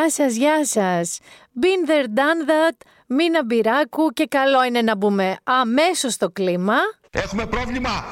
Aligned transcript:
Γεια 0.00 0.10
σας, 0.10 0.34
γεια 0.34 0.66
σας. 0.66 1.18
Been 1.60 1.90
there, 1.90 2.04
done 2.04 2.48
that. 2.50 2.76
Μίνα 3.06 3.44
μπυράκου 3.44 4.10
και 4.10 4.26
καλό 4.26 4.64
είναι 4.64 4.82
να 4.82 4.96
μπούμε 4.96 5.36
αμέσως 5.42 6.12
στο 6.12 6.30
κλίμα. 6.30 6.74
Έχουμε 7.10 7.46
πρόβλημα. 7.46 8.04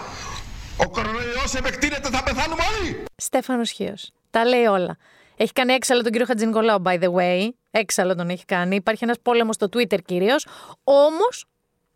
Ο 0.77 0.91
κορονοϊός 0.91 1.55
επεκτείνεται, 1.55 2.09
θα 2.09 2.23
πεθάνουμε 2.23 2.63
όλοι. 2.79 3.05
Στέφανος 3.17 3.71
Χίος. 3.71 4.11
Τα 4.31 4.45
λέει 4.45 4.65
όλα. 4.65 4.97
Έχει 5.37 5.53
κάνει 5.53 5.73
έξαλλο 5.73 6.03
τον 6.03 6.13
κύριο 6.13 6.27
Χατζηνικολάου, 6.27 6.83
by 6.85 7.03
the 7.03 7.13
way. 7.13 7.49
Έξαλλο 7.71 8.15
τον 8.15 8.29
έχει 8.29 8.45
κάνει. 8.45 8.77
Υπάρχει 8.77 9.05
ένας 9.05 9.17
πόλεμος 9.23 9.55
στο 9.55 9.67
Twitter 9.73 9.99
κυρίως. 10.05 10.47
Όμως 10.85 11.45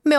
με 0.02 0.15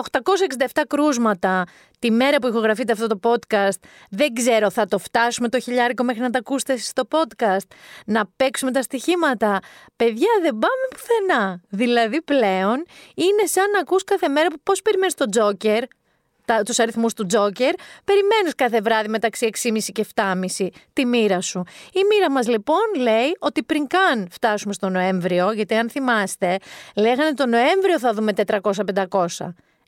867 0.73 0.81
κρούσματα 0.87 1.63
τη 1.99 2.11
μέρα 2.11 2.37
που 2.37 2.47
ηχογραφείτε 2.47 2.91
αυτό 2.91 3.07
το 3.07 3.19
podcast, 3.23 3.77
δεν 4.09 4.33
ξέρω, 4.33 4.69
θα 4.69 4.85
το 4.85 4.97
φτάσουμε 4.97 5.49
το 5.49 5.59
χιλιάρικο 5.59 6.03
μέχρι 6.03 6.21
να 6.21 6.29
τα 6.29 6.39
ακούσετε 6.39 6.73
εσείς 6.73 6.87
στο 6.87 7.03
podcast, 7.09 7.67
να 8.05 8.25
παίξουμε 8.35 8.71
τα 8.71 8.81
στοιχήματα. 8.81 9.59
Παιδιά, 9.95 10.29
δεν 10.41 10.51
πάμε 10.51 10.85
πουθενά. 10.89 11.61
Δηλαδή 11.69 12.21
πλέον 12.21 12.85
είναι 13.15 13.45
σαν 13.45 13.69
να 13.71 13.79
ακούς 13.79 14.03
κάθε 14.03 14.27
μέρα 14.27 14.47
πώς 14.63 14.81
περιμένεις 14.81 15.13
τον 15.13 15.29
Τζόκερ, 15.31 15.83
τα, 16.45 16.63
τους 16.63 16.80
αριθμούς 16.80 17.13
του 17.13 17.25
Τζόκερ, 17.25 17.73
περιμένεις 18.03 18.55
κάθε 18.55 18.81
βράδυ 18.81 19.08
μεταξύ 19.09 19.49
6,5 19.63 19.77
και 19.91 20.05
7,5 20.15 20.67
τη 20.93 21.05
μοίρα 21.05 21.41
σου. 21.41 21.63
Η 21.93 21.99
μοίρα 22.09 22.31
μας 22.31 22.47
λοιπόν 22.47 22.93
λέει 22.97 23.36
ότι 23.39 23.63
πριν 23.63 23.88
καν 23.88 24.27
φτάσουμε 24.31 24.73
στο 24.73 24.89
Νοέμβριο, 24.89 25.52
γιατί 25.52 25.75
αν 25.75 25.89
θυμάστε, 25.89 26.58
λέγανε 26.95 27.33
το 27.33 27.45
Νοέμβριο 27.45 27.99
θα 27.99 28.13
δούμε 28.13 28.33
400-500. 28.47 29.27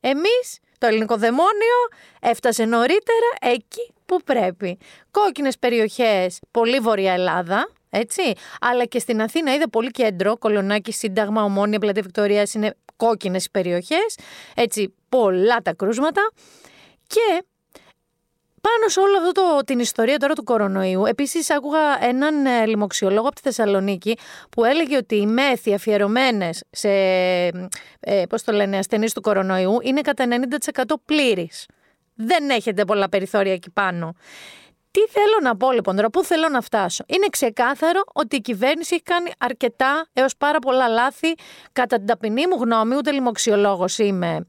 Εμείς, 0.07 0.59
το 0.77 0.87
ελληνικό 0.87 1.17
δαιμόνιο, 1.17 1.79
έφτασε 2.21 2.65
νωρίτερα 2.65 3.29
εκεί 3.41 3.93
που 4.05 4.19
πρέπει. 4.25 4.77
Κόκκινες 5.11 5.57
περιοχές, 5.57 6.39
πολύ 6.51 6.79
βορειά 6.79 7.13
Ελλάδα, 7.13 7.69
έτσι. 7.89 8.33
Αλλά 8.61 8.85
και 8.85 8.99
στην 8.99 9.21
Αθήνα 9.21 9.53
είδα 9.53 9.69
πολύ 9.69 9.91
κέντρο, 9.91 10.37
Κολονάκι, 10.37 10.91
Σύνταγμα, 10.91 11.43
Ομόνια, 11.43 11.79
Πλατεία 11.79 12.01
Βικτωρίας 12.01 12.53
είναι 12.53 12.75
κόκκινες 12.95 13.51
περιοχές, 13.51 14.17
έτσι 14.55 14.95
πολλά 15.09 15.57
τα 15.61 15.73
κρούσματα. 15.73 16.31
Και 17.07 17.43
πάνω 18.65 18.87
σε 18.87 18.99
όλο 18.99 19.17
αυτό 19.17 19.59
την 19.65 19.79
ιστορία 19.79 20.17
τώρα 20.17 20.33
του 20.33 20.43
κορονοϊού, 20.43 21.05
επίσης 21.05 21.49
άκουγα 21.49 22.05
έναν 22.05 22.45
ε, 22.45 22.65
λοιμοξιολόγο 22.65 23.27
από 23.27 23.35
τη 23.35 23.41
Θεσσαλονίκη 23.41 24.17
που 24.51 24.65
έλεγε 24.65 24.97
ότι 24.97 25.15
οι 25.15 25.25
μέθοι 25.25 25.73
αφιερωμένες 25.73 26.63
σε 26.69 26.89
ε, 27.99 28.23
πώς 28.29 28.43
το 28.43 28.51
λένε, 28.51 28.77
ασθενείς 28.77 29.13
του 29.13 29.21
κορονοϊού 29.21 29.77
είναι 29.81 30.01
κατά 30.01 30.25
90% 30.75 30.83
πλήρης. 31.05 31.65
Δεν 32.15 32.49
έχετε 32.49 32.85
πολλά 32.85 33.09
περιθώρια 33.09 33.53
εκεί 33.53 33.69
πάνω. 33.69 34.15
Τι 34.91 35.01
θέλω 35.07 35.39
να 35.41 35.57
πω 35.57 35.71
λοιπόν 35.71 35.95
τώρα, 35.95 36.09
πού 36.09 36.23
θέλω 36.23 36.49
να 36.49 36.61
φτάσω; 36.61 37.03
Είναι 37.07 37.27
ξεκάθαρο 37.31 38.01
ότι 38.13 38.35
η 38.35 38.41
κυβέρνηση 38.41 38.93
έχει 38.93 39.03
κάνει 39.03 39.31
αρκετά 39.37 40.07
έως 40.13 40.37
πάρα 40.37 40.59
πολλά 40.59 40.87
λάθη. 40.87 41.33
Κατά 41.73 41.97
την 41.97 42.05
ταπεινή 42.05 42.47
μου 42.47 42.55
γνώμη, 42.59 42.95
ούτε 42.95 43.11
λοιμοξιολόγος 43.11 43.97
είμαι, 43.97 44.47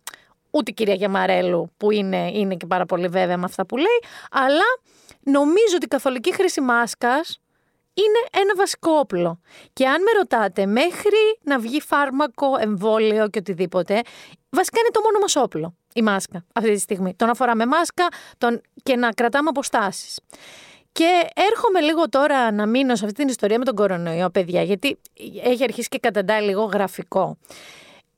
ούτε 0.57 0.71
η 0.71 0.75
κυρία 0.75 0.95
Γεμαρέλου 0.95 1.73
που 1.77 1.91
είναι, 1.91 2.31
είναι 2.33 2.55
και 2.55 2.67
πάρα 2.67 2.87
πολύ 2.87 3.09
βέβαια 3.09 3.37
με 3.37 3.45
αυτά 3.45 3.67
που 3.67 3.77
λέει, 3.77 4.03
αλλά 4.31 4.65
νομίζω 5.23 5.75
ότι 5.75 5.85
η 5.85 5.89
καθολική 5.89 6.35
χρήση 6.35 6.61
μάσκας 6.61 7.41
είναι 7.95 8.43
ένα 8.43 8.55
βασικό 8.57 8.91
όπλο. 8.91 9.41
Και 9.73 9.87
αν 9.87 10.03
με 10.03 10.11
ρωτάτε, 10.19 10.67
μέχρι 10.67 11.39
να 11.43 11.59
βγει 11.59 11.81
φάρμακο, 11.81 12.47
εμβόλιο 12.61 13.29
και 13.29 13.39
οτιδήποτε, 13.39 14.01
βασικά 14.51 14.81
είναι 14.81 14.91
το 14.93 15.01
μόνο 15.01 15.19
μας 15.21 15.37
όπλο, 15.37 15.77
η 15.95 16.03
μάσκα 16.03 16.45
αυτή 16.55 16.73
τη 16.73 16.79
στιγμή. 16.79 17.15
Το 17.15 17.27
να 17.27 17.35
φοράμε 17.35 17.67
μάσκα 17.67 18.07
τον... 18.39 18.61
και 18.83 18.97
να 18.97 19.11
κρατάμε 19.11 19.49
αποστάσεις. 19.49 20.21
Και 20.93 21.29
έρχομαι 21.51 21.81
λίγο 21.81 22.09
τώρα 22.09 22.53
να 22.53 22.67
μείνω 22.67 22.97
σε 22.97 23.05
αυτή 23.05 23.17
την 23.17 23.29
ιστορία 23.29 23.59
με 23.59 23.65
τον 23.65 23.75
κορονοϊό, 23.75 24.31
παιδιά, 24.31 24.63
γιατί 24.63 24.99
έχει 25.45 25.63
αρχίσει 25.63 25.89
και 25.89 25.99
καταντάει 25.99 26.43
λίγο 26.43 26.65
γραφικό. 26.65 27.37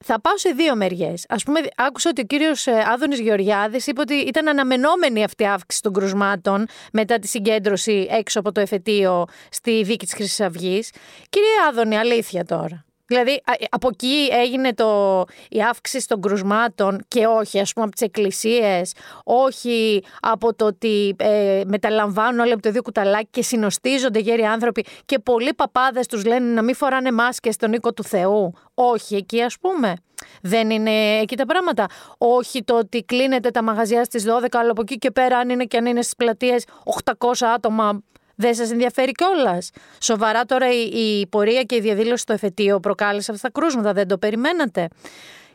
Θα 0.04 0.20
πάω 0.20 0.38
σε 0.38 0.50
δύο 0.50 0.76
μεριές. 0.76 1.24
Α 1.28 1.36
πούμε, 1.36 1.60
άκουσα 1.76 2.10
ότι 2.10 2.20
ο 2.20 2.24
κύριος 2.24 2.66
ε, 2.66 2.84
Άδωνης 2.86 3.20
Γεωργιάδης 3.20 3.86
είπε 3.86 4.00
ότι 4.00 4.14
ήταν 4.14 4.48
αναμενόμενη 4.48 5.24
αυτή 5.24 5.42
η 5.42 5.46
αύξηση 5.46 5.82
των 5.82 5.92
κρουσμάτων 5.92 6.66
μετά 6.92 7.18
τη 7.18 7.28
συγκέντρωση 7.28 8.06
έξω 8.10 8.40
από 8.40 8.52
το 8.52 8.60
εφετείο 8.60 9.24
στη 9.50 9.82
δίκη 9.82 10.04
της 10.04 10.14
Χρυσής 10.14 10.40
Αυγής. 10.40 10.90
Κύριε 11.28 11.48
Άδωνη, 11.68 11.96
αλήθεια 11.96 12.44
τώρα. 12.44 12.87
Δηλαδή, 13.08 13.42
από 13.70 13.88
εκεί 13.88 14.28
έγινε 14.30 14.74
το, 14.74 15.24
η 15.48 15.62
αύξηση 15.62 16.06
των 16.06 16.20
κρουσμάτων 16.20 17.04
και 17.08 17.26
όχι, 17.26 17.60
ας 17.60 17.72
πούμε, 17.72 17.84
από 17.84 17.94
τις 17.94 18.06
εκκλησίες, 18.06 18.92
όχι 19.24 20.04
από 20.20 20.54
το 20.54 20.64
ότι 20.64 21.16
ε, 21.18 21.62
μεταλαμβάνουν 21.66 22.40
όλοι 22.40 22.52
από 22.52 22.62
το 22.62 22.68
ίδιο 22.68 22.82
κουταλάκι 22.82 23.28
και 23.30 23.42
συνοστίζονται 23.42 24.18
γέροι 24.18 24.42
άνθρωποι 24.42 24.84
και 25.04 25.18
πολλοί 25.18 25.54
παπάδες 25.54 26.06
τους 26.06 26.24
λένε 26.24 26.52
να 26.52 26.62
μην 26.62 26.74
φοράνε 26.74 27.12
μάσκες 27.12 27.54
στον 27.54 27.72
οίκο 27.72 27.92
του 27.92 28.04
Θεού. 28.04 28.52
Όχι, 28.74 29.14
εκεί 29.14 29.42
ας 29.42 29.58
πούμε. 29.60 29.94
Δεν 30.42 30.70
είναι 30.70 31.18
εκεί 31.18 31.36
τα 31.36 31.46
πράγματα. 31.46 31.86
Όχι 32.18 32.64
το 32.64 32.78
ότι 32.78 33.02
κλείνετε 33.02 33.50
τα 33.50 33.62
μαγαζιά 33.62 34.04
στις 34.04 34.24
12, 34.26 34.46
αλλά 34.50 34.70
από 34.70 34.80
εκεί 34.80 34.98
και 34.98 35.10
πέρα 35.10 35.38
αν 35.38 35.48
είναι 35.48 35.64
και 35.64 35.76
αν 35.76 35.86
είναι 35.86 36.02
στις 36.02 36.16
πλατείες 36.16 36.64
800 37.04 37.30
άτομα 37.54 38.02
δεν 38.38 38.54
σας 38.54 38.70
ενδιαφέρει 38.70 39.12
κιόλας. 39.12 39.70
Σοβαρά 40.00 40.44
τώρα 40.44 40.72
η, 40.72 40.80
η 40.80 41.26
πορεία 41.26 41.62
και 41.62 41.74
η 41.76 41.80
διαδήλωση 41.80 42.22
στο 42.22 42.32
εφετείο 42.32 42.80
προκάλεσε 42.80 43.30
αυτά 43.30 43.50
τα 43.50 43.60
κρούσματα, 43.60 43.92
δεν 43.92 44.08
το 44.08 44.18
περιμένατε. 44.18 44.88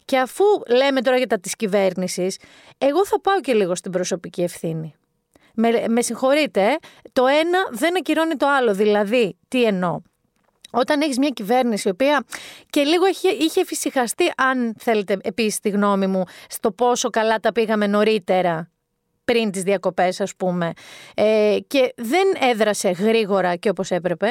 Και 0.05 0.17
αφού 0.17 0.44
λέμε 0.67 1.01
τώρα 1.01 1.17
για 1.17 1.27
τα 1.27 1.39
της 1.39 1.55
κυβέρνησης, 1.55 2.38
εγώ 2.77 3.05
θα 3.05 3.21
πάω 3.21 3.39
και 3.39 3.53
λίγο 3.53 3.75
στην 3.75 3.91
προσωπική 3.91 4.41
ευθύνη. 4.41 4.95
Με, 5.53 5.85
με 5.88 6.01
συγχωρείτε, 6.01 6.77
το 7.13 7.27
ένα 7.27 7.59
δεν 7.71 7.97
ακυρώνει 7.97 8.35
το 8.35 8.47
άλλο. 8.47 8.73
Δηλαδή, 8.73 9.38
τι 9.47 9.63
εννοώ; 9.63 10.00
Όταν 10.71 11.01
έχεις 11.01 11.17
μια 11.17 11.29
κυβέρνηση 11.29 11.88
η 11.88 11.91
οποία 11.91 12.23
και 12.69 12.83
λίγο 12.83 13.07
είχε, 13.07 13.29
είχε 13.29 13.65
φυσικαστεί, 13.65 14.31
αν 14.38 14.75
θέλετε 14.79 15.17
επίσης 15.21 15.59
τη 15.59 15.69
γνώμη 15.69 16.07
μου, 16.07 16.23
στο 16.50 16.71
πόσο 16.71 17.09
καλά 17.09 17.39
τα 17.39 17.51
πήγαμε 17.51 17.88
νωρίτερα 17.88 18.72
πριν 19.23 19.51
τις 19.51 19.63
διακοπές 19.63 20.22
ας 20.22 20.35
πούμε 20.35 20.72
ε, 21.16 21.57
και 21.67 21.94
δεν 21.97 22.28
έδρασε 22.51 22.89
γρήγορα 22.89 23.56
και 23.56 23.69
όπως 23.69 23.91
έπρεπε. 23.91 24.25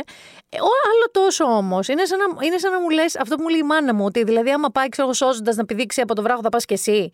Ε, 0.48 0.56
ο 0.60 0.72
άλλο 0.90 1.10
τόσο 1.10 1.44
όμως 1.44 1.88
είναι 1.88 2.04
σαν, 2.04 2.18
να, 2.18 2.46
είναι 2.46 2.58
σαν 2.58 2.72
να 2.72 2.80
μου 2.80 2.90
λες 2.90 3.16
αυτό 3.16 3.36
που 3.36 3.42
μου 3.42 3.48
λέει 3.48 3.60
η 3.60 3.66
μάνα 3.66 3.94
μου 3.94 4.04
ότι 4.04 4.24
δηλαδή 4.24 4.50
άμα 4.50 4.68
πάει 4.68 4.88
ξέρω 4.88 5.12
σώζοντας 5.12 5.56
να 5.56 5.64
πηδήξει 5.64 6.00
από 6.00 6.14
το 6.14 6.22
βράχο 6.22 6.40
θα 6.42 6.48
πας 6.48 6.64
και 6.64 6.74
εσύ. 6.74 7.12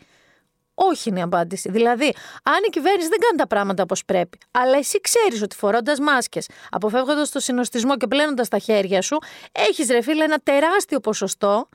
Όχι 0.81 1.09
είναι 1.09 1.19
η 1.19 1.23
απάντηση. 1.23 1.71
Δηλαδή, 1.71 2.15
αν 2.43 2.59
η 2.67 2.69
κυβέρνηση 2.71 3.09
δεν 3.09 3.19
κάνει 3.19 3.37
τα 3.37 3.47
πράγματα 3.47 3.83
όπως 3.83 4.05
πρέπει, 4.05 4.39
αλλά 4.51 4.77
εσύ 4.77 5.01
ξέρεις 5.01 5.43
ότι 5.43 5.57
φορώντας 5.57 5.99
μάσκες, 5.99 6.49
αποφεύγοντας 6.71 7.31
το 7.31 7.41
συνοστισμό 7.41 7.97
και 7.97 8.07
πλένοντας 8.07 8.49
τα 8.49 8.59
χέρια 8.59 9.03
σου, 9.03 9.19
έχεις 9.53 9.89
ρε 9.89 10.01
φίλε 10.01 10.25
ένα 10.25 10.39
τεράστιο 10.39 11.01
ποσοστό 11.01 11.69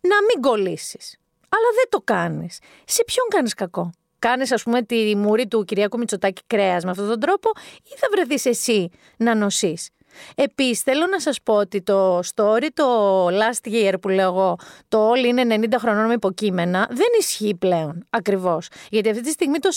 να 0.00 0.16
μην 0.28 0.40
κολλήσεις. 0.40 1.16
Αλλά 1.48 1.68
δεν 1.74 1.84
το 1.88 2.00
κάνεις. 2.04 2.58
Σε 2.84 3.04
ποιον 3.04 3.26
κάνεις 3.28 3.54
κακό; 3.54 3.90
Κάνεις 4.28 4.52
ας 4.52 4.62
πούμε 4.62 4.82
τη 4.82 5.16
μουρή 5.16 5.46
του 5.46 5.64
Κυριακού 5.64 5.98
Μητσοτάκη 5.98 6.42
κρέας 6.46 6.84
με 6.84 6.90
αυτόν 6.90 7.08
τον 7.08 7.20
τρόπο 7.20 7.50
ή 7.82 7.96
θα 7.96 8.06
βρεθείς 8.10 8.44
εσύ 8.44 8.90
να 9.16 9.34
νοσείς. 9.34 9.90
Επίσης 10.34 10.80
θέλω 10.80 11.06
να 11.06 11.20
σας 11.20 11.42
πω 11.42 11.54
ότι 11.54 11.82
το 11.82 12.18
story, 12.18 12.66
το 12.74 13.26
last 13.26 13.70
year 13.72 13.94
που 14.00 14.08
λέω 14.08 14.28
εγώ, 14.28 14.58
το 14.88 15.08
όλοι 15.08 15.28
είναι 15.28 15.56
90 15.60 15.74
χρονών 15.78 16.06
με 16.06 16.12
υποκείμενα, 16.12 16.86
δεν 16.90 17.06
ισχύει 17.18 17.54
πλέον 17.54 18.06
ακριβώς. 18.10 18.68
Γιατί 18.90 19.10
αυτή 19.10 19.22
τη 19.22 19.30
στιγμή 19.30 19.58
το 19.58 19.68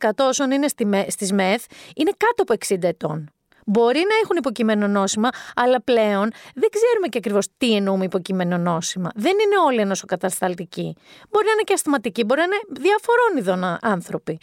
40% 0.00 0.10
όσων 0.18 0.50
είναι 0.50 0.68
στις 1.08 1.32
ΜΕΘ 1.32 1.64
είναι 1.96 2.10
κάτω 2.16 2.42
από 2.42 2.54
60 2.68 2.82
ετών. 2.82 3.33
Μπορεί 3.66 3.98
να 3.98 4.14
έχουν 4.22 4.36
υποκείμενο 4.36 4.86
νόσημα, 4.86 5.28
αλλά 5.54 5.82
πλέον 5.82 6.30
δεν 6.54 6.68
ξέρουμε 6.70 7.06
και 7.08 7.18
ακριβώς 7.18 7.46
τι 7.58 7.74
εννοούμε 7.74 8.04
υποκείμενο 8.04 8.58
νόσημα. 8.58 9.10
Δεν 9.14 9.32
είναι 9.32 9.58
όλοι 9.66 9.80
ενωσοκατασταλτικοί. 9.80 10.96
Μπορεί 11.30 11.46
να 11.46 11.52
είναι 11.52 11.62
και 11.64 11.72
αστηματικοί, 11.72 12.24
μπορεί 12.24 12.40
να 12.40 12.46
είναι 12.46 12.60
διαφορών 12.68 13.36
ειδών 13.36 13.78
άνθρωποι. 13.80 14.38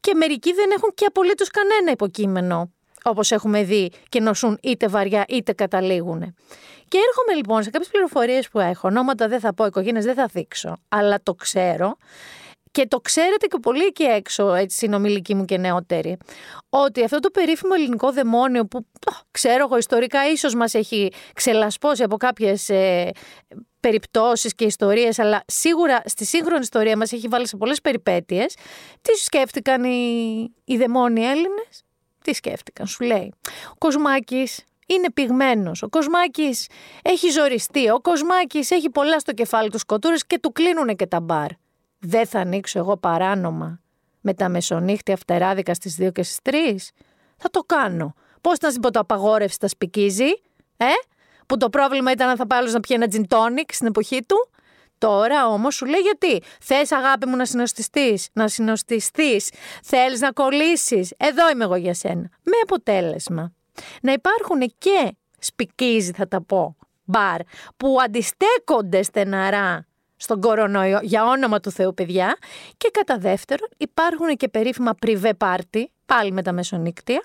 Και 0.00 0.14
μερικοί 0.14 0.52
δεν 0.52 0.70
έχουν 0.76 0.90
και 0.94 1.04
απολύτως 1.04 1.48
κανένα 1.50 1.90
υποκείμενο, 1.90 2.72
όπως 3.02 3.30
έχουμε 3.30 3.62
δει, 3.62 3.92
και 4.08 4.20
νοσούν 4.20 4.58
είτε 4.62 4.88
βαριά 4.88 5.24
είτε 5.28 5.52
καταλήγουν. 5.52 6.34
Και 6.88 6.98
έρχομαι 7.08 7.34
λοιπόν 7.36 7.62
σε 7.62 7.70
κάποιες 7.70 7.90
πληροφορίες 7.90 8.48
που 8.48 8.60
έχω. 8.60 8.88
Ονόματα 8.88 9.28
δεν 9.28 9.40
θα 9.40 9.54
πω, 9.54 9.66
οικογένειες 9.66 10.04
δεν 10.04 10.14
θα 10.14 10.26
δείξω, 10.32 10.76
αλλά 10.88 11.18
το 11.22 11.34
ξέρω. 11.34 11.96
Και 12.76 12.86
το 12.86 13.00
ξέρετε 13.00 13.46
και 13.46 13.58
πολύ 13.62 13.84
εκεί 13.84 14.02
έξω, 14.02 14.54
έτσι 14.54 14.76
συνομιλικοί 14.76 15.34
μου 15.34 15.44
και 15.44 15.58
νεότεροι, 15.58 16.16
ότι 16.68 17.04
αυτό 17.04 17.18
το 17.20 17.30
περίφημο 17.30 17.72
ελληνικό 17.76 18.12
δαιμόνιο 18.12 18.66
που 18.66 18.86
ξέρω 19.30 19.64
εγώ 19.64 19.76
ιστορικά 19.76 20.30
ίσως 20.30 20.54
μας 20.54 20.74
έχει 20.74 21.12
ξελασπώσει 21.34 22.02
από 22.02 22.16
κάποιες 22.16 22.68
ε, 22.68 23.10
περιπτώσεις 23.80 24.54
και 24.54 24.64
ιστορίες, 24.64 25.18
αλλά 25.18 25.44
σίγουρα 25.46 26.02
στη 26.04 26.24
σύγχρονη 26.24 26.60
ιστορία 26.62 26.96
μας 26.96 27.12
έχει 27.12 27.28
βάλει 27.28 27.48
σε 27.48 27.56
πολλές 27.56 27.80
περιπέτειες. 27.80 28.54
Τι 29.02 29.14
σκέφτηκαν 29.14 29.84
οι, 29.84 30.54
οι 30.64 30.76
δαιμόνοι 30.76 31.24
Έλληνες, 31.24 31.84
τι 32.24 32.32
σκέφτηκαν, 32.32 32.86
σου 32.86 33.04
λέει. 33.04 33.34
Ο 33.70 33.74
Κοσμάκης 33.78 34.64
είναι 34.86 35.10
πυγμένος, 35.10 35.82
ο 35.82 35.88
Κοσμάκης 35.88 36.66
έχει 37.02 37.30
ζοριστεί, 37.30 37.90
ο 37.90 38.00
Κοσμάκης 38.00 38.70
έχει 38.70 38.90
πολλά 38.90 39.18
στο 39.18 39.32
κεφάλι 39.32 39.70
του 39.70 39.78
σκοτούρες 39.78 40.26
και 40.26 40.38
του 40.38 40.52
κλείνουν 40.52 40.96
και 40.96 41.06
τα 41.06 41.20
μπαρ 41.20 41.48
δεν 41.98 42.26
θα 42.26 42.40
ανοίξω 42.40 42.78
εγώ 42.78 42.96
παράνομα 42.96 43.80
με 44.20 44.34
τα 44.34 44.48
μεσονύχτια 44.48 45.16
φτεράδικα 45.16 45.74
στις 45.74 45.96
2 46.00 46.12
και 46.12 46.22
στις 46.22 46.38
3. 46.42 46.52
Θα 47.36 47.50
το 47.50 47.60
κάνω. 47.60 48.14
Πώς 48.40 48.58
να 48.58 48.72
πω 48.72 48.90
το 48.90 48.98
απαγόρευση 48.98 49.58
τα 49.58 49.68
σπικίζει, 49.68 50.30
ε; 50.76 50.86
που 51.46 51.56
το 51.56 51.68
πρόβλημα 51.68 52.10
ήταν 52.10 52.28
αν 52.28 52.36
θα 52.36 52.46
πάει 52.46 52.58
άλλος 52.58 52.72
να 52.72 52.80
πιει 52.80 52.96
ένα 53.00 53.12
gin 53.12 53.36
tonic 53.36 53.68
στην 53.68 53.86
εποχή 53.86 54.22
του; 54.26 54.50
Τώρα 54.98 55.46
όμως 55.46 55.74
σου 55.74 55.86
λέει 55.86 56.00
γιατί. 56.00 56.42
Θες 56.60 56.92
αγάπη 56.92 57.26
μου 57.26 57.36
να 57.36 57.44
συνοστιστείς, 57.44 58.28
να 58.32 58.48
συνοστιστείς, 58.48 59.50
θέλεις 59.82 60.20
να 60.20 60.32
κολλήσεις. 60.32 61.12
Εδώ 61.16 61.50
είμαι 61.50 61.64
εγώ 61.64 61.76
για 61.76 61.94
σένα. 61.94 62.28
Με 62.42 62.56
αποτέλεσμα 62.62 63.52
να 64.02 64.12
υπάρχουν 64.12 64.58
και 64.78 65.16
σπικίζει 65.38 66.12
θα 66.12 66.28
τα 66.28 66.42
πω, 66.42 66.76
μπαρ, 67.04 67.40
που 67.76 67.96
αντιστέκονται 68.04 69.02
στεναρά 69.02 69.85
στον 70.16 70.40
κορονοϊό, 70.40 70.98
για 71.02 71.24
όνομα 71.24 71.60
του 71.60 71.70
Θεού 71.70 71.94
παιδιά. 71.94 72.36
Και 72.76 72.90
κατά 72.92 73.18
δεύτερον 73.18 73.68
υπάρχουν 73.76 74.36
και 74.36 74.48
περίφημα 74.48 74.94
πριβέ 74.94 75.34
πάρτι, 75.34 75.90
πάλι 76.06 76.32
με 76.32 76.42
τα 76.42 76.52
μεσονύκτια, 76.52 77.22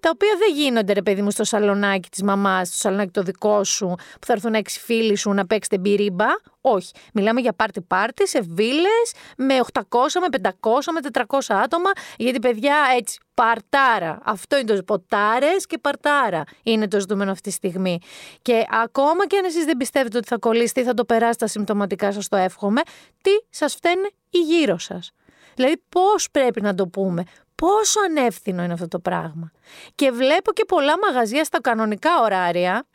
τα 0.00 0.10
οποία 0.12 0.36
δεν 0.38 0.54
γίνονται 0.54 0.92
ρε 0.92 1.02
παιδί 1.02 1.22
μου 1.22 1.30
στο 1.30 1.44
σαλονάκι 1.44 2.08
της 2.08 2.22
μαμάς, 2.22 2.68
στο 2.68 2.76
σαλονάκι 2.76 3.10
το 3.10 3.22
δικό 3.22 3.64
σου, 3.64 3.86
που 4.20 4.26
θα 4.26 4.32
έρθουν 4.32 4.54
έξι 4.54 4.80
φίλοι 4.80 5.16
σου 5.16 5.30
να 5.30 5.46
παίξετε 5.46 5.78
μπυρίμπα. 5.78 6.26
Όχι. 6.60 6.92
Μιλάμε 7.12 7.40
για 7.40 7.52
πάρτι 7.52 7.80
πάρτι 7.80 8.28
σε 8.28 8.40
βίλες 8.40 9.12
με 9.36 9.60
800, 9.72 9.82
με 10.20 10.26
500, 10.42 10.92
με 10.92 11.00
400 11.28 11.38
άτομα, 11.48 11.90
γιατί 12.16 12.38
παιδιά 12.38 12.76
έτσι 12.96 13.18
παρτάρα. 13.34 14.18
Αυτό 14.24 14.58
είναι 14.58 14.74
το 14.74 14.82
ποτάρες 14.82 15.66
και 15.66 15.78
παρτάρα 15.78 16.44
είναι 16.62 16.88
το 16.88 17.00
ζητούμενο 17.00 17.30
αυτή 17.30 17.48
τη 17.48 17.54
στιγμή. 17.54 17.98
Και 18.42 18.66
ακόμα 18.82 19.26
και 19.26 19.36
αν 19.36 19.44
εσείς 19.44 19.64
δεν 19.64 19.76
πιστεύετε 19.76 20.16
ότι 20.18 20.26
θα 20.26 20.38
κολλήσει, 20.38 20.82
θα 20.82 20.94
το 20.94 21.04
περάσετε 21.04 21.46
συμπτωματικά, 21.46 22.12
σας 22.12 22.28
το 22.28 22.36
εύχομαι, 22.36 22.80
τι 23.22 23.30
σας 23.50 23.74
φταίνε 23.74 24.10
οι 24.30 24.38
γύρω 24.38 24.78
σας. 24.78 25.12
Δηλαδή, 25.54 25.82
πώς 25.88 26.30
πρέπει 26.30 26.60
να 26.60 26.74
το 26.74 26.86
πούμε, 26.86 27.22
πόσο 27.54 28.00
ανεύθυνο 28.00 28.62
είναι 28.62 28.72
αυτό 28.72 28.88
το 28.88 28.98
πράγμα; 28.98 29.50
Και 29.94 30.10
βλέπω 30.10 30.52
και 30.52 30.64
πολλά 30.64 30.94
μαγαζιά 30.98 31.44
στα 31.44 31.60
κανονικά 31.60 32.10
ωράρια, 32.22 32.86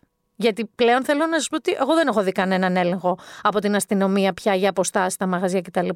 γιατί 0.41 0.65
πλέον 0.75 1.03
θέλω 1.03 1.25
να 1.25 1.37
σας 1.37 1.47
πω 1.47 1.55
ότι 1.55 1.77
εγώ 1.79 1.95
δεν 1.95 2.07
έχω 2.07 2.23
δει 2.23 2.31
κανέναν 2.31 2.77
έλεγχο 2.77 3.17
από 3.41 3.59
την 3.59 3.75
αστυνομία 3.75 4.33
πια 4.33 4.55
για 4.55 4.69
αποστάσεις 4.69 5.13
στα 5.13 5.27
μαγαζιά 5.27 5.61
κτλ. 5.61 5.89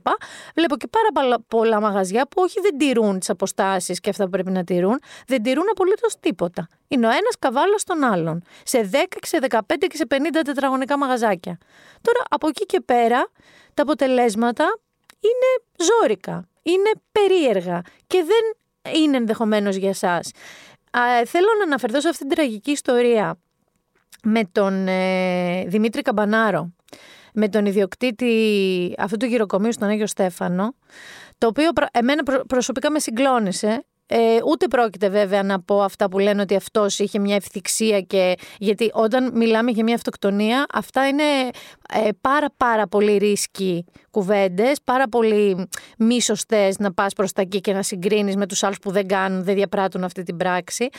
Βλέπω 0.55 0.77
και 0.77 0.87
πάρα 0.87 1.39
πολλά 1.47 1.81
μαγαζιά 1.81 2.27
που 2.27 2.41
όχι 2.41 2.59
δεν 2.59 2.77
τηρούν 2.77 3.19
τις 3.19 3.29
αποστάσεις 3.29 3.99
και 3.99 4.09
αυτά 4.09 4.23
που 4.23 4.29
πρέπει 4.29 4.51
να 4.51 4.63
τηρούν, 4.63 4.99
δεν 5.27 5.43
τηρούν 5.43 5.65
απολύτως 5.71 6.15
τίποτα. 6.19 6.67
Είναι 6.87 7.07
ο 7.07 7.09
ένας 7.09 7.35
καβάλος 7.39 7.83
των 7.83 8.03
άλλων. 8.03 8.43
Σε 8.63 8.89
10, 8.91 8.97
σε 9.21 9.39
15 9.49 9.59
και 9.87 9.95
σε 9.95 10.05
50 10.09 10.17
τετραγωνικά 10.45 10.97
μαγαζάκια. 10.97 11.57
Τώρα 12.01 12.19
από 12.29 12.47
εκεί 12.47 12.65
και 12.65 12.81
πέρα 12.81 13.27
τα 13.73 13.81
αποτελέσματα 13.81 14.79
είναι 15.19 15.85
ζώρικα, 15.89 16.47
είναι 16.63 16.91
περίεργα 17.11 17.81
και 18.07 18.23
δεν 18.23 18.93
είναι 18.95 19.17
ενδεχομένως 19.17 19.75
για 19.75 19.89
εσά. 19.89 20.19
Θέλω 21.25 21.47
να 21.57 21.63
αναφερθώ 21.63 22.01
σε 22.01 22.09
αυτήν 22.09 22.27
την 22.27 22.37
τραγική 22.37 22.71
ιστορία 22.71 23.37
με 24.23 24.43
τον 24.51 24.87
ε, 24.87 25.63
Δημήτρη 25.67 26.01
Καμπανάρο, 26.01 26.73
με 27.33 27.49
τον 27.49 27.65
ιδιοκτήτη 27.65 28.95
αυτού 28.97 29.17
του 29.17 29.25
γυροκομείου 29.25 29.73
στον 29.73 29.87
Άγιο 29.87 30.07
Στέφανο, 30.07 30.75
το 31.37 31.47
οποίο 31.47 31.69
εμένα 31.91 32.23
προσωπικά 32.47 32.91
με 32.91 32.99
συγκλώνησε 32.99 33.85
ε, 34.15 34.39
ούτε 34.45 34.67
πρόκειται 34.67 35.09
βέβαια 35.09 35.43
να 35.43 35.61
πω 35.61 35.81
αυτά 35.81 36.09
που 36.09 36.19
λένε 36.19 36.41
ότι 36.41 36.55
αυτός 36.55 36.99
είχε 36.99 37.19
μια 37.19 37.35
ευθυξία 37.35 38.01
και. 38.01 38.35
Γιατί 38.57 38.89
όταν 38.93 39.31
μιλάμε 39.33 39.71
για 39.71 39.83
μια 39.83 39.95
αυτοκτονία, 39.95 40.65
αυτά 40.73 41.07
είναι 41.07 41.23
ε, 41.93 42.09
πάρα 42.21 42.47
πάρα 42.57 42.87
πολύ 42.87 43.17
ρίσκοι 43.17 43.85
κουβέντες, 44.11 44.77
πάρα 44.83 45.07
πολύ 45.07 45.67
μη 45.97 46.21
σωστές 46.21 46.79
να 46.79 46.93
πας 46.93 47.13
προς 47.13 47.31
τα 47.31 47.41
εκεί 47.41 47.61
και 47.61 47.73
να 47.73 47.83
συγκρίνεις 47.83 48.35
με 48.35 48.45
τους 48.45 48.63
άλλους 48.63 48.79
που 48.79 48.91
δεν 48.91 49.07
κάνουν, 49.07 49.43
δεν 49.43 49.55
διαπράττουν 49.55 50.03
αυτή 50.03 50.23
την 50.23 50.37
πράξη. 50.37 50.89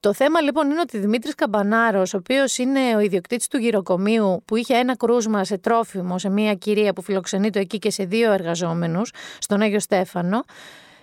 Το 0.00 0.12
θέμα 0.12 0.40
λοιπόν 0.40 0.70
είναι 0.70 0.80
ότι 0.80 0.98
Δημήτρης 0.98 1.34
Καμπανάρος, 1.34 2.14
ο 2.14 2.16
οποίος 2.16 2.58
είναι 2.58 2.80
ο 2.96 3.00
ιδιοκτήτης 3.00 3.48
του 3.48 3.58
γυροκομείου, 3.58 4.42
που 4.44 4.56
είχε 4.56 4.74
ένα 4.74 4.96
κρούσμα 4.96 5.44
σε 5.44 5.58
τρόφιμο 5.58 6.18
σε 6.18 6.28
μια 6.28 6.54
κυρία 6.54 6.92
που 6.92 7.02
φιλοξενεί 7.02 7.50
το 7.50 7.58
εκεί 7.58 7.78
και 7.78 7.90
σε 7.90 8.04
δύο 8.04 8.32
εργαζόμενους, 8.32 9.10
στον 9.38 9.60
Άγιο 9.60 9.80
Στέφανο, 9.80 10.44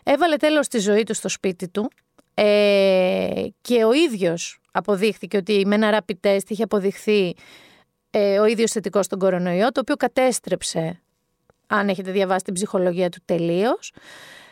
Έβαλε 0.04 0.36
τέλος 0.36 0.66
στη 0.66 0.80
ζωή 0.80 1.04
του 1.04 1.14
στο 1.14 1.30
σπίτι 1.30 1.70
του 1.70 1.92
ε, 2.34 3.46
και 3.62 3.84
ο 3.84 3.94
ίδιος 3.94 4.60
αποδείχθηκε 4.72 5.38
ότι 5.38 5.64
με 5.66 5.76
ένα 5.76 6.00
rapid 6.00 6.28
test 6.28 6.44
είχε 6.48 6.64
αποδειχθεί 6.64 7.36
ε, 8.12 8.40
ο 8.40 8.46
ίδιος 8.46 8.72
θετικός 8.72 9.06
στον 9.06 9.20
κορονοϊό, 9.20 9.72
το 9.72 9.80
οποίο 9.80 9.96
κατέστρεψε, 9.96 11.02
αν 11.68 11.90
έχετε 11.90 12.12
διαβάσει 12.12 12.44
την 12.44 12.54
ψυχολογία 12.54 13.10
του 13.10 13.20
τελείως, 13.26 13.94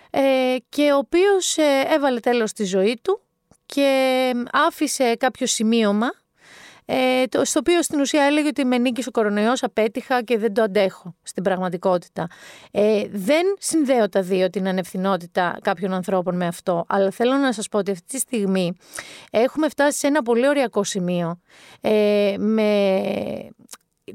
ε, 0.10 0.56
και 0.70 0.92
ο 0.92 0.98
οποίος 0.98 1.58
ε, 1.58 1.84
έβαλε 1.88 2.20
τέλος 2.20 2.50
στη 2.50 2.64
ζωή 2.64 3.00
του 3.02 3.22
και 3.66 4.32
άφησε 4.52 5.16
κάποιο 5.16 5.48
σημείωμα 5.48 6.12
ε, 6.92 7.28
το, 7.28 7.46
στο 7.46 7.60
οποίο 7.60 7.84
στην 7.84 8.00
ουσία 8.00 8.24
έλεγε 8.24 8.48
ότι 8.48 8.66
με 8.66 8.78
νίκη 8.78 9.04
ο 9.08 9.12
κορονοϊός 9.12 9.64
απέτυχα 9.64 10.24
και 10.24 10.38
δεν 10.38 10.54
το 10.54 10.62
αντέχω 10.62 11.16
στην 11.24 11.44
πραγματικότητα. 11.44 12.28
Ε, 12.72 13.04
δεν 13.12 13.46
συνδέω 13.60 14.10
τα 14.10 14.22
δύο 14.22 14.50
την 14.50 14.68
ανευθυνότητα 14.68 15.58
κάποιων 15.62 15.94
ανθρώπων 15.94 16.36
με 16.36 16.48
αυτό, 16.48 16.86
αλλά 16.88 17.12
θέλω 17.12 17.36
να 17.36 17.54
σας 17.54 17.68
πω 17.68 17.78
ότι 17.78 17.92
αυτή 17.92 18.06
τη 18.08 18.18
στιγμή 18.18 18.78
έχουμε 19.32 19.70
φτάσει 19.70 19.98
σε 19.98 20.08
ένα 20.08 20.22
πολύ 20.22 20.48
ωριακό 20.48 20.84
σημείο 20.84 21.40
ε, 21.82 22.36
με 22.38 23.02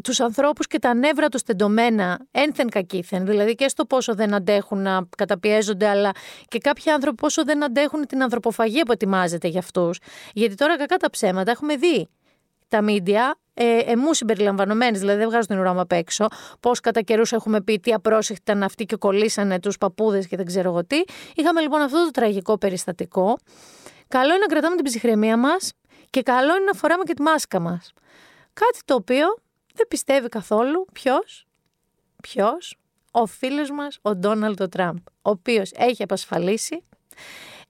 τους 0.03 0.20
ανθρώπους 0.20 0.67
και 0.67 0.79
τα 0.79 0.94
νεύρα 0.94 1.29
τους 1.29 1.43
τεντωμένα 1.43 2.27
ένθεν 2.31 2.69
κακήθεν, 2.69 3.27
δηλαδή 3.27 3.55
και 3.55 3.69
στο 3.69 3.85
πόσο 3.85 4.15
δεν 4.15 4.35
αντέχουν 4.35 4.82
να 4.82 5.09
καταπιέζονται, 5.17 5.87
αλλά 5.87 6.11
και 6.49 6.59
κάποιοι 6.59 6.91
άνθρωποι 6.91 7.17
πόσο 7.17 7.44
δεν 7.44 7.65
αντέχουν 7.65 8.06
την 8.06 8.23
ανθρωποφαγία 8.23 8.82
που 8.85 8.93
ετοιμάζεται 8.93 9.49
για 9.49 9.61
αυτούς. 9.61 9.99
Γιατί 10.32 10.55
τώρα 10.55 10.77
κακά 10.77 10.97
τα 10.97 11.11
ψέματα 11.11 11.50
έχουμε 11.50 11.77
δει 11.77 12.09
τα 12.75 12.82
μίντια, 12.82 13.38
ε, 13.55 13.79
εμού 13.79 14.15
συμπεριλαμβανομένε, 14.15 14.99
δηλαδή 14.99 15.19
δεν 15.19 15.29
βγάζουν 15.29 15.47
την 15.47 15.59
ουρά 15.59 15.81
απ' 15.81 15.93
έξω, 15.93 16.26
πώς 16.61 16.81
κατά 16.81 17.00
καιρούς 17.00 17.32
έχουμε 17.32 17.61
πει 17.61 17.81
τι 17.81 17.93
απρόσεχτη 17.93 18.43
ήταν 18.43 18.62
αυτοί 18.62 18.85
και 18.85 18.96
κολλήσανε 18.96 19.60
τους 19.60 19.79
παππούδες 19.79 20.27
και 20.27 20.37
δεν 20.37 20.46
ξέρω 20.46 20.69
εγώ 20.70 20.84
τι. 20.84 21.03
Είχαμε 21.34 21.60
λοιπόν 21.60 21.81
αυτό 21.81 22.05
το 22.05 22.10
τραγικό 22.10 22.58
περιστατικό. 22.58 23.39
Καλό 24.08 24.29
είναι 24.29 24.39
να 24.39 24.46
κρατάμε 24.46 24.77
την 24.77 24.84
ψυχραιμία 24.84 25.37
μας 25.37 25.72
και 26.10 26.22
καλό 26.22 26.56
είναι 26.56 26.65
να 26.65 26.72
φοράμε 26.72 27.03
και 27.05 27.15
τη 27.15 27.22
μάσκα 27.22 27.60
μας. 27.60 27.93
Κάτι 28.53 28.79
το 28.84 28.94
οποίο 28.94 29.27
δεν 29.75 29.87
πιστεύει 29.89 30.29
καθόλου 30.29 30.87
ποιος, 30.93 31.46
ποιος, 32.22 32.77
ο 33.10 33.27
φίλος 33.27 33.70
μας, 33.70 33.98
ο 34.03 34.15
Ντόναλντ 34.15 34.65
Τραμπ, 34.65 34.96
ο 35.06 35.31
οποίος 35.31 35.70
έχει 35.75 36.03
απασφαλίσει 36.03 36.84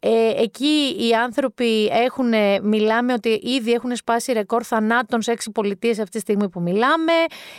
ε, 0.06 0.42
εκεί 0.42 0.96
οι 0.98 1.12
άνθρωποι 1.12 1.86
έχουν, 1.86 2.32
μιλάμε 2.62 3.12
ότι 3.12 3.28
ήδη 3.28 3.72
έχουν 3.72 3.96
σπάσει 3.96 4.32
ρεκόρ 4.32 4.62
θανάτων 4.66 5.22
σε 5.22 5.32
έξι 5.32 5.50
πολιτείες 5.50 5.98
αυτή 5.98 6.10
τη 6.10 6.18
στιγμή 6.18 6.48
που 6.48 6.60
μιλάμε. 6.60 7.12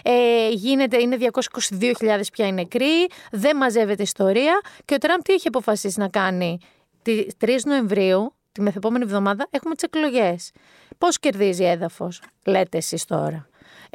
Ε, 0.03 0.49
γίνεται, 0.49 1.01
είναι 1.01 1.17
222.000 1.19 2.21
πια 2.31 2.47
οι 2.47 2.51
νεκροί, 2.51 3.07
δεν 3.31 3.57
μαζεύεται 3.57 4.03
ιστορία. 4.03 4.61
Και 4.85 4.93
ο 4.93 4.97
Τραμπ 4.97 5.21
τι 5.21 5.33
έχει 5.33 5.47
αποφασίσει 5.47 5.99
να 5.99 6.07
κάνει; 6.07 6.57
Τη 7.01 7.25
3 7.45 7.49
Νοεμβρίου, 7.65 8.33
τη 8.51 8.61
μεθεπόμενη 8.61 9.03
εβδομάδα, 9.03 9.47
έχουμε 9.49 9.75
τις 9.75 9.83
εκλογές. 9.83 10.51
Πώς 10.97 11.19
κερδίζει 11.19 11.63
έδαφος, 11.63 12.21
λέτε 12.45 12.77
εσείς 12.77 13.05
τώρα; 13.05 13.47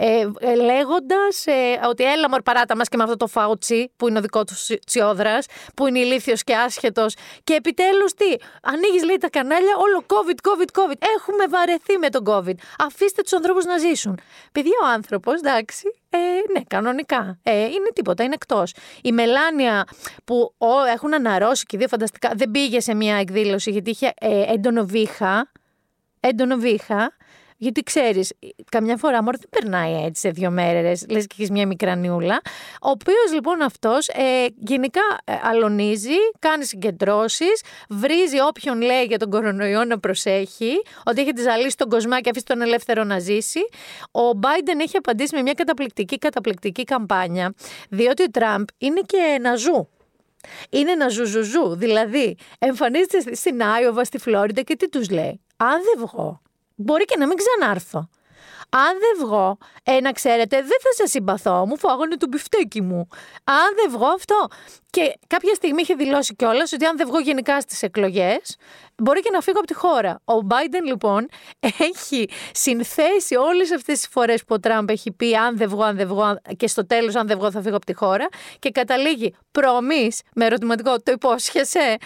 Ε, 0.03 0.31
ε 0.41 0.55
λέγοντας 0.55 1.47
ε, 1.47 1.81
ότι 1.89 2.05
έλα 2.05 2.29
μορ 2.29 2.43
παράτα 2.43 2.77
μας 2.77 2.89
και 2.89 2.97
με 2.97 3.03
αυτό 3.03 3.17
το 3.17 3.27
φάουτσι 3.27 3.93
που 3.97 4.09
είναι 4.09 4.19
ο 4.19 4.21
δικός 4.21 4.45
του 4.45 4.77
τσιόδρας, 4.87 5.47
που 5.77 5.87
είναι 5.87 5.99
ηλίθιος 5.99 6.45
και 6.45 6.57
άσχετος. 6.57 7.15
Και 7.45 7.55
επιτέλους 7.55 8.15
τι, 8.15 8.35
ανοίγεις 8.63 9.05
λέει 9.05 9.17
τα 9.17 9.31
κανάλια, 9.31 9.77
όλο 9.77 10.05
COVID, 10.07 10.49
COVID, 10.49 10.81
COVID. 10.81 10.97
Έχουμε 11.17 11.47
βαρεθεί 11.49 11.99
με 11.99 12.09
τον 12.09 12.25
COVID. 12.27 12.55
Αφήστε 12.79 13.23
τους 13.23 13.33
ανθρώπους 13.33 13.65
να 13.65 13.79
ζήσουν. 13.79 14.21
Παιδιά, 14.53 14.79
ο 14.83 14.87
άνθρωπος, 14.87 15.35
εντάξει, 15.35 15.83
ε, 16.11 16.19
ναι, 16.53 16.61
κανονικά. 16.69 17.39
Ε, 17.43 17.65
είναι 17.65 17.91
τίποτα, 17.95 18.25
είναι 18.25 18.35
εκτός. 18.35 18.75
Η 19.03 19.13
Μελάνια 19.13 19.85
που 20.25 20.55
ό, 20.59 20.85
έχουν 20.93 21.15
αναρρώσει 21.15 21.65
και 21.65 21.79
δύο 21.79 21.89
φανταστικά, 21.89 22.31
δεν 22.35 22.51
πήγε 22.51 22.81
σε 22.81 22.95
μια 22.95 23.17
εκδήλωση 23.17 23.71
γιατί 23.71 23.91
είχε 23.91 24.13
ε, 24.21 24.53
έντονο 24.53 24.85
βήχα. 24.85 25.51
Έντονο 26.21 26.57
βήχα. 26.57 27.17
Γιατί 27.63 27.83
ξέρεις, 27.83 28.33
καμιά 28.71 28.97
φορά 28.97 29.23
μόνο 29.23 29.37
δεν 29.41 29.49
περνάει 29.61 30.05
έτσι 30.05 30.21
σε 30.21 30.31
δύο 30.31 30.51
μέρες, 30.51 31.07
λες 31.11 31.27
και 31.27 31.35
έχεις 31.39 31.51
μια 31.51 31.67
μικρανιούλα. 31.67 32.41
Ο 32.83 32.91
οποίος 32.91 33.33
λοιπόν 33.33 33.63
αυτός 33.63 34.09
ε, 34.09 34.47
γενικά 34.59 35.01
ε, 35.25 35.33
αλωνίζει, 35.43 36.17
κάνει 36.39 36.65
συγκεντρώσεις, 36.65 37.63
βρίζει 37.89 38.41
όποιον 38.41 38.81
λέει 38.81 39.05
για 39.05 39.19
τον 39.19 39.31
κορονοϊό 39.31 39.85
να 39.85 39.99
προσέχει, 39.99 40.73
ότι 41.05 41.21
έχει 41.21 41.33
τη 41.33 41.43
ζαλίσει 41.43 41.77
τον 41.77 41.89
κοσμά 41.89 42.21
και 42.21 42.31
αφήσει 42.31 42.45
τον 42.45 42.61
ελεύθερο 42.61 43.05
να 43.05 43.19
ζήσει. 43.19 43.61
Ο 44.11 44.39
Biden 44.43 44.81
έχει 44.81 44.97
απαντήσει 44.97 45.35
με 45.35 45.43
μια 45.43 45.55
καταπληκτική, 45.55 46.19
καταπληκτική 46.19 46.85
καμπάνια, 46.85 47.55
διότι 47.89 48.23
ο 48.23 48.31
Τραμπ 48.31 48.65
είναι 48.79 49.01
και 49.07 49.19
ένα 49.35 49.57
ζου. 49.57 49.89
Είναι 50.71 50.91
ένα 50.91 51.09
ζουζουζού. 51.09 51.75
Δηλαδή, 51.77 52.37
εμφανίζεται 52.59 53.35
στην 53.35 53.63
Άιωβα, 53.63 54.05
στη 54.05 54.19
Φλόριντα 54.19 54.63
και 54.63 54.77
τι 54.77 54.89
τους 54.89 55.11
λέει. 55.11 55.41
Αν 55.57 55.81
δεν 55.83 56.07
βγω 56.07 56.41
μπορεί 56.81 57.05
και 57.05 57.17
να 57.19 57.27
μην 57.27 57.37
ξανάρθω. 57.37 58.09
Αν 58.71 58.99
δεν 58.99 59.27
βγω, 59.27 59.59
ε, 59.83 60.01
να 60.01 60.13
ξέρετε, 60.13 60.57
δεν 60.57 60.79
θα 60.83 60.93
σας 60.97 61.11
συμπαθώ. 61.11 61.67
Μου 61.67 61.79
φάγανε 61.79 62.17
το 62.17 62.27
μπιφτέκι 62.27 62.81
μου. 62.81 63.09
Αν 63.45 63.75
δεν 63.77 63.91
βγω 63.91 64.07
αυτό. 64.07 64.47
Και 64.91 65.19
κάποια 65.27 65.55
στιγμή 65.55 65.81
είχε 65.83 65.95
δηλώσει 65.95 66.35
κιόλας 66.35 66.73
ότι 66.73 66.85
αν 66.85 66.97
δεν 66.97 67.07
βγω 67.07 67.21
γενικά 67.21 67.61
στις 67.61 67.83
εκλογές, 67.83 68.57
μπορεί 68.97 69.21
και 69.21 69.31
να 69.33 69.41
φύγω 69.41 69.59
από 69.59 69.67
τη 69.67 69.75
χώρα. 69.75 70.21
Ο 70.25 70.47
Biden 70.49 70.85
λοιπόν 70.87 71.29
έχει 71.89 72.29
συνθέσει 72.53 73.37
όλες 73.37 73.73
αυτές 73.73 73.99
τις 73.99 74.09
φορές 74.09 74.45
που 74.45 74.55
ο 74.55 74.61
Τραμπ 74.61 74.91
έχει 74.91 75.13
πει 75.13 75.37
αν 75.37 75.57
δεν 75.57 75.69
βγω, 75.69 75.83
αν 75.83 75.97
δεν 75.97 76.09
βγω, 76.09 76.41
και 76.57 76.67
στο 76.67 76.87
τέλος, 76.87 77.15
αν 77.15 77.27
δεν 77.27 77.39
βγω, 77.39 77.51
θα 77.51 77.63
φύγω 77.63 77.77
από 77.77 77.87
τη 77.87 77.95
χώρα. 77.95 78.29
Και 78.59 78.71
καταλήγει 78.71 79.35
προμή 79.51 80.11
με 80.35 80.45
ερωτηματικό, 80.45 81.01
το 81.01 81.13
υπόσχεσαι. 81.13 81.97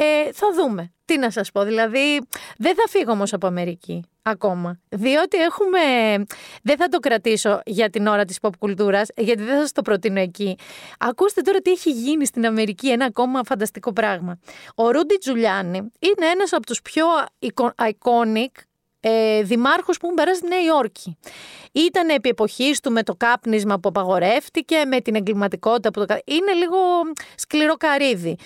Ε, 0.00 0.32
θα 0.32 0.46
δούμε. 0.54 0.92
Τι 1.04 1.18
να 1.18 1.30
σας 1.30 1.50
πω, 1.50 1.62
δηλαδή 1.62 2.20
δεν 2.58 2.74
θα 2.74 2.82
φύγω 2.88 3.12
όμως 3.12 3.32
από 3.32 3.46
Αμερική 3.46 4.04
ακόμα. 4.22 4.80
Διότι 4.88 5.36
έχουμε, 5.36 5.80
δεν 6.62 6.76
θα 6.76 6.88
το 6.88 6.98
κρατήσω 6.98 7.60
για 7.64 7.90
την 7.90 8.06
ώρα 8.06 8.24
της 8.24 8.38
pop 8.40 8.50
κουλτούρας, 8.58 9.08
γιατί 9.16 9.42
δεν 9.42 9.54
θα 9.54 9.60
σας 9.60 9.72
το 9.72 9.82
προτείνω 9.82 10.20
εκεί. 10.20 10.58
Ακούστε 10.98 11.40
τώρα 11.40 11.58
τι 11.58 11.70
έχει 11.70 11.90
γίνει 11.90 12.26
στην 12.26 12.46
Αμερική, 12.46 12.90
ένα 12.90 13.04
ακόμα 13.04 13.40
φανταστικό 13.44 13.92
πράγμα. 13.92 14.38
Ο 14.74 14.90
Ρούντι 14.90 15.18
Τζουλιάνι 15.18 15.78
είναι 15.78 16.26
ένας 16.32 16.52
από 16.52 16.66
τους 16.66 16.82
πιο 16.82 17.06
iconic 17.76 18.62
ε, 19.00 19.42
δημάρχους 19.42 19.96
που 19.96 20.04
έχουν 20.04 20.16
περάσει 20.16 20.38
στη 20.38 20.48
Νέα 20.48 20.62
Υόρκη. 20.62 21.18
Ήταν 21.72 22.08
επί 22.08 22.28
εποχής 22.28 22.80
του 22.80 22.92
με 22.92 23.02
το 23.02 23.14
κάπνισμα 23.14 23.78
που 23.78 23.88
απαγορεύτηκε, 23.88 24.84
με 24.86 25.00
την 25.00 25.14
εγκληματικότητα 25.14 25.90
που 25.90 26.06
το... 26.06 26.18
Είναι 26.24 26.52
λίγο 26.52 26.78
σκληρό 27.36 27.74
καρύδι. 27.74 28.36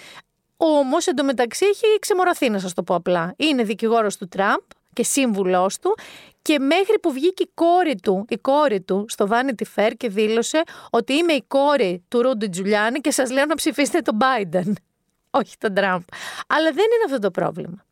Όμως 0.65 1.07
εντωμεταξύ 1.07 1.67
έχει 1.67 1.99
ξεμοραθεί, 2.01 2.49
να 2.49 2.59
σας 2.59 2.75
το 2.75 2.83
πω 2.83 2.95
απλά. 2.95 3.35
Είναι 3.37 3.63
δικηγόρος 3.63 4.17
του 4.17 4.29
Τραμπ 4.29 4.61
και 4.93 5.05
σύμβουλός 5.05 5.79
του 5.79 5.97
και 6.43 6.59
μέχρι 6.59 6.99
που 6.99 7.13
βγήκε 7.13 7.43
η 7.43 7.51
κόρη 7.55 7.95
του, 8.03 8.25
η 8.29 8.37
κόρη 8.37 8.81
του 8.81 9.05
στο 9.09 9.29
Vanity 9.31 9.63
Fair 9.75 9.91
και 9.97 10.09
δήλωσε 10.09 10.63
ότι 10.91 11.13
είμαι 11.13 11.33
η 11.33 11.45
κόρη 11.49 12.05
του 12.09 12.23
Ρούντι 12.23 12.49
Τζουλιάνι 12.49 13.01
και 13.01 13.11
σας 13.11 13.31
λέω 13.31 13.47
να 13.47 13.55
ψηφίσετε 13.55 14.01
τον 14.01 14.19
Biden. 14.21 14.73
Όχι 15.41 15.59
τον 15.59 15.75
Τραμπ. 15.75 16.03
Αλλά 16.47 16.71
δεν 16.73 16.85
είναι 16.85 17.05
αυτό 17.07 17.19
το 17.19 17.31
πρόβλημα. 17.31 17.85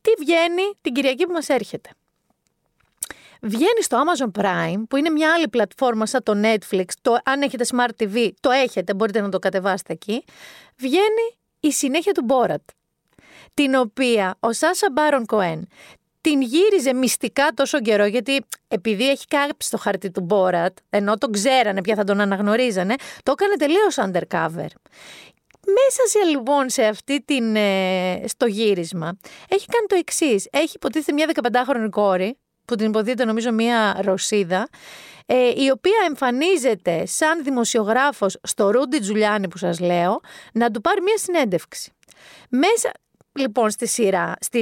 Τι 0.00 0.10
βγαίνει 0.18 0.62
την 0.80 0.92
Κυριακή 0.92 1.26
που 1.26 1.32
μας 1.32 1.48
έρχεται. 1.48 1.90
Βγαίνει 3.40 3.82
στο 3.82 4.02
Amazon 4.02 4.40
Prime, 4.42 4.82
που 4.88 4.96
είναι 4.96 5.10
μια 5.10 5.32
άλλη 5.32 5.48
πλατφόρμα 5.48 6.06
σαν 6.06 6.22
το 6.22 6.32
Netflix. 6.42 6.84
Το, 7.02 7.18
αν 7.24 7.42
έχετε 7.42 7.64
Smart 7.68 8.02
TV, 8.02 8.30
το 8.40 8.50
έχετε, 8.50 8.94
μπορείτε 8.94 9.20
να 9.20 9.28
το 9.28 9.38
κατεβάσετε 9.38 9.92
εκεί. 9.92 10.24
Βγαίνει 10.76 11.36
η 11.60 11.72
συνέχεια 11.72 12.12
του 12.12 12.22
Μπόρατ, 12.24 12.62
την 13.54 13.74
οποία 13.74 14.36
ο 14.40 14.52
Σάσα 14.52 14.88
Μπάρον 14.92 15.26
Κοέν 15.26 15.68
την 16.20 16.40
γύριζε 16.40 16.94
μυστικά 16.94 17.50
τόσο 17.54 17.80
καιρό, 17.80 18.06
γιατί 18.06 18.44
επειδή 18.68 19.10
έχει 19.10 19.26
κάψει 19.26 19.70
το 19.70 19.78
χαρτί 19.78 20.10
του 20.10 20.20
Μπόρατ, 20.20 20.76
ενώ 20.90 21.16
τον 21.18 21.32
ξέρανε 21.32 21.80
πια 21.80 21.94
θα 21.94 22.04
τον 22.04 22.20
αναγνωρίζανε, 22.20 22.94
το 23.22 23.32
έκανε 23.32 23.56
τελείως 23.56 23.96
undercover. 23.98 24.68
Μέσα 25.66 26.06
σε 26.06 26.28
λοιπόν 26.30 26.70
σε 26.70 26.84
αυτή 26.84 27.22
την, 27.24 27.56
ε, 27.56 28.22
στο 28.26 28.46
γύρισμα 28.46 29.18
έχει 29.48 29.66
κάνει 29.66 29.86
το 29.86 29.96
εξής. 29.98 30.48
Έχει 30.50 30.72
υποτίθεται 30.74 31.12
μια 31.12 31.30
15χρονη 31.34 31.88
κόρη, 31.90 32.38
που 32.64 32.74
την 32.74 32.86
υποδίεται 32.86 33.24
νομίζω 33.24 33.52
μια 33.52 33.98
Ρωσίδα, 34.00 34.68
ε, 35.15 35.15
η 35.56 35.70
οποία 35.70 36.04
εμφανίζεται 36.08 37.06
σαν 37.06 37.42
δημοσιογράφος 37.42 38.38
στο 38.42 38.70
Ρούντι 38.70 39.00
Τζουλιάνι 39.00 39.48
που 39.48 39.58
σας 39.58 39.80
λέω, 39.80 40.20
να 40.52 40.70
του 40.70 40.80
πάρει 40.80 41.00
μια 41.02 41.16
συνέντευξη. 41.18 41.92
Μέσα, 42.48 42.90
λοιπόν 43.36 43.70
στη 43.70 43.86
σειρά, 43.86 44.34
στη, 44.40 44.60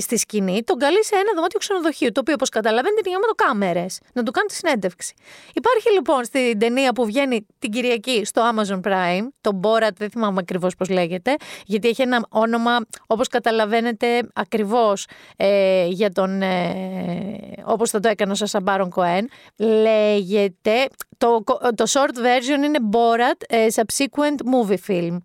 στη 0.00 0.16
σκηνή, 0.16 0.62
τον 0.62 0.78
καλεί 0.78 1.04
σε 1.04 1.14
ένα 1.14 1.32
δωμάτιο 1.34 1.58
ξενοδοχείου, 1.58 2.12
το 2.12 2.20
οποίο 2.20 2.34
όπως 2.34 2.48
καταλαβαίνετε 2.48 3.10
είναι 3.10 3.18
το 3.26 3.44
κάμερες, 3.44 4.00
να 4.12 4.22
του 4.22 4.30
κάνει 4.30 4.46
τη 4.46 4.54
συνέντευξη. 4.54 5.14
Υπάρχει 5.54 5.92
λοιπόν 5.92 6.24
στην 6.24 6.58
ταινία 6.58 6.92
που 6.92 7.04
βγαίνει 7.04 7.46
την 7.58 7.70
Κυριακή 7.70 8.24
στο 8.24 8.42
Amazon 8.54 8.80
Prime, 8.80 9.28
το 9.40 9.60
Borat, 9.62 9.94
δεν 9.96 10.10
θυμάμαι 10.10 10.38
ακριβώς 10.40 10.74
πώς 10.74 10.88
λέγεται, 10.88 11.36
γιατί 11.64 11.88
έχει 11.88 12.02
ένα 12.02 12.26
όνομα, 12.28 12.76
όπως 13.06 13.28
καταλαβαίνετε, 13.28 14.28
ακριβώς 14.34 15.06
ε, 15.36 15.86
για 15.86 16.10
τον. 16.10 16.42
Ε, 16.42 17.62
όπως 17.64 17.90
θα 17.90 18.00
το 18.00 18.08
έκανε 18.08 18.32
ο 18.32 18.34
Σασαμπάρον 18.34 18.90
Κοέν. 18.90 19.28
Λέγεται. 19.56 20.88
Το, 21.18 21.44
το 21.74 21.84
short 21.88 22.16
version 22.18 22.64
είναι 22.64 22.78
Borat 22.92 23.42
ε, 23.48 23.66
Subsequent 23.74 24.36
Movie 24.52 24.76
Film. 24.86 25.16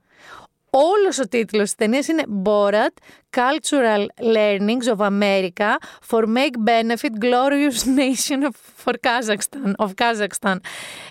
Όλος 0.75 1.19
ο 1.19 1.27
τίτλος 1.27 1.63
της 1.63 1.75
ταινίας 1.75 2.07
είναι 2.07 2.23
Borat 2.45 2.93
Cultural 3.29 4.05
Learnings 4.35 4.95
of 4.95 5.05
America 5.05 5.75
for 6.09 6.23
Make 6.23 6.55
Benefit 6.67 7.13
Glorious 7.21 7.85
Nation 7.99 8.43
of 8.49 8.55
Kazakhstan. 8.85 9.73
Of 9.77 9.89
Kazakhstan. 9.95 10.55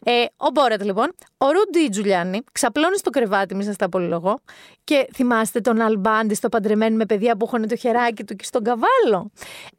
Ε, 0.05 0.23
ο 0.23 0.47
Borat 0.55 0.81
λοιπόν, 0.85 1.15
ο 1.39 1.47
Ρούντι 1.51 1.89
Τζουλιάνι 1.89 2.41
ξαπλώνει 2.53 2.99
στο 2.99 3.11
κρεβάτι, 3.11 3.55
μη 3.55 3.65
σας 3.65 3.77
τα 3.77 3.85
απολυλογώ, 3.85 4.39
και 4.85 5.07
θυμάστε 5.15 5.61
τον 5.61 5.81
Αλμπάντι 5.81 6.35
στο 6.35 6.49
παντρεμένο 6.49 6.97
με 6.97 7.07
παιδιά 7.07 7.37
που 7.37 7.45
έχουν 7.45 7.69
το 7.69 7.77
χεράκι 7.77 8.25
του 8.25 8.35
και 8.37 8.45
στον 8.45 8.63
καβάλο. 8.65 9.31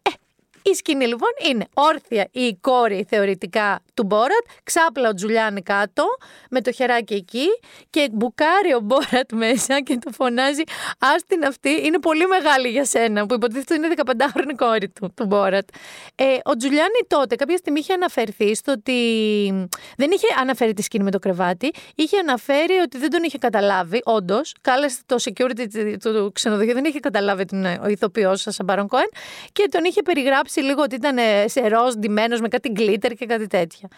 Ε, 0.02 0.10
η 0.64 0.74
σκηνή 0.74 1.08
λοιπόν 1.08 1.30
είναι 1.50 1.66
όρθια 1.74 2.28
η 2.32 2.56
κόρη 2.62 3.06
θεωρητικά 3.10 3.82
του 3.94 4.04
Μπόρατ, 4.04 4.46
ξάπλα 4.64 5.10
ο 5.10 5.14
Τζουλιάνι 5.14 5.62
κάτω 5.62 6.04
με 6.50 6.62
το 6.62 6.72
χεράκι 6.72 7.14
εκεί 7.14 7.48
και 7.90 8.10
μπουκάρει 8.12 8.74
ο 8.74 8.80
Μπόρατ 8.80 9.32
μέσα 9.32 9.82
και 9.82 9.98
του 9.98 10.14
φωνάζει 10.14 10.64
Άστιν 11.00 11.46
αυτή 11.46 11.70
είναι 11.86 12.00
πολύ 12.00 12.28
μεγάλη 12.28 12.68
για 12.68 12.86
σένα 12.86 13.26
που 13.26 13.34
υποτίθεται 13.34 13.76
είναι 13.76 13.88
15χρονη 14.06 14.56
κόρη 14.56 14.90
του, 14.90 15.14
του 15.16 15.26
Μπόρατ. 15.26 15.68
Ε, 16.16 16.24
ο 16.44 16.56
Τζουλιάνι 16.56 17.00
τότε 17.08 17.36
κάποια 17.36 17.58
στιγμή 17.58 17.80
είχε 17.80 17.94
αναφερθεί 17.94 18.56
στο 18.56 18.72
ότι 18.72 18.98
δεν 19.98 20.12
είχε 20.12 20.28
αναφέρει 20.40 20.74
τη 20.74 20.82
σκηνή 20.82 21.04
με 21.04 21.12
το 21.12 21.20
κρεβάτι, 21.20 21.72
είχε 21.96 22.18
αναφέρει 22.18 22.74
ότι 22.74 22.98
δεν 22.98 23.10
τον 23.10 23.24
είχε 23.24 23.38
καταλάβει, 23.38 24.02
όντως. 24.04 24.56
Κάλεσε 24.62 25.00
το 25.06 25.16
security 25.20 25.68
του 26.02 26.32
ξενοδοχείου, 26.34 26.74
δεν 26.74 26.86
είχε 26.86 27.00
καταλάβει 27.00 27.46
την, 27.46 27.66
ο 27.66 27.88
ηθοποιός 27.88 28.42
σας, 28.42 28.58
Μπαρον 28.66 28.88
Κόεν, 28.88 29.10
και 29.52 29.68
τον 29.72 29.84
είχε 29.84 30.02
περιγράψει 30.02 30.53
λίγο 30.62 30.82
ότι 30.82 30.96
ήταν 30.96 31.18
σε 31.46 31.68
ροζ 31.68 31.94
ντυμένος 31.94 32.42
με 32.42 32.48
κάτι 32.48 32.70
γκλίτερ 32.70 33.14
και 33.14 33.26
κάτι 33.26 33.48
τέτοια. 33.48 33.90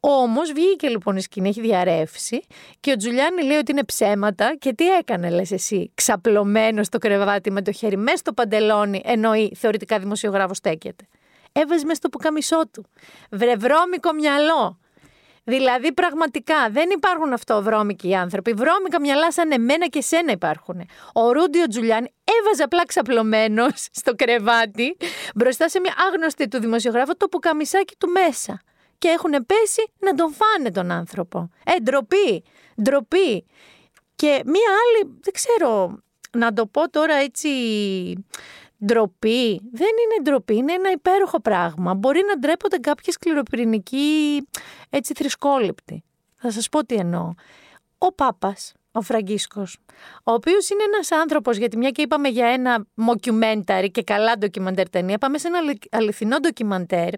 Όμως 0.00 0.52
βγήκε 0.52 0.88
λοιπόν 0.88 1.16
η 1.16 1.20
σκηνή, 1.20 1.48
έχει 1.48 1.60
διαρρεύσει 1.60 2.42
και 2.80 2.90
ο 2.90 2.96
Τζουλιάνι 2.96 3.42
λέει 3.42 3.56
ότι 3.56 3.72
είναι 3.72 3.84
ψέματα 3.84 4.56
και 4.58 4.72
τι 4.72 4.88
έκανε, 4.88 5.30
λες 5.30 5.50
εσύ, 5.50 5.90
ξαπλωμένος 5.94 6.86
στο 6.86 6.98
κρεβάτι 6.98 7.50
με 7.50 7.62
το 7.62 7.72
χέρι 7.72 7.96
μέσα 7.96 8.16
στο 8.16 8.32
παντελόνι, 8.32 9.02
ενώ 9.04 9.34
η 9.34 9.52
θεωρητικά 9.56 9.98
δημοσιογράφος 9.98 10.56
στέκεται. 10.56 11.08
Έβαζε 11.52 11.84
μέσα 11.84 11.94
στο 11.94 12.08
πουκαμισό 12.08 12.68
του. 12.72 12.86
Βρεβρώμικο 13.30 14.12
μυαλό. 14.12 14.78
Δηλαδή, 15.44 15.92
πραγματικά 15.92 16.70
δεν 16.70 16.90
υπάρχουν 16.90 17.32
αυτό 17.32 17.62
βρώμικοι 17.62 18.14
άνθρωποι. 18.14 18.52
Βρώμικα 18.52 19.00
μυαλά 19.00 19.32
σαν 19.32 19.52
εμένα 19.52 19.86
και 19.86 20.00
σένα 20.00 20.32
υπάρχουν. 20.32 20.88
Ο 21.12 21.32
Ρούντιο 21.32 21.66
Τζουλιάνι 21.66 22.12
έβαζε 22.40 22.62
απλά 22.62 22.86
ξαπλωμένος 22.86 23.88
στο 24.00 24.14
κρεβάτι 24.14 24.96
μπροστά 25.34 25.68
σε 25.68 25.80
μια 25.80 25.94
άγνωστη 26.12 26.48
του 26.48 26.60
δημοσιογράφου 26.60 27.16
το 27.16 27.28
πουκαμισάκι 27.28 27.94
του 27.98 28.08
μέσα. 28.08 28.60
Και 28.98 29.08
έχουν 29.08 29.30
πέσει 29.30 29.92
να 29.98 30.14
τον 30.14 30.32
φάνε 30.32 30.70
τον 30.70 30.90
άνθρωπο. 30.90 31.50
Ε, 31.64 31.80
ντροπή, 31.82 32.44
ντροπή. 32.82 33.46
Και 34.14 34.42
μία 34.44 34.70
άλλη, 34.82 35.18
δεν 35.20 35.32
ξέρω, 35.32 35.98
να 36.32 36.52
το 36.52 36.66
πω 36.66 36.90
τώρα 36.90 37.14
έτσι 37.14 37.48
ντροπή. 38.84 39.60
Δεν 39.72 39.88
είναι 39.88 40.22
ντροπή, 40.22 40.56
είναι 40.56 40.72
ένα 40.72 40.90
υπέροχο 40.90 41.40
πράγμα. 41.40 41.94
Μπορεί 41.94 42.20
να 42.28 42.38
ντρέπονται 42.38 42.76
κάποιοι 42.76 43.12
σκληροπυρηνικοί 43.12 44.42
έτσι 44.90 45.14
θρησκόληπτοι. 45.14 46.04
Θα 46.36 46.50
σας 46.50 46.68
πω 46.68 46.84
τι 46.84 46.94
εννοώ. 46.94 47.32
Ο 47.98 48.12
Πάπας, 48.12 48.72
ο 48.92 49.02
Φραγκίσκος, 49.02 49.78
ο 50.24 50.32
οποίος 50.32 50.70
είναι 50.70 50.82
ένας 50.82 51.10
άνθρωπος, 51.10 51.56
γιατί 51.56 51.76
μια 51.76 51.90
και 51.90 52.02
είπαμε 52.02 52.28
για 52.28 52.46
ένα 52.46 52.86
μοκιουμένταρι 52.94 53.90
και 53.90 54.02
καλά 54.02 54.38
ντοκιμαντέρ 54.38 54.90
ταινία, 54.90 55.18
πάμε 55.18 55.38
σε 55.38 55.46
ένα 55.46 55.58
αληθινό 55.90 56.38
ντοκιμαντέρ 56.38 57.08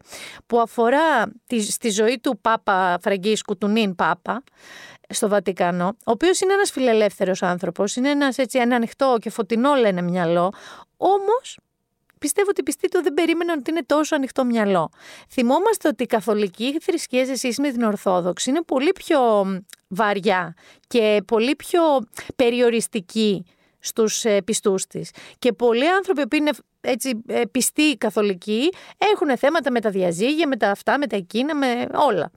που 0.46 0.60
αφορά 0.60 1.32
τη, 1.46 1.60
στη 1.60 1.90
ζωή 1.90 2.18
του 2.22 2.38
Πάπα 2.40 2.98
Φραγκίσκου, 3.02 3.58
του 3.58 3.66
νυν 3.66 3.94
Πάπα, 3.94 4.42
στο 5.14 5.28
Βατικανό, 5.28 5.86
ο 5.86 6.10
οποίος 6.10 6.40
είναι 6.40 6.52
ένας 6.52 6.70
φιλελεύθερος 6.70 7.42
άνθρωπος, 7.42 7.96
είναι 7.96 8.10
ένας 8.10 8.38
έτσι 8.38 8.58
ένα 8.58 8.76
ανοιχτό 8.76 9.16
και 9.20 9.30
φωτεινό 9.30 9.74
λένε 9.74 10.02
μυαλό, 10.02 10.52
όμως 10.96 11.58
πιστεύω 12.18 12.48
ότι 12.50 12.60
οι 12.60 12.62
πιστοί 12.62 12.88
του 12.88 13.02
δεν 13.02 13.14
περίμεναν 13.14 13.58
ότι 13.58 13.70
είναι 13.70 13.82
τόσο 13.86 14.14
ανοιχτό 14.14 14.44
μυαλό. 14.44 14.90
Θυμόμαστε 15.30 15.88
ότι 15.88 16.02
η 16.02 16.06
καθολική 16.06 16.78
θρησκεία 16.80 17.26
σε 17.26 17.36
σχέση 17.36 17.60
με 17.60 17.70
την 17.70 17.82
Ορθόδοξη 17.82 18.50
είναι 18.50 18.62
πολύ 18.62 18.92
πιο 18.92 19.20
βαριά 19.88 20.54
και 20.86 21.22
πολύ 21.26 21.56
πιο 21.56 21.82
περιοριστική 22.36 23.44
στους 23.78 24.24
ε, 24.24 24.42
πιστούς 24.42 24.86
της. 24.86 25.10
Και 25.38 25.52
πολλοί 25.52 25.88
άνθρωποι 25.88 26.28
που 26.28 26.36
είναι 26.36 26.50
έτσι 26.80 27.22
ε, 27.26 27.42
πιστοί 27.50 27.96
καθολικοί 27.96 28.68
έχουν 29.12 29.38
θέματα 29.38 29.70
με 29.70 29.80
τα 29.80 29.90
διαζύγια, 29.90 30.48
με 30.48 30.56
τα 30.56 30.70
αυτά, 30.70 30.98
με 30.98 31.06
τα 31.06 31.16
εκείνα, 31.16 31.54
με 31.54 31.86
όλα. 31.94 32.30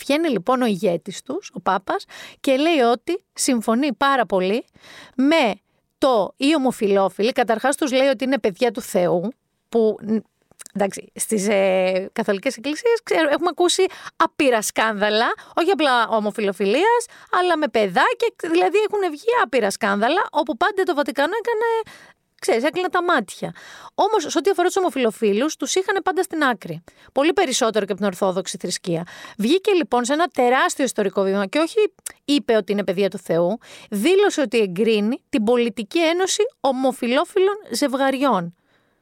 Βγαίνει 0.00 0.28
λοιπόν 0.28 0.62
ο 0.62 0.66
ηγέτης 0.66 1.22
τους, 1.22 1.50
ο 1.54 1.60
Πάπας, 1.60 2.04
και 2.40 2.56
λέει 2.56 2.78
ότι 2.78 3.24
συμφωνεί 3.32 3.92
πάρα 3.92 4.26
πολύ 4.26 4.64
με 5.14 5.54
το 5.98 6.34
οι 6.36 6.54
ομοφιλόφιλοι, 6.54 7.32
καταρχάς 7.32 7.76
τους 7.76 7.92
λέει 7.92 8.08
ότι 8.08 8.24
είναι 8.24 8.38
παιδιά 8.38 8.70
του 8.70 8.80
Θεού, 8.80 9.32
που 9.68 9.96
Εντάξει, 10.74 11.12
στις 11.14 11.48
ε, 11.48 12.08
καθολικές 12.12 12.56
εκκλησίες 12.56 13.02
έχουμε 13.30 13.48
ακούσει 13.50 13.84
άπειρα 14.16 14.62
σκάνδαλα, 14.62 15.26
όχι 15.54 15.70
απλά 15.70 16.08
ομοφιλοφιλίας, 16.08 17.06
αλλά 17.30 17.56
με 17.56 17.68
παιδάκια. 17.68 18.28
Δηλαδή 18.40 18.78
έχουν 18.78 19.10
βγει 19.10 19.28
άπειρα 19.42 19.70
σκάνδαλα, 19.70 20.22
όπου 20.30 20.56
πάντα 20.56 20.82
το 20.82 20.94
Βατικανό 20.94 21.32
έκανε 21.42 21.96
ξέρεις, 22.40 22.64
έκλεινα 22.64 22.88
τα 22.88 23.02
μάτια. 23.02 23.54
Όμως, 23.94 24.26
σε 24.28 24.38
ό,τι 24.38 24.50
αφορά 24.50 24.66
τους 24.66 24.76
ομοφυλοφίλου, 24.76 25.46
τους 25.58 25.74
είχαν 25.74 26.02
πάντα 26.02 26.22
στην 26.22 26.42
άκρη. 26.42 26.82
Πολύ 27.12 27.32
περισσότερο 27.32 27.84
και 27.84 27.92
από 27.92 28.00
την 28.00 28.10
Ορθόδοξη 28.10 28.56
θρησκεία. 28.60 29.06
Βγήκε 29.38 29.72
λοιπόν 29.72 30.04
σε 30.04 30.12
ένα 30.12 30.26
τεράστιο 30.26 30.84
ιστορικό 30.84 31.22
βήμα 31.22 31.46
και 31.46 31.58
όχι 31.58 31.92
είπε 32.24 32.56
ότι 32.56 32.72
είναι 32.72 32.84
παιδεία 32.84 33.10
του 33.10 33.18
Θεού, 33.18 33.58
δήλωσε 33.90 34.40
ότι 34.40 34.58
εγκρίνει 34.58 35.22
την 35.28 35.44
Πολιτική 35.44 36.00
Ένωση 36.00 36.42
Ομοφυλόφιλων 36.60 37.56
Ζευγαριών. 37.70 38.54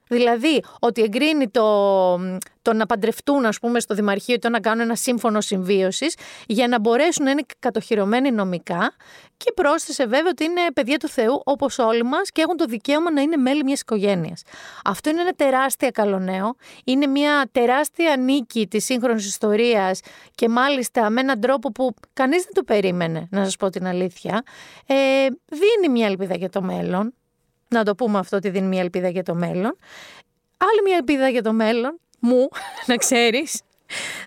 Δηλαδή, 0.08 0.62
ότι 0.80 1.02
εγκρίνει 1.02 1.48
το, 1.48 2.16
το 2.62 2.72
να 2.72 2.86
παντρευτούν, 2.86 3.46
ας 3.46 3.58
πούμε, 3.58 3.80
στο 3.80 3.94
Δημαρχείο, 3.94 4.38
το 4.38 4.48
να 4.48 4.60
κάνουν 4.60 4.80
ένα 4.80 4.94
σύμφωνο 4.94 5.40
συμβίωσης, 5.40 6.16
για 6.46 6.68
να 6.68 6.80
μπορέσουν 6.80 7.24
να 7.24 7.30
είναι 7.30 7.42
κατοχυρωμένοι 7.58 8.30
νομικά. 8.30 8.92
Και 9.36 9.52
πρόσθεσε 9.52 10.06
βέβαια 10.06 10.30
ότι 10.30 10.44
είναι 10.44 10.60
παιδιά 10.74 10.96
του 10.96 11.08
Θεού, 11.08 11.40
όπως 11.44 11.78
όλοι 11.78 12.02
μας, 12.02 12.30
και 12.30 12.42
έχουν 12.42 12.56
το 12.56 12.64
δικαίωμα 12.64 13.10
να 13.12 13.20
είναι 13.20 13.36
μέλη 13.36 13.64
μιας 13.64 13.80
οικογένειας. 13.80 14.42
Αυτό 14.84 15.10
είναι 15.10 15.20
ένα 15.20 15.32
τεράστια 15.32 15.90
καλό 15.90 16.18
νέο. 16.18 16.54
Είναι 16.84 17.06
μια 17.06 17.48
τεράστια 17.52 18.16
νίκη 18.16 18.66
της 18.66 18.84
σύγχρονης 18.84 19.26
ιστορίας 19.26 20.00
και 20.34 20.48
μάλιστα 20.48 21.10
με 21.10 21.20
έναν 21.20 21.40
τρόπο 21.40 21.72
που 21.72 21.94
κανείς 22.12 22.42
δεν 22.42 22.52
το 22.54 22.62
περίμενε, 22.62 23.28
να 23.30 23.44
σας 23.44 23.56
πω 23.56 23.70
την 23.70 23.86
αλήθεια. 23.86 24.42
Ε, 24.86 24.94
δίνει 25.46 25.92
μια 25.92 26.06
ελπίδα 26.06 26.36
για 26.36 26.48
το 26.48 26.62
μέλλον 26.62 27.14
να 27.68 27.84
το 27.84 27.94
πούμε 27.94 28.18
αυτό 28.18 28.36
ότι 28.36 28.50
δίνει 28.50 28.66
μια 28.66 28.80
ελπίδα 28.80 29.08
για 29.08 29.22
το 29.22 29.34
μέλλον. 29.34 29.76
Άλλη 30.56 30.82
μια 30.84 30.96
ελπίδα 30.96 31.28
για 31.28 31.42
το 31.42 31.52
μέλλον, 31.52 32.00
μου, 32.20 32.48
να 32.86 32.96
ξέρεις, 32.96 33.62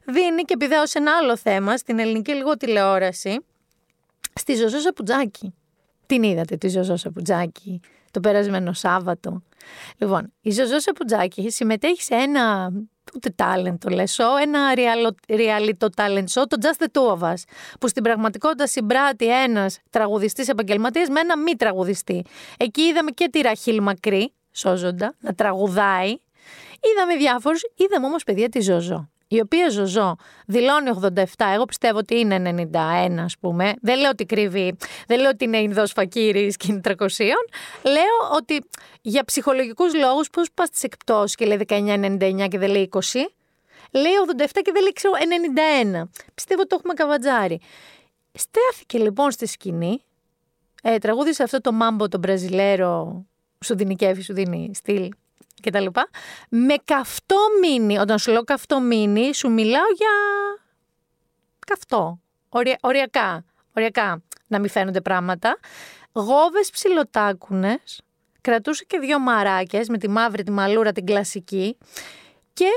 δίνει 0.06 0.44
και 0.44 0.54
επιδέω 0.54 0.86
σε 0.86 0.98
ένα 0.98 1.12
άλλο 1.22 1.38
θέμα, 1.38 1.78
στην 1.78 2.00
ελληνική 2.00 2.34
λίγο 2.34 2.58
τηλεόραση, 2.58 3.46
στη 4.34 4.56
Ζωζό 4.56 4.80
Σαπουτζάκη. 4.80 5.54
Την 6.06 6.24
είδατε 6.24 6.58
τη 6.58 6.68
Ζωζό 6.68 6.96
Σαπουτζάκη 6.96 7.82
το 8.12 8.20
περασμένο 8.20 8.74
Σάββατο. 8.74 9.44
Λοιπόν, 9.98 10.34
η 10.42 10.52
Ζωζό 10.52 10.80
Σαπουτζάκη 10.80 11.52
συμμετέχει 11.52 12.02
σε 12.02 12.16
ένα 12.16 12.72
ούτε 13.16 13.36
talent 13.38 13.78
το 13.80 13.90
λες 13.90 14.20
show, 14.20 14.42
ένα 14.42 14.74
reality 15.28 15.88
talent 15.96 16.26
show, 16.34 16.44
το 16.48 16.58
Just 16.62 16.84
the 16.84 16.88
Two 16.92 17.18
of 17.18 17.32
Us, 17.32 17.44
που 17.80 17.88
στην 17.88 18.04
πραγματικότητα 18.04 18.68
συμπράττει 18.68 19.42
ένας 19.44 19.80
τραγουδιστής 19.90 20.48
επαγγελματίας 20.48 21.10
με 21.10 21.20
ένα 21.20 21.38
μη 21.38 21.56
τραγουδιστή. 21.56 22.26
Εκεί 22.58 22.82
είδαμε 22.82 23.12
και 23.12 23.30
τη 23.30 23.42
Ραχίλ 23.42 23.82
Μακρύ, 23.82 24.34
σώζοντα, 24.52 25.16
να 25.20 25.34
τραγουδάει. 25.34 26.18
Είδαμε 26.82 27.16
διάφορους, 27.18 27.62
είδαμε 27.76 28.06
όμως 28.06 28.24
παιδιά 28.24 28.50
τη 28.50 28.62
Ζωζό 28.62 29.11
η 29.34 29.40
οποία 29.40 29.70
Ζωζό 29.70 30.16
δηλώνει 30.46 30.90
87, 31.02 31.24
εγώ 31.54 31.66
πιστεύω 31.66 31.98
ότι 31.98 32.20
είναι 32.20 32.70
91 32.74 32.78
ας 33.24 33.38
πούμε, 33.40 33.74
δεν 33.82 34.00
λέω 34.00 34.10
ότι 34.10 34.26
κρύβει, 34.26 34.76
δεν 35.08 35.20
λέω 35.20 35.30
ότι 35.30 35.46
είναι 35.46 35.58
Ινδός 35.58 35.92
Φακύρης 35.92 36.58
και 36.58 36.68
είναι 36.70 36.82
300, 36.84 36.94
λέω 37.84 38.36
ότι 38.36 38.64
για 39.02 39.24
ψυχολογικούς 39.24 39.94
λόγους 39.96 40.30
πώς 40.30 40.52
πας 40.54 40.68
στις 40.68 40.84
εκπτώσεις 40.84 41.36
και 41.36 41.46
λέει 41.46 41.66
19-99 41.68 42.48
και 42.50 42.58
δεν 42.58 42.70
λέει 42.70 42.90
20, 42.92 43.00
λέει 43.92 44.14
87 44.38 44.46
και 44.54 44.72
δεν 44.72 44.82
λέει 44.82 44.94
ξέρω 44.94 45.14
91. 45.14 46.10
Πιστεύω 46.34 46.60
ότι 46.60 46.70
το 46.70 46.76
έχουμε 46.80 46.94
καβατζάρι. 46.94 47.60
Στέθηκε 48.34 48.98
λοιπόν 48.98 49.32
στη 49.32 49.46
σκηνή, 49.46 50.02
ε, 50.84 50.98
τραγούδισε 50.98 51.44
αυτό 51.44 51.62
το 51.62 51.72
μάμπο 51.72 52.08
τον 52.08 52.20
Μπραζιλέρο, 52.20 53.26
σου 53.66 53.76
δίνει 53.76 53.96
κέφι, 53.96 54.22
σου 54.22 54.34
δίνει 54.34 54.72
στυλ 54.74 55.10
κτλ. 55.62 55.86
Με 56.50 56.76
καυτό 56.86 57.38
μήνυ, 57.62 57.98
όταν 57.98 58.20
σου 58.20 58.32
λέω 58.32 58.44
καυτό 58.44 58.80
μήνυ, 58.80 59.34
σου 59.34 59.52
μιλάω 59.52 59.92
για 59.98 60.10
καυτό. 61.68 62.20
Ορια, 62.50 62.78
οριακά. 62.82 63.46
Οριακά 63.76 64.22
να 64.48 64.60
μην 64.60 64.70
φαίνονται 64.70 65.02
πράγματα. 65.02 65.58
Γόβες 66.12 66.70
ψιλοτάκουνες, 66.72 68.02
κρατούσε 68.42 68.84
και 68.88 69.00
δύο 69.00 69.20
μαράκες 69.20 69.88
με 69.88 69.98
τη 69.98 70.10
μαύρη, 70.10 70.44
τη 70.44 70.52
μαλούρα, 70.52 70.92
την 70.92 71.06
κλασική 71.06 71.78
και 72.54 72.70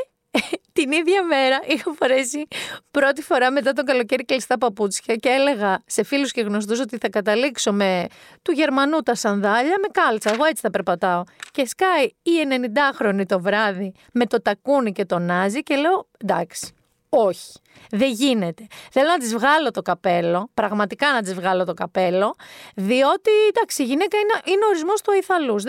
την 0.72 0.92
ίδια 0.92 1.22
μέρα 1.22 1.60
είχα 1.66 1.94
φορέσει 1.98 2.46
πρώτη 2.90 3.22
φορά 3.22 3.50
μετά 3.50 3.72
τον 3.72 3.84
καλοκαίρι 3.84 4.24
κλειστά 4.24 4.58
παπούτσια 4.58 5.14
και 5.14 5.28
έλεγα 5.28 5.82
σε 5.86 6.02
φίλους 6.02 6.32
και 6.32 6.40
γνωστούς 6.40 6.80
ότι 6.80 6.98
θα 6.98 7.08
καταλήξω 7.08 7.72
με 7.72 8.06
του 8.42 8.52
Γερμανού 8.52 9.00
τα 9.00 9.14
σανδάλια 9.14 9.74
με 9.80 9.88
κάλτσα. 9.92 10.30
Εγώ 10.32 10.44
έτσι 10.44 10.62
θα 10.62 10.70
περπατάω. 10.70 11.22
Και 11.50 11.66
σκάει 11.66 12.04
η 12.04 12.32
90χρονη 12.48 13.26
το 13.26 13.40
βράδυ 13.40 13.92
με 14.12 14.26
το 14.26 14.42
τακούνι 14.42 14.92
και 14.92 15.04
το 15.04 15.18
νάζι 15.18 15.62
και 15.62 15.76
λέω 15.76 16.08
εντάξει, 16.18 16.74
όχι. 17.08 17.52
Δεν 17.90 18.10
γίνεται. 18.10 18.66
Θέλω 18.90 19.08
να 19.08 19.18
της 19.18 19.34
βγάλω 19.34 19.70
το 19.70 19.82
καπέλο, 19.82 20.50
πραγματικά 20.54 21.12
να 21.12 21.22
της 21.22 21.34
βγάλω 21.34 21.64
το 21.64 21.74
καπέλο, 21.74 22.34
διότι 22.74 23.30
εντάξει, 23.48 23.82
η 23.82 23.84
γυναίκα 23.84 24.16
είναι, 24.18 24.40
είναι 24.44 24.64
ορισμός 24.68 25.00
του 25.00 25.12
αϊθαλούς. 25.12 25.62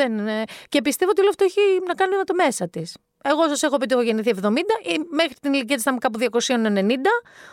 Και 0.69 0.81
πιστεύω 0.81 1.11
ότι 1.11 1.21
όλο 1.21 1.29
αυτό 1.29 1.43
έχει 1.43 1.59
να 1.87 1.93
κάνει 1.93 2.15
με 2.17 2.23
το 2.23 2.33
μέσα 2.33 2.69
της. 2.69 2.97
Εγώ 3.27 3.47
σας 3.47 3.63
έχω 3.63 3.77
πει 3.77 3.83
ότι 3.83 3.93
έχω 3.93 4.03
γεννηθεί 4.03 4.33
70, 4.41 4.49
μέχρι 5.09 5.33
την 5.41 5.53
ηλικία 5.53 5.75
της 5.75 5.83
θα 5.83 5.91
είμαι 5.91 5.99
κάπου 5.99 6.19
290. 6.19 6.25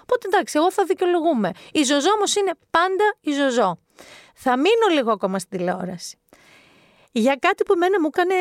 Οπότε 0.02 0.26
εντάξει, 0.26 0.58
εγώ 0.58 0.72
θα 0.72 0.84
δικαιολογούμε. 0.84 1.50
Η 1.72 1.82
Ζωζό 1.82 2.10
όμως 2.16 2.34
είναι 2.36 2.52
πάντα 2.70 3.16
η 3.20 3.32
Ζωζό. 3.32 3.78
Θα 4.34 4.56
μείνω 4.56 4.86
λίγο 4.94 5.12
ακόμα 5.12 5.38
στην 5.38 5.58
τηλεόραση. 5.58 6.16
Για 7.12 7.36
κάτι 7.40 7.64
που 7.64 7.72
εμένα 7.72 8.00
μου 8.00 8.08
έκανε 8.12 8.34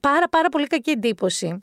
πάρα 0.00 0.28
πάρα 0.28 0.48
πολύ 0.48 0.66
κακή 0.66 0.90
εντύπωση. 0.90 1.58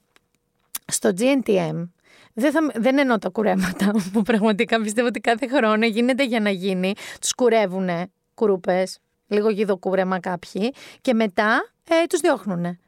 Στο 0.88 1.10
GNTM, 1.18 1.90
δεν, 2.34 2.52
θα... 2.52 2.72
δεν 2.76 2.98
εννοώ 2.98 3.18
τα 3.18 3.30
κουρέματα 3.30 3.92
που 4.14 4.22
πραγματικά 4.22 4.82
πιστεύω 4.82 5.08
ότι 5.08 5.20
κάθε 5.20 5.48
χρόνο 5.48 5.86
γίνεται 5.86 6.24
για 6.24 6.40
να 6.40 6.50
γίνει. 6.50 6.94
Τους 7.22 7.34
κουρεύουνε 7.34 8.12
κουρούπες, 8.34 9.00
λίγο 9.28 9.50
γιδοκούρεμα 9.50 10.20
κάποιοι 10.20 10.74
και 11.02 11.14
μετά 11.14 11.70
ε, 11.90 12.06
τους 12.06 12.20
διώχνουνε. 12.20 12.80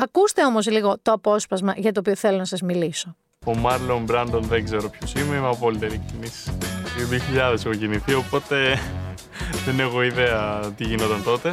Ακούστε 0.00 0.44
όμως 0.44 0.66
λίγο 0.66 0.96
το 1.02 1.12
απόσπασμα 1.12 1.74
για 1.76 1.92
το 1.92 2.00
οποίο 2.00 2.14
θέλω 2.16 2.36
να 2.36 2.44
σας 2.44 2.62
μιλήσω. 2.62 3.16
Ο 3.46 3.54
Μάρλον 3.54 4.02
Μπράντον 4.02 4.42
δεν 4.42 4.64
ξέρω 4.64 4.88
ποιος 4.88 5.12
είμαι, 5.12 5.36
είμαι 5.36 5.48
απόλυτα 5.48 5.86
ειλικρινής. 5.86 6.44
Το 6.82 7.16
2000 7.52 7.54
έχω 7.64 7.72
γεννηθεί, 7.72 8.14
οπότε 8.14 8.78
δεν 9.66 9.80
έχω 9.80 10.02
ιδέα 10.02 10.60
τι 10.76 10.84
γινόταν 10.84 11.22
τότε. 11.24 11.52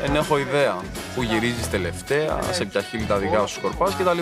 Δεν 0.00 0.14
έχω 0.14 0.38
ιδέα 0.38 0.82
που 1.14 1.22
γυρίζεις 1.22 1.70
τελευταία, 1.70 2.42
σε 2.42 2.64
ποια 2.64 2.80
χείλη 2.80 3.06
τα 3.06 3.18
δικά 3.18 3.46
σου 3.46 3.54
σκορπάς 3.54 3.96
κτλ. 3.96 4.18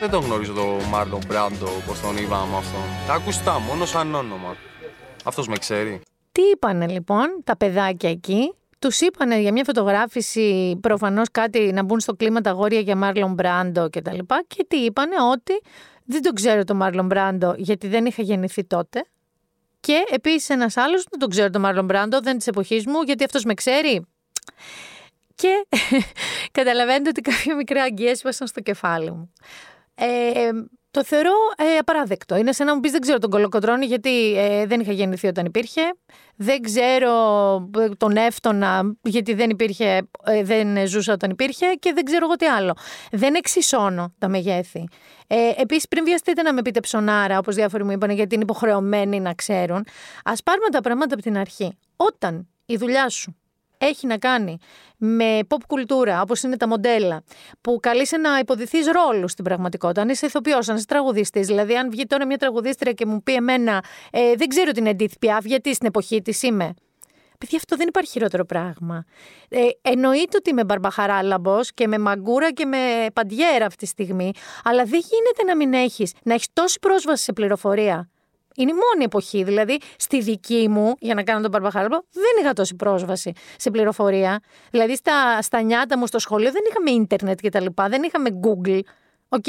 Δεν 0.00 0.10
τον 0.10 0.24
γνωρίζω 0.24 0.52
το 0.52 0.66
Μάρλον 0.90 1.20
Μπράντο, 1.26 1.66
όπως 1.82 2.00
τον 2.00 2.16
είπαμε 2.16 2.56
αυτόν. 2.56 2.80
Τα 3.06 3.14
ακουστά 3.14 3.58
μόνο 3.58 3.86
σαν 3.86 4.14
όνομα. 4.14 4.56
Αυτός 5.24 5.48
με 5.48 5.56
ξέρει. 5.56 6.00
Τι 6.32 6.42
είπανε 6.42 6.86
λοιπόν 6.86 7.26
τα 7.44 7.56
παιδάκια 7.56 8.10
εκεί, 8.10 8.54
τους 8.86 9.00
είπαν 9.00 9.40
για 9.40 9.52
μια 9.52 9.64
φωτογράφηση 9.64 10.78
προφανώς 10.80 11.30
κάτι 11.30 11.72
να 11.72 11.82
μπουν 11.82 12.00
στο 12.00 12.14
κλίμα 12.14 12.40
τα 12.40 12.50
γόρια 12.50 12.80
για 12.80 12.96
Μάρλον 12.96 13.32
Μπράντο 13.32 13.88
κτλ. 13.90 14.18
Και, 14.18 14.44
και 14.46 14.64
τι 14.68 14.76
είπανε 14.76 15.14
ότι 15.32 15.52
δεν 16.04 16.22
τον 16.22 16.34
ξέρω 16.34 16.64
τον 16.64 16.76
Μάρλον 16.76 17.06
Μπράντο 17.06 17.54
γιατί 17.56 17.88
δεν 17.88 18.06
είχα 18.06 18.22
γεννηθεί 18.22 18.64
τότε. 18.64 19.04
Και 19.80 20.04
επίσης 20.10 20.48
ένας 20.48 20.76
άλλος 20.76 21.04
δεν 21.10 21.18
τον 21.18 21.28
ξέρω 21.28 21.50
τον 21.50 21.60
Μάρλον 21.60 21.84
Μπράντο, 21.84 22.20
δεν 22.20 22.36
της 22.36 22.46
εποχής 22.46 22.86
μου, 22.86 23.02
γιατί 23.02 23.24
αυτός 23.24 23.44
με 23.44 23.54
ξέρει. 23.54 24.06
Και 25.34 25.66
καταλαβαίνετε 26.58 27.08
ότι 27.08 27.20
κάποια 27.20 27.54
μικρά 27.54 27.82
αγγεία 27.82 28.10
ήρθαν 28.10 28.46
στο 28.48 28.60
κεφάλι 28.60 29.10
μου. 29.10 29.32
Ε, 29.94 30.50
το 30.96 31.04
θεωρώ 31.04 31.32
ε, 31.56 31.76
απαράδεκτο. 31.78 32.36
Είναι 32.36 32.52
σαν 32.52 32.66
να 32.66 32.74
μου 32.74 32.80
πεις: 32.80 32.90
Δεν 32.90 33.00
ξέρω 33.00 33.18
τον 33.18 33.30
κολοκοτρόνη, 33.30 33.86
γιατί 33.86 34.36
ε, 34.38 34.66
δεν 34.66 34.80
είχα 34.80 34.92
γεννηθεί 34.92 35.26
όταν 35.26 35.44
υπήρχε. 35.44 35.80
Δεν 36.36 36.62
ξέρω 36.62 37.12
ε, 37.78 37.88
τον 37.88 38.16
έφτονα, 38.16 38.96
γιατί 39.02 39.34
δεν 39.34 39.50
υπήρχε, 39.50 40.08
ε, 40.24 40.42
δεν 40.42 40.86
ζούσα 40.86 41.12
όταν 41.12 41.30
υπήρχε. 41.30 41.66
Και 41.66 41.92
δεν 41.94 42.04
ξέρω 42.04 42.24
εγώ 42.24 42.36
τι 42.36 42.46
άλλο. 42.46 42.76
Δεν 43.10 43.34
εξισώνω 43.34 44.14
τα 44.18 44.28
μεγέθη. 44.28 44.88
Ε, 45.26 45.36
Επίσης, 45.56 45.88
πριν 45.88 46.04
βιαστείτε 46.04 46.42
να 46.42 46.52
με 46.52 46.62
πείτε 46.62 46.80
ψωνάρα, 46.80 47.38
όπως 47.38 47.54
διάφοροι 47.54 47.84
μου 47.84 47.90
είπαν, 47.90 48.10
γιατί 48.10 48.34
είναι 48.34 48.44
υποχρεωμένοι 48.44 49.20
να 49.20 49.34
ξέρουν, 49.34 49.86
ας 50.24 50.42
πάρουμε 50.42 50.68
τα 50.68 50.80
πράγματα 50.80 51.14
από 51.14 51.22
την 51.22 51.36
αρχή. 51.36 51.78
Όταν 51.96 52.48
η 52.66 52.76
δουλειά 52.76 53.08
σου 53.08 53.36
έχει 53.78 54.06
να 54.06 54.18
κάνει 54.18 54.58
με 54.96 55.38
pop 55.48 55.60
κουλτούρα, 55.68 56.20
όπως 56.20 56.42
είναι 56.42 56.56
τα 56.56 56.68
μοντέλα, 56.68 57.22
που 57.60 57.78
καλείσαι 57.80 58.16
να 58.16 58.38
υποδηθείς 58.38 58.86
ρόλους 58.86 59.30
στην 59.30 59.44
πραγματικότητα. 59.44 60.02
Αν 60.02 60.08
είσαι 60.08 60.26
ηθοποιός, 60.26 60.68
αν 60.68 60.76
είσαι 60.76 60.86
τραγουδιστής, 60.86 61.46
δηλαδή, 61.46 61.76
αν 61.76 61.90
βγει 61.90 62.06
τώρα 62.06 62.26
μια 62.26 62.36
τραγουδίστρια 62.36 62.92
και 62.92 63.06
μου 63.06 63.22
πει 63.22 63.34
εμένα, 63.34 63.84
ε, 64.10 64.34
δεν 64.36 64.48
ξέρω 64.48 64.70
την 64.70 64.86
Edith 64.86 65.26
Piaf, 65.26 65.44
γιατί 65.44 65.74
στην 65.74 65.86
εποχή 65.86 66.22
της 66.22 66.42
είμαι. 66.42 66.74
Παιδιά, 67.38 67.58
αυτό 67.58 67.76
δεν 67.76 67.88
υπάρχει 67.88 68.10
χειρότερο 68.10 68.44
πράγμα. 68.44 69.04
Ε, 69.48 69.60
εννοείται 69.82 70.36
ότι 70.36 70.50
είμαι 70.50 70.64
μπαρμπα-Χαράλαμπο 70.64 71.60
και 71.74 71.88
με 71.88 71.98
μαγκούρα 71.98 72.52
και 72.52 72.64
με 72.64 73.06
παντιέρα 73.12 73.66
αυτή 73.66 73.84
τη 73.84 73.86
στιγμή, 73.86 74.30
αλλά 74.64 74.84
δεν 74.84 75.00
γίνεται 75.00 75.42
να 75.46 75.56
μην 75.56 75.72
έχεις, 75.72 76.12
να 76.22 76.34
έχεις 76.34 76.46
τόση 76.52 76.78
πρόσβαση 76.78 77.22
σε 77.22 77.32
πληροφορία 77.32 78.10
Είναι 78.56 78.70
η 78.70 78.74
μόνη 78.74 79.04
εποχή. 79.04 79.42
Δηλαδή, 79.42 79.78
στη 79.96 80.20
δική 80.20 80.68
μου, 80.68 80.94
για 80.98 81.14
να 81.14 81.22
κάνω 81.22 81.40
τον 81.40 81.50
μπαρμπα-Χαράλαμπο, 81.50 82.04
δεν 82.12 82.32
είχα 82.40 82.52
τόση 82.52 82.74
πρόσβαση 82.74 83.32
σε 83.56 83.70
πληροφορία. 83.70 84.40
Δηλαδή, 84.70 84.96
στα, 84.96 85.42
στα 85.42 85.60
νιάτα 85.60 85.98
μου 85.98 86.06
στο 86.06 86.18
σχολείο 86.18 86.50
δεν 86.52 86.62
είχαμε 86.68 86.90
ίντερνετ 86.90 87.40
κτλ. 87.42 87.66
Δεν 87.88 88.02
είχαμε 88.02 88.40
Google. 88.42 88.80
OK. 89.28 89.46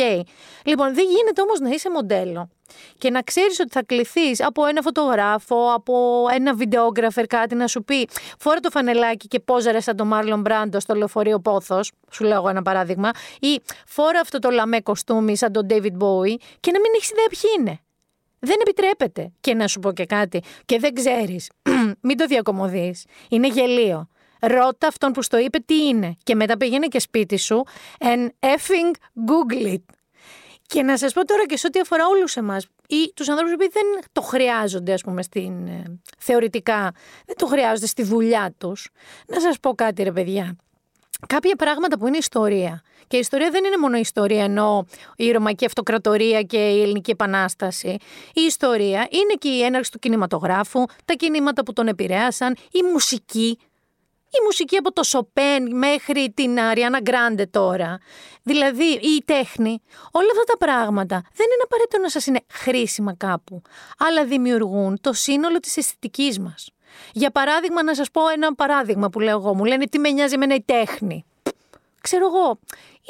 Λοιπόν, 0.64 0.94
δεν 0.94 1.06
γίνεται 1.10 1.42
όμως 1.42 1.60
να 1.60 1.70
είσαι 1.70 1.90
μοντέλο 1.90 2.50
και 2.98 3.10
να 3.10 3.22
ξέρεις 3.22 3.60
ότι 3.60 3.70
θα 3.72 3.84
κληθείς 3.84 4.44
από 4.44 4.66
ένα 4.66 4.82
φωτογράφο, 4.82 5.74
από 5.74 6.26
ένα 6.34 6.54
videographer, 6.54 7.26
κάτι 7.26 7.56
να 7.56 7.68
σου 7.68 7.84
πει 7.84 8.08
Φόρα 8.40 8.60
το 8.60 8.70
φανελάκι 8.70 9.28
και 9.28 9.40
πόζαρες 9.40 9.84
σαν 9.84 9.96
τον 9.96 10.08
Μάρλον 10.08 10.42
Μπράντο 10.42 10.80
στο 10.80 10.96
λεωφορείο 10.96 11.40
Πόθος, 11.40 11.92
σου 12.12 12.24
λέω 12.24 12.36
εγώ 12.36 12.50
ένα 12.50 12.62
παράδειγμα, 12.62 13.10
ή 13.40 13.62
φόρα 13.86 14.20
αυτό 14.20 14.40
το 14.40 14.50
λαμέ 14.50 14.82
κοστούμι 14.82 15.38
σαν 15.38 15.52
τον 15.52 15.68
David 15.70 15.98
Bowie 15.98 16.36
και 16.60 16.72
να 16.72 16.80
μην 16.80 16.92
έχεις 16.96 17.10
ιδέα 17.10 17.28
ποιοι 17.30 17.50
είναι. 17.60 17.80
Δεν 18.40 18.56
επιτρέπεται. 18.62 19.32
Και 19.40 19.54
να 19.54 19.68
σου 19.68 19.80
πω 19.80 19.92
και 19.92 20.06
κάτι, 20.06 20.44
και 20.66 20.80
δεν 20.80 20.94
ξέρεις, 20.94 21.50
μην 22.08 22.18
το 22.18 22.26
διακομωδείς. 22.26 23.06
Είναι 23.30 23.48
γελίο. 23.48 24.08
Ρώτα 24.40 24.88
αυτόν 24.88 25.12
που 25.12 25.22
στο 25.22 25.38
είπε 25.38 25.60
τι 25.60 25.88
είναι 25.88 26.16
και 26.24 26.36
μετά 26.36 26.58
πήγαινε 26.58 26.88
και 26.88 27.00
σπίτι 27.00 27.38
σου 27.38 27.64
and 28.00 28.28
effing 28.40 28.96
google 29.28 29.74
it. 29.74 29.84
Και 30.62 30.84
να 30.84 30.98
σας 30.98 31.14
πω 31.14 31.26
τώρα 31.26 31.46
και 31.46 31.58
σε 31.58 31.68
ό,τι 31.68 31.80
αφορά 31.80 32.08
όλους 32.08 32.36
εμάς 32.36 32.68
ή 32.88 33.12
τους 33.14 33.30
ανθρώπους 33.30 33.54
που 33.54 33.60
δεν 33.60 34.04
το 34.12 34.22
χρειάζονται 34.22 34.94
ας 34.94 35.02
πούμε 35.02 35.22
στην, 35.22 35.68
ε, 35.68 36.00
θεωρητικά, 36.18 36.92
δεν 37.26 37.36
το 37.36 37.46
χρειάζονται 37.46 37.86
στη 37.86 38.04
δουλειά 38.04 38.54
τους. 38.58 38.90
Να 39.28 39.40
σας 39.40 39.60
πω 39.60 39.74
κάτι 39.74 40.04
ρε 40.04 40.12
παιδιά. 40.12 40.56
Κάποια 41.28 41.56
πράγματα 41.56 41.98
που 41.98 42.08
είναι 42.08 42.18
ιστορία. 42.18 42.82
Και 43.08 43.16
η 43.16 43.20
ιστορία 43.20 43.50
δεν 43.50 43.66
είναι 43.66 43.78
μόνο 43.78 43.98
η 43.98 44.00
ιστορία 44.00 44.44
ενώ 44.44 44.86
η 45.16 45.32
Ρωμαϊκή 45.32 45.66
Αυτοκρατορία 45.66 46.42
και 46.42 46.58
η 46.58 46.82
Ελληνική 46.82 47.12
Επανάσταση. 47.12 47.98
Η 48.34 48.42
ιστορία 48.42 49.08
είναι 49.10 49.34
και 49.40 49.50
η 49.50 49.64
έναρξη 49.64 49.92
του 49.92 50.00
κινηματογράφου, 50.00 50.86
τα 51.06 51.14
κινήματα 51.14 51.64
που 51.64 51.74
τον 51.74 51.88
επηρέασαν, 51.88 52.56
η 52.72 52.84
μουσική, 52.92 53.58
η 54.30 54.44
μουσική 54.46 54.78
από 54.78 54.94
το 54.94 55.04
Σοπέν 55.04 55.76
μέχρι 55.78 56.32
την 56.36 56.60
Αριάννα 56.60 57.00
Γκράντε 57.02 57.46
τώρα. 57.46 58.00
Δηλαδή 58.44 58.84
η 58.84 59.24
τέχνη. 59.26 59.82
Όλα 60.12 60.28
αυτά 60.32 60.44
τα 60.44 60.58
πράγματα 60.58 61.22
δεν 61.34 61.46
είναι 61.54 61.64
απαραίτητο 61.64 62.02
να 62.02 62.10
σας 62.10 62.26
είναι 62.26 62.40
χρήσιμα 62.54 63.14
κάπου, 63.18 63.62
αλλά 63.98 64.26
δημιουργούν 64.26 64.98
το 65.02 65.14
σύνολο 65.14 65.60
της 65.60 65.78
αισθητικής 65.78 66.40
μας. 66.40 66.70
Για 67.14 67.32
παράδειγμα, 67.32 67.84
να 67.84 67.96
σας 67.96 68.12
πω 68.12 68.22
ένα 68.28 68.56
παράδειγμα 68.56 69.10
που 69.10 69.20
λέω 69.20 69.38
εγώ. 69.38 69.56
Μου 69.56 69.66
λένε 69.66 69.86
τι 69.88 70.00
με 70.00 70.10
νοιάζει 70.10 70.34
εμένα 70.34 70.56
η 70.56 70.62
τέχνη; 70.62 71.26
Ξέρω 72.02 72.26
εγώ, 72.26 72.60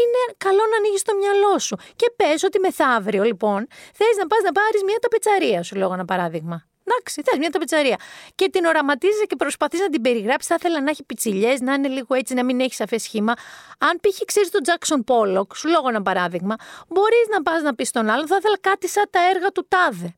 είναι 0.02 0.22
καλό 0.38 0.64
να 0.72 0.78
ανοίγεις 0.78 1.02
το 1.02 1.14
μυαλό 1.16 1.60
σου. 1.60 1.76
Και 1.96 2.12
πες 2.16 2.44
ότι 2.44 2.60
μεθαύριο, 2.60 3.24
λοιπόν, 3.24 3.68
θες 3.94 4.16
να 4.20 4.28
πας 4.28 4.40
να 4.44 4.52
πάρεις 4.52 4.84
μια 4.84 4.98
ταπετσαρία, 5.02 5.64
σου 5.64 5.76
λέω 5.76 5.94
ένα 5.94 6.06
παράδειγμα. 6.06 6.66
Εντάξει, 6.90 7.22
θες 7.26 7.38
μια 7.40 7.50
ταπετσαρία. 7.50 7.98
Και 8.36 8.50
την 8.50 8.66
οραματίζει 8.66 9.26
και 9.28 9.36
προσπαθείς 9.36 9.80
να 9.80 9.90
την 9.90 10.02
περιγράψεις. 10.02 10.48
Θα 10.48 10.56
ήθελα 10.60 10.82
να 10.82 10.90
έχει 10.90 11.04
πιτσιλιές, 11.04 11.60
να 11.60 11.74
είναι 11.74 11.88
λίγο 11.88 12.16
έτσι, 12.16 12.34
να 12.34 12.44
μην 12.44 12.60
έχει 12.60 12.74
σαφές 12.74 13.02
σχήμα. 13.02 13.34
Αν 13.78 14.00
π.χ. 14.02 14.22
ξέρεις 14.26 14.50
τον 14.50 14.64
Τζάξον 14.64 15.04
Πόλοκ, 15.04 15.56
σου 15.56 15.68
λέω 15.68 15.82
ένα 15.88 16.02
παράδειγμα, 16.02 16.56
μπορείς 16.88 17.28
να 17.32 17.42
πας 17.42 17.62
να 17.62 17.76
πεις 17.76 17.88
στον 17.88 18.10
άλλον, 18.10 18.28
θα 18.28 18.36
ήθελα 18.40 18.58
κάτι 18.62 18.88
σαν 18.88 19.06
τα 19.10 19.20
έργα 19.36 19.52
του 19.52 19.68
Τάδε. 19.68 20.14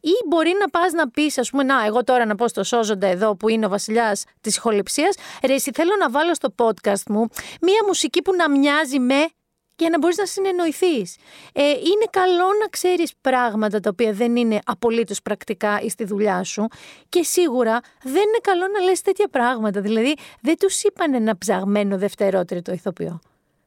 Ή 0.00 0.12
μπορεί 0.28 0.52
να 0.60 0.68
πας 0.68 0.92
να 0.92 1.10
πεις, 1.10 1.38
ας 1.38 1.50
πούμε, 1.50 1.62
Να, 1.62 1.84
εγώ 1.86 2.04
τώρα 2.04 2.24
να 2.24 2.34
πω 2.34 2.48
στο 2.48 2.64
Σώζοντα 2.64 3.06
εδώ 3.06 3.36
που 3.36 3.48
είναι 3.48 3.66
ο 3.66 3.68
βασιλιάς 3.68 4.24
της 4.40 4.56
ηχοληψίας, 4.56 5.14
ρε, 5.46 5.54
εσύ 5.54 5.70
θέλω 5.74 5.92
να 5.98 6.10
βάλω 6.10 6.34
στο 6.34 6.54
podcast 6.58 7.02
μου 7.08 7.28
μία 7.60 7.80
μουσική 7.86 8.22
που 8.22 8.34
να 8.34 8.50
μοιάζει 8.50 8.98
με 8.98 9.28
για 9.76 9.90
να 9.90 9.98
μπορείς 9.98 10.16
να 10.16 10.26
συνεννοηθείς. 10.26 11.16
Ε, 11.52 11.62
είναι 11.62 12.06
καλό 12.10 12.46
να 12.60 12.68
ξέρεις 12.70 13.12
πράγματα 13.20 13.80
τα 13.80 13.90
οποία 13.92 14.12
δεν 14.12 14.36
είναι 14.36 14.58
απολύτως 14.64 15.22
πρακτικά 15.22 15.80
ή 15.80 15.88
στη 15.88 16.04
δουλειά 16.04 16.42
σου 16.42 16.66
και 17.08 17.22
σίγουρα 17.22 17.80
δεν 18.02 18.12
είναι 18.12 18.38
καλό 18.42 18.66
να 18.66 18.80
λες 18.80 19.00
τέτοια 19.00 19.28
πράγματα. 19.28 19.80
Δηλαδή 19.80 20.14
δεν 20.40 20.56
τους 20.58 20.82
είπαν 20.82 21.14
ένα 21.14 21.38
ψαγμένο 21.38 21.98
δευτερότριτο 21.98 22.72
ηθοποιό. 22.72 23.20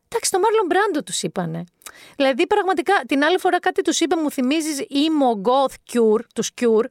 Εντάξει, 0.09 0.31
το 0.31 0.39
Μάρλον 0.39 0.65
Μπράντο 0.65 1.03
τους 1.03 1.23
είπανε. 1.23 1.63
Δηλαδή, 2.15 2.47
πραγματικά 2.47 2.93
την 3.07 3.23
άλλη 3.23 3.37
φορά 3.37 3.59
κάτι 3.59 3.81
τους 3.81 3.99
είπε, 3.99 4.15
μου 4.15 4.31
θυμίζεις 4.31 4.85
Imo 4.89 5.49
Goth 5.49 5.75
Cure, 5.93 6.19
τους 6.35 6.51
Cure, 6.61 6.85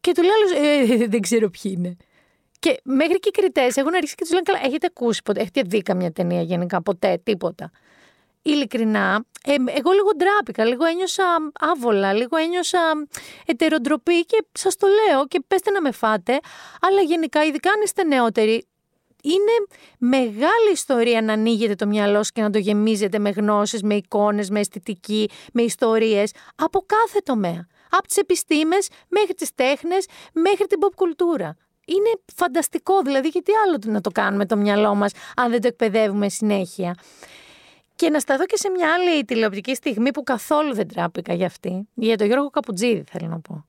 και 0.00 0.12
του 0.12 0.22
λέω, 0.22 0.64
ε, 0.64 1.06
δεν 1.06 1.20
ξέρω 1.20 1.50
ποιοι 1.50 1.74
είναι. 1.76 1.96
Και 2.58 2.80
μέχρι 2.82 3.18
και 3.18 3.28
οι 3.28 3.40
κριτές 3.40 3.76
έχουν 3.76 3.94
αρχίσει 3.94 4.14
και 4.14 4.22
τους 4.22 4.32
λένε, 4.32 4.42
Καλά, 4.42 4.60
έχετε 4.64 4.86
ακούσει 4.86 5.22
ποτέ, 5.22 5.40
έχετε 5.40 5.62
δει 5.66 5.82
καμιά 5.82 6.12
ταινία 6.12 6.42
γενικά, 6.42 6.82
ποτέ, 6.82 7.20
τίποτα 7.22 7.70
ειλικρινά, 8.42 9.24
ε, 9.44 9.52
εγώ 9.52 9.90
λίγο 9.92 10.10
ντράπηκα, 10.16 10.64
λίγο 10.64 10.84
ένιωσα 10.84 11.24
άβολα, 11.60 12.12
λίγο 12.12 12.36
ένιωσα 12.36 12.78
ετεροντροπή 13.46 14.24
και 14.24 14.44
σας 14.52 14.76
το 14.76 14.86
λέω 14.86 15.26
και 15.26 15.40
πέστε 15.48 15.70
να 15.70 15.80
με 15.80 15.90
φάτε, 15.90 16.38
αλλά 16.80 17.00
γενικά 17.00 17.44
ειδικά 17.44 17.70
αν 17.70 17.80
είστε 17.84 18.04
νεότεροι, 18.04 18.66
είναι 19.22 19.66
μεγάλη 19.98 20.70
ιστορία 20.72 21.22
να 21.22 21.32
ανοίγετε 21.32 21.74
το 21.74 21.86
μυαλό 21.86 22.16
σας 22.16 22.32
και 22.32 22.42
να 22.42 22.50
το 22.50 22.58
γεμίζετε 22.58 23.18
με 23.18 23.30
γνώσεις, 23.30 23.82
με 23.82 23.94
εικόνες, 23.94 24.50
με 24.50 24.60
αισθητική, 24.60 25.30
με 25.52 25.62
ιστορίες, 25.62 26.32
από 26.56 26.84
κάθε 26.86 27.20
τομέα. 27.24 27.66
Από 27.90 28.06
τις 28.06 28.16
επιστήμες 28.16 28.88
μέχρι 29.08 29.34
τις 29.34 29.54
τέχνες, 29.54 30.06
μέχρι 30.32 30.66
την 30.66 30.78
pop 30.82 30.92
κουλτούρα. 30.94 31.56
Είναι 31.86 32.10
φανταστικό, 32.34 33.02
δηλαδή 33.02 33.28
γιατί 33.28 33.52
άλλο 33.66 33.78
να 33.86 34.00
το 34.00 34.10
κάνουμε 34.10 34.46
το 34.46 34.56
μυαλό 34.56 34.94
μας 34.94 35.12
αν 35.36 35.50
δεν 35.50 35.60
το 35.60 35.68
εκπαιδεύουμε 35.68 36.28
συνέχεια. 36.28 36.94
Και 37.94 38.10
να 38.10 38.18
σταθώ 38.18 38.44
και 38.44 38.56
σε 38.56 38.70
μια 38.70 38.92
άλλη 38.92 39.24
τηλεοπτική 39.24 39.74
στιγμή 39.74 40.10
που 40.10 40.22
καθόλου 40.22 40.74
δεν 40.74 40.88
τράπηκα 40.88 41.34
για 41.34 41.46
αυτή. 41.46 41.88
Για 41.94 42.16
τον 42.16 42.26
Γιώργο 42.26 42.50
Καπουτζίδη, 42.50 43.04
θέλω 43.10 43.28
να 43.28 43.40
πω. 43.40 43.64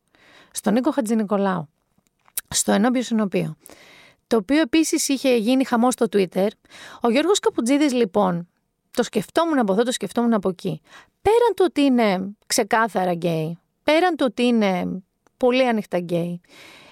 Στον 0.51 0.73
Νίκο 0.73 0.91
Χατζηνικολάου. 0.91 1.69
Στο 2.49 2.71
ενώπιος 2.71 3.01
ενωπίω. 3.01 3.58
Το 4.29 4.37
οποίο 4.37 4.61
επίσης 4.61 5.07
είχε 5.07 5.35
γίνει 5.35 5.63
χαμός 5.63 5.93
στο 5.93 6.05
Twitter. 6.11 6.47
Ο 7.01 7.09
Γιώργος 7.09 7.39
Καπουτζίδης, 7.39 7.93
λοιπόν, 7.93 8.47
το 8.91 9.03
σκεφτόμουν 9.03 9.59
από 9.59 9.73
εδώ, 9.73 9.83
το 9.83 9.91
σκεφτόμουν 9.91 10.33
από 10.33 10.49
εκεί. 10.49 10.81
Πέραν 11.21 11.53
του 11.55 11.63
ότι 11.67 11.81
είναι 11.81 12.35
ξεκάθαρα 12.45 13.13
γκέι, 13.13 13.59
πέραν 13.83 14.15
του 14.15 14.25
ότι 14.29 14.43
είναι 14.43 15.01
πολύ 15.37 15.67
ανοιχτά 15.67 15.97
γκέι, 15.97 16.41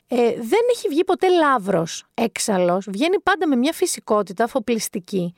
ε, 0.07 0.33
δεν 0.33 0.59
έχει 0.71 0.87
βγει 0.89 1.03
ποτέ 1.03 1.29
λάβρος 1.29 2.05
έξαλλος, 2.13 2.87
βγαίνει 2.89 3.19
πάντα 3.19 3.47
με 3.47 3.55
μια 3.55 3.73
φυσικότητα 3.73 4.43
αφοπλιστική 4.43 5.33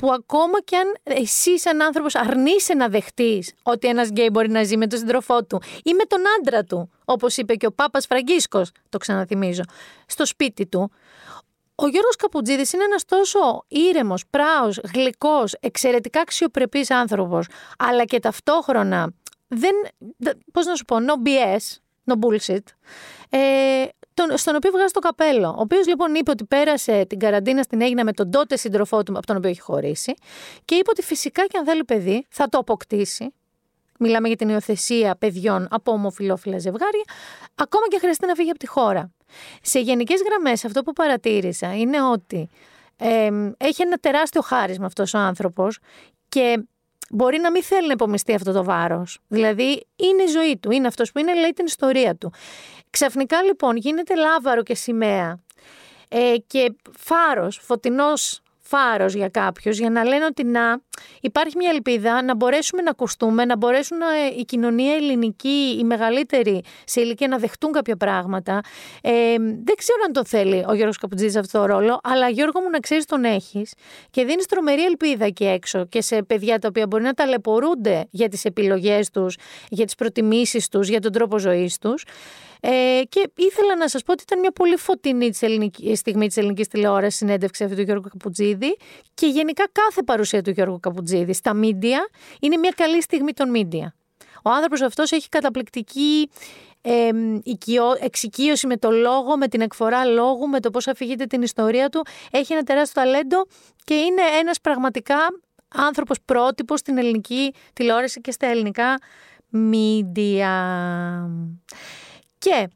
που 0.00 0.12
ακόμα 0.12 0.60
κι 0.60 0.76
αν 0.76 0.96
εσύ 1.02 1.58
σαν 1.58 1.82
άνθρωπος 1.82 2.14
αρνείσαι 2.14 2.74
να 2.74 2.88
δεχτείς 2.88 3.54
ότι 3.62 3.88
ένας 3.88 4.08
γκέι 4.08 4.28
μπορεί 4.32 4.50
να 4.50 4.62
ζει 4.62 4.76
με 4.76 4.86
τον 4.86 4.98
σύντροφό 4.98 5.44
του 5.44 5.62
ή 5.82 5.94
με 5.94 6.04
τον 6.04 6.20
άντρα 6.38 6.64
του, 6.64 6.90
όπως 7.04 7.36
είπε 7.36 7.54
και 7.54 7.66
ο 7.66 7.72
Πάπας 7.72 8.06
Φραγκίσκος, 8.06 8.70
το 8.88 8.98
ξαναθυμίζω, 8.98 9.62
στο 10.06 10.26
σπίτι 10.26 10.66
του, 10.66 10.90
ο 11.74 11.88
Γιώργος 11.88 12.16
Καπουτζίδης 12.16 12.72
είναι 12.72 12.84
ένας 12.84 13.04
τόσο 13.04 13.64
ήρεμος, 13.68 14.24
πράος, 14.30 14.80
γλυκός, 14.94 15.54
εξαιρετικά 15.60 16.20
αξιοπρεπής 16.20 16.90
άνθρωπος, 16.90 17.46
αλλά 17.78 18.04
και 18.04 18.18
ταυτόχρονα 18.18 19.12
δεν, 19.48 19.74
πώς 20.52 20.66
να 20.66 20.74
σου 20.74 20.84
πω, 20.84 20.96
no 20.96 21.28
BS, 21.28 21.78
no 22.12 22.14
bullshit, 22.14 22.64
ε, 23.30 23.84
τον, 24.26 24.38
στον 24.38 24.54
οποίο 24.54 24.70
βγάζει 24.70 24.92
το 24.92 25.00
καπέλο. 25.00 25.48
Ο 25.48 25.60
οποίος 25.60 25.86
λοιπόν 25.86 26.14
είπε 26.14 26.30
ότι 26.30 26.44
πέρασε 26.44 27.04
την 27.08 27.18
καραντίνα 27.18 27.62
στην 27.62 27.80
Έγινα 27.80 28.04
με 28.04 28.12
τον 28.12 28.30
τότε 28.30 28.56
σύντροφό 28.56 29.02
του, 29.02 29.12
από 29.16 29.26
τον 29.26 29.36
οποίο 29.36 29.50
έχει 29.50 29.60
χωρίσει, 29.60 30.14
και 30.64 30.74
είπε 30.74 30.90
ότι 30.90 31.02
φυσικά 31.02 31.46
και 31.46 31.58
αν 31.58 31.64
θέλει 31.64 31.84
παιδί 31.84 32.26
θα 32.30 32.48
το 32.48 32.58
αποκτήσει. 32.58 33.34
Μιλάμε 33.98 34.28
για 34.28 34.36
την 34.36 34.48
υιοθεσία 34.48 35.16
παιδιών 35.16 35.66
από 35.70 35.92
ομοφυλόφιλα 35.92 36.58
ζευγάρια, 36.58 37.04
ακόμα 37.54 37.88
και 37.88 37.98
χρειαστεί 37.98 38.26
να 38.26 38.34
φύγει 38.34 38.50
από 38.50 38.58
τη 38.58 38.66
χώρα. 38.66 39.12
Σε 39.62 39.80
γενικές 39.80 40.22
γραμμές, 40.28 40.64
αυτό 40.64 40.82
που 40.82 40.92
παρατήρησα 40.92 41.76
είναι 41.76 42.02
ότι 42.02 42.48
ε, 42.96 43.30
έχει 43.56 43.82
ένα 43.82 43.96
τεράστιο 43.96 44.40
χάρισμα 44.40 44.86
αυτός 44.86 45.14
ο 45.14 45.18
άνθρωπος 45.18 45.78
και 46.28 46.64
μπορεί 47.10 47.38
να 47.38 47.50
μην 47.50 47.62
θέλει 47.62 47.86
να 47.86 47.92
υπομειστεί 47.92 48.34
αυτό 48.34 48.52
το 48.52 48.64
βάρος. 48.64 49.18
Δηλαδή, 49.28 49.86
είναι 49.96 50.22
η 50.22 50.26
ζωή 50.26 50.56
του, 50.56 50.70
είναι 50.70 50.86
αυτός 50.86 51.12
που 51.12 51.18
είναι, 51.18 51.34
λέει 51.34 51.50
την 51.50 51.66
ιστορία 51.66 52.16
του. 52.16 52.32
Ξαφνικά 52.90 53.42
λοιπόν 53.42 53.76
γίνεται 53.76 54.14
λάβαρο 54.14 54.62
και 54.62 54.74
σημαία 54.74 55.40
ε, 56.08 56.34
και 56.46 56.74
φάρος, 56.98 57.60
φωτεινός 57.62 58.42
φάρος 58.70 59.14
για 59.14 59.28
κάποιους, 59.28 59.78
για 59.78 59.90
να 59.90 60.04
λένε 60.04 60.24
ότι 60.24 60.44
να 60.44 60.78
υπάρχει 61.20 61.56
μια 61.56 61.70
ελπίδα 61.70 62.22
να 62.22 62.34
μπορέσουμε 62.36 62.82
να 62.82 62.90
ακουστούμε, 62.90 63.44
να 63.44 63.56
μπορέσουν 63.56 63.98
η 64.38 64.44
κοινωνία 64.44 64.94
ελληνική, 64.94 65.76
η 65.78 65.84
μεγαλύτερη 65.84 66.62
σε 66.84 67.00
ηλικία 67.00 67.28
να 67.28 67.38
δεχτούν 67.38 67.72
κάποια 67.72 67.96
πράγματα. 67.96 68.60
Ε, 69.02 69.12
δεν 69.38 69.74
ξέρω 69.76 69.98
αν 70.06 70.12
το 70.12 70.24
θέλει 70.24 70.64
ο 70.68 70.74
Γιώργος 70.74 70.98
Καπουτζής 70.98 71.36
αυτό 71.36 71.58
το 71.58 71.66
ρόλο, 71.66 72.00
αλλά 72.02 72.28
Γιώργο 72.28 72.60
μου 72.60 72.70
να 72.70 72.78
ξέρεις 72.78 73.04
τον 73.04 73.24
έχεις 73.24 73.72
και 74.10 74.24
δίνεις 74.24 74.46
τρομερή 74.46 74.84
ελπίδα 74.84 75.24
εκεί 75.24 75.44
έξω 75.46 75.86
και 75.86 76.02
σε 76.02 76.22
παιδιά 76.22 76.58
τα 76.58 76.68
οποία 76.68 76.86
μπορεί 76.86 77.02
να 77.02 77.12
ταλαιπωρούνται 77.12 78.06
για 78.10 78.28
τις 78.28 78.44
επιλογές 78.44 79.10
τους, 79.10 79.36
για 79.68 79.84
τις 79.84 79.94
προτιμήσεις 79.94 80.68
τους, 80.68 80.88
για 80.88 81.00
τον 81.00 81.12
τρόπο 81.12 81.38
ζωής 81.38 81.78
τους. 81.78 82.04
Ε, 82.60 83.02
και 83.08 83.30
ήθελα 83.36 83.76
να 83.76 83.88
σας 83.88 84.02
πω 84.02 84.12
ότι 84.12 84.22
ήταν 84.22 84.38
μια 84.38 84.50
πολύ 84.52 84.76
φωτεινή 84.76 85.30
της 85.30 85.42
ελληνικής, 85.42 85.98
στιγμή 85.98 86.26
της 86.26 86.36
ελληνικής 86.36 86.68
τηλεόρασης 86.68 87.18
συνέντευξη 87.18 87.64
αυτή 87.64 87.76
του 87.76 87.82
Γιώργου 87.82 88.08
Καπουτζίδη 88.08 88.76
και 89.14 89.26
γενικά 89.26 89.68
κάθε 89.72 90.02
παρουσία 90.02 90.42
του 90.42 90.50
Γιώργου 90.50 90.80
Καπουτζίδη 90.80 91.32
στα 91.32 91.54
μίντια 91.54 92.08
είναι 92.40 92.56
μια 92.56 92.72
καλή 92.76 93.02
στιγμή 93.02 93.32
των 93.32 93.50
μίντια. 93.50 93.94
Ο 94.42 94.50
άνθρωπος 94.50 94.80
αυτός 94.80 95.12
έχει 95.12 95.28
καταπληκτική 95.28 96.30
ε, 96.82 97.10
οικειό, 97.42 97.84
εξοικείωση 98.00 98.66
με 98.66 98.76
το 98.76 98.90
λόγο, 98.90 99.36
με 99.36 99.48
την 99.48 99.60
εκφορά 99.60 100.04
λόγου, 100.04 100.48
με 100.48 100.60
το 100.60 100.70
πώς 100.70 100.86
αφηγείται 100.86 101.24
την 101.24 101.42
ιστορία 101.42 101.88
του. 101.88 102.06
Έχει 102.30 102.52
ένα 102.52 102.62
τεράστιο 102.62 103.02
ταλέντο 103.02 103.46
και 103.84 103.94
είναι 103.94 104.22
ένας 104.40 104.60
πραγματικά 104.60 105.16
άνθρωπος 105.74 106.18
πρότυπος 106.24 106.78
στην 106.78 106.98
ελληνική 106.98 107.54
τηλεόραση 107.72 108.20
και 108.20 108.30
στα 108.30 108.46
ελληνικά 108.46 108.98
media. 109.52 110.48
Και 112.40 112.68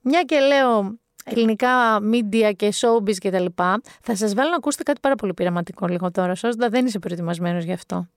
μια 0.00 0.22
και 0.22 0.38
λέω 0.38 0.98
ελληνικά 1.24 1.98
media 2.12 2.52
και 2.56 2.72
showbiz 2.74 3.16
και 3.16 3.30
τα 3.30 3.40
λοιπά, 3.40 3.80
θα 4.02 4.16
σας 4.16 4.34
βάλω 4.34 4.50
να 4.50 4.56
ακούσετε 4.56 4.82
κάτι 4.82 5.00
πάρα 5.00 5.14
πολύ 5.14 5.34
πειραματικό 5.34 5.86
λίγο 5.86 6.10
τώρα, 6.10 6.34
σώστα 6.34 6.68
δεν 6.68 6.86
είσαι 6.86 6.98
προετοιμασμένος 6.98 7.64
γι' 7.64 7.72
αυτό. 7.72 8.08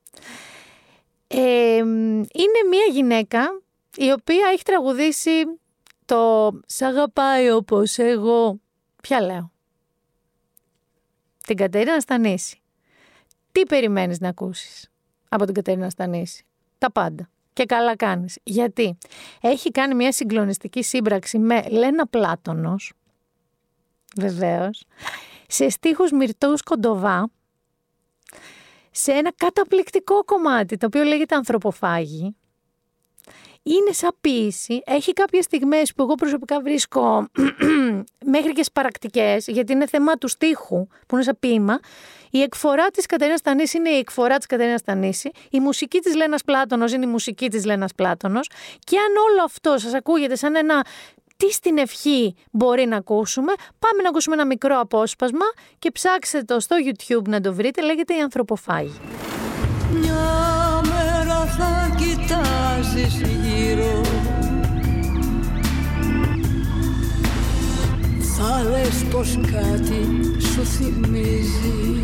Ε, 1.27 1.75
είναι 1.75 2.59
μια 2.69 2.85
γυναίκα 2.91 3.61
η 3.95 4.11
οποία 4.11 4.49
έχει 4.53 4.63
τραγουδήσει 4.63 5.31
το 6.05 6.51
«Σ' 6.65 6.81
αγαπάει 6.81 7.51
όπως 7.51 7.97
εγώ». 7.97 8.59
Ποια 9.01 9.21
λέω; 9.21 9.51
Την 11.45 11.57
Κατερίνα 11.57 11.99
Στανίση. 11.99 12.61
Τι 13.51 13.63
περιμένεις 13.63 14.19
να 14.19 14.29
ακούσεις 14.29 14.91
από 15.29 15.45
την 15.45 15.53
Κατερίνα 15.53 15.89
Στανίση. 15.89 16.45
Τα 16.77 16.91
πάντα. 16.91 17.29
Και 17.59 17.65
καλά 17.65 17.95
κάνεις. 17.95 18.37
Γιατί 18.43 18.97
έχει 19.41 19.71
κάνει 19.71 19.95
μια 19.95 20.11
συγκλονιστική 20.11 20.83
σύμπραξη 20.83 21.39
με 21.39 21.69
Λένα 21.69 22.07
Πλάτωνος, 22.07 22.93
βεβαίως, 24.15 24.83
σε 25.47 25.69
στίχους 25.69 26.11
Μυρτούς 26.11 26.61
Κοντοβά, 26.61 27.29
σε 28.91 29.11
ένα 29.11 29.33
καταπληκτικό 29.35 30.23
κομμάτι, 30.23 30.77
το 30.77 30.85
οποίο 30.85 31.03
λέγεται 31.03 31.35
Ανθρωποφάγη. 31.35 32.35
Είναι 33.77 33.91
σαν 33.91 34.11
ποίηση. 34.21 34.81
Έχει 34.85 35.13
κάποιες 35.13 35.45
στιγμές 35.45 35.93
που 35.93 36.01
εγώ 36.03 36.15
προσωπικά 36.15 36.61
βρίσκω 36.61 37.27
μέχρι 38.33 38.51
και 38.53 38.63
σπαρακτικές, 38.63 39.47
γιατί 39.47 39.73
είναι 39.73 39.87
θέμα 39.87 40.13
του 40.13 40.27
στίχου, 40.27 40.87
που 40.87 41.15
είναι 41.15 41.23
σαν 41.23 41.37
ποίημα. 41.39 41.79
Η 42.29 42.41
εκφορά 42.41 42.87
της 42.87 43.05
Κατερίνας 43.05 43.41
Τανίση 43.41 43.77
είναι 43.77 43.89
η 43.89 43.97
εκφορά 43.97 44.37
της 44.37 44.45
Κατερίνας 44.45 44.81
Τανίση. 44.81 45.31
Η 45.49 45.59
μουσική 45.59 45.99
της 45.99 46.15
Λένας 46.15 46.43
Πλάτωνος 46.43 46.93
είναι 46.93 47.05
η 47.05 47.09
μουσική 47.09 47.49
της 47.49 47.65
Λένας 47.65 47.93
Πλάτωνος. 47.95 48.49
Και 48.79 48.97
αν 48.97 49.31
όλο 49.31 49.43
αυτό 49.43 49.77
σας 49.77 49.93
ακούγεται 49.93 50.35
σαν 50.35 50.55
ένα 50.55 50.85
τι 51.37 51.51
στην 51.51 51.77
ευχή 51.77 52.35
μπορεί 52.51 52.85
να 52.85 52.97
ακούσουμε. 52.97 53.53
Πάμε 53.79 54.01
να 54.01 54.09
ακούσουμε 54.09 54.35
ένα 54.35 54.45
μικρό 54.45 54.79
απόσπασμα 54.79 55.45
και 55.79 55.91
ψάξτε 55.91 56.43
το 56.43 56.59
στο 56.59 56.75
YouTube 56.85 57.27
να 57.27 57.41
το 57.41 57.53
βρείτε. 57.53 57.81
Λέγεται 57.81 58.13
«Η 58.15 58.19
Ανθρωποφάγη». 58.19 58.99
Μια 62.99 63.07
μέρα 63.07 63.17
θα 63.17 63.19
κοιτάζεις 63.19 63.21
γύρω. 63.43 64.01
Θα 68.37 68.63
λες 68.69 69.05
πως 69.11 69.39
κάτι 69.41 70.01
σου 70.53 70.65
θυμίζει. 70.65 71.99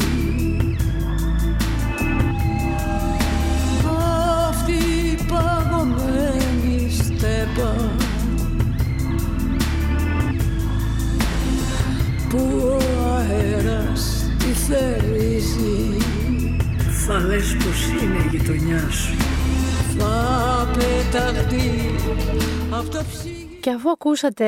Αυτή 4.50 4.72
η 4.72 5.18
παγωμένη 5.28 6.92
στέπα 6.92 7.76
που 12.30 12.40
ο 12.64 12.80
αέρας 13.18 14.32
τη 14.38 14.46
θερίζει. 14.46 15.98
Θα 17.08 17.20
λες 17.20 17.56
πως 17.56 17.88
είναι 17.88 18.18
η 18.18 18.38
γειτονιά 18.38 18.90
σου 18.90 19.35
θα 19.98 20.68
πεταχτεί 20.74 21.96
από 22.72 22.90
το 22.90 23.04
ψυχή 23.12 23.58
Και 23.62 23.70
αφού 23.70 23.90
ακούσατε, 23.90 24.46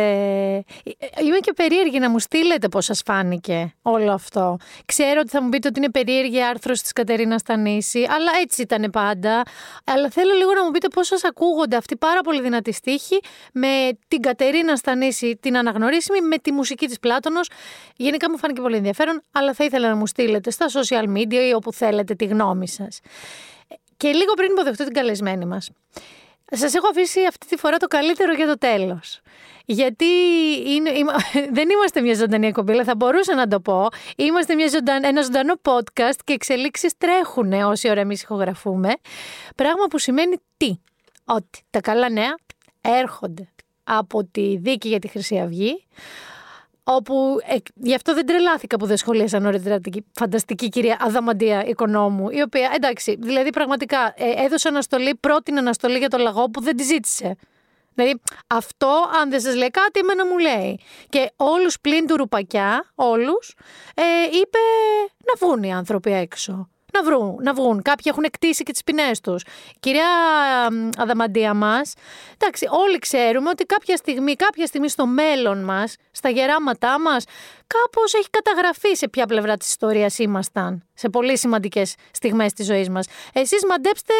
είμαι 1.25 1.37
και 1.39 1.53
περίεργη 1.55 1.99
να 1.99 2.09
μου 2.09 2.19
στείλετε 2.19 2.69
πώς 2.69 2.85
σας 2.85 3.01
φάνηκε 3.05 3.73
όλο 3.81 4.11
αυτό. 4.11 4.57
Ξέρω 4.85 5.19
ότι 5.19 5.29
θα 5.29 5.41
μου 5.41 5.49
πείτε 5.49 5.67
ότι 5.67 5.79
είναι 5.79 5.91
περίεργη 5.91 6.43
άρθρος 6.43 6.81
της 6.81 6.91
Κατερίνας 6.93 7.41
Στανίση, 7.41 7.99
αλλά 8.09 8.31
έτσι 8.41 8.61
ήταν 8.61 8.89
πάντα. 8.91 9.41
Αλλά 9.83 10.09
θέλω 10.09 10.33
λίγο 10.33 10.53
να 10.53 10.63
μου 10.65 10.71
πείτε 10.71 10.87
πώς 10.87 11.07
σας 11.07 11.23
ακούγονται 11.23 11.75
αυτοί 11.75 11.95
πάρα 11.95 12.21
πολύ 12.21 12.41
δυνατοί 12.41 12.71
στίχοι 12.71 13.19
με 13.53 13.89
την 14.07 14.21
Κατερίνα 14.21 14.75
Στανίση, 14.75 15.37
την 15.41 15.57
αναγνωρίσιμη, 15.57 16.21
με 16.21 16.37
τη 16.37 16.51
μουσική 16.51 16.87
της 16.87 16.99
Πλάτωνος. 16.99 17.49
Γενικά 17.95 18.29
μου 18.29 18.37
φάνηκε 18.37 18.61
πολύ 18.61 18.75
ενδιαφέρον, 18.75 19.21
αλλά 19.31 19.53
θα 19.53 19.63
ήθελα 19.63 19.89
να 19.89 19.95
μου 19.95 20.07
στείλετε 20.07 20.51
στα 20.51 20.65
social 20.69 21.17
media 21.17 21.47
ή 21.49 21.53
όπου 21.55 21.73
θέλετε 21.73 22.13
τη 22.13 22.25
γνώμη 22.25 22.67
σας. 22.67 22.99
Και 23.97 24.11
λίγο 24.11 24.33
πριν 24.33 24.51
υποδεχτώ 24.51 24.83
την 24.83 24.93
καλεσμένη 24.93 25.45
μας. 25.45 25.69
Σας 26.51 26.73
έχω 26.73 26.87
αφήσει 26.87 27.25
αυτή 27.25 27.47
τη 27.47 27.57
φορά 27.57 27.77
το 27.77 27.87
καλύτερο 27.87 28.33
για 28.33 28.47
το 28.47 28.57
τέλος. 28.57 29.21
Γιατί 29.65 30.05
είναι, 30.65 30.91
δεν 31.57 31.69
είμαστε 31.69 32.01
μια 32.01 32.15
ζωντανή 32.15 32.47
εκπομπή, 32.47 32.71
αλλά 32.71 32.83
θα 32.83 32.95
μπορούσα 32.95 33.35
να 33.35 33.47
το 33.47 33.59
πω. 33.59 33.87
Είμαστε 34.17 34.55
μια 34.55 34.67
ζωνταν, 34.67 35.03
ένα 35.03 35.21
ζωντανό 35.21 35.53
podcast 35.61 36.19
και 36.23 36.33
εξελίξεις 36.33 36.97
τρέχουν 36.97 37.53
όση 37.53 37.89
ώρα 37.89 37.99
εμείς 37.99 38.21
ηχογραφούμε. 38.21 38.89
Πράγμα 39.55 39.85
που 39.89 39.97
σημαίνει 39.97 40.35
τι; 40.57 40.79
Ότι 41.25 41.61
τα 41.69 41.81
καλά 41.81 42.09
νέα 42.09 42.35
έρχονται 42.81 43.49
από 43.83 44.23
τη 44.23 44.57
δίκη 44.57 44.87
για 44.87 44.99
τη 44.99 45.07
Χρυσή 45.07 45.39
Αυγή, 45.39 45.85
όπου 46.89 47.37
ε, 47.47 47.55
γι' 47.75 47.95
αυτό 47.95 48.13
δεν 48.13 48.25
τρελάθηκα 48.25 48.77
που 48.77 48.85
δεν 48.85 48.97
σχολίασα 48.97 49.39
νωρίτερα 49.39 49.79
την 49.79 50.05
φανταστική 50.13 50.69
κυρία 50.69 50.97
Αδαμαντία 50.99 51.65
Οικονόμου, 51.65 52.29
η 52.29 52.41
οποία 52.41 52.71
εντάξει, 52.75 53.17
δηλαδή 53.19 53.49
πραγματικά 53.49 54.13
ε, 54.15 54.43
έδωσε 54.45 54.67
αναστολή, 54.67 55.15
πρώτη 55.15 55.51
αναστολή 55.51 55.97
για 55.97 56.09
το 56.09 56.17
λαγό 56.17 56.49
που 56.49 56.61
δεν 56.61 56.75
τη 56.75 56.83
ζήτησε. 56.83 57.35
Δηλαδή, 57.93 58.21
αυτό, 58.47 59.09
αν 59.21 59.29
δεν 59.29 59.39
σας 59.39 59.55
λέει 59.55 59.69
κάτι, 59.69 59.99
εμένα 59.99 60.25
μου 60.25 60.37
λέει. 60.37 60.79
Και 61.09 61.31
όλους 61.35 61.79
πλην 61.79 62.07
του 62.07 62.17
ρουπακιά, 62.17 62.91
όλους, 62.95 63.55
ε, 63.93 64.03
είπε 64.23 64.59
να 65.25 65.47
βγουν 65.47 65.63
οι 65.63 65.73
άνθρωποι 65.73 66.11
έξω 66.11 66.69
να, 66.97 67.03
βρουν, 67.03 67.37
να 67.41 67.53
βγουν. 67.53 67.81
Κάποιοι 67.81 68.05
έχουν 68.05 68.23
εκτίσει 68.23 68.63
και 68.63 68.71
τις 68.71 68.83
ποινές 68.83 69.19
τους. 69.19 69.43
Κυρία 69.79 70.07
Αδαμαντία 70.97 71.53
μας, 71.53 71.93
εντάξει, 72.37 72.67
όλοι 72.69 72.99
ξέρουμε 72.99 73.49
ότι 73.49 73.63
κάποια 73.65 73.95
στιγμή, 73.95 74.35
κάποια 74.35 74.65
στιγμή 74.65 74.89
στο 74.89 75.05
μέλλον 75.05 75.63
μας, 75.63 75.95
στα 76.11 76.29
γεράματά 76.29 76.99
μας, 76.99 77.23
κάπως 77.67 78.13
έχει 78.13 78.29
καταγραφεί 78.29 78.95
σε 78.95 79.07
ποια 79.07 79.25
πλευρά 79.25 79.57
της 79.57 79.69
ιστορίας 79.69 80.17
ήμασταν. 80.17 80.83
Σε 80.93 81.09
πολύ 81.09 81.37
σημαντικές 81.37 81.95
στιγμές 82.11 82.53
της 82.53 82.65
ζωής 82.65 82.89
μας. 82.89 83.07
Εσείς 83.33 83.65
μαντέψτε 83.65 84.13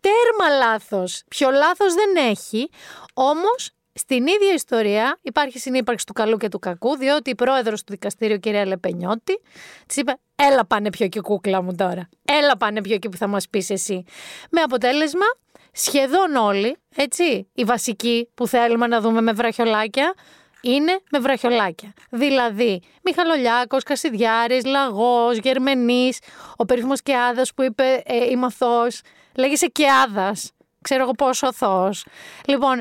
τέρμα 0.00 0.56
λάθος. 0.58 1.22
Πιο 1.28 1.50
λάθος 1.50 1.94
δεν 1.94 2.30
έχει. 2.30 2.70
Όμως 3.14 3.70
στην 4.00 4.26
ίδια 4.26 4.52
ιστορία 4.54 5.18
υπάρχει 5.22 5.58
συνύπαρξη 5.58 6.06
του 6.06 6.12
καλού 6.12 6.36
και 6.36 6.48
του 6.48 6.58
κακού, 6.58 6.96
διότι 6.96 7.30
η 7.30 7.34
πρόεδρος 7.34 7.84
του 7.84 7.92
δικαστήριου, 7.92 8.38
κυρία 8.38 8.66
Λεπενιώτη, 8.66 9.40
της 9.86 9.96
είπε: 9.96 10.18
Έλα 10.36 10.66
πάνε 10.66 10.90
πιο 10.90 11.04
εκεί, 11.04 11.20
κούκλα 11.20 11.62
μου 11.62 11.74
τώρα. 11.74 12.08
Έλα 12.24 12.56
πάνε 12.56 12.80
πιο 12.80 12.94
εκεί 12.94 13.08
που 13.08 13.16
θα 13.16 13.26
μας 13.26 13.48
πεις 13.48 13.70
εσύ. 13.70 14.04
Με 14.50 14.60
αποτέλεσμα, 14.60 15.24
σχεδόν 15.72 16.34
όλοι, 16.34 16.76
έτσι, 16.96 17.48
οι 17.54 17.64
βασικοί 17.64 18.28
που 18.34 18.46
θέλουμε 18.46 18.86
να 18.86 19.00
δούμε 19.00 19.20
με 19.20 19.32
βραχιολάκια, 19.32 20.14
είναι 20.62 21.00
με 21.10 21.18
βραχιολάκια. 21.18 21.92
Δηλαδή, 22.10 22.82
Μιχαλολιάκος, 23.02 23.82
Κασιδιάρης, 23.82 24.64
Λαγός, 24.64 25.38
Γερμενής, 25.38 26.18
ο 26.56 26.64
περίφημος 26.64 27.02
Κεάδας 27.02 27.54
που 27.54 27.62
είπε 27.62 28.02
ε, 28.04 28.30
«Είμαι 28.30 28.46
αθώος», 28.46 29.00
λέγεσαι 29.36 29.66
Κεάδας, 29.66 30.52
ξέρω 30.82 31.02
εγώ 31.02 31.12
πόσο 31.12 31.46
αθώος. 31.46 32.04
Λοιπόν, 32.46 32.80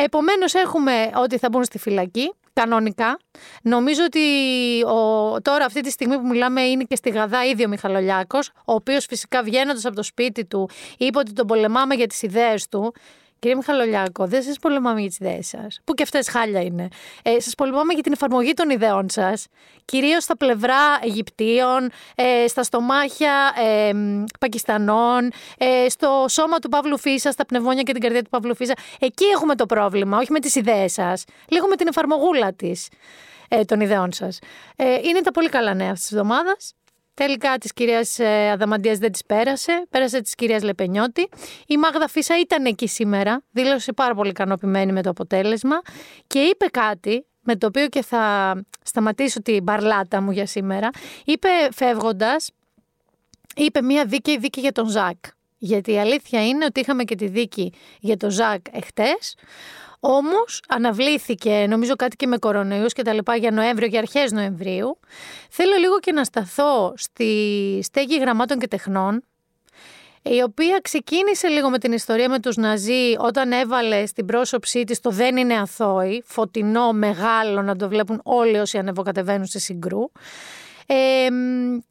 Επομένως, 0.00 0.54
έχουμε 0.54 1.10
ότι 1.14 1.38
θα 1.38 1.48
μπουν 1.48 1.64
στη 1.64 1.78
φυλακή. 1.78 2.32
Κανονικά. 2.52 3.18
Νομίζω 3.62 4.02
ότι 4.04 4.20
ο, 4.84 5.40
τώρα, 5.40 5.64
αυτή 5.64 5.80
τη 5.80 5.90
στιγμή 5.90 6.18
που 6.18 6.26
μιλάμε, 6.26 6.62
είναι 6.62 6.84
και 6.84 6.96
στη 6.96 7.10
Γαδά 7.10 7.44
ήδη 7.44 7.64
ο 7.64 7.68
Μιχαλολιάκος, 7.68 8.48
ο 8.48 8.72
οποίος 8.72 9.06
φυσικά 9.06 9.42
βγαίνοντας 9.42 9.84
από 9.84 9.96
το 9.96 10.02
σπίτι 10.02 10.44
του 10.44 10.70
είπε 10.98 11.18
ότι 11.18 11.32
τον 11.32 11.46
πολεμάμε 11.46 11.94
για 11.94 12.06
τις 12.06 12.22
ιδέες 12.22 12.68
του. 12.68 12.94
Κύριε 13.38 13.56
Μιχαλολιάκο, 13.56 14.26
δεν 14.26 14.42
σας 14.42 14.58
πολεμάμε 14.58 15.00
για 15.00 15.08
τις 15.08 15.18
ιδέες 15.18 15.46
σας, 15.46 15.80
που 15.84 15.94
και 15.94 16.02
αυτές 16.02 16.28
χάλια 16.28 16.60
είναι. 16.60 16.88
Ε, 17.22 17.40
σας 17.40 17.54
πολεμάμε 17.54 17.92
για 17.92 18.02
την 18.02 18.12
εφαρμογή 18.12 18.52
των 18.52 18.70
ιδεών 18.70 19.10
σας, 19.10 19.46
κυρίως 19.84 20.22
στα 20.22 20.36
πλευρά 20.36 20.98
Αιγυπτίων, 21.02 21.90
ε, 22.14 22.46
στα 22.48 22.62
στομάχια 22.62 23.52
ε, 23.64 23.92
Πακιστανών, 24.40 25.30
ε, 25.58 25.88
στο 25.88 26.24
σώμα 26.28 26.58
του 26.58 26.68
Παύλου 26.68 26.98
Φίσα, 26.98 27.30
στα 27.30 27.46
πνευμόνια 27.46 27.82
και 27.82 27.92
την 27.92 28.02
καρδιά 28.02 28.22
του 28.22 28.30
Παύλου 28.30 28.56
Φίσα. 28.56 28.74
Εκεί 28.98 29.24
έχουμε 29.24 29.54
το 29.54 29.66
πρόβλημα, 29.66 30.18
όχι 30.18 30.32
με 30.32 30.40
τις 30.40 30.54
ιδέες 30.54 30.92
σας. 30.92 31.24
Λίγο 31.48 31.66
με 31.68 31.76
την 31.76 31.86
εφαρμογούλα 31.86 32.52
της 32.52 32.88
ε, 33.48 33.64
των 33.64 33.80
ιδεών 33.80 34.12
σας. 34.12 34.38
Ε, 34.76 34.94
είναι 35.02 35.20
τα 35.20 35.30
πολύ 35.30 35.48
καλά 35.48 35.74
νέα 35.74 35.90
αυτής 35.90 36.02
της 36.02 36.12
εβδομάδας. 36.12 36.74
Τελικά 37.18 37.58
της 37.58 37.72
κυρίας 37.72 38.18
ε, 38.18 38.50
Αδαμαντίας 38.50 38.98
δεν 38.98 39.12
της 39.12 39.24
πέρασε. 39.24 39.86
Πέρασε 39.90 40.20
της 40.20 40.34
κυρίας 40.34 40.62
Λεπενιώτη. 40.62 41.28
Η 41.66 41.76
Μάγδα 41.76 42.08
Φίσα 42.08 42.38
ήταν 42.40 42.64
εκεί 42.64 42.88
σήμερα. 42.88 43.42
Δήλωσε 43.50 43.92
πάρα 43.92 44.14
πολύ 44.14 44.30
ικανοποιημένη 44.30 44.92
με 44.92 45.02
το 45.02 45.10
αποτέλεσμα 45.10 45.80
και 46.26 46.38
είπε 46.38 46.66
κάτι 46.66 47.26
με 47.40 47.56
το 47.56 47.66
οποίο 47.66 47.88
και 47.88 48.02
θα 48.02 48.54
σταματήσω 48.82 49.42
την 49.42 49.62
μπαρλάτα 49.62 50.20
μου 50.20 50.30
για 50.30 50.46
σήμερα. 50.46 50.88
Είπε 51.24 51.48
φεύγοντας, 51.72 52.50
είπε 53.56 53.82
μία 53.82 54.04
δίκαιη 54.04 54.38
δίκη 54.38 54.60
για 54.60 54.72
τον 54.72 54.88
Ζακ. 54.88 55.16
Γιατί 55.58 55.92
η 55.92 55.98
αλήθεια 55.98 56.46
είναι 56.46 56.64
ότι 56.64 56.80
είχαμε 56.80 57.04
και 57.04 57.14
τη 57.14 57.26
δίκη 57.26 57.72
για 58.00 58.16
το 58.16 58.30
Ζακ 58.30 58.66
εχθές, 58.70 59.34
όμως 60.00 60.62
αναβλήθηκε 60.68 61.66
νομίζω 61.68 61.96
κάτι 61.96 62.16
και 62.16 62.26
με 62.26 62.38
κορονοϊούς 62.38 62.92
και 62.92 63.02
τα 63.02 63.12
λοιπά 63.12 63.36
για 63.36 63.50
Νοέμβριο 63.50 63.88
και 63.88 63.98
αρχές 63.98 64.32
Νοεμβρίου. 64.32 64.98
Θέλω 65.50 65.76
λίγο 65.76 65.98
και 65.98 66.12
να 66.12 66.24
σταθώ 66.24 66.92
στη 66.96 67.80
στέγη 67.82 68.18
γραμμάτων 68.18 68.58
και 68.58 68.68
τεχνών, 68.68 69.22
η 70.22 70.42
οποία 70.42 70.78
ξεκίνησε 70.82 71.48
λίγο 71.48 71.70
με 71.70 71.78
την 71.78 71.92
ιστορία 71.92 72.28
με 72.28 72.40
τους 72.40 72.56
Ναζί 72.56 73.14
όταν 73.18 73.52
έβαλε 73.52 74.06
στην 74.06 74.26
πρόσωψή 74.26 74.84
της 74.84 75.00
το 75.00 75.10
«Δεν 75.10 75.36
είναι 75.36 75.54
αθώοι», 75.54 76.22
φωτεινό, 76.26 76.92
μεγάλο, 76.92 77.62
να 77.62 77.76
το 77.76 77.88
βλέπουν 77.88 78.20
όλοι 78.24 78.58
όσοι 78.58 78.78
ανεβοκατεβαίνουν 78.78 79.46
σε 79.46 79.58
συγκρού. 79.58 80.02
Ε, 80.90 81.28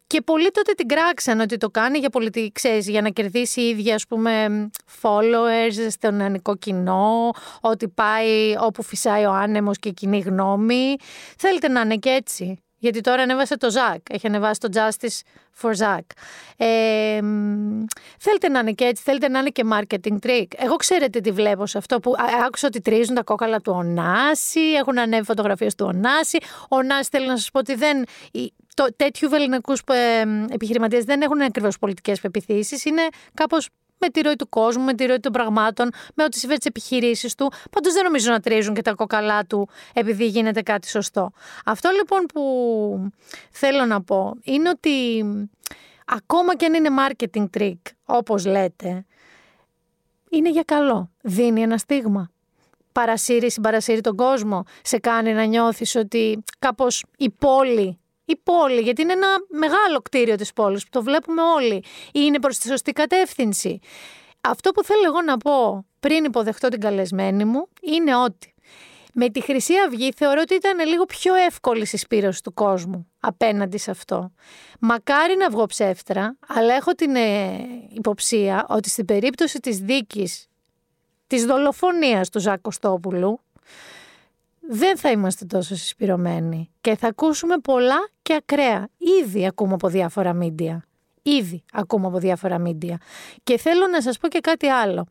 και 0.07 0.21
πολλοί 0.21 0.51
τότε 0.51 0.71
την 0.71 0.87
κράξαν 0.87 1.39
ότι 1.39 1.57
το 1.57 1.69
κάνει 1.69 1.97
για 1.97 2.09
πολιτική, 2.09 2.51
ξέρεις, 2.51 2.89
για 2.89 3.01
να 3.01 3.09
κερδίσει 3.09 3.61
η 3.61 3.67
ίδια, 3.67 3.95
ας 3.95 4.07
πούμε, 4.07 4.69
followers 5.01 5.87
στο 5.89 6.11
νεανικό 6.11 6.55
κοινό, 6.55 7.31
ότι 7.61 7.87
πάει 7.87 8.55
όπου 8.59 8.83
φυσάει 8.83 9.25
ο 9.25 9.31
άνεμος 9.31 9.79
και 9.79 9.89
κοινή 9.89 10.19
γνώμη. 10.19 10.95
Θέλετε 11.37 11.67
να 11.67 11.81
είναι 11.81 11.95
και 11.95 12.09
έτσι. 12.09 12.61
Γιατί 12.79 13.01
τώρα 13.01 13.21
ανέβασε 13.21 13.57
το 13.57 13.71
Ζακ. 13.71 14.01
Έχει 14.09 14.27
ανεβάσει 14.27 14.59
το 14.59 14.69
Justice 14.73 15.19
for 15.61 15.71
Zach. 15.71 16.05
Ε, 16.57 17.19
θέλετε 18.19 18.49
να 18.49 18.59
είναι 18.59 18.71
και 18.71 18.85
έτσι, 18.85 19.03
θέλετε 19.03 19.29
να 19.29 19.39
είναι 19.39 19.49
και 19.49 19.63
marketing 19.73 20.17
trick. 20.25 20.47
Εγώ 20.55 20.75
ξέρετε 20.75 21.19
τι 21.19 21.31
βλέπω 21.31 21.65
σε 21.65 21.77
αυτό 21.77 21.99
που 21.99 22.15
άκουσα 22.45 22.67
ότι 22.67 22.81
τρίζουν 22.81 23.15
τα 23.15 23.23
κόκαλα 23.23 23.61
του 23.61 23.73
Ονάση, 23.75 24.59
έχουν 24.59 24.99
ανέβει 24.99 25.25
φωτογραφίες 25.25 25.75
του 25.75 25.85
Ονάση. 25.95 26.37
Ο 26.61 26.75
Ονάση 26.75 27.09
θέλει 27.11 27.27
να 27.27 27.37
σας 27.37 27.51
πω 27.51 27.59
ότι 27.59 27.75
δεν... 27.75 28.05
Το, 28.77 28.87
τέτοιου 28.95 29.29
βεληνικούς 29.29 29.81
ε, 29.87 30.23
επιχειρηματίες 30.49 31.03
δεν 31.03 31.21
έχουν 31.21 31.41
ακριβώς 31.41 31.79
πολιτικές 31.79 32.19
πεπιθήσεις. 32.19 32.85
Είναι 32.85 33.07
κάπως 33.33 33.69
με 33.97 34.09
τη 34.09 34.21
ροή 34.21 34.35
του 34.35 34.49
κόσμου, 34.49 34.83
με 34.83 34.93
τη 34.93 35.05
ροή 35.05 35.19
των 35.19 35.31
πραγμάτων, 35.31 35.89
με 36.13 36.23
ό,τι 36.23 36.37
συμβαίνει 36.37 36.59
τι 36.59 36.67
επιχειρήσεις 36.67 37.35
του. 37.35 37.51
Πάντως 37.71 37.93
δεν 37.93 38.03
νομίζω 38.03 38.31
να 38.31 38.39
τρίζουν 38.39 38.73
και 38.73 38.81
τα 38.81 38.93
κοκαλά 38.93 39.45
του 39.45 39.69
επειδή 39.93 40.25
γίνεται 40.25 40.61
κάτι 40.61 40.89
σωστό. 40.89 41.31
Αυτό 41.65 41.89
λοιπόν 41.89 42.25
που 42.25 43.11
θέλω 43.51 43.85
να 43.85 44.01
πω 44.01 44.33
είναι 44.43 44.69
ότι 44.69 45.25
ακόμα 46.05 46.55
και 46.55 46.65
αν 46.65 46.73
είναι 46.73 46.89
marketing 46.99 47.45
trick, 47.57 47.81
όπως 48.05 48.45
λέτε, 48.45 49.05
είναι 50.29 50.49
για 50.49 50.63
καλό. 50.63 51.11
Δίνει 51.21 51.61
ένα 51.61 51.77
στίγμα. 51.77 52.31
Παρασύρει, 52.91 53.51
συμπαρασύρει 53.51 54.01
τον 54.01 54.15
κόσμο. 54.15 54.63
Σε 54.81 54.97
κάνει 54.97 55.33
να 55.33 55.43
νιώθεις 55.43 55.95
ότι 55.95 56.43
κάπως 56.59 57.05
η 57.17 57.29
πόλη 57.29 57.99
η 58.27 58.35
πόλη, 58.43 58.81
γιατί 58.81 59.01
είναι 59.01 59.13
ένα 59.13 59.27
μεγάλο 59.49 60.01
κτίριο 60.01 60.35
της 60.35 60.53
πόλης 60.53 60.83
που 60.83 60.89
το 60.91 61.03
βλέπουμε 61.03 61.41
όλοι. 61.41 61.83
Είναι 62.13 62.39
προς 62.39 62.57
τη 62.57 62.67
σωστή 62.67 62.91
κατεύθυνση. 62.91 63.79
Αυτό 64.41 64.71
που 64.71 64.83
θέλω 64.83 65.03
εγώ 65.05 65.21
να 65.21 65.37
πω 65.37 65.85
πριν 65.99 66.23
υποδεχτώ 66.23 66.67
την 66.67 66.79
καλεσμένη 66.79 67.45
μου 67.45 67.67
είναι 67.81 68.15
ότι 68.15 68.55
με 69.13 69.29
τη 69.29 69.41
Χρυσή 69.41 69.73
Αυγή 69.87 70.11
θεωρώ 70.15 70.41
ότι 70.41 70.53
ήταν 70.53 70.87
λίγο 70.87 71.05
πιο 71.05 71.35
εύκολη 71.35 71.81
η 71.81 71.85
συσπήρωση 71.85 72.43
του 72.43 72.53
κόσμου 72.53 73.07
απέναντι 73.19 73.77
σε 73.77 73.91
αυτό. 73.91 74.31
Μακάρι 74.79 75.35
να 75.37 75.49
βγω 75.49 75.65
ψεύτρα, 75.65 76.37
αλλά 76.47 76.73
έχω 76.73 76.91
την 76.91 77.15
ε, 77.15 77.57
υποψία 77.89 78.65
ότι 78.69 78.89
στην 78.89 79.05
περίπτωση 79.05 79.59
της 79.59 79.77
δίκης 79.79 80.47
της 81.27 81.45
δολοφονίας 81.45 82.29
του 82.29 82.39
Ζάκ 82.39 82.61
Κωστόπουλου, 82.61 83.39
δεν 84.69 84.97
θα 84.97 85.11
είμαστε 85.11 85.45
τόσο 85.45 85.75
συσπηρωμένοι 85.75 86.71
και 86.81 86.95
θα 86.95 87.07
ακούσουμε 87.07 87.57
πολλά 87.57 88.09
και 88.21 88.33
ακραία. 88.33 88.89
Ήδη 89.23 89.47
ακούμε 89.47 89.73
από 89.73 89.87
διάφορα 89.87 90.33
μίντια. 90.33 90.83
Ήδη 91.21 91.63
ακούμε 91.73 92.07
από 92.07 92.17
διάφορα 92.17 92.59
μίντια. 92.59 92.97
Και 93.43 93.57
θέλω 93.57 93.87
να 93.87 94.01
σας 94.01 94.17
πω 94.17 94.27
και 94.27 94.39
κάτι 94.39 94.67
άλλο. 94.67 95.05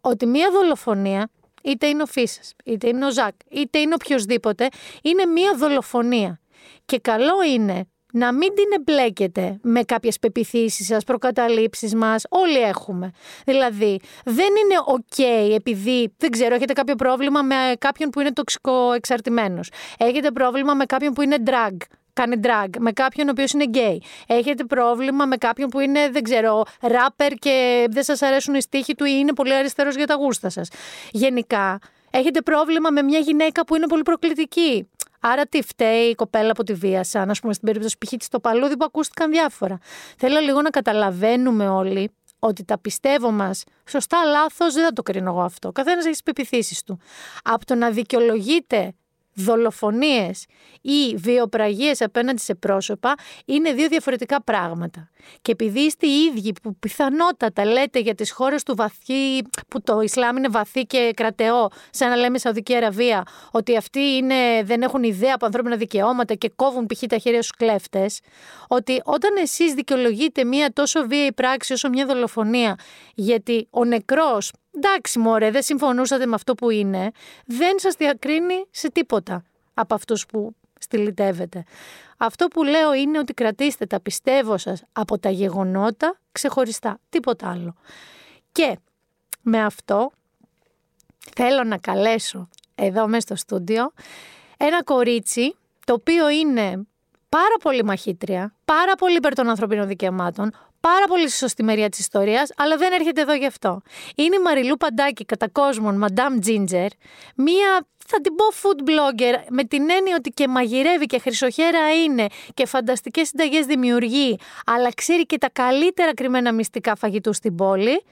Ότι 0.00 0.26
μία 0.26 0.50
δολοφονία, 0.50 1.30
είτε 1.62 1.86
είναι 1.86 2.02
ο 2.02 2.06
Φίσας, 2.06 2.54
είτε 2.64 2.88
είναι 2.88 3.06
ο 3.06 3.12
Ζακ, 3.12 3.34
είτε 3.50 3.78
είναι 3.78 3.94
οποιοδήποτε, 3.94 4.68
είναι 5.02 5.24
μία 5.24 5.54
δολοφονία. 5.56 6.40
Και 6.84 6.98
καλό 6.98 7.42
είναι 7.42 7.86
να 8.16 8.32
μην 8.32 8.54
την 8.54 8.64
εμπλέκετε 8.74 9.58
με 9.62 9.82
κάποιες 9.82 10.18
πεπιθήσεις 10.18 10.86
σας, 10.86 11.04
προκαταλήψεις 11.04 11.94
μας. 11.94 12.24
Όλοι 12.28 12.58
έχουμε. 12.58 13.10
Δηλαδή, 13.44 14.00
δεν 14.24 14.46
είναι 14.46 14.74
OK 14.86 15.52
επειδή, 15.54 16.14
δεν 16.16 16.30
ξέρω, 16.30 16.54
έχετε 16.54 16.72
κάποιο 16.72 16.94
πρόβλημα 16.94 17.42
με 17.42 17.54
κάποιον 17.78 18.10
που 18.10 18.20
είναι 18.20 18.32
τοξικό 18.32 18.92
εξαρτημένος. 18.92 19.70
Έχετε 19.98 20.30
πρόβλημα 20.30 20.74
με 20.74 20.84
κάποιον 20.84 21.12
που 21.12 21.22
είναι 21.22 21.36
drug 21.46 21.76
κάνει 22.12 22.40
drag, 22.42 22.68
με 22.78 22.92
κάποιον 22.92 23.28
ο 23.28 23.30
οποίος 23.30 23.52
είναι 23.52 23.64
gay. 23.72 23.96
Έχετε 24.26 24.64
πρόβλημα 24.64 25.26
με 25.26 25.36
κάποιον 25.36 25.68
που 25.68 25.80
είναι, 25.80 26.08
δεν 26.10 26.22
ξέρω, 26.22 26.62
rapper 26.80 27.32
και 27.38 27.86
δεν 27.90 28.02
σας 28.02 28.22
αρέσουν 28.22 28.54
οι 28.54 28.60
στίχοι 28.60 28.94
του 28.94 29.04
ή 29.04 29.16
είναι 29.18 29.32
πολύ 29.32 29.54
αριστερός 29.54 29.96
για 29.96 30.06
τα 30.06 30.14
γούστα 30.14 30.48
σας. 30.50 30.68
Γενικά, 31.10 31.78
έχετε 32.10 32.40
πρόβλημα 32.42 32.90
με 32.90 33.02
μια 33.02 33.18
γυναίκα 33.18 33.64
που 33.64 33.76
είναι 33.76 33.86
πολύ 33.86 34.02
προκλητική. 34.02 34.88
Άρα 35.28 35.46
τι 35.46 35.62
φταίει 35.62 36.08
η 36.08 36.14
κοπέλα 36.14 36.52
που 36.52 36.62
τη 36.62 36.72
βίασαν, 36.72 37.30
ας 37.30 37.40
πούμε 37.40 37.52
στην 37.52 37.66
περίπτωση 37.66 37.96
π.χ. 37.98 38.12
στο 38.18 38.40
παλούδι 38.40 38.76
που 38.76 38.84
ακούστηκαν 38.84 39.30
διάφορα. 39.30 39.78
Θέλω 40.18 40.40
λίγο 40.40 40.62
να 40.62 40.70
καταλαβαίνουμε 40.70 41.68
όλοι 41.68 42.10
ότι 42.38 42.64
τα 42.64 42.78
πιστεύω 42.78 43.30
μας, 43.30 43.64
σωστά, 43.88 44.24
λάθος, 44.24 44.74
δεν 44.74 44.84
θα 44.84 44.92
το 44.92 45.02
κρίνω 45.02 45.30
εγώ 45.30 45.40
αυτό. 45.40 45.72
Καθένας 45.72 46.04
έχει 46.04 46.12
τις 46.12 46.22
πεπιθήσεις 46.22 46.82
του. 46.82 46.98
Από 47.42 47.66
το 47.66 47.74
να 47.74 47.90
δικαιολογείται 47.90 48.94
δολοφονίες 49.36 50.46
ή 50.80 51.14
βιοπραγίες 51.16 52.00
απέναντι 52.00 52.40
σε 52.40 52.54
πρόσωπα 52.54 53.14
είναι 53.44 53.72
δύο 53.72 53.88
διαφορετικά 53.88 54.42
πράγματα. 54.42 55.10
Και 55.42 55.52
επειδή 55.52 55.80
είστε 55.80 56.06
οι 56.06 56.18
ίδιοι 56.24 56.52
που 56.62 56.76
πιθανότατα 56.76 57.64
λέτε 57.64 57.98
για 57.98 58.14
τις 58.14 58.30
χώρες 58.30 58.62
του 58.62 58.76
βαθύ, 58.76 59.42
που 59.68 59.82
το 59.82 60.00
Ισλάμ 60.00 60.36
είναι 60.36 60.48
βαθύ 60.48 60.86
και 60.86 61.12
κρατεό, 61.16 61.68
σαν 61.90 62.08
να 62.08 62.16
λέμε 62.16 62.38
Σαουδική 62.38 62.74
Αραβία, 62.74 63.22
ότι 63.50 63.76
αυτοί 63.76 64.00
είναι, 64.00 64.62
δεν 64.64 64.82
έχουν 64.82 65.02
ιδέα 65.02 65.32
από 65.34 65.46
ανθρώπινα 65.46 65.76
δικαιώματα 65.76 66.34
και 66.34 66.52
κόβουν 66.56 66.86
π.χ. 66.86 67.02
τα 67.08 67.18
χέρια 67.18 67.42
στους 67.42 67.56
κλέφτες, 67.56 68.20
ότι 68.68 69.00
όταν 69.04 69.36
εσείς 69.36 69.74
δικαιολογείτε 69.74 70.44
μία 70.44 70.72
τόσο 70.72 71.06
βίαιη 71.06 71.32
πράξη 71.32 71.72
όσο 71.72 71.88
μια 71.88 72.06
δολοφονία, 72.06 72.78
γιατί 73.14 73.66
ο 73.70 73.84
νεκρός 73.84 74.52
εντάξει 74.76 75.18
μωρέ, 75.18 75.50
δεν 75.50 75.62
συμφωνούσατε 75.62 76.26
με 76.26 76.34
αυτό 76.34 76.54
που 76.54 76.70
είναι, 76.70 77.10
δεν 77.46 77.78
σας 77.78 77.94
διακρίνει 77.94 78.66
σε 78.70 78.90
τίποτα 78.90 79.44
από 79.74 79.94
αυτούς 79.94 80.26
που 80.26 80.54
στυλιτεύετε. 80.78 81.64
Αυτό 82.16 82.46
που 82.46 82.62
λέω 82.64 82.94
είναι 82.94 83.18
ότι 83.18 83.34
κρατήστε 83.34 83.86
τα 83.86 84.00
πιστεύω 84.00 84.56
σας 84.56 84.82
από 84.92 85.18
τα 85.18 85.30
γεγονότα 85.30 86.18
ξεχωριστά, 86.32 86.98
τίποτα 87.08 87.50
άλλο. 87.50 87.74
Και 88.52 88.78
με 89.42 89.64
αυτό 89.64 90.10
θέλω 91.34 91.64
να 91.64 91.78
καλέσω 91.78 92.48
εδώ 92.74 93.06
μέσα 93.06 93.20
στο 93.20 93.36
στούντιο 93.36 93.92
ένα 94.56 94.84
κορίτσι 94.84 95.56
το 95.84 95.92
οποίο 95.92 96.28
είναι 96.28 96.86
πάρα 97.28 97.56
πολύ 97.62 97.84
μαχήτρια, 97.84 98.54
πάρα 98.64 98.94
πολύ 98.94 99.16
υπέρ 99.16 99.34
των 99.34 99.48
ανθρωπίνων 99.48 99.86
δικαιωμάτων, 99.86 100.52
πάρα 100.88 101.06
πολύ 101.08 101.30
σωστή 101.30 101.62
μεριά 101.62 101.88
της 101.88 101.98
ιστορίας, 101.98 102.50
αλλά 102.56 102.76
δεν 102.76 102.92
έρχεται 102.92 103.20
εδώ 103.20 103.34
γι' 103.34 103.46
αυτό. 103.46 103.80
Είναι 104.16 104.36
η 104.36 104.38
Μαριλού 104.38 104.76
Παντάκη, 104.76 105.24
κατά 105.24 105.48
κόσμον, 105.48 106.04
Madame 106.04 106.46
Ginger, 106.46 106.86
μία, 107.36 107.86
θα 108.06 108.20
την 108.20 108.34
πω, 108.34 108.44
food 108.62 108.88
blogger, 108.88 109.34
με 109.48 109.64
την 109.64 109.90
έννοια 109.90 110.16
ότι 110.18 110.30
και 110.30 110.48
μαγειρεύει 110.48 111.06
και 111.06 111.18
χρυσοχέρα 111.18 112.02
είναι 112.04 112.26
και 112.54 112.66
φανταστικές 112.66 113.28
συνταγές 113.28 113.66
δημιουργεί, 113.66 114.38
αλλά 114.66 114.94
ξέρει 114.94 115.26
και 115.26 115.38
τα 115.38 115.50
καλύτερα 115.50 116.14
κρυμμένα 116.14 116.52
μυστικά 116.52 116.96
φαγητού 116.96 117.32
στην 117.32 117.54
πόλη. 117.54 118.04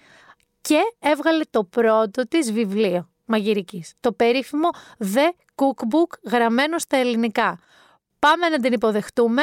Και 0.61 0.81
έβγαλε 0.99 1.45
το 1.51 1.65
πρώτο 1.65 2.29
της 2.29 2.53
βιβλίο 2.53 3.09
μαγειρικής. 3.25 3.93
Το 4.01 4.13
περίφημο 4.13 4.69
The 5.15 5.29
Cookbook 5.55 6.31
γραμμένο 6.31 6.79
στα 6.79 6.97
ελληνικά. 6.97 7.59
Πάμε 8.19 8.49
να 8.49 8.59
την 8.59 8.73
υποδεχτούμε 8.73 9.43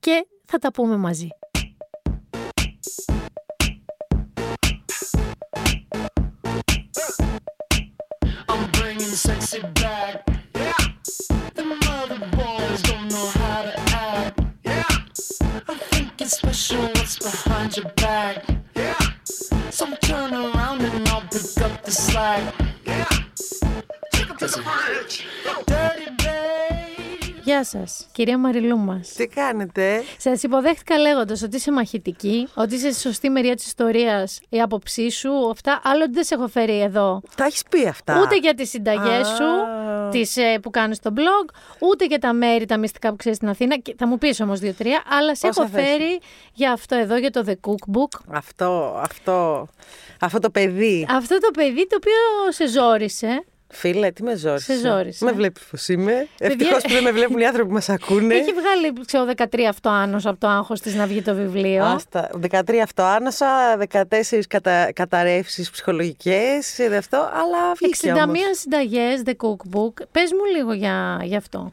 και 0.00 0.26
θα 0.44 0.58
τα 0.58 0.72
πούμε 0.72 0.96
μαζί. 0.96 1.28
Sexy 9.16 9.62
back. 9.80 10.28
Yeah. 10.54 10.74
The 11.54 11.64
mother 11.64 12.18
boys 12.36 12.82
don't 12.82 13.10
know 13.10 13.26
how 13.28 13.62
to 13.62 13.80
act. 13.94 14.40
Yeah. 14.62 14.84
I 15.68 15.74
think 15.74 16.20
it's 16.20 16.36
special 16.36 16.82
what's 16.82 17.18
behind 17.18 17.76
your 17.78 17.88
back. 17.96 18.44
Yeah. 18.74 18.98
So 19.70 19.86
turn 20.02 20.34
around 20.34 20.82
and 20.82 21.08
I'll 21.08 21.22
pick 21.22 21.62
up 21.62 21.82
the 21.82 21.90
slack. 21.90 22.54
Yeah. 22.84 23.08
Take 24.12 24.30
up 24.30 24.38
to 24.38 24.46
the 24.48 24.62
bridge. 24.62 25.24
Dirty. 25.66 25.95
Γεια 27.46 27.64
σας, 27.64 28.06
κυρία 28.12 28.38
Μαριλού 28.38 28.78
μας. 28.78 29.08
Τι 29.12 29.26
κάνετε; 29.26 30.02
Σας 30.18 30.42
υποδέχτηκα 30.42 30.98
λέγοντας 30.98 31.42
ότι 31.42 31.56
είσαι 31.56 31.72
μαχητική, 31.72 32.48
ότι 32.54 32.74
είσαι 32.74 32.90
στη 32.92 33.00
σωστή 33.00 33.30
μεριά 33.30 33.54
της 33.54 33.66
ιστορίας, 33.66 34.40
η 34.48 34.60
άποψή 34.60 35.10
σου, 35.10 35.30
αυτά. 35.50 35.80
Άλλο 35.84 36.02
ότι 36.02 36.12
δεν 36.12 36.24
σε 36.24 36.34
έχω 36.34 36.48
φέρει 36.48 36.80
εδώ. 36.80 37.20
Τα 37.36 37.44
έχεις 37.44 37.62
πει 37.70 37.86
αυτά. 37.88 38.20
Ούτε 38.22 38.36
για 38.36 38.54
τις 38.54 38.70
συνταγές 38.70 39.28
Α. 39.28 39.34
σου 39.36 39.44
τις, 40.10 40.36
ε, 40.36 40.58
που 40.62 40.70
κάνεις 40.70 40.96
στο 40.96 41.10
blog, 41.16 41.54
ούτε 41.80 42.04
για 42.04 42.18
τα 42.18 42.32
μέρη, 42.32 42.64
τα 42.66 42.78
μυστικά 42.78 43.10
που 43.10 43.16
ξέρεις 43.16 43.36
στην 43.36 43.48
Αθήνα. 43.48 43.76
Και 43.78 43.94
Θα 43.98 44.06
μου 44.06 44.18
πεις 44.18 44.40
όμως 44.40 44.60
δύο-τρία, 44.60 45.02
αλλά 45.08 45.34
σε 45.36 45.46
Όσα 45.46 45.62
έχω 45.62 45.70
θες. 45.72 45.84
φέρει 45.86 46.20
για 46.52 46.72
αυτό 46.72 46.94
εδώ, 46.96 47.16
για 47.16 47.30
το 47.30 47.44
The 47.46 47.54
Cookbook. 47.70 48.20
Αυτό, 48.30 48.98
αυτό, 49.02 49.68
αυτό 50.20 50.38
το 50.38 50.50
παιδί. 50.50 51.06
Αυτό 51.10 51.38
το 51.38 51.50
παιδί 51.50 51.86
το 51.86 51.96
οποίο 51.96 52.52
σε 52.52 52.66
ζόρισε. 52.68 53.44
Φίλε, 53.68 54.10
τι 54.10 54.22
με 54.22 54.36
ζόρισες. 54.36 54.78
Σε 54.80 54.88
ζόρισε. 54.88 55.24
Με 55.24 55.32
βλέπει 55.32 55.60
πώς 55.70 55.88
είμαι. 55.88 56.12
Παιδιά- 56.12 56.26
Ευτυχώς 56.38 56.82
που 56.82 56.92
δεν 56.92 57.02
με 57.02 57.10
βλέπουν 57.12 57.38
οι 57.38 57.46
άνθρωποι 57.46 57.68
που 57.68 57.74
μας 57.74 57.88
ακούνε. 57.88 58.34
Έχει 58.34 58.52
βγάλει, 58.52 58.92
ξέρω, 59.06 59.24
13 59.36 59.68
αυτό 59.68 59.88
άνος 59.88 60.26
από 60.26 60.40
το 60.40 60.46
άγχος 60.48 60.80
της 60.80 60.94
να 60.94 61.06
βγει 61.06 61.22
το 61.22 61.34
βιβλίο. 61.34 61.84
Άστα. 61.84 62.30
13 62.50 62.82
αυτοάνωσα, 62.82 63.76
14 63.76 64.46
κατα... 64.48 64.92
καταρρεύσεις 64.92 65.70
ψυχολογικές, 65.70 66.78
αυτό, 66.98 67.16
αλλά 67.16 67.72
βγήκε 67.80 68.12
61 68.12 68.22
όμως. 68.24 68.38
συνταγές 68.52 69.22
The 69.24 69.32
Cookbook. 69.36 69.92
Πες 70.12 70.30
μου 70.32 70.44
λίγο 70.56 70.72
για, 70.72 71.20
για 71.22 71.38
αυτό. 71.38 71.72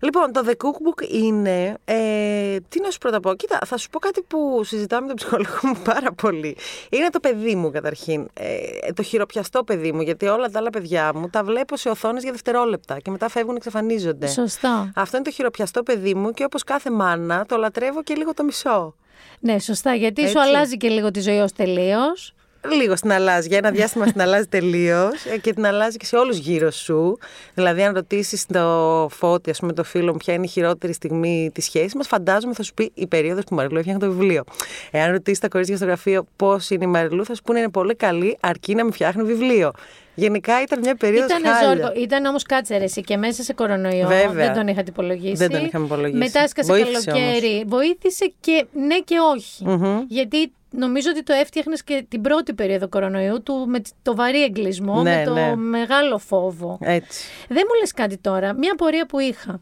Λοιπόν, 0.00 0.32
το 0.32 0.44
The 0.46 0.50
Cookbook 0.50 1.10
είναι. 1.10 1.76
Ε, 1.84 2.56
τι 2.68 2.80
να 2.80 2.90
σου 2.90 2.98
πρώτα 2.98 3.20
πω. 3.20 3.34
Κοίτα, 3.34 3.58
θα 3.66 3.76
σου 3.76 3.90
πω 3.90 3.98
κάτι 3.98 4.22
που 4.22 4.64
συζητάμε 4.64 5.00
με 5.00 5.06
τον 5.06 5.16
ψυχολόγο 5.16 5.58
μου 5.62 5.82
πάρα 5.84 6.12
πολύ. 6.12 6.56
Είναι 6.90 7.08
το 7.10 7.20
παιδί 7.20 7.54
μου 7.54 7.70
καταρχήν. 7.70 8.28
Ε, 8.34 8.92
το 8.92 9.02
χειροπιαστό 9.02 9.64
παιδί 9.64 9.92
μου. 9.92 10.00
Γιατί 10.00 10.26
όλα 10.26 10.48
τα 10.50 10.58
άλλα 10.58 10.70
παιδιά 10.70 11.14
μου 11.14 11.28
τα 11.28 11.44
βλέπω 11.44 11.76
σε 11.76 11.88
οθόνες 11.88 12.22
για 12.22 12.32
δευτερόλεπτα 12.32 12.98
και 12.98 13.10
μετά 13.10 13.28
φεύγουν, 13.28 13.56
εξαφανίζονται. 13.56 14.26
Σωστό. 14.26 14.90
Αυτό 14.94 15.16
είναι 15.16 15.24
το 15.26 15.32
χειροπιαστό 15.32 15.82
παιδί 15.82 16.14
μου 16.14 16.30
και 16.30 16.44
όπως 16.44 16.64
κάθε 16.64 16.90
μάνα 16.90 17.46
το 17.46 17.56
λατρεύω 17.56 18.02
και 18.02 18.14
λίγο 18.14 18.34
το 18.34 18.44
μισό. 18.44 18.94
Ναι, 19.40 19.58
σωστά. 19.58 19.94
Γιατί 19.94 20.20
σου 20.20 20.26
Έτσι. 20.26 20.38
αλλάζει 20.38 20.76
και 20.76 20.88
λίγο 20.88 21.10
τη 21.10 21.20
ζωή 21.20 21.38
ως 21.38 21.52
τελείως. 21.52 22.34
Λίγο 22.78 22.96
στην 22.96 23.12
αλλάζει. 23.12 23.48
Για 23.48 23.58
ένα 23.58 23.70
διάστημα 23.70 24.06
στην 24.06 24.20
αλλάζει 24.20 24.46
τελείως 24.46 25.12
και 25.40 25.52
την 25.52 25.66
αλλάζει 25.66 25.96
και 25.96 26.04
σε 26.04 26.16
όλους 26.16 26.38
γύρω 26.38 26.70
σου. 26.70 27.18
Δηλαδή, 27.54 27.82
αν 27.82 27.94
ρωτήσεις 27.94 28.46
το 28.46 29.08
φώτι, 29.10 29.50
ας 29.50 29.58
πούμε, 29.58 29.72
το 29.72 29.84
φίλο 29.84 30.12
μου, 30.12 30.16
ποια 30.16 30.34
είναι 30.34 30.44
η 30.44 30.48
χειρότερη 30.48 30.92
στιγμή 30.92 31.50
της 31.54 31.64
σχέσης 31.64 31.94
μας, 31.94 32.06
φαντάζομαι 32.06 32.54
θα 32.54 32.62
σου 32.62 32.74
πει 32.74 32.90
η 32.94 33.06
περίοδος 33.06 33.44
που 33.44 33.54
η 33.54 33.56
Μαριλού 33.56 33.78
έφτιαχνε 33.78 34.06
το 34.06 34.12
βιβλίο. 34.12 34.44
Εάν 34.90 35.12
ρωτήσεις 35.12 35.38
τα 35.38 35.48
κορίτσια 35.48 35.76
στο 35.76 35.84
γραφείο 35.84 36.26
πώς 36.36 36.70
είναι 36.70 36.84
η 36.84 36.88
Μαριλού, 36.88 37.24
θα 37.24 37.34
σου 37.34 37.42
πούνε 37.42 37.58
είναι 37.58 37.68
πολύ 37.68 37.94
καλή, 37.94 38.36
αρκεί 38.40 38.74
να 38.74 38.84
μην 38.84 38.92
φτιάχνει 38.92 39.22
βιβλίο. 39.22 39.72
Γενικά 40.14 40.62
ήταν 40.62 40.78
μια 40.78 40.94
περίοδος 40.96 41.30
Ήταν 41.30 41.52
χάλια. 41.52 41.68
ζόρικο. 41.68 42.00
Ήταν 42.00 42.24
όμως 42.24 42.42
κάτσε 42.42 42.76
ρε, 42.76 42.84
εσύ 42.84 43.00
και 43.00 43.16
μέσα 43.16 43.42
σε 43.42 43.52
κορονοϊό. 43.52 44.06
Βέβαια. 44.08 44.46
Δεν 44.46 44.54
τον 44.54 44.68
είχατε 44.68 44.90
υπολογίσει. 44.90 45.34
Δεν 45.34 45.50
τον 45.50 45.64
είχαμε 45.64 45.84
υπολογίσει. 45.84 46.18
Μετά 46.18 46.40
έσκασε 46.40 46.72
Βοήθησε 46.72 47.10
καλοκαίρι. 47.10 47.64
Βοήθησε 47.66 48.32
και 48.40 48.66
ναι 48.72 48.98
και 48.98 49.16
όχι. 49.34 49.64
Γιατί 50.08 50.52
νομίζω 50.70 51.10
ότι 51.10 51.22
το 51.22 51.32
έφτιαχνες 51.32 51.84
και 51.84 52.04
την 52.08 52.20
πρώτη 52.20 52.54
περίοδο 52.54 52.88
κορονοϊού 52.88 53.42
του 53.42 53.64
με 53.68 53.80
το 54.02 54.14
βαρύ 54.14 54.42
εγκλισμό, 54.42 55.02
Ναι, 55.02 55.16
με 55.16 55.24
το 55.24 55.34
ναι. 55.34 55.56
μεγάλο 55.56 56.18
φόβο. 56.18 56.78
Έτσι. 56.82 57.24
Δεν 57.48 57.62
μου 57.68 57.80
λες 57.80 57.92
κάτι 57.92 58.16
τώρα. 58.18 58.52
Μια 58.52 58.74
πορεία 58.74 59.06
που 59.06 59.18
είχα. 59.18 59.60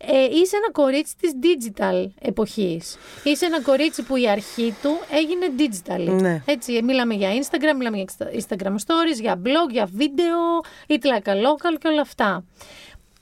Ε, 0.00 0.24
είσαι 0.24 0.56
ένα 0.56 0.70
κορίτσι 0.72 1.14
της 1.20 1.32
digital 1.42 2.06
εποχής. 2.20 2.96
Είσαι 3.24 3.46
ένα 3.46 3.62
κορίτσι 3.62 4.02
που 4.02 4.16
η 4.16 4.28
αρχή 4.28 4.74
του 4.82 4.90
έγινε 5.10 5.46
digital. 5.58 6.20
Ναι. 6.20 6.42
Έτσι, 6.46 6.82
μιλάμε 6.82 7.14
για 7.14 7.30
Instagram, 7.30 7.76
μιλάμε 7.76 7.96
για 7.96 8.06
Instagram 8.32 8.72
stories, 8.72 9.20
για 9.20 9.40
blog, 9.44 9.70
για 9.70 9.88
βίντεο, 9.92 10.36
ή 10.86 10.98
like 11.02 11.28
a 11.28 11.32
local 11.32 11.78
και 11.80 11.88
όλα 11.88 12.00
αυτά. 12.00 12.44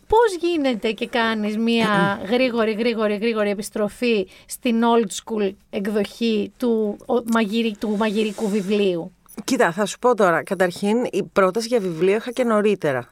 Πώς 0.08 0.36
γίνεται 0.40 0.92
και 0.92 1.06
κάνεις 1.06 1.56
μια 1.58 1.86
γρήγορη, 2.32 2.72
γρήγορη, 2.72 3.14
γρήγορη 3.16 3.50
επιστροφή 3.50 4.28
στην 4.46 4.82
old 4.82 5.06
school 5.06 5.52
εκδοχή 5.70 6.52
του, 6.56 6.96
ο, 7.06 7.14
μαγειρι- 7.32 7.78
του 7.78 7.96
μαγειρικού 7.96 8.48
βιβλίου; 8.48 9.10
Κοίτα, 9.44 9.72
θα 9.72 9.86
σου 9.86 9.98
πω 9.98 10.14
τώρα. 10.14 10.42
Καταρχήν, 10.42 11.04
η 11.12 11.22
πρόταση 11.22 11.66
για 11.66 11.80
βιβλίο 11.80 12.16
είχα 12.16 12.30
και 12.30 12.44
νωρίτερα. 12.44 13.08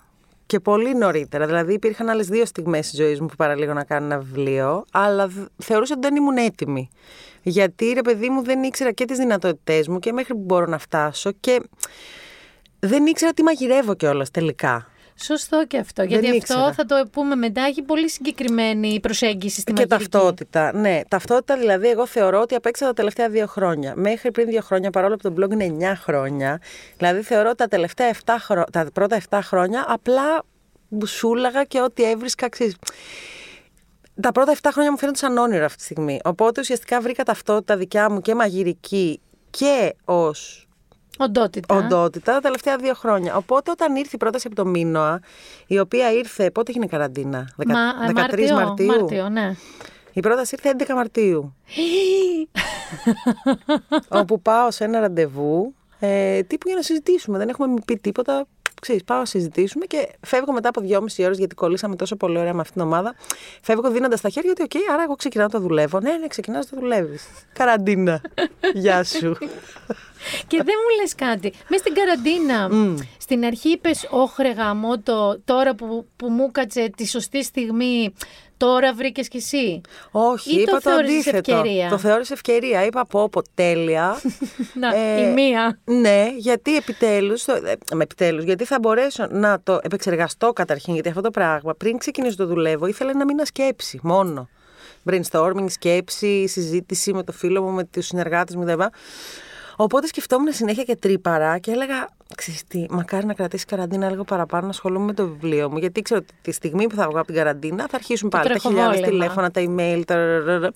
Και 0.46 0.60
πολύ 0.60 0.94
νωρίτερα. 0.94 1.46
Δηλαδή, 1.46 1.72
υπήρχαν 1.72 2.08
άλλες 2.08 2.26
δύο 2.26 2.44
στιγμές 2.46 2.90
της 2.90 2.98
ζωής 2.98 3.20
μου 3.20 3.26
που 3.26 3.34
παραλίγο 3.36 3.72
να 3.72 3.84
κάνω 3.84 4.04
ένα 4.06 4.18
βιβλίο, 4.18 4.84
αλλά 4.92 5.26
δ- 5.28 5.46
θεωρούσα 5.56 5.94
ότι 5.96 6.06
δεν 6.06 6.16
ήμουν 6.16 6.36
έτοιμη. 6.36 6.88
Γιατί 7.42 7.92
ρε 7.94 8.02
παιδί 8.02 8.28
μου 8.28 8.42
δεν 8.42 8.62
ήξερα 8.62 8.92
και 8.92 9.04
τις 9.04 9.18
δυνατότητές 9.18 9.88
μου 9.88 9.98
και 9.98 10.12
μέχρι 10.12 10.34
που 10.34 10.40
μπορώ 10.44 10.66
να 10.66 10.78
φτάσω 10.78 11.30
και 11.40 11.60
δεν 12.78 13.06
ήξερα 13.06 13.32
τι 13.32 13.42
μαγειρεύω 13.42 13.94
κιόλας 13.94 14.30
τελικά. 14.30 14.88
Σωστό 15.16 15.66
και 15.66 15.78
αυτό. 15.78 16.02
γιατί 16.02 16.24
αυτό 16.26 16.36
ήξερα. 16.36 16.72
θα 16.72 16.84
το 16.84 17.06
πούμε 17.12 17.34
μετά. 17.34 17.62
Έχει 17.62 17.82
πολύ 17.82 18.10
συγκεκριμένη 18.10 19.00
προσέγγιση 19.00 19.60
στη 19.60 19.72
και 19.72 19.80
μαγειρική. 19.86 20.10
ταυτότητα. 20.10 20.72
Ναι, 20.74 21.00
ταυτότητα 21.08 21.56
δηλαδή 21.56 21.88
εγώ 21.88 22.06
θεωρώ 22.06 22.40
ότι 22.40 22.54
απέξα 22.54 22.86
τα 22.86 22.92
τελευταία 22.92 23.28
δύο 23.28 23.46
χρόνια. 23.46 23.92
Μέχρι 23.96 24.30
πριν 24.30 24.46
δύο 24.46 24.60
χρόνια, 24.60 24.90
παρόλο 24.90 25.16
που 25.16 25.32
το 25.32 25.42
blog 25.42 25.52
είναι 25.52 25.92
9 25.92 25.96
χρόνια, 25.96 26.60
δηλαδή 26.96 27.22
θεωρώ 27.22 27.48
ότι 27.48 27.56
τα, 27.56 27.68
τελευταία 27.68 28.14
7 28.24 28.34
χρο... 28.40 28.64
τα 28.72 28.86
πρώτα 28.92 29.20
7 29.28 29.38
χρόνια 29.42 29.84
απλά 29.88 30.42
μπουσούλαγα 30.88 31.64
και 31.64 31.80
ό,τι 31.80 32.10
έβρισκα, 32.10 32.48
ξέρεις, 32.48 32.76
τα 34.20 34.32
πρώτα 34.32 34.54
7 34.62 34.68
χρόνια 34.72 34.90
μου 34.90 34.98
φαίνονται 34.98 35.18
σαν 35.18 35.38
όνειρο 35.38 35.64
αυτή 35.64 35.78
τη 35.78 35.84
στιγμή. 35.84 36.20
Οπότε 36.24 36.60
ουσιαστικά 36.60 37.00
βρήκα 37.00 37.22
ταυτότητα 37.22 37.76
δικιά 37.76 38.10
μου 38.10 38.20
και 38.20 38.34
μαγειρική 38.34 39.20
και 39.50 39.94
ως 40.04 40.68
Οντότητα. 41.18 41.74
οντότητα 41.76 42.32
τα 42.32 42.40
τελευταία 42.40 42.76
δύο 42.76 42.94
χρόνια. 42.94 43.36
Οπότε 43.36 43.70
όταν 43.70 43.96
ήρθε 43.96 44.10
η 44.14 44.18
πρόταση 44.18 44.46
από 44.46 44.56
το 44.56 44.66
Μίνωα, 44.66 45.20
η 45.66 45.78
οποία 45.78 46.12
ήρθε. 46.12 46.50
Πότε 46.50 46.70
έγινε 46.70 46.84
η 46.84 46.88
καραντίνα, 46.88 47.48
Δεκα- 47.56 47.72
Μα, 47.74 47.92
13 48.06 48.14
Μάρτιο, 48.14 48.54
Μαρτίου. 48.54 48.86
Μάρτιο, 48.86 49.28
ναι. 49.28 49.54
Η 50.12 50.20
πρόταση 50.20 50.54
ήρθε 50.54 50.76
11 50.88 50.94
Μαρτίου. 50.94 51.54
όπου 54.20 54.40
πάω 54.42 54.70
σε 54.70 54.84
ένα 54.84 55.00
ραντεβού 55.00 55.74
ε, 55.98 56.42
τύπου 56.42 56.66
για 56.68 56.76
να 56.76 56.82
συζητήσουμε. 56.82 57.38
Δεν 57.38 57.48
έχουμε 57.48 57.74
πει 57.84 57.96
τίποτα. 57.96 58.46
Ξέρεις, 58.84 59.04
πάω 59.04 59.18
να 59.18 59.24
συζητήσουμε 59.24 59.84
και 59.86 60.08
φεύγω 60.20 60.52
μετά 60.52 60.68
από 60.68 60.80
δυόμιση 60.80 61.24
ώρες 61.24 61.38
γιατί 61.38 61.54
κολλήσαμε 61.54 61.96
τόσο 61.96 62.16
πολύ 62.16 62.38
ωραία 62.38 62.54
με 62.54 62.60
αυτήν 62.60 62.74
την 62.74 62.90
ομάδα. 62.90 63.14
Φεύγω 63.62 63.90
δίνοντας 63.90 64.20
τα 64.20 64.28
χέρια 64.28 64.50
ότι, 64.50 64.62
οκ, 64.62 64.90
άρα 64.92 65.02
εγώ 65.02 65.14
ξεκινάω 65.14 65.46
να 65.46 65.52
το 65.52 65.60
δουλεύω. 65.60 66.00
Ναι, 66.00 66.12
ναι, 66.12 66.26
ξεκινάς 66.26 66.64
να 66.64 66.70
το 66.70 66.80
δουλεύεις. 66.80 67.24
Καραντίνα. 67.52 68.20
Γεια 68.74 69.04
σου. 69.04 69.36
Και 70.46 70.56
δεν 70.56 70.74
μου 70.82 71.00
λες 71.00 71.14
κάτι. 71.14 71.52
Μέσα 71.68 71.82
στην 71.82 71.94
καραντίνα, 71.94 72.70
στην 73.18 73.44
αρχή 73.44 73.68
είπες 73.68 74.08
«Όχι 74.10 74.42
ρε 74.42 74.52
γαμώτο, 74.52 75.40
τώρα 75.44 75.74
που, 75.74 76.06
που 76.16 76.28
μου 76.28 76.50
'κατσε 76.52 76.90
τη 76.96 77.06
σωστή 77.06 77.44
στιγμή, 77.44 78.14
τώρα 78.56 78.94
βρήκες 78.94 79.28
κι 79.28 79.36
εσύ». 79.36 79.80
Όχι, 80.10 80.50
Ή 80.50 80.54
το 80.54 80.60
είπα 80.60 80.72
το, 80.72 80.80
θεώρησες 80.80 81.12
αντίθετο. 81.26 81.56
ευκαιρία; 81.56 81.88
Το 81.88 81.98
θεώρησε 81.98 82.32
ευκαιρία. 82.32 82.84
Είπα 82.84 83.06
πω, 83.06 83.28
πω, 83.28 83.42
τέλεια. 83.54 84.20
Να, 84.80 84.94
Ε, 84.96 85.28
η 85.28 85.32
μία. 85.32 85.78
Ναι, 85.84 86.26
γιατί 86.36 86.76
επιτέλους, 86.76 87.44
το, 87.44 87.52
ε, 87.52 87.76
με 87.94 88.02
επιτέλους, 88.02 88.44
γιατί 88.44 88.64
θα 88.64 88.78
μπορέσω 88.78 89.26
να 89.30 89.60
το 89.62 89.80
επεξεργαστώ 89.82 90.52
καταρχήν, 90.52 90.94
γιατί 90.94 91.08
αυτό 91.08 91.20
το 91.20 91.30
πράγμα 91.30 91.74
πριν 91.74 91.98
ξεκινήσω 91.98 92.36
το 92.36 92.46
δουλεύω 92.46 92.86
ήθελα 92.86 93.10
ένα 93.10 93.24
μήνα 93.24 93.44
σκέψη 93.44 93.98
μόνο. 94.02 94.48
Brainstorming, 95.10 95.66
σκέψη, 95.68 96.46
συζήτηση 96.48 97.12
με 97.12 97.22
το 97.22 97.32
φίλο 97.32 97.62
μου, 97.62 97.70
με 97.70 97.84
τους 97.84 98.06
συνεργάτες 98.06 98.56
μου 98.56 98.64
κτλ. 98.64 98.80
Οπότε 99.76 100.06
σκεφτόμουν 100.06 100.52
συνέχεια 100.52 100.82
και 100.82 100.96
τρύπαρα 100.96 101.58
και 101.58 101.70
έλεγα, 101.70 102.08
ξέρεις 102.34 102.64
τι, 102.66 102.86
μακάρι 102.90 103.26
να 103.26 103.34
κρατήσει 103.34 103.64
καραντίνα 103.64 104.10
λίγο 104.10 104.24
παραπάνω 104.24 104.62
να 104.64 104.68
ασχολούμαι 104.70 105.04
με 105.04 105.12
το 105.14 105.26
βιβλίο 105.26 105.70
μου. 105.70 105.78
Γιατί 105.78 106.02
ξέρω 106.02 106.20
ότι 106.24 106.34
τη 106.42 106.52
στιγμή 106.52 106.86
που 106.86 106.94
θα 106.94 107.08
βγω 107.08 107.16
από 107.18 107.26
την 107.26 107.34
καραντίνα 107.34 107.86
θα 107.90 107.96
αρχίσουν 107.96 108.28
πάλι 108.28 108.48
τα 108.48 108.58
χιλιάδες 108.58 109.00
τρεχοβόλεμα. 109.00 109.10
τηλέφωνα, 109.10 109.50
τα 109.50 109.60
email, 109.66 110.02
τα... 110.06 110.14
ρρρρρρ. 110.14 110.68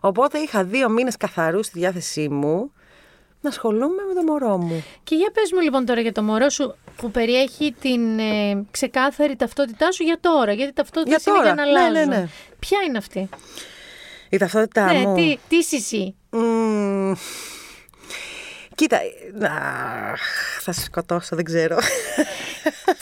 Οπότε 0.00 0.38
είχα 0.38 0.64
δύο 0.64 0.88
μήνες 0.88 1.16
καθαρούς 1.16 1.66
στη 1.66 1.78
διάθεσή 1.78 2.28
μου 2.28 2.72
να 3.40 3.48
ασχολούμαι 3.48 4.02
με 4.08 4.14
το 4.14 4.22
μωρό 4.32 4.56
μου. 4.56 4.84
Και 5.02 5.14
για 5.14 5.30
πες 5.32 5.52
μου 5.52 5.60
λοιπόν 5.60 5.84
τώρα 5.84 6.00
για 6.00 6.12
το 6.12 6.22
μωρό 6.22 6.48
σου 6.48 6.74
που 6.96 7.10
περιέχει 7.10 7.74
την 7.80 8.18
ε, 8.18 8.64
ξεκάθαρη 8.70 9.36
ταυτότητά 9.36 9.92
σου 9.92 10.02
για 10.02 10.18
τώρα. 10.20 10.52
Γιατί 10.52 10.72
ταυτότητα 10.72 11.16
Για 11.22 11.32
είναι 11.34 11.42
για 11.42 11.54
τώρα. 11.54 11.66
να 11.66 11.72
Ναι, 11.72 11.86
αλλάζουν. 11.86 12.08
ναι, 12.08 12.16
ναι. 12.16 12.28
Ποια 12.58 12.78
είναι 12.88 12.98
αυτή; 12.98 13.28
Η 14.30 14.36
ταυτότητά 14.36 14.92
ναι, 14.92 14.98
μου. 14.98 15.14
τι, 15.14 15.36
τι 15.48 15.56
είσαι 15.56 15.76
εσύ; 15.76 16.14
Μμμ. 16.30 17.12
Κοίτα, 18.76 18.98
αχ, 20.12 20.20
θα 20.60 20.72
σε 20.72 20.80
σκοτώσω, 20.80 21.36
δεν 21.36 21.44
ξέρω. 21.44 21.76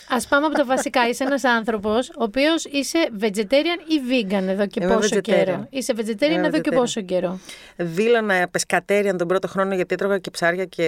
Α 0.09 0.17
πάμε 0.29 0.47
από 0.47 0.55
τα 0.55 0.65
βασικά. 0.65 1.09
Είσαι 1.09 1.25
ένας 1.25 1.45
άνθρωπος 1.45 2.09
ο 2.09 2.23
οποίος 2.23 2.65
είσαι 2.65 3.09
vegetarian 3.21 3.81
ή 3.89 4.01
vegan 4.11 4.43
εδώ 4.49 4.67
και 4.67 4.81
Είμαι 4.83 4.95
πόσο 4.95 5.17
vegetarian. 5.17 5.21
καιρό. 5.23 5.67
Είσαι 5.71 5.93
vegetarian 5.97 6.31
Είμαι 6.31 6.47
εδώ 6.47 6.61
και 6.61 6.71
vegetarian. 6.73 6.77
πόσο 6.77 7.01
καιρό; 7.01 7.39
Δήλωνα 7.77 8.49
πεσκατέριαν 8.51 9.17
τον 9.17 9.29
πρώτο 9.29 9.49
χρόνο 9.49 9.75
γιατί 9.75 9.95
έτρωγα 9.95 10.19
και 10.19 10.31
ψάρια 10.31 10.65
και 10.65 10.87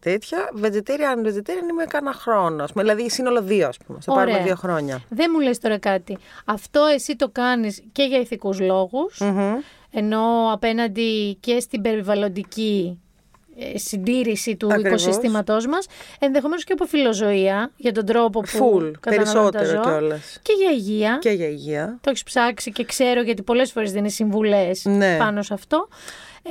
τέτοια. 0.00 0.38
Vegetarian, 0.62 1.26
vegetarian 1.26 1.68
είμαι 1.70 1.84
κάνα 1.88 2.12
χρόνο. 2.12 2.62
ας 2.64 2.72
πούμε. 2.72 2.84
Δηλαδή 2.84 3.10
σύνολο 3.10 3.42
δύο, 3.42 3.68
ας 3.68 3.76
πούμε. 3.86 3.98
Στο 4.00 4.12
Ωραία. 4.12 4.24
πάρουμε 4.24 4.44
δύο 4.44 4.54
χρόνια. 4.54 5.00
Δεν 5.08 5.30
μου 5.32 5.40
λες 5.40 5.58
τώρα 5.58 5.78
κάτι. 5.78 6.18
Αυτό 6.44 6.84
εσύ 6.94 7.16
το 7.16 7.28
κάνεις 7.28 7.82
και 7.92 8.02
για 8.02 8.18
ηθικούς 8.18 8.60
λόγους, 8.60 9.20
ενώ 9.90 10.50
απέναντι 10.52 11.36
και 11.40 11.60
στην 11.60 11.80
περιβαλλοντική 11.82 12.98
ε, 12.98 13.03
συντήρηση 13.74 14.56
του 14.56 14.66
Ακριβώς. 14.72 15.02
οικοσυστήματός 15.02 15.66
μας, 15.66 15.86
ενδεχομένως 16.18 16.64
και 16.64 16.72
από 16.72 16.84
φιλοζωία, 16.86 17.70
για 17.76 17.92
τον 17.92 18.06
τρόπο 18.06 18.40
που 18.40 18.46
Φουλ, 18.46 18.90
καταναλώνουν 19.00 19.50
τα 19.50 19.58
περισσότερο 19.58 19.82
ζώα. 19.82 19.98
κιόλας. 19.98 20.38
Και 20.42 20.52
για 20.52 20.70
υγεία. 20.70 21.18
Και 21.20 21.30
για 21.30 21.48
υγεία. 21.48 21.98
Το 22.00 22.10
έχεις 22.10 22.22
ψάξει 22.22 22.72
και 22.72 22.84
ξέρω 22.84 23.22
γιατί 23.22 23.42
πολλές 23.42 23.72
φορές 23.72 23.92
δίνει 23.92 24.10
συμβουλές 24.10 24.84
Ναι. 24.84 25.16
πάνω 25.18 25.42
σε 25.42 25.54
αυτό. 25.54 25.88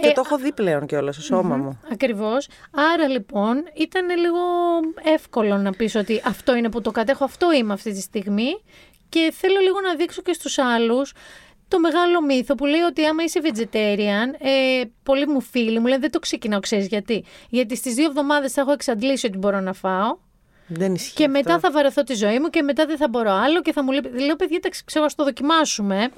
Και 0.01 0.07
Ε, 0.07 0.11
το 0.11 0.21
έχω 0.25 0.37
δει 0.37 0.51
πλέον 0.53 0.85
κιόλας 0.85 1.15
στο 1.15 1.23
σώμα 1.23 1.55
μου. 1.55 1.79
Ακριβώς. 1.91 2.47
Άρα 2.93 3.07
λοιπόν 3.07 3.55
ήταν 3.73 4.17
λίγο 4.19 4.39
εύκολο 5.13 5.57
να 5.57 5.71
πεις 5.71 5.95
ότι 5.95 6.21
αυτό 6.25 6.55
είναι 6.55 6.69
που 6.69 6.81
το 6.81 6.91
κατέχω, 6.91 7.23
αυτό 7.23 7.51
είμαι 7.53 7.73
αυτή 7.73 7.91
τη 7.93 8.01
στιγμή 8.01 8.61
και 9.09 9.33
θέλω 9.35 9.59
λίγο 9.59 9.81
να 9.81 9.95
δείξω 9.95 10.21
και 10.21 10.33
στους 10.33 10.57
άλλους 10.57 11.13
το 11.73 11.79
μεγάλο 11.79 12.21
μύθο 12.21 12.55
που 12.55 12.65
λέει 12.65 12.79
ότι 12.81 13.05
άμα 13.05 13.23
είσαι 13.23 13.39
vegetarian, 13.43 14.27
ε, 14.39 14.81
πολλοί 15.03 15.27
μου 15.27 15.41
φίλοι 15.41 15.79
μου 15.79 15.85
λένε 15.85 15.99
δεν 15.99 16.11
το 16.11 16.19
ξεκινάω, 16.19 16.59
ξέρεις 16.59 16.87
γιατί. 16.87 17.23
Γιατί 17.49 17.75
στις 17.75 17.93
δύο 17.93 18.05
εβδομάδες 18.05 18.53
θα 18.53 18.61
έχω 18.61 18.71
εξαντλήσει 18.71 19.25
ότι 19.25 19.37
μπορώ 19.37 19.59
να 19.59 19.73
φάω 19.73 20.17
Δεν 20.67 20.93
ισχύει. 20.93 21.13
και 21.13 21.25
αυτό. 21.25 21.37
μετά 21.37 21.59
θα 21.59 21.71
βαρεθώ 21.71 22.03
τη 22.03 22.13
ζωή 22.13 22.39
μου 22.39 22.49
και 22.49 22.61
μετά 22.61 22.85
δεν 22.85 22.97
θα 22.97 23.07
μπορώ 23.09 23.31
άλλο 23.31 23.61
και 23.61 23.71
θα 23.71 23.83
μου 23.83 23.91
λέει, 23.91 24.01
λέω 24.25 24.35
παιδιά, 24.35 24.57
εντάξει, 24.57 24.83
ξέρω, 24.85 25.05
ας 25.05 25.15
το 25.15 25.23
δοκιμάσουμε. 25.23 26.11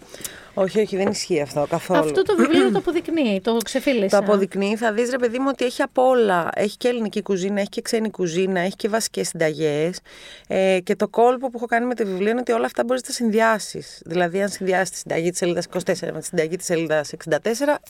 Όχι, 0.57 0.79
όχι, 0.79 0.97
δεν 0.97 1.07
ισχύει 1.07 1.41
αυτό 1.41 1.65
καθόλου. 1.69 1.99
Αυτό 1.99 2.21
το 2.21 2.35
βιβλίο 2.35 2.71
το 2.71 2.77
αποδεικνύει, 2.77 3.41
το 3.43 3.57
ξεφίλησα. 3.57 4.07
Το 4.07 4.17
αποδεικνύει, 4.17 4.75
θα 4.75 4.91
δεις 4.91 5.09
ρε 5.09 5.17
παιδί 5.17 5.39
μου 5.39 5.45
ότι 5.49 5.65
έχει 5.65 5.81
απ' 5.81 5.97
όλα. 5.97 6.49
Έχει 6.55 6.77
και 6.77 6.87
ελληνική 6.87 7.21
κουζίνα, 7.21 7.59
έχει 7.59 7.69
και 7.69 7.81
ξένη 7.81 8.09
κουζίνα, 8.09 8.59
έχει 8.59 8.75
και 8.75 8.89
βασικές 8.89 9.27
συνταγές. 9.27 9.99
Ε, 10.47 10.79
και 10.83 10.95
το 10.95 11.07
κόλπο 11.07 11.47
που 11.47 11.53
έχω 11.55 11.65
κάνει 11.65 11.85
με 11.85 11.95
το 11.95 12.05
βιβλίο 12.05 12.29
είναι 12.29 12.39
ότι 12.39 12.51
όλα 12.51 12.65
αυτά 12.65 12.83
μπορείς 12.83 13.01
να 13.01 13.07
τα 13.07 13.13
συνδυάσεις. 13.13 14.01
Δηλαδή, 14.05 14.41
αν 14.41 14.49
συνδυάσεις 14.49 14.89
τη 14.89 14.97
συνταγή 14.97 15.29
της 15.29 15.37
σελίδας 15.37 15.65
24 15.65 16.11
με 16.13 16.19
τη 16.19 16.25
συνταγή 16.25 16.55
της 16.55 16.65
σελίδας 16.65 17.11
64, 17.29 17.39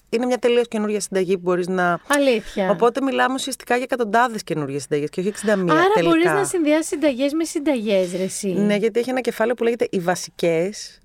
είναι 0.10 0.26
μια 0.26 0.38
τελείως 0.38 0.68
καινούργια 0.68 1.00
συνταγή 1.00 1.34
που 1.34 1.42
μπορείς 1.44 1.68
να... 1.68 2.00
Αλήθεια. 2.08 2.70
Οπότε 2.70 3.02
μιλάμε 3.02 3.34
ουσιαστικά 3.34 3.76
για 3.76 3.84
εκατοντάδες 3.84 4.44
καινούργιες 4.44 4.82
συνταγές 4.82 5.10
και 5.10 5.20
όχι 5.20 5.34
61 5.46 5.48
Άρα 5.50 5.60
τελικά. 5.94 6.10
μπορεί 6.10 6.24
να 6.24 6.45
συνδυάσει 6.46 6.88
συνταγές 6.88 7.34
με 7.34 7.44
συνταγές, 7.44 8.12
ρε 8.16 8.24
εσύ. 8.24 8.48
Ναι, 8.48 8.76
γιατί 8.76 9.00
έχει 9.00 9.10
ένα 9.10 9.22
κεφάλαιο 9.22 9.56
που 9.56 9.64
λέγεται 9.64 9.88
Οι 9.92 10.00
βασικές. 10.00 11.00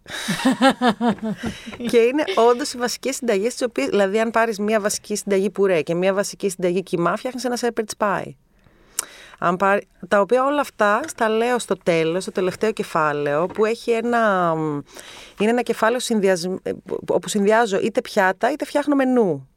και 1.90 1.98
είναι 1.98 2.24
όντως 2.50 2.72
οι 2.72 2.78
βασικές 2.78 3.14
συνταγές, 3.16 3.54
τις 3.54 3.62
οποίες. 3.62 3.88
Δηλαδή, 3.88 4.20
αν 4.20 4.30
πάρεις 4.30 4.58
μία 4.58 4.80
βασική 4.80 5.16
συνταγή 5.16 5.50
πουρέ 5.50 5.82
και 5.82 5.94
μία 5.94 6.14
βασική 6.14 6.48
συνταγή 6.48 6.82
κιμά, 6.82 7.16
φτιάχνεις 7.16 7.44
ένα 7.44 7.58
shepherd's 7.60 7.96
pie. 7.98 8.34
Αν 9.42 9.56
πάρει, 9.56 9.88
τα 10.08 10.20
οποία 10.20 10.44
όλα 10.44 10.60
αυτά 10.60 11.00
στα 11.06 11.28
λέω 11.28 11.58
στο 11.58 11.76
τέλος, 11.76 12.22
στο 12.22 12.32
τελευταίο 12.32 12.72
κεφάλαιο, 12.72 13.46
που 13.46 13.64
έχει 13.64 13.90
ένα, 13.90 14.54
είναι 15.40 15.50
ένα 15.50 15.62
κεφάλαιο 15.62 16.00
συνδυασ, 16.00 16.48
όπου 17.08 17.28
συνδυάζω 17.28 17.78
είτε 17.82 18.00
πιάτα 18.00 18.52
είτε 18.52 18.64
φτιάχνω 18.64 18.94
μενού. 18.94 19.49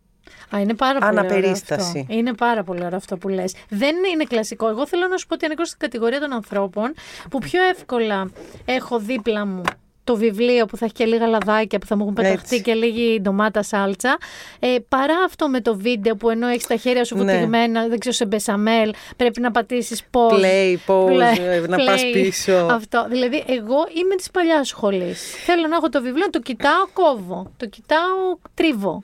Α, 0.56 0.60
είναι 0.60 0.74
πάρα 0.74 1.00
πολύ 1.00 1.20
Αναπερίσταση. 1.20 1.90
ωραίο 1.90 2.02
αυτό. 2.02 2.14
Είναι 2.14 2.34
πάρα 2.34 2.64
πολύ 2.64 2.84
ωραίο 2.86 2.98
αυτό 2.98 3.18
που 3.18 3.28
λες. 3.30 3.56
Δεν 3.70 3.96
είναι 4.14 4.24
κλασικό. 4.24 4.68
Εγώ 4.70 4.88
θέλω 4.88 5.08
να 5.08 5.18
σου 5.18 5.28
πω 5.28 5.34
ότι 5.34 5.46
ανήκω 5.46 5.66
στην 5.66 5.80
κατηγορία 5.80 6.20
των 6.20 6.34
ανθρώπων 6.34 6.94
που 7.30 7.40
πιο 7.40 7.64
εύκολα 7.64 8.32
έχω 8.66 9.00
δίπλα 9.00 9.46
μου 9.46 9.62
το 10.06 10.16
βιβλίο 10.16 10.66
που 10.66 10.78
θα 10.78 10.86
έχει 10.86 10.94
και 10.94 11.06
λίγα 11.06 11.28
λαδάκια 11.28 11.80
που 11.80 11.86
θα 11.86 11.96
μου 11.96 12.02
έχουν 12.02 12.14
πεταχτεί 12.14 12.38
Έτσι. 12.56 12.62
και 12.62 12.74
λίγη 12.74 13.20
ντομάτα 13.22 13.64
σάλτσα. 13.64 14.18
Ε, 14.60 14.76
παρά 14.90 15.14
αυτό 15.26 15.48
με 15.50 15.62
το 15.62 15.76
βίντεο 15.78 16.16
που 16.16 16.30
ενώ 16.30 16.48
έχεις 16.48 16.68
τα 16.68 16.76
χέρια 16.76 17.04
σου 17.06 17.18
Ναι. 17.18 17.34
βουτυγμένα, 17.34 17.88
δεν 17.88 18.00
ξέρω, 18.00 18.16
σε 18.16 18.26
μπεσαμέλ, 18.26 18.94
πρέπει 19.18 19.42
να 19.42 19.52
πατήσεις 19.52 20.02
pause. 20.12 20.34
Play, 20.34 20.76
pause, 20.88 21.08
Play, 21.08 21.40
ε, 21.40 21.60
να 21.68 21.78
play. 21.78 21.86
πας 21.86 22.02
πίσω. 22.12 22.68
Αυτό. 22.72 23.06
Δηλαδή, 23.10 23.44
εγώ 23.48 23.78
είμαι 24.00 24.16
της 24.16 24.32
παλιάς 24.32 24.68
σχολής. 24.68 25.22
Θέλω 25.46 25.68
να 25.68 25.76
έχω 25.76 25.90
το 25.90 26.02
βιβλίο, 26.02 26.30
το 26.30 26.40
κοιτάω, 26.40 26.88
κόβω. 26.94 27.52
Το 27.58 27.68
κοιτάω, 27.68 28.38
τρίβω. 28.54 29.04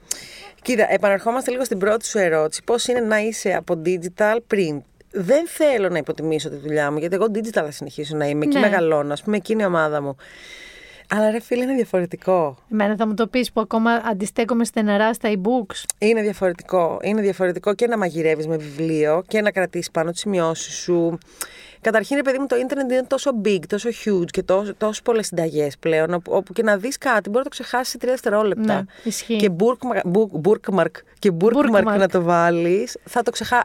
Κοίτα, 0.62 0.94
επαναρχόμαστε 0.94 1.52
λίγο 1.52 1.64
στην 1.64 1.78
πρώτη 1.78 2.06
σου 2.06 2.18
ερώτηση. 2.18 2.64
Πώς 2.64 2.88
είναι 2.88 3.00
να 3.00 3.20
είσαι 3.20 3.54
από 3.54 3.82
digital 3.86 4.38
print. 4.54 4.80
Δεν 5.12 5.48
θέλω 5.48 5.90
να 5.90 5.98
υποτιμήσω 5.98 6.50
τη 6.50 6.56
δουλειά 6.56 6.92
μου, 6.92 6.98
γιατί 6.98 7.16
εγώ 7.16 7.26
digital 7.34 7.50
θα 7.52 7.72
συνεχίσω 7.72 8.18
να 8.18 8.26
είμαι. 8.28 8.46
Εκεί 8.46 8.54
Ναι. 8.54 8.60
μεγαλώνω, 8.60 9.14
ας 9.14 9.24
πούμε, 9.24 9.38
εκείνη 9.38 9.62
η 9.62 9.66
ομάδα 9.66 10.02
μου. 10.02 10.16
Αλλά 11.12 11.32
ρε 11.32 11.40
φίλε, 11.40 11.64
είναι 11.64 11.74
διαφορετικό. 11.74 12.58
Εμένα 12.72 12.96
θα 12.96 13.08
μου 13.08 13.14
το 13.14 13.28
πεις 13.28 13.52
που 13.52 13.62
ακόμα 13.62 13.92
αντιστέκομαι 13.92 14.66
στεναρά 14.66 15.14
στα 15.14 15.32
e-books. 15.34 15.84
Είναι 15.98 16.22
διαφορετικό. 16.22 17.00
Είναι 17.02 17.22
διαφορετικό 17.22 17.74
και 17.74 17.88
να 17.88 17.98
μαγειρεύεις 17.98 18.48
με 18.48 18.58
βιβλίο 18.58 19.24
και 19.28 19.42
να 19.42 19.52
κρατήσεις 19.52 19.92
πάνω 19.92 20.12
τις 20.12 20.20
σημειώσεις 20.20 20.74
σου. 20.74 21.18
Καταρχήν, 21.82 22.16
ρε 22.16 22.22
παιδί 22.22 22.40
μου, 22.40 22.46
το 22.48 22.56
ίντερνετ 22.56 22.92
είναι 22.92 23.04
τόσο 23.08 23.32
big, 23.46 23.60
τόσο 23.68 23.90
huge 24.06 24.26
και 24.32 24.44
τόσο, 24.44 24.74
τόσο 24.78 25.02
πολλές 25.02 25.26
συνταγές 25.28 25.78
πλέον, 25.78 26.14
όπου, 26.14 26.32
όπου 26.36 26.54
και 26.54 26.64
να 26.64 26.78
δεις 26.78 26.98
κάτι 26.98 27.22
μπορεί 27.30 27.38
να 27.38 27.44
το 27.44 27.50
ξεχάσεις 27.50 27.90
σε 27.90 27.98
τρία 27.98 28.12
δευτερόλεπτα. 28.12 28.74
Ναι, 28.76 28.82
ισχύει. 29.04 29.36
Και 29.36 29.50
bookmark, 29.60 30.12
book- 30.18 30.50
bookmark, 30.50 30.92
και 31.20 31.32
bookmark, 31.42 31.76
Bookmark. 31.84 31.98
να 31.98 32.08
το 32.10 32.22
βάλεις, 32.22 32.98
θα 33.04 33.24
το 33.24 33.32
ξεχάσει. 33.32 33.64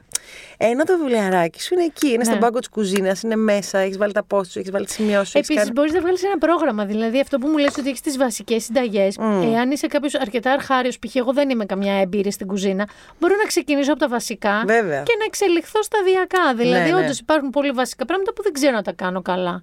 Ενώ 0.59 0.85
το 0.85 0.97
βιβλιαράκι 0.99 1.61
σου 1.63 1.75
είναι 1.75 1.85
εκεί, 1.85 2.07
είναι 2.09 2.17
Ναι. 2.17 2.25
στον 2.25 2.39
πάγκο 2.39 2.59
της 2.59 2.69
κουζίνας, 2.69 3.23
είναι 3.23 3.37
μέσα, 3.37 3.79
έχεις 3.79 3.97
βάλει 3.99 4.13
τα 4.13 4.27
post 4.31 4.47
σου, 4.47 4.59
έχεις 4.59 4.71
βάλει 4.71 4.85
τις 4.85 4.95
σημειώσεις 4.95 5.29
σου. 5.29 5.39
έχεις 5.39 5.49
Επίσης, 5.49 5.57
κάνει- 5.57 5.73
μπορείς 5.73 5.93
να 5.93 6.01
βγάλεις 6.01 6.23
ένα 6.25 6.39
πρόγραμμα. 6.39 6.85
Δηλαδή, 6.85 7.21
αυτό 7.21 7.39
που 7.39 7.47
μου 7.49 7.57
λες 7.59 7.77
ότι 7.79 7.89
έχεις 7.89 8.01
τις 8.01 8.17
βασικές 8.17 8.65
συνταγές. 8.65 9.17
Εάν 9.53 9.71
είσαι 9.71 9.87
κάποιος 9.87 10.15
αρκετά 10.15 10.53
αρχάριος, 10.53 10.99
π.χ. 10.99 11.15
εγώ 11.17 11.33
δεν 11.33 11.51
είμαι 11.51 11.65
καμιά 11.65 11.95
έμπειρη 12.01 12.31
στην 12.33 12.47
κουζίνα, 12.47 12.89
μπορώ 13.21 13.35
να 13.37 13.45
ξεκινήσω 13.45 13.91
από 13.91 14.01
τα 14.01 14.09
βασικά 14.09 14.63
Βέβαια. 14.67 15.03
και 15.03 15.17
να 15.19 15.25
εξελιχθώ 15.25 15.83
σταδιακά. 15.83 16.55
Δηλαδή, 16.57 16.91
Ναι, 16.91 16.97
ναι. 16.97 17.03
όντως 17.05 17.19
υπάρχουν 17.19 17.51
πολύ 17.51 17.71
βασικά 17.71 18.04
πράγματα 18.05 18.33
που 18.33 18.43
δεν 18.43 18.53
ξέρω 18.53 18.73
να 18.73 18.83
τα 18.83 18.93
κάνω 18.93 19.23
καλά. 19.23 19.61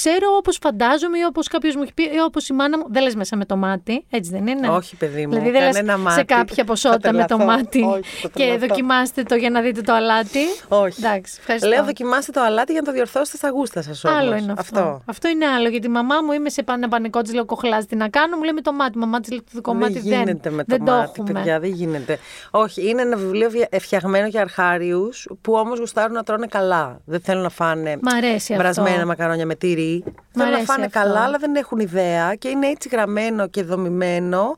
Ξέρω 0.00 0.26
όπως 0.38 0.58
φαντάζομαι 0.62 1.18
ή 1.18 1.22
όπως 1.28 1.48
κάποιος 1.48 1.74
μου 1.76 1.82
έχει 1.82 1.94
πει 1.94 2.02
ή 2.02 2.20
όπως 2.26 2.48
η 2.48 2.52
μάνα 2.52 2.78
μου. 2.78 2.84
Δεν 2.90 3.02
λες 3.02 3.14
μέσα 3.14 3.36
με 3.36 3.44
το 3.44 3.56
μάτι, 3.56 4.04
έτσι 4.10 4.30
δεν 4.30 4.46
είναι; 4.46 4.68
Όχι, 4.68 4.96
παιδί 4.96 5.26
μου, 5.26 5.32
Δηλαδή 5.32 5.50
δεν 5.50 5.62
λες 5.62 5.74
κανένα 5.74 5.96
σε 5.96 6.02
μάτι. 6.02 6.24
κάποια 6.24 6.54
Θα 6.54 6.64
ποσότητα 6.64 7.12
με 7.12 7.24
το 7.26 7.36
τρελαθώ. 7.36 7.44
μάτι 7.58 7.82
Όχι, 7.82 8.02
θα 8.22 8.28
και 8.28 8.32
τρελαθώ. 8.34 8.66
δοκιμάστε 8.66 9.22
το 9.22 9.34
για 9.34 9.50
να 9.50 9.60
δείτε 9.60 9.80
το 9.80 9.92
αλάτι. 9.92 10.38
Όχι. 10.68 11.04
Εντάξει, 11.04 11.36
ευχαριστώ. 11.38 11.68
Λέω 11.68 11.84
δοκιμάστε 11.84 12.32
το 12.32 12.40
αλάτι 12.40 12.72
για 12.72 12.80
να 12.80 12.86
το 12.86 12.92
διορθώσετε 12.92 13.36
στα 13.36 13.48
γούστα 13.50 13.82
σας 13.82 14.04
όμως. 14.04 14.18
Άλλο 14.18 14.34
είναι 14.36 14.54
αυτό. 14.58 15.02
αυτό. 15.06 15.28
είναι 15.28 15.46
άλλο. 15.46 15.68
Γιατί 15.68 15.86
η 15.86 15.90
μαμά 15.90 16.14
μου 16.24 16.32
είμαι 16.32 16.48
σε 16.50 16.62
πάνε 16.62 16.88
πανικό 16.88 17.22
της, 17.22 17.34
λέω 17.34 17.44
κοχλάζει 17.44 17.86
τι 17.86 17.96
να 17.96 18.08
κάνω. 18.08 18.36
Μου 18.36 18.42
λέει 18.42 18.52
με 18.52 18.60
το 18.60 18.72
μάτι. 18.72 18.98
Μαμά 18.98 19.20
της 19.20 19.30
λέει 19.30 19.38
το 19.40 19.50
δικό 19.52 19.70
Δεν 19.72 19.80
μάτι 19.80 19.92
δεν, 19.92 20.02
γίνεται 20.02 20.50
με 20.50 20.64
το 20.64 20.76
δεν 20.76 20.82
μάτι, 20.82 21.06
το 21.06 21.12
έχουμε. 21.22 21.32
παιδιά, 21.32 21.60
δεν 21.60 21.70
γίνεται. 21.70 22.18
Όχι, 22.50 22.88
είναι 22.88 23.02
ένα 23.02 23.16
βιβλίο 23.16 23.50
βια- 23.50 23.68
φτιαγμένο 23.80 24.26
για 24.26 24.40
αρχάριους 24.40 25.28
που 25.40 25.52
όμως 25.52 25.78
γουστάρουν 25.78 26.14
να 26.14 26.22
τρώνε 26.22 26.46
καλά. 26.46 27.00
Δεν 27.04 27.20
θέλουν 27.20 27.42
να 27.42 27.48
φάνε 27.50 27.96
Μ' 28.02 28.08
αρέσει 28.08 28.52
αυτό. 28.54 28.64
βρασμένα 28.64 29.06
μακαρόνια 29.06 29.46
με 29.46 29.54
τυρί. 29.84 30.04
Θέλουν 30.32 30.48
να 30.50 30.54
αρέσει 30.54 30.64
φάνε 30.64 30.84
αυτό. 30.84 30.98
καλά, 30.98 31.20
αλλά 31.20 31.38
δεν 31.38 31.54
έχουν 31.54 31.78
ιδέα 31.78 32.34
και 32.34 32.48
είναι 32.48 32.66
έτσι 32.66 32.88
γραμμένο 32.88 33.48
και 33.48 33.62
δομημένο 33.62 34.56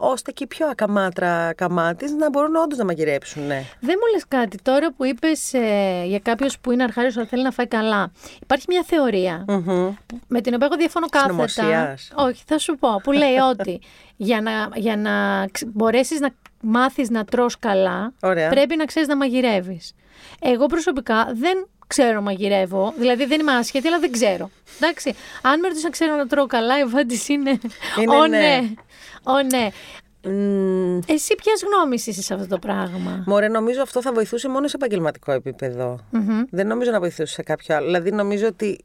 ώστε 0.00 0.32
και 0.32 0.44
οι 0.44 0.46
πιο 0.46 0.66
ακαμάτρα 0.66 1.52
καμάτες 1.56 2.12
να 2.12 2.30
μπορούν 2.30 2.56
όντως 2.56 2.78
να 2.78 2.84
μαγειρέψουν. 2.84 3.46
Ναι. 3.46 3.62
Δεν 3.80 3.94
μου 4.00 4.12
λες 4.14 4.24
κάτι 4.28 4.56
τώρα 4.62 4.92
που 4.92 5.04
είπες 5.04 5.52
ε, 5.52 6.02
για 6.06 6.18
κάποιος 6.18 6.58
που 6.58 6.72
είναι 6.72 6.82
αρχάριος 6.82 7.16
αλλά 7.16 7.26
θέλει 7.26 7.42
να 7.42 7.50
φάει 7.50 7.66
καλά. 7.66 8.10
Υπάρχει 8.42 8.64
μια 8.68 8.82
θεωρία 8.86 9.44
που- 9.46 10.20
με 10.28 10.40
την 10.40 10.54
οποία 10.54 10.66
εγώ 10.66 10.76
διαφωνώ 10.76 11.06
κάθετα. 11.08 11.48
Συνωμοσίας. 11.48 12.10
Όχι, 12.14 12.42
θα 12.46 12.58
σου 12.58 12.76
πω. 12.78 13.00
Που 13.02 13.12
λέει 13.12 13.36
ότι 13.50 13.80
για 14.16 14.40
να, 14.40 14.68
για 14.74 14.96
να 14.96 15.46
ξ- 15.46 15.68
μπορέσεις 15.72 16.20
να 16.20 16.28
μάθεις 16.60 17.10
να 17.10 17.24
τρως 17.24 17.58
καλά 17.58 18.12
Ωραία. 18.22 18.48
πρέπει 18.48 18.76
να 18.76 18.84
ξέρεις 18.84 19.08
να 19.08 19.16
μαγειρεύεις. 19.16 19.94
Εγώ 20.40 20.66
προσωπικά 20.66 21.30
δεν 21.34 21.68
ξέρω 21.88 22.12
να 22.12 22.20
μαγειρεύω. 22.20 22.94
Δηλαδή 22.98 23.26
δεν 23.26 23.40
είμαι 23.40 23.52
άσχετη, 23.52 23.86
αλλά 23.86 23.98
δεν 23.98 24.12
ξέρω. 24.12 24.50
Εντάξει. 24.80 25.14
Αν 25.42 25.60
με 25.60 25.66
ρωτήσει 25.66 25.84
να 25.84 25.90
ξέρω 25.90 26.16
να 26.16 26.26
τρώω 26.26 26.46
καλά, 26.46 26.78
η 26.78 26.80
απάντηση 26.80 27.32
είναι. 27.32 27.58
Είναι 28.00 28.16
Ω 28.16 28.26
ναι. 28.26 28.38
ναι. 28.38 28.60
Ω 29.22 29.42
ναι. 29.42 29.68
Μμμ, 30.22 30.98
Εσύ 31.06 31.34
ποια 31.34 31.52
γνώμη 31.66 31.94
είσαι 31.94 32.22
σε 32.22 32.34
αυτό 32.34 32.46
το 32.46 32.58
πράγμα; 32.58 33.22
Μωρέ, 33.26 33.48
νομίζω 33.48 33.82
αυτό 33.82 34.02
θα 34.02 34.12
βοηθούσε 34.12 34.48
μόνο 34.48 34.68
σε 34.68 34.76
επαγγελματικό 34.76 35.32
επίπεδο. 35.32 35.98
Δεν 36.50 36.66
νομίζω 36.66 36.90
να 36.90 36.98
βοηθούσε 36.98 37.32
σε 37.34 37.42
κάποιο 37.42 37.76
άλλο. 37.76 37.86
Δηλαδή, 37.86 38.10
νομίζω 38.10 38.46
ότι 38.46 38.84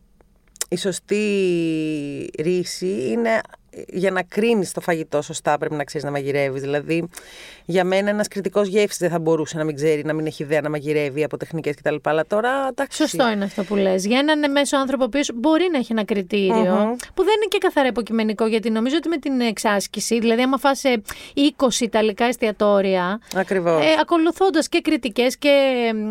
η 0.69 0.77
σωστή 0.77 1.23
ρίση 2.39 3.11
είναι 3.11 3.41
για 3.88 4.11
να 4.11 4.24
κρίνεις 4.24 4.71
το 4.71 4.82
φαγητό 4.82 5.21
σωστά, 5.21 5.57
πρέπει 5.57 5.76
να 5.76 5.84
ξέρεις 5.84 6.05
να 6.05 6.11
μαγειρεύεις. 6.11 6.61
Δηλαδή, 6.61 7.07
για 7.65 7.84
μένα 7.84 8.09
ένας 8.09 8.28
κριτικός 8.28 8.67
γεύσης 8.67 8.97
δεν 8.97 9.09
θα 9.09 9.19
μπορούσε 9.19 9.57
να 9.57 9.63
μην 9.63 9.76
ξέρει, 9.76 10.03
να 10.05 10.13
μην 10.13 10.26
έχει 10.26 10.43
ιδέα 10.43 10.61
να 10.61 10.69
μαγειρεύει 10.69 11.24
από 11.24 11.38
τεχνικές 11.38 11.76
κτλ. 11.76 11.95
Αλλά 12.03 12.26
τώρα 12.28 12.67
εντάξει. 12.69 12.97
Σωστό 13.01 13.30
είναι 13.30 13.43
αυτό 13.43 13.63
που 13.63 13.76
λες. 13.76 14.05
Για 14.05 14.19
έναν 14.19 14.51
μέσο 14.51 14.78
άνθρωπο 14.78 15.03
ο 15.03 15.05
οποίος 15.05 15.30
μπορεί 15.34 15.69
να 15.71 15.78
έχει 15.78 15.91
ένα 15.91 16.03
κριτήριο, 16.05 16.95
που 17.13 17.24
δεν 17.24 17.34
είναι 17.36 17.45
και 17.49 17.57
καθαρά 17.57 17.88
υποκειμενικό, 17.88 18.45
γιατί 18.47 18.69
νομίζω 18.69 18.95
ότι 18.97 19.07
με 19.09 19.17
την 19.17 19.41
εξάσκηση, 19.41 20.19
δηλαδή 20.19 20.41
άμα 20.41 20.57
φας 20.57 20.84
ε, 20.84 21.01
20 21.57 21.80
ιταλικά 21.82 22.26
εστιατόρια, 22.26 23.19
Ακριβώς. 23.36 23.82
ε, 23.86 23.88
ακολουθώντας 24.01 24.69
και 24.69 24.82
κριτικές 24.82 25.38
και 25.38 25.49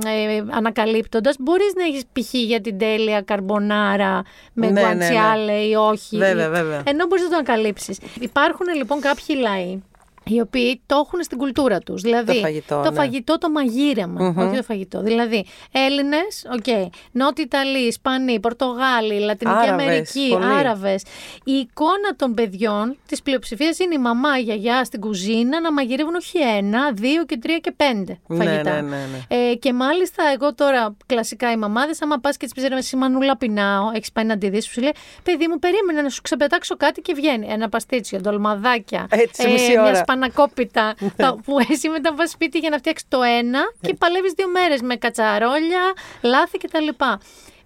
ε, 0.06 0.42
ανακαλύπτοντας, 0.50 1.36
μπορείς 1.38 1.72
να 1.76 1.84
έχεις 1.84 2.02
π.χ. 2.12 2.34
για 2.34 2.60
την 2.60 2.78
τέλεια 2.78 3.20
καρμπονάρα 3.20 4.22
με 4.52 4.66
Ναι, 4.70 4.72
ναι, 4.72 4.80
ναι. 4.80 4.94
guanciale 4.94 5.52
ή 5.52 5.74
όχι. 5.74 6.16
Βέβαια, 6.16 6.48
βέβαια. 6.50 6.82
Ενώ 6.86 7.06
μπορείς 7.06 7.24
να 7.24 7.30
το 7.30 7.36
ανακαλύψεις. 7.52 7.98
Υπάρχουν 8.20 8.66
λοιπόν 8.76 9.00
κάποιοι 9.00 9.36
λαοί 9.40 9.82
οι 10.24 10.40
οποίοι 10.40 10.80
το 10.86 11.02
έχουν 11.06 11.22
στην 11.22 11.38
κουλτούρα 11.38 11.78
τους. 11.78 12.02
Δηλαδή, 12.02 12.34
Το 12.34 12.40
φαγητό, 12.40 12.80
το, 12.84 12.90
ναι. 12.90 12.96
φαγητό, 12.96 13.38
το 13.38 13.50
μαγειρεμα 13.50 14.34
όχι 14.38 14.56
το 14.56 14.62
φαγητό. 14.62 15.02
Δηλαδή, 15.02 15.44
Έλληνες, 15.72 16.46
οκ, 16.52 16.90
Νότιοι 17.12 17.44
Ιταλοί, 17.46 17.78
Ισπανοί, 17.86 18.40
Πορτογάλοι, 18.40 19.18
Λατινική 19.18 19.58
Άραβες, 19.58 19.86
Αμερική, 19.86 20.28
πολύ. 20.30 20.44
Άραβες. 20.44 21.02
Η 21.44 21.52
εικόνα 21.52 22.16
των 22.16 22.34
παιδιών 22.34 22.96
της 23.06 23.22
πλειοψηφίας 23.22 23.78
είναι 23.78 23.94
η 23.94 23.98
μαμά, 23.98 24.38
η 24.38 24.42
γιαγιά 24.42 24.84
στην 24.84 25.00
κουζίνα 25.00 25.60
να 25.60 25.72
μαγειρεύουν 25.72 26.14
όχι 26.14 26.38
ένα, 26.56 26.92
δύο 26.92 27.24
και 27.24 27.38
τρία 27.38 27.58
και 27.58 27.72
πέντε 27.76 28.18
Ναι, 28.26 28.44
φαγητά. 28.44 28.72
ναι, 28.74 28.80
ναι, 28.80 28.96
ναι. 28.96 29.36
Ε, 29.50 29.54
και 29.54 29.72
μάλιστα, 29.72 30.22
εγώ 30.34 30.54
τώρα 30.54 30.96
κλασικά 31.06 31.52
οι 31.52 31.56
μαμάδες, 31.56 32.02
άμα 32.02 32.16
πας 32.18 32.36
και 32.36 32.46
τη 32.46 32.52
πεις 32.54 32.70
εσύ 32.78 32.96
μανούλα 32.96 33.36
πεινάω, 33.36 33.90
έχεις 33.94 34.12
πάει 34.12 34.24
να 34.24 34.38
τη 34.38 34.48
δει, 34.48 34.62
σου 34.62 34.80
λέει 34.80 34.92
Παιδί 35.22 35.48
μου, 35.48 35.58
περίμενε 35.58 36.02
να 36.02 36.08
σου 36.08 36.22
ξεπετάξω 36.22 36.76
κάτι 36.76 37.00
και 37.00 37.14
βγαίνει. 37.14 37.46
Ένα 37.50 37.68
παστίτσιο, 37.68 38.18
ντολμαδάκια, 38.20 39.06
Έτσι, 39.10 39.42
σε 39.42 39.48
μισή 39.48 39.70
μια 39.70 39.82
ώρα. 39.82 39.90
Σπανακόπιτα. 40.12 40.94
τα- 41.16 41.36
που 41.44 41.56
εσύ 41.70 41.88
μετά 41.88 42.14
πας 42.14 42.30
σπίτι 42.30 42.58
για 42.58 42.70
να 42.70 42.76
φτιάξεις 42.78 43.08
το 43.08 43.22
ένα 43.22 43.60
και 43.80 43.94
παλεύεις 43.94 44.32
δύο 44.32 44.48
μέρες 44.48 44.80
με 44.80 44.96
κατσαρόλια, 44.96 45.92
λάθη 46.22 46.58
κτλ. 46.58 46.88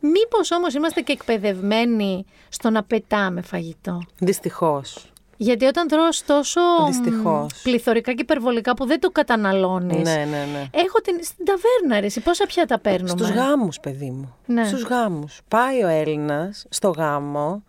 Μήπως 0.01 0.51
όμως 0.51 0.74
είμαστε 0.74 1.01
και 1.01 1.12
εκπαιδευμένοι 1.12 2.24
στο 2.49 2.70
να 2.70 2.82
πετάμε 2.82 3.42
φαγητό; 3.42 4.03
Δυστυχώς. 4.18 5.11
Γιατί 5.38 5.64
όταν 5.64 5.88
τρως 5.88 6.24
τόσο 6.24 6.61
μ, 6.61 6.86
Δυστυχώς. 6.86 7.61
πληθωρικά 7.62 8.12
και 8.12 8.22
υπερβολικά 8.22 8.74
που 8.74 8.86
δεν 8.86 9.01
το 9.01 9.11
καταναλώνεις 9.11 10.03
Ναι, 10.09 10.14
ναι, 10.14 10.47
ναι. 10.53 10.64
Έχω 10.70 11.01
την, 11.03 11.18
στην 11.22 11.44
ταβέρνα, 11.44 12.01
ρε, 12.01 12.07
εσύ, 12.07 12.20
πόσα 12.20 12.47
πιάτα 12.47 12.78
παίρνουμε; 12.78 13.09
Στους 13.09 13.30
γάμους, 13.30 13.80
παιδί 13.80 14.11
μου. 14.11 14.34
Ναι. 14.47 14.64
Στους 14.64 14.82
γάμους. 14.82 15.40
Πάει 15.49 15.82
ο 15.82 15.88
Έλληνας 15.88 16.66
στο 16.68 16.88
γάμο 16.88 17.62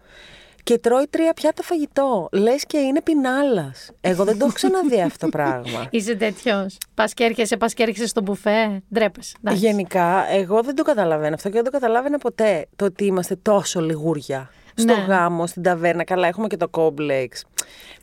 και 0.68 0.78
τρώει 0.78 1.08
τρία 1.10 1.34
πιάτα 1.34 1.64
φαγητό. 1.64 2.30
Λες 2.32 2.66
και 2.66 2.78
είναι 2.78 3.02
πινάλας. 3.02 3.90
Εγώ 4.02 4.24
δεν 4.24 4.38
το 4.38 4.46
έχω 4.46 4.54
ξαναδεί 4.54 5.02
αυτό 5.02 5.26
το 5.26 5.32
πράγμα. 5.32 5.88
Είσαι 5.90 6.16
τέτοιος. 6.16 6.78
Πας 6.94 7.14
και 7.14 7.24
έρχεσαι, 7.24 7.58
πας 7.58 7.74
και 7.74 7.84
έρχεσαι 7.84 8.08
στο 8.08 8.22
μπουφέ. 8.22 8.82
Ντρέπεσαι. 8.94 9.36
εντάξει. 9.42 9.66
Γενικά, 9.66 10.26
εγώ 10.32 10.62
δεν 10.62 10.76
το 10.76 10.84
καταλαβαίνω 10.84 11.36
αυτό 11.36 11.48
και 11.50 11.56
δεν 11.56 11.64
το 11.64 11.72
καταλάβαινα 11.72 12.18
ποτέ. 12.18 12.66
Το 12.76 12.86
ότι 12.86 13.06
είμαστε 13.06 13.36
τόσο 13.36 13.82
λιγούρια. 13.82 14.50
Στο 14.76 14.96
Ναι. 14.96 15.06
γάμο, 15.08 15.48
στην 15.48 15.62
ταβέρνα. 15.64 16.04
Καλά, 16.04 16.28
έχουμε 16.28 16.48
και 16.48 16.58
το 16.58 16.68
κόμπλεξ. 16.68 17.44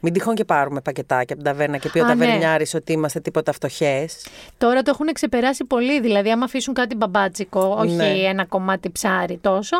Μην 0.00 0.12
τυχόν 0.12 0.34
και 0.34 0.44
πάρουμε 0.44 0.80
πακετάκια 0.80 1.34
από 1.34 1.42
την 1.42 1.44
ταβέρνα 1.44 1.76
και 1.76 1.88
πει 1.88 1.98
ο 1.98 2.04
Α, 2.04 2.06
ναι. 2.06 2.12
ταβερνιάρης 2.12 2.74
ότι 2.74 2.92
είμαστε 2.92 3.20
τίποτα 3.20 3.52
φτωχές. 3.52 4.26
Τώρα 4.58 4.82
το 4.82 4.90
έχουν 4.94 5.12
ξεπεράσει 5.12 5.64
πολύ. 5.64 6.00
Δηλαδή, 6.00 6.30
άμα 6.30 6.44
αφήσουν 6.44 6.74
κάτι 6.74 6.94
μπαμπάτσικο, 6.94 7.76
όχι 7.78 7.94
Ναι. 7.94 8.04
ένα 8.08 8.44
κομμάτι 8.44 8.90
ψάρι 8.90 9.38
τόσο, 9.42 9.76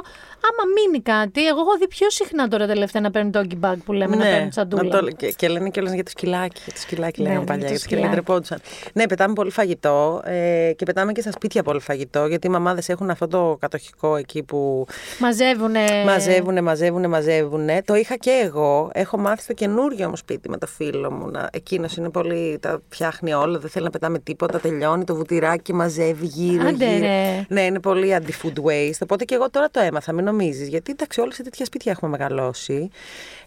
άμα 0.49 0.73
μείνει 0.75 1.03
κάτι. 1.03 1.47
Εγώ 1.47 1.61
έχω 1.61 1.77
δει 1.79 1.89
πιο 1.89 2.11
συχνά 2.11 2.49
τώρα 2.49 2.67
τελευταία 2.67 3.03
να 3.03 3.11
παίρνουν 3.11 3.33
doggy 3.37 3.65
bag 3.71 3.75
που 3.85 3.93
λέμε, 3.93 4.17
να 4.17 4.23
παίρνουν 4.25 4.51
τσαντούλα. 4.51 4.83
Ναι, 4.83 4.89
το- 5.11 5.11
και, 5.17 5.31
και 5.31 5.49
λένε 5.49 5.71
κιόλας 5.71 5.93
για 5.93 6.03
το 6.05 6.11
σκυλάκι. 6.11 6.61
Για 6.65 6.73
το 6.75 6.81
σκυλάκι 6.81 7.23
Ναι, 7.23 7.29
λέγανε 7.29 7.45
για 7.45 7.53
παλιά. 7.53 7.63
το 7.67 7.69
Για 7.71 7.79
το 7.79 7.85
σκυλάκι 7.85 8.07
σκυλάκι. 8.07 8.25
ντρεπόντουσαν. 8.27 8.59
Ναι, 8.93 9.07
πετάμε 9.09 9.33
πολύ 9.35 9.51
φαγητό 9.51 10.23
ε, 10.25 10.73
και 10.77 10.85
πετάμε 10.85 11.13
και 11.13 11.21
στα 11.21 11.33
σπίτια 11.33 11.63
πολύ 11.63 11.81
φαγητό. 11.81 12.27
Γιατί 12.27 12.47
οι 12.47 12.51
μαμάδες 12.51 12.89
έχουν 12.89 13.11
αυτό 13.11 13.29
το 13.29 13.57
κατοχικό 13.61 14.17
εκεί 14.17 14.43
που 14.43 14.87
Μαζεύουνε. 15.19 15.85
μαζεύουνε, 16.07 16.61
μαζεύουνε, 16.61 17.07
μαζεύουνε. 17.09 17.83
Το 17.85 17.95
είχα 17.95 18.17
και 18.17 18.41
εγώ. 18.45 18.91
Έχω 18.93 19.19
μάθει 19.19 19.43
στο 19.43 19.53
καινούριο 19.53 19.74
μου 20.09 20.17
σπίτι 20.17 20.49
με 20.49 20.59
το 20.59 20.67
φίλο 20.67 21.11
μου. 21.13 21.31
Εκείνος 21.53 21.97
είναι 21.97 22.11
πολύ. 22.11 22.59
Τα 22.61 22.81
φτιάχνει 22.89 23.33
όλα, 23.33 23.59
δεν 23.59 23.71
θέλει 23.71 23.85
να 23.85 23.91
πετάμε 23.91 24.19
τίποτα. 24.19 24.61
Τελειώνει 24.61 25.05
το 25.05 25.15
βουτυράκι, 25.15 25.73
μαζεύει 25.75 26.27
γύρω. 26.27 26.69
Άντε, 26.69 26.87
γύρω. 26.87 27.07
ρε. 27.07 27.45
Ναι, 27.49 27.61
είναι 27.61 27.81
πολύ 27.81 28.17
anti-food 28.21 28.63
waste. 28.65 28.99
Οπότε 29.03 29.25
και 29.25 29.35
εγώ 29.35 29.51
τώρα 29.51 29.71
το 29.71 29.81
έμαθα, 29.81 30.13
μην 30.13 30.25
νομίζεις. 30.25 30.69
Γιατί 30.69 30.91
εντάξει, 30.93 31.21
όλοι 31.21 31.35
σε 31.35 31.43
τέτοια 31.43 31.65
σπίτια 31.65 31.93
έχουμε 31.93 32.11
μεγαλώσει. 32.11 32.91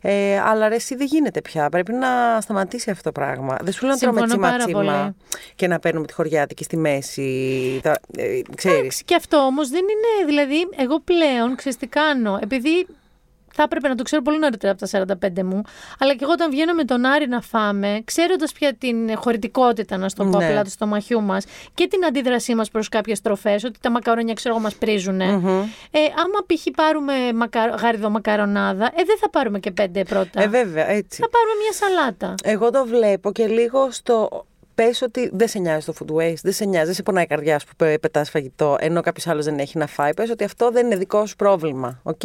Ε, 0.02 0.40
αλλά 0.40 0.68
ρε, 0.68 0.76
εσύ 0.76 0.96
δεν 0.96 1.08
γίνεται 1.08 1.42
πια. 1.42 1.70
Πρέπει 1.70 1.94
να 1.94 2.42
σταματήσει 2.42 2.90
αυτό 2.90 3.04
το 3.04 3.12
πράγμα. 3.12 3.58
Δεν 3.62 3.74
σου 3.74 3.86
λέω 3.86 3.94
να 3.94 4.00
τρώμε 4.00 4.20
Συμφωνώ 4.20 4.34
τσίμα 4.34 4.50
πάρα 4.50 4.64
τσίμα 4.64 5.02
πολύ. 5.02 5.16
και 5.56 5.68
να 5.68 5.80
παίρνουμε 5.80 6.06
τη 6.08 6.14
χωριάτικη 6.14 6.64
στη 6.64 6.78
μέση. 6.78 7.80
Τα, 7.84 7.92
ε, 8.18 8.42
ξέρεις. 8.56 8.78
Εντάξει, 8.80 9.04
και 9.04 9.16
αυτό 9.16 9.38
όμως 9.38 9.70
δεν 9.70 9.82
είναι. 9.82 10.26
Δηλαδή, 10.26 10.68
εγώ 10.78 11.00
πλέον 11.00 11.56
ξέρεις 11.56 11.78
τι 11.78 11.88
κάνω. 11.88 12.40
Επειδή 12.42 12.88
θα 13.58 13.64
έπρεπε 13.64 13.88
να 13.88 13.96
το 13.96 14.04
ξέρω 14.04 14.22
πολύ 14.22 14.40
νωρίτερα 14.40 14.72
από 14.80 14.88
τα 14.88 15.18
45 15.40 15.44
μου, 15.44 15.62
αλλά 16.00 16.12
και 16.16 16.20
εγώ 16.24 16.32
όταν 16.32 16.50
βγαίνω 16.50 16.74
με 16.74 16.84
τον 16.84 17.06
Άρη 17.06 17.28
να 17.28 17.42
φάμε, 17.42 18.02
ξέροντας 18.06 18.52
πια 18.52 18.74
την 18.74 19.16
χωρητικότητα, 19.16 19.98
να 19.98 20.10
στο 20.10 20.24
πω 20.24 20.38
Ναι. 20.38 20.46
απλά, 20.48 20.64
του 20.64 20.70
στομαχιού 20.70 21.22
μας 21.22 21.46
και 21.74 21.88
την 21.88 22.06
αντίδρασή 22.06 22.56
μας 22.56 22.70
προς 22.70 22.90
κάποιες 22.90 23.22
τροφές, 23.22 23.64
ότι 23.64 23.80
τα 23.82 23.90
μακαρόνια 23.92 24.34
ξέρω 24.34 24.54
εγώ 24.54 24.64
μας 24.64 24.76
πριζουν 24.76 25.22
Ε, 25.22 25.28
άμα 25.32 26.40
π.χ. 26.46 26.64
πάρουμε 26.76 27.14
μακα... 27.36 27.66
γάριδο 27.66 28.10
μακαρονάδα, 28.10 28.86
ε, 28.86 29.04
δεν 29.06 29.18
θα 29.18 29.30
πάρουμε 29.30 29.60
και 29.60 29.72
πέντε 29.72 30.04
πρώτα. 30.04 30.42
Ε, 30.42 30.48
βέβαια, 30.48 30.90
έτσι. 30.90 31.22
θα 31.22 31.30
πάρουμε 31.30 31.54
μια 31.64 31.74
σαλάτα. 31.74 32.36
Εγώ 32.44 32.70
το 32.72 32.86
βλέπω 32.86 33.32
και 33.32 33.48
λίγο 33.48 33.92
στο. 33.92 34.46
Πες 34.76 35.02
ότι 35.02 35.30
δεν 35.34 35.48
σε 35.48 35.60
νοιάζει 35.60 35.86
το 35.86 35.94
food 36.00 36.16
waste, 36.16 36.34
δεν 36.44 36.54
σε 36.54 36.66
νοιάζει, 36.66 36.86
δεν 36.86 36.96
σε 36.96 37.04
πονάει 37.04 37.24
η 37.24 37.28
καρδιά 37.28 37.60
σου 37.60 37.66
που 37.68 37.76
πετάς 38.02 38.30
φαγητό, 38.30 38.76
ενώ 38.80 39.02
κάποιος 39.02 39.28
άλλος 39.28 39.46
δεν 39.46 39.60
έχει 39.60 39.78
να 39.78 39.88
φάει. 39.88 40.14
Πες 40.14 40.30
ότι 40.30 40.44
αυτό 40.44 40.72
δεν 40.72 40.86
είναι 40.86 40.96
δικό 40.96 41.26
σου 41.26 41.36
πρόβλημα. 41.36 42.00
Οκ. 42.04 42.22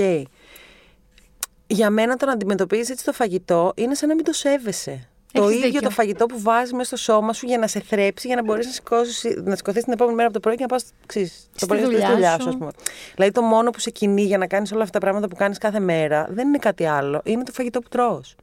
Για 1.75 1.91
μένα 1.91 2.17
το 2.17 2.27
να 2.27 2.33
αντιμετωπίζεις 2.33 2.91
έτσι 2.91 3.05
το 3.05 3.13
φαγητό 3.13 3.73
είναι 3.77 3.95
σαν 3.95 4.09
να 4.09 4.15
μην 4.15 4.25
το 4.25 4.33
σέβεσαι. 4.33 5.07
το 5.33 5.43
Έχεις 5.43 5.55
ίδιο 5.57 5.67
δίκιο. 5.67 5.81
το 5.81 5.91
φαγητό 5.91 6.27
που 6.27 6.41
βάζεις 6.41 6.73
μέσα 6.73 6.97
στο 6.97 7.13
σώμα 7.13 7.33
σου 7.33 7.47
για 7.47 7.59
να 7.59 7.67
σε 7.67 7.81
θρέψει, 7.81 8.27
για 8.27 8.37
να 8.37 8.43
μπορείς 8.43 8.67
να, 8.67 8.73
σηκώσεις- 8.73 9.43
να 9.45 9.57
σηκωθείς 9.57 9.85
την 9.85 9.93
επόμενη 9.93 10.17
μέρα 10.17 10.29
από 10.29 10.35
το 10.37 10.41
πρωί 10.41 10.55
και 10.57 10.63
να 10.63 10.69
πας 10.69 10.85
Στη 11.09 11.67
πολύ 11.67 11.83
δουλειά 11.83 12.01
στη 12.05 12.13
δουλειά 12.13 12.33
σου. 12.33 12.41
σου, 12.43 12.49
ας 12.49 12.57
πούμε. 12.57 12.71
Δηλαδή 13.15 13.33
το 13.33 13.43
μόνο 13.43 13.71
που 13.71 13.79
σε 13.81 13.91
κινεί 13.91 14.23
για 14.23 14.39
να 14.39 14.47
κάνεις 14.47 14.73
όλα 14.73 14.83
αυτά 14.83 14.99
τα 14.99 15.05
πράγματα 15.05 15.29
που 15.29 15.37
κάνεις 15.37 15.59
κάθε 15.59 15.81
μέρα 15.81 16.27
δεν 16.31 16.49
είναι 16.49 16.59
κάτι 16.59 16.87
άλλο. 16.87 17.21
Είναι 17.25 17.43
το 17.43 17.53
φαγητό 17.53 17.81
που 17.81 17.89
τρως. 17.89 18.35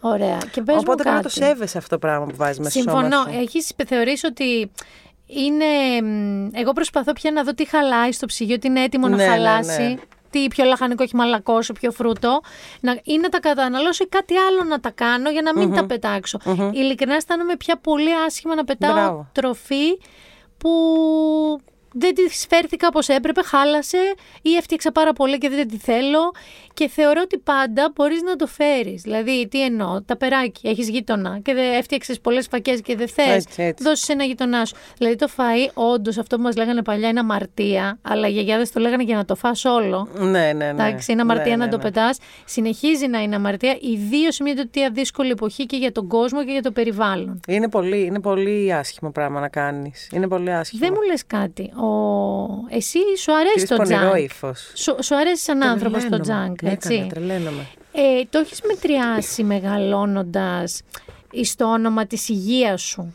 Ωραία. 0.00 0.38
Και 0.52 0.62
πες 0.62 0.74
μου 0.74 0.80
Οπότε 0.84 1.02
πρέπει 1.02 1.16
να 1.16 1.22
κάτι. 1.22 1.34
το 1.34 1.44
σέβεσαι 1.44 1.78
αυτό 1.78 1.88
το 1.94 1.98
πράγμα 2.06 2.26
που 2.26 2.36
βάζεις 2.36 2.58
μέσα 2.58 2.70
στο 2.70 2.90
σώμα 2.90 3.00
Συμφωνώ. 3.02 3.22
σου. 3.32 3.38
Έχεις 3.40 3.72
θεωρήσει 3.86 4.26
ότι 4.26 4.70
είναι. 5.26 5.64
μ, 6.02 6.48
Εγώ 6.54 6.72
προσπαθώ 6.72 7.12
πια 7.12 7.30
να 7.30 7.42
δω 7.42 7.54
τι 7.54 7.66
χαλάει 7.68 8.12
στο 8.12 8.26
ψυγείο, 8.26 8.58
τι 8.58 8.68
είναι 8.68 8.82
έτοιμο 8.82 9.08
Ναι, 9.08 9.16
να 9.16 9.22
ναι, 9.22 9.28
χαλάσει. 9.30 9.82
ναι. 9.82 9.94
Τι 10.30 10.48
πιο 10.48 10.64
λαχανικό 10.64 11.02
έχει 11.02 11.16
μαλακώσει, 11.16 11.72
πιο 11.72 11.90
φρούτο. 11.90 12.40
Να, 12.80 13.00
ή 13.04 13.18
να 13.18 13.28
τα 13.28 13.40
καταναλώσω 13.40 14.04
ή 14.04 14.08
κάτι 14.08 14.36
άλλο 14.36 14.64
να 14.64 14.80
τα 14.80 14.90
κάνω 14.90 15.30
για 15.30 15.42
να 15.42 15.58
μην 15.58 15.74
τα 15.74 15.86
πετάξω. 15.86 16.38
Ειλικρινά 16.72 17.14
αισθάνομαι 17.14 17.56
πια 17.56 17.76
πολύ 17.76 18.14
άσχημα 18.26 18.54
να 18.54 18.64
πετάω 18.64 18.92
Μπράβο. 18.92 19.28
τροφή 19.32 19.98
που 20.58 20.70
δεν 21.92 22.14
τη 22.14 22.22
φέρθηκα 22.48 22.86
όπως 22.86 23.08
έπρεπε, 23.08 23.42
χάλασε 23.42 23.98
ή 24.42 24.54
έφτιαξα 24.54 24.92
πάρα 24.92 25.12
πολύ 25.12 25.38
και 25.38 25.48
δεν 25.48 25.68
τη 25.68 25.76
θέλω 25.76 26.32
και 26.74 26.88
θεωρώ 26.88 27.20
ότι 27.24 27.38
πάντα 27.38 27.92
μπορείς 27.94 28.22
να 28.22 28.36
το 28.36 28.46
φέρεις. 28.46 29.02
Δηλαδή, 29.02 29.48
τι 29.50 29.64
εννοώ, 29.64 30.02
τα 30.02 30.16
περάκι, 30.16 30.68
έχεις 30.68 30.88
γείτονα 30.88 31.38
και 31.42 31.54
δεν 31.54 31.72
έφτιαξες 31.72 32.20
πολλές 32.20 32.46
φακές 32.50 32.80
και 32.80 32.96
δεν 32.96 33.08
θες, 33.08 33.26
Έτσι, 33.26 33.62
έτσι. 33.62 33.84
δώσεις 33.84 34.08
ένα 34.08 34.24
γείτονά 34.24 34.64
σου. 34.64 34.76
Δηλαδή, 34.98 35.16
το 35.16 35.28
φαΐ, 35.36 35.70
όντως, 35.74 36.18
αυτό 36.18 36.36
που 36.36 36.42
μας 36.42 36.56
λέγανε 36.56 36.82
παλιά 36.82 37.08
είναι 37.08 37.20
αμαρτία, 37.20 37.98
αλλά 38.02 38.28
οι 38.28 38.32
γιαγιάδες 38.32 38.70
το 38.72 38.80
λέγανε 38.80 39.02
για 39.02 39.16
να 39.16 39.24
το 39.24 39.34
φας 39.34 39.64
όλο. 39.64 40.08
Ναι, 40.18 40.28
ναι, 40.28 40.52
ναι. 40.52 40.66
Εντάξει, 40.68 41.12
είναι 41.12 41.20
αμαρτία 41.20 41.44
Ναι, 41.44 41.56
να 41.56 41.64
ναι, 41.64 41.70
το 41.70 41.76
ναι. 41.76 41.82
πετάς. 41.82 42.18
Συνεχίζει 42.44 43.06
να 43.06 43.22
είναι 43.22 43.34
αμαρτία, 43.34 43.76
ιδίως 43.80 44.34
σε 44.34 44.42
μια 44.42 44.54
τέτοια 44.54 44.90
δύσκολη 44.90 45.30
εποχή 45.30 45.66
και 45.66 45.76
για 45.76 45.92
τον 45.92 46.08
κόσμο 46.08 46.44
και 46.44 46.52
για 46.52 46.62
το 46.62 46.70
περιβάλλον. 46.70 47.40
Είναι 47.48 47.68
πολύ, 47.68 48.04
είναι 48.04 48.20
πολύ 48.20 48.74
άσχημο 48.74 49.10
πράγμα 49.10 49.40
να 49.40 49.48
κάνεις. 49.48 50.08
Είναι 50.12 50.28
πολύ 50.28 50.52
άσχημο. 50.52 50.84
Δεν 50.86 50.94
μου 50.96 51.06
λες 51.10 51.26
κάτι. 51.26 51.72
Ο... 51.82 52.66
Εσύ 52.68 52.98
σου 53.18 53.32
αρέσει 53.34 53.52
Κύριε 53.54 53.66
το 53.66 53.76
πονηρό 53.76 54.00
τζανκ. 54.10 54.24
ύφο. 54.24 54.52
Σου, 54.74 54.96
σου 55.02 55.16
αρέσει 55.16 55.42
σαν 55.42 55.62
άνθρωπος 55.62 56.08
το 56.08 56.20
τζανκ, 56.20 56.62
Ναι, 56.62 56.70
έτσι. 56.70 57.06
τρελαίνομαι. 57.10 57.66
Ε, 57.92 58.22
το 58.30 58.38
έχεις 58.38 58.60
μετριάσει 58.62 59.42
μεγαλώνοντας 59.44 60.80
στο 61.42 61.64
όνομα 61.64 62.06
της 62.06 62.28
υγείας 62.28 62.82
σου. 62.82 63.14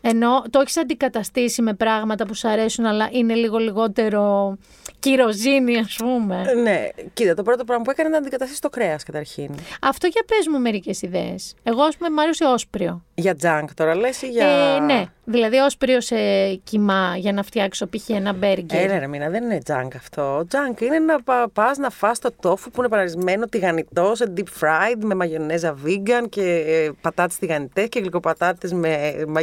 Ενώ 0.00 0.42
το 0.50 0.60
έχεις 0.60 0.76
αντικαταστήσει 0.76 1.62
με 1.62 1.74
πράγματα 1.74 2.26
που 2.26 2.34
σου 2.34 2.48
αρέσουν, 2.48 2.84
αλλά 2.86 3.08
είναι 3.12 3.34
λίγο 3.34 3.58
λιγότερο 3.58 4.56
κυροζίνη, 4.98 5.78
ας 5.78 5.96
πούμε. 5.98 6.44
Ε, 6.46 6.54
Ναι, 6.54 6.88
κοίτα, 7.14 7.34
το 7.34 7.42
πρώτο 7.42 7.64
πράγμα 7.64 7.84
που 7.84 7.90
έκανε 7.90 8.08
ήταν 8.08 8.20
να 8.20 8.26
αντικαταστήσει 8.26 8.60
το 8.60 8.68
κρέας 8.68 9.02
καταρχήν. 9.02 9.50
Αυτό 9.82 10.06
για 10.06 10.22
πες 10.26 10.46
μου 10.50 10.60
μερικές 10.60 11.02
ιδέες. 11.02 11.54
Εγώ, 11.62 11.82
ας 11.82 11.96
πούμε, 11.96 12.10
μ' 12.10 12.18
άρεσε 12.18 12.44
όσπριο. 12.44 13.04
Για 13.14 13.34
τζανκ 13.34 13.74
τώρα 13.74 13.94
λες 13.96 14.22
ή 14.22 14.28
για. 14.28 14.46
Ε, 14.46 14.78
ναι, 14.80 15.04
δηλαδή 15.24 15.56
όσπριος 15.56 16.04
σε 16.04 16.16
κοιμά 16.54 17.14
για 17.16 17.32
να 17.32 17.42
φτιάξω 17.42 17.86
π.χ. 17.86 18.08
ένα 18.08 18.32
μπέργκερ. 18.32 18.84
Έλα 18.84 18.98
ρε 18.98 19.06
μήνα, 19.06 19.28
δεν 19.28 19.44
είναι 19.44 19.58
τζανκ 19.58 19.94
αυτό. 19.96 20.44
Τζανκ 20.48 20.80
είναι 20.80 20.98
να 20.98 21.22
πα 21.22 21.50
πας 21.52 21.78
να 21.78 21.90
φας 21.90 22.18
το 22.18 22.30
τόφου 22.40 22.70
που 22.70 22.80
είναι 22.80 22.88
παραρισμένο 22.88 23.46
τηγανιτός 23.46 24.18
σε 24.18 24.32
deep 24.36 24.60
fried 24.60 24.96
με 25.04 25.14
μαγιονέζα 25.14 25.76
vegan 25.86 26.28
και 26.28 26.42
ε, 26.66 26.90
πατάτες 27.00 27.36
τηγανιτές 27.38 27.88
και 27.88 28.00
γλυκοπατάτες 28.00 28.72
με... 28.72 29.14
μα- 29.28 29.42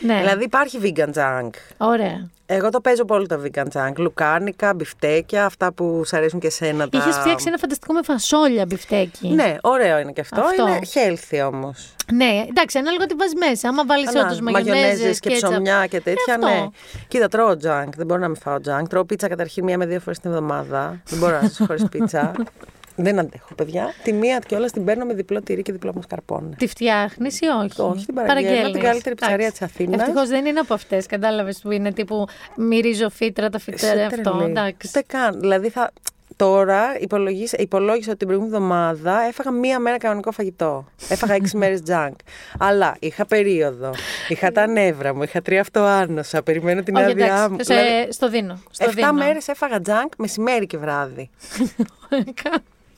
ναι, 0.00 0.18
Δηλαδή 0.18 0.44
υπάρχει 0.44 0.78
vegan 0.82 1.12
junk. 1.14 1.50
ωραία. 1.76 2.28
Εγώ 2.52 2.70
το 2.70 2.80
παίζω 2.80 3.04
πολύ 3.04 3.26
το 3.26 3.40
vegan 3.44 3.64
junk. 3.72 3.92
Λουκάνικα, 3.96 4.74
μπιφτέκια, 4.74 5.44
αυτά 5.44 5.72
που 5.72 6.02
σ' 6.04 6.12
αρέσουν 6.12 6.40
και 6.40 6.50
σένα. 6.50 6.88
Τα... 6.88 6.98
Είχες 6.98 7.16
φτιάξει 7.16 7.44
ένα 7.48 7.56
φανταστικό 7.58 7.92
με 7.92 8.00
φασόλια 8.02 8.66
μπιφτέκι. 8.66 9.28
Ναι, 9.28 9.56
ωραίο 9.60 9.98
είναι 9.98 10.12
και 10.12 10.20
αυτό. 10.20 10.40
Αυτό. 10.40 10.68
Είναι 10.68 10.78
healthy 10.94 11.52
όμως. 11.52 11.94
Ναι, 12.12 12.44
εντάξει, 12.48 12.78
ανάλογα 12.78 13.06
τι 13.06 13.14
βάζεις 13.14 13.34
μέσα. 13.34 13.68
Άμα 13.68 13.84
βάλεις 13.86 14.08
όντως 14.14 14.40
μαγιονέζε 14.40 15.10
και 15.20 15.30
ψωμιά 15.30 15.86
και 15.86 16.00
τέτοια, 16.00 16.34
αυτό. 16.34 16.46
ναι. 16.46 16.66
Κοίτα, 17.08 17.28
τρώω 17.28 17.50
junk. 17.50 17.88
Δεν 17.96 18.06
μπορώ 18.06 18.20
να 18.20 18.28
μην 18.28 18.36
φάω 18.36 18.56
junk. 18.66 18.88
Τρώω 18.88 19.04
πίτσα 19.04 19.28
καταρχήν 19.28 19.64
μία 19.64 19.78
με 19.78 19.86
δύο 19.86 20.00
φορές 20.00 20.18
την 20.18 20.30
εβδομάδα. 20.30 21.00
δεν 21.06 21.18
μπορώ 21.18 21.40
να 21.40 21.48
ζήσω 21.48 21.64
χωρί 21.66 21.88
πίτσα. 21.88 22.32
Δεν 23.02 23.18
αντέχω, 23.18 23.54
παιδιά. 23.54 23.92
Τη 24.02 24.12
μία 24.12 24.38
κιόλα 24.46 24.66
την 24.70 24.84
παίρνω 24.84 25.04
με 25.04 25.14
διπλό 25.14 25.42
τυρί 25.42 25.62
και 25.62 25.72
διπλό 25.72 25.92
μασκαρπόνε. 25.94 26.54
Τη 26.58 26.66
φτιάχνεις 26.66 27.40
ή 27.40 27.46
όχι; 27.46 27.80
Όχι, 27.80 28.04
την 28.06 28.14
παραγγέλνω. 28.14 28.70
την 28.70 28.80
καλύτερη 28.80 29.14
ψαρία 29.14 29.50
της 29.50 29.62
Αθήνας. 29.62 30.00
Ευτυχώς 30.00 30.28
δεν 30.28 30.44
είναι 30.46 30.60
από 30.60 30.74
αυτές, 30.74 31.06
κατάλαβες 31.06 31.58
που 31.62 31.70
είναι 31.70 31.92
τύπου 31.92 32.26
μυρίζω 32.56 33.10
φύτρα 33.10 33.48
τα 33.48 33.58
φυτέρα 33.58 33.92
Είσαι 33.94 34.02
αυτό. 34.04 34.30
τρελή. 34.30 34.50
Εντάξει. 34.50 34.88
Ούτε 34.88 35.04
καν. 35.06 35.40
Δηλαδή 35.40 35.68
θα... 35.68 35.90
Τώρα 36.36 36.98
υπολογίσα, 37.00 37.56
υπολόγισα 37.60 38.08
ότι 38.08 38.18
την 38.18 38.26
προηγούμενη 38.26 38.56
εβδομάδα 38.56 39.20
έφαγα 39.28 39.50
μία 39.50 39.78
μέρα 39.78 39.98
κανονικό 39.98 40.30
φαγητό. 40.32 40.86
Έφαγα 41.08 41.34
έξι 41.34 41.56
μέρες 41.60 41.82
junk. 41.88 42.12
Αλλά 42.58 42.96
είχα 43.00 43.26
περίοδο. 43.26 43.90
Είχα 44.28 44.52
τα 44.52 44.66
νεύρα 44.66 45.14
μου. 45.14 45.22
Είχα 45.22 45.42
τρία 45.42 45.60
αυτοάνοσα. 45.60 46.42
Περιμένω 46.42 46.82
την 46.82 46.96
Όχι, 46.96 47.04
άδειά 47.04 47.26
εντάξει. 47.26 47.48
μου. 47.50 47.56
Σε- 47.60 47.74
Δηλαδή, 47.74 48.12
στο 48.12 48.28
δίνω. 48.28 48.62
Στο 48.70 48.84
Εφτά 48.88 48.94
δίνω. 49.10 49.12
μέρες 49.24 49.48
έφαγα 49.48 49.78
junk 49.86 50.08
μεσημέρι 50.18 50.66
και 50.66 50.78
βράδυ. 50.78 51.30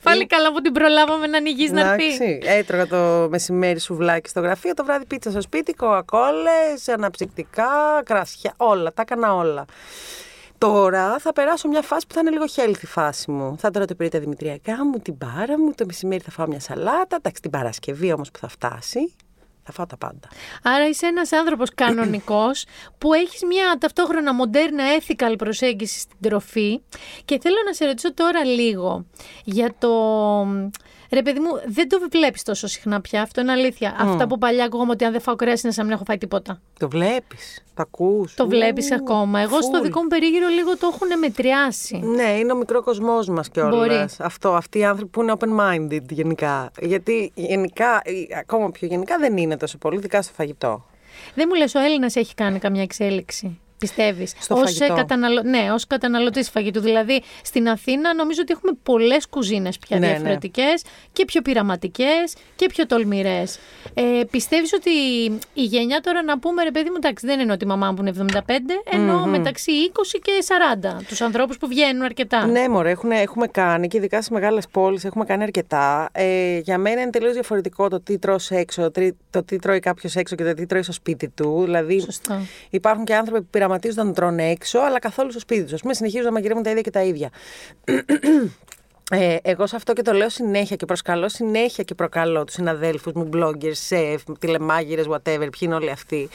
Πάλι 0.03 0.27
καλά 0.27 0.51
που 0.53 0.61
την 0.61 0.71
προλάβαμε 0.71 1.27
να 1.27 1.37
ανοιγείς 1.37 1.71
να 1.71 1.79
έρθει. 1.91 2.05
Εντάξει, 2.05 2.39
έτρωγα 2.43 2.87
το 2.87 3.27
μεσημέρι 3.29 3.79
σουβλάκι 3.79 4.29
στο 4.29 4.39
γραφείο, 4.39 4.73
το 4.73 4.83
βράδυ 4.83 5.05
πίτσα 5.05 5.31
στο 5.31 5.41
σπίτι, 5.41 5.73
κοκακόλες, 5.73 6.87
αναψυκτικά, 6.87 8.01
κρασιά, 8.05 8.53
όλα, 8.57 8.93
τα 8.93 9.01
έκανα 9.01 9.35
όλα. 9.35 9.65
Τώρα 10.57 11.19
θα 11.19 11.33
περάσω 11.33 11.67
μια 11.67 11.81
φάση 11.81 12.07
που 12.07 12.13
θα 12.13 12.19
είναι 12.19 12.29
λίγο 12.29 12.45
healthy 12.55 12.85
φάση 12.85 13.31
μου. 13.31 13.55
Θα 13.57 13.71
τρώω 13.71 13.85
το 13.85 13.95
πρωί 13.95 14.09
τα 14.09 14.19
δημητριακά 14.19 14.85
μου, 14.85 14.99
την 14.99 15.13
μπάρα 15.17 15.59
μου, 15.59 15.73
το 15.75 15.85
μεσημέρι 15.85 16.23
θα 16.23 16.31
φάω 16.31 16.47
μια 16.47 16.59
σαλάτα. 16.59 17.15
Εντάξει, 17.15 17.41
την 17.41 17.51
Παρασκευή 17.51 18.11
όμως 18.11 18.31
που 18.31 18.39
θα 18.39 18.47
φτάσει, 18.47 19.13
θα 19.63 19.71
φάω 19.71 19.85
τα 19.85 19.97
πάντα. 19.97 20.27
Άρα 20.63 20.87
είσαι 20.87 21.05
ένας 21.05 21.31
άνθρωπος 21.31 21.73
κανονικός 21.73 22.65
που 22.97 23.13
έχεις 23.13 23.43
μια 23.43 23.77
ταυτόχρονα 23.79 24.33
μοντέρνα 24.33 24.83
ethical 24.99 25.35
προσέγγιση 25.37 25.99
στην 25.99 26.17
τροφή 26.21 26.81
και 27.25 27.39
θέλω 27.39 27.55
να 27.65 27.73
σε 27.73 27.85
ρωτήσω 27.85 28.13
τώρα 28.13 28.43
λίγο 28.43 29.05
για 29.43 29.75
το... 29.79 29.89
Ρε 31.11 31.21
παιδί 31.21 31.39
μου, 31.39 31.49
δεν 31.65 31.89
το 31.89 31.97
βλέπεις 32.11 32.43
τόσο 32.43 32.67
συχνά 32.67 33.01
πια, 33.01 33.21
αυτό 33.21 33.41
είναι 33.41 33.51
αλήθεια. 33.51 33.95
Αυτά 33.99 34.27
που 34.27 34.37
παλιά 34.37 34.65
ακούγαμε 34.65 34.91
ότι 34.91 35.05
αν 35.05 35.11
δεν 35.11 35.21
φάω 35.21 35.35
κρέας 35.35 35.63
είναι 35.63 35.71
σαν 35.71 35.81
να 35.83 35.89
μην 35.89 35.97
έχω 35.97 36.05
φάει 36.07 36.17
τίποτα. 36.17 36.61
Το 36.79 36.89
βλέπεις, 36.89 37.63
το 37.73 37.81
ακούς. 37.81 38.33
Το 38.33 38.43
Ου, 38.43 38.47
βλέπεις 38.47 38.91
ακόμα. 38.91 39.39
Εγώ 39.39 39.61
στο 39.61 39.79
full. 39.79 39.83
δικό 39.83 40.01
μου 40.01 40.07
περίγυρο 40.07 40.47
λίγο 40.47 40.77
το 40.77 40.89
έχουν 40.93 41.19
μετριάσει. 41.19 41.97
Ναι, 41.97 42.37
είναι 42.39 42.51
ο 42.51 42.55
μικρό 42.55 42.83
κοσμό 42.83 43.19
μας 43.27 43.49
κιόλας. 43.49 43.75
Μπορεί. 43.75 44.05
Αυτό, 44.19 44.53
αυτοί 44.53 44.79
οι 44.79 44.83
άνθρωποι 44.85 45.11
που 45.11 45.21
είναι 45.21 45.33
open-minded 45.39 46.09
γενικά. 46.09 46.71
Γιατί 46.81 47.31
γενικά, 47.35 48.01
ή 48.03 48.27
ακόμα 48.39 48.71
πιο 48.71 48.87
γενικά 48.87 49.17
δεν 49.17 49.37
είναι 49.37 49.57
τόσο 49.57 49.77
πολύ, 49.77 49.97
ειδικά 49.97 50.21
στο 50.21 50.33
φαγητό. 50.33 50.85
Δεν 51.35 51.45
μου 51.49 51.55
λες 51.55 51.75
ο 51.75 51.79
Έλληνας 51.79 52.15
έχει 52.15 52.33
κάνει 52.33 52.59
καμιά 52.59 52.81
εξέλιξη; 52.81 53.59
Πιστεύεις. 53.87 54.33
Στο 54.39 54.55
φαγητό. 54.55 54.93
Καταναλω... 54.93 55.41
Ναι, 55.43 55.71
ως 55.73 55.87
καταναλωτής 55.87 56.49
φαγητού. 56.49 56.79
Δηλαδή 56.79 57.21
στην 57.43 57.69
Αθήνα 57.69 58.13
νομίζω 58.13 58.39
ότι 58.41 58.53
έχουμε 58.53 58.71
πολλές 58.83 59.27
κουζίνες 59.27 59.77
πια 59.77 59.99
Ναι, 59.99 60.05
ναι. 60.07 60.13
διαφορετικές 60.13 60.83
και 61.13 61.25
πιο 61.25 61.41
πειραματικές 61.41 62.33
και 62.55 62.65
πιο 62.67 62.85
τολμηρές. 62.85 63.59
Ε, 63.93 64.01
Πιστεύεις 64.31 64.73
ότι 64.73 64.89
η 65.53 65.63
γενιά 65.63 65.99
τώρα 66.01 66.23
να 66.23 66.39
πούμε 66.39 66.63
ρε 66.63 66.71
παιδί 66.71 66.89
μου, 66.89 66.95
εντάξει, 66.95 67.25
δεν 67.25 67.39
εννοώ 67.39 67.57
τη 67.57 67.65
μαμά 67.65 67.87
μου 67.91 67.93
που 67.93 68.01
είναι 68.01 68.27
75, 68.45 68.51
εννοώ 68.91 69.25
μεταξύ 69.25 69.71
20 69.93 70.19
και 70.21 70.31
40. 70.99 71.03
Τους 71.07 71.21
ανθρώπους 71.21 71.57
που 71.57 71.67
βγαίνουν 71.67 72.01
αρκετά. 72.01 72.45
Ναι, 72.45 72.69
μωρέ, 72.69 72.89
έχουν, 72.89 73.11
έχουμε 73.11 73.47
κάνει 73.47 73.87
και 73.87 73.97
ειδικά 73.97 74.17
στις 74.17 74.29
μεγάλες 74.29 74.67
πόλεις 74.67 75.03
έχουμε 75.05 75.25
κάνει 75.25 75.43
αρκετά. 75.43 76.09
Ε, 76.11 76.57
για 76.57 76.77
μένα 76.77 77.01
είναι 77.01 77.09
τελείως 77.09 77.33
διαφορετικό 77.33 77.87
το 77.87 78.01
τι 78.01 78.17
τρως 78.17 78.51
έξω, 78.51 78.91
τρι- 78.91 79.15
το 79.29 79.43
τι 79.43 79.55
τρώει 79.59 79.79
κάποιος 79.79 80.15
έξω 80.15 80.35
και 80.35 80.43
το 80.43 80.53
τι 80.53 80.65
τρώει 80.65 80.81
στο 80.83 80.91
σπίτι 80.91 81.29
του. 81.29 81.61
Δηλαδή, 81.63 81.99
Σωστό. 81.99 82.39
υπάρχουν 82.69 83.05
και 83.05 83.15
άνθρωποι 83.15 83.41
που 83.41 83.47
πειραματίζονται 83.79 84.03
να 84.03 84.13
τρώνε 84.13 84.49
έξω, 84.49 84.79
αλλά 84.79 84.99
καθόλου 84.99 85.31
στο 85.31 85.39
σπίτι 85.39 85.63
τους. 85.63 85.73
Α 85.73 85.77
πούμε, 85.77 85.93
συνεχίζουν 85.93 86.25
να 86.25 86.31
μαγειρεύουν 86.31 86.63
τα 86.63 86.69
ίδια 86.69 86.81
και 86.81 86.91
τα 86.91 87.03
ίδια. 87.03 87.29
Ε, 89.11 89.37
εγώ 89.41 89.67
σε 89.67 89.75
αυτό 89.75 89.93
και 89.93 90.01
το 90.01 90.11
λέω 90.11 90.29
συνέχεια 90.29 90.75
και 90.75 90.85
προσκαλώ 90.85 91.29
συνέχεια 91.29 91.83
και 91.83 91.95
προκαλώ 91.95 92.43
τους 92.43 92.53
συναδέλφους 92.53 93.13
μου, 93.13 93.29
bloggers, 93.33 93.89
chef, 93.89 94.17
τηλεμάγειρες, 94.39 95.05
whatever, 95.09 95.37
ποιοι 95.37 95.59
είναι 95.59 95.75
όλοι 95.75 95.89
αυτοί. 95.89 96.29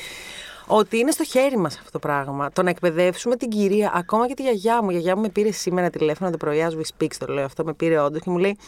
Ότι 0.66 0.98
είναι 0.98 1.10
στο 1.10 1.24
χέρι 1.24 1.56
μας 1.56 1.78
αυτό 1.78 1.90
το 1.90 1.98
πράγμα. 1.98 2.50
Το 2.52 2.62
να 2.62 2.70
εκπαιδεύσουμε 2.70 3.36
την 3.36 3.48
κυρία, 3.48 3.92
ακόμα 3.94 4.28
και 4.28 4.34
τη 4.34 4.42
γιαγιά 4.42 4.82
μου. 4.82 4.90
Η 4.90 4.92
γιαγιά 4.92 5.16
μου 5.16 5.22
με 5.22 5.28
πήρε 5.28 5.50
σήμερα 5.50 5.90
τηλέφωνο 5.90 6.30
το 6.30 6.36
πρωί, 6.36 6.66
as 6.68 6.72
we 6.72 6.82
speak, 6.96 7.10
το 7.18 7.32
λέω 7.32 7.44
αυτό, 7.44 7.64
με 7.64 7.72
πήρε 7.72 7.98
όντως 8.00 8.22
και 8.22 8.30
μου 8.30 8.38
λέει: 8.38 8.58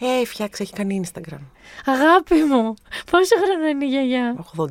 Ε, 0.00 0.24
φτιάξε, 0.24 0.62
έχει 0.62 0.72
κάνει 0.72 1.02
Instagram. 1.04 1.40
Αγάπη 1.86 2.34
μου, 2.34 2.74
πόσο 3.10 3.34
χρονών 3.44 3.68
είναι 3.68 3.84
η 3.84 3.88
γιαγιά; 3.88 4.44
84. 4.56 4.66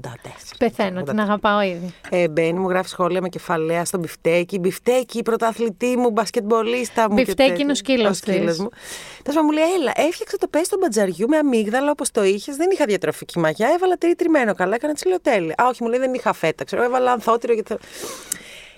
Πεθαίνω, 0.57 1.03
την 1.03 1.19
αγαπάω 1.19 1.61
ήδη. 1.61 1.93
Ε, 2.09 2.27
μπαίνει, 2.27 2.59
μου 2.59 2.69
γράφει 2.69 2.89
σχόλια 2.89 3.21
με 3.21 3.29
κεφαλαία 3.29 3.85
στο 3.85 3.97
μπιφτέκι. 3.97 4.59
Μπιφτέκι, 4.59 5.21
πρωταθλητή 5.21 5.97
μου, 5.97 6.09
μπασκετμπολίστα 6.09 7.01
μου. 7.09 7.15
και 7.17 7.23
Μπιφτέκι 7.23 7.49
τέτοια. 7.49 7.63
είναι 7.63 7.71
ο 7.71 7.75
σκύλος 7.75 8.09
Ο 8.09 8.13
σκύλος 8.13 8.45
της. 8.51 8.59
μου. 8.59 8.69
Τέλο 9.23 9.35
πάντων, 9.35 9.43
μου 9.45 9.51
λέει, 9.51 9.63
Έλα, 9.79 9.91
έφτιαξα 9.95 10.37
το 10.37 10.47
πέστο 10.47 10.77
μπατζαριού 10.77 11.27
με 11.27 11.37
αμύγδαλα 11.37 11.91
όπως 11.91 12.11
το 12.11 12.23
είχες. 12.23 12.55
Δεν 12.55 12.69
είχα 12.71 12.85
διατροφική 12.85 13.39
μαγιά. 13.39 13.69
Έβαλα 13.75 13.97
τυρί 13.97 14.15
τριμμένο. 14.15 14.53
Καλά, 14.55 14.75
έκανες 14.75 14.93
της 14.93 15.07
λέω 15.07 15.21
τέλεια. 15.21 15.55
Α, 15.57 15.67
όχι, 15.67 15.83
μου 15.83 15.89
λέει 15.89 15.99
δεν 15.99 16.13
είχα 16.13 16.33
φέτα. 16.33 16.63
Ξέρω, 16.63 16.83
έβαλα 16.83 17.11
ανθότυρο 17.11 17.55
και. 17.55 17.63
το- 17.63 17.77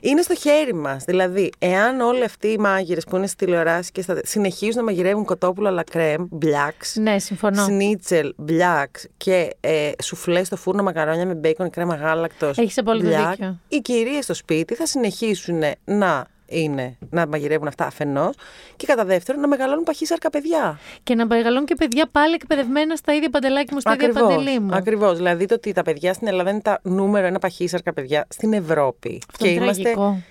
Είναι 0.04 0.22
στο 0.22 0.36
χέρι 0.36 0.74
μας. 0.74 1.04
Δηλαδή, 1.04 1.50
εάν 1.60 2.00
όλοι 2.00 2.24
αυτοί 2.24 2.48
οι 2.48 2.58
μάγειρες 2.58 3.04
που 3.04 3.16
είναι 3.16 3.28
στη 3.28 3.46
τηλεοράση 3.46 3.92
και 3.92 4.02
στα... 4.02 4.20
συνεχίζουν 4.24 4.76
να 4.76 4.84
μαγειρεύουν 4.84 5.26
κοτόπουλα 5.26 5.70
à 5.70 5.74
la 5.74 5.84
crème, 5.84 6.26
μπλάξ, 6.30 6.96
Ναι, 6.96 7.20
συμφωνώ. 7.20 7.64
σνίτσελ, 7.64 8.34
μπλάξ 8.38 9.08
και 9.18 9.56
ε, 9.60 9.92
σουφλές 10.04 10.48
στο 10.48 10.56
φούρνο 10.56 10.84
μακαρόνια 10.84 11.26
με 11.26 11.34
μπέικον, 11.34 11.70
κρέμα 11.70 11.96
γάλακτος. 11.96 12.58
Έχεις 12.58 12.78
απόλυτο 12.78 13.08
μπλακ. 13.08 13.30
δίκιο. 13.30 13.60
Οι 13.68 13.78
κυρίες 13.78 14.24
στο 14.24 14.34
σπίτι 14.34 14.76
θα 14.76 14.86
συνεχίσουν 14.86 15.62
να 15.86 16.26
είναι, 16.52 16.98
να 17.10 17.28
μαγειρεύουν 17.28 17.68
αυτά 17.68 17.86
αφενός 17.86 18.36
και 18.76 18.86
κατά 18.86 19.06
δεύτερον 19.06 19.42
να 19.42 19.48
μεγαλώνουν 19.48 19.84
παχύσαρκα 19.84 20.30
παιδιά. 20.30 20.80
Και 21.04 21.16
να 21.16 21.26
μεγαλώνουν 21.26 21.66
και 21.66 21.76
παιδιά 21.76 22.08
πάλι 22.12 22.34
εκπαιδευμένα 22.34 22.96
στα 22.96 23.14
ίδια 23.14 23.30
παντελάκι 23.30 23.74
μου, 23.74 23.80
στα 23.80 23.94
ίδια 23.94 24.14
παντελή 24.14 24.60
μου. 24.60 24.76
Ακριβώς. 24.76 25.18
Δηλαδή 25.18 25.46
το 25.46 25.54
ότι 25.54 25.74
τα 25.74 25.82
παιδιά 25.82 26.14
στην 26.14 26.28
Ελλάδα 26.28 26.50
είναι 26.50 26.62
τα 26.62 26.80
νούμερο 26.84 27.28
ένα 27.28 27.40
παχύσαρκα 27.40 27.94
παιδιά 27.94 28.26
στην 28.30 28.54
Ευρώπη. 28.54 29.22
Αυτό 29.32 29.48
είναι 29.48 29.60
τραγικό. 29.60 30.22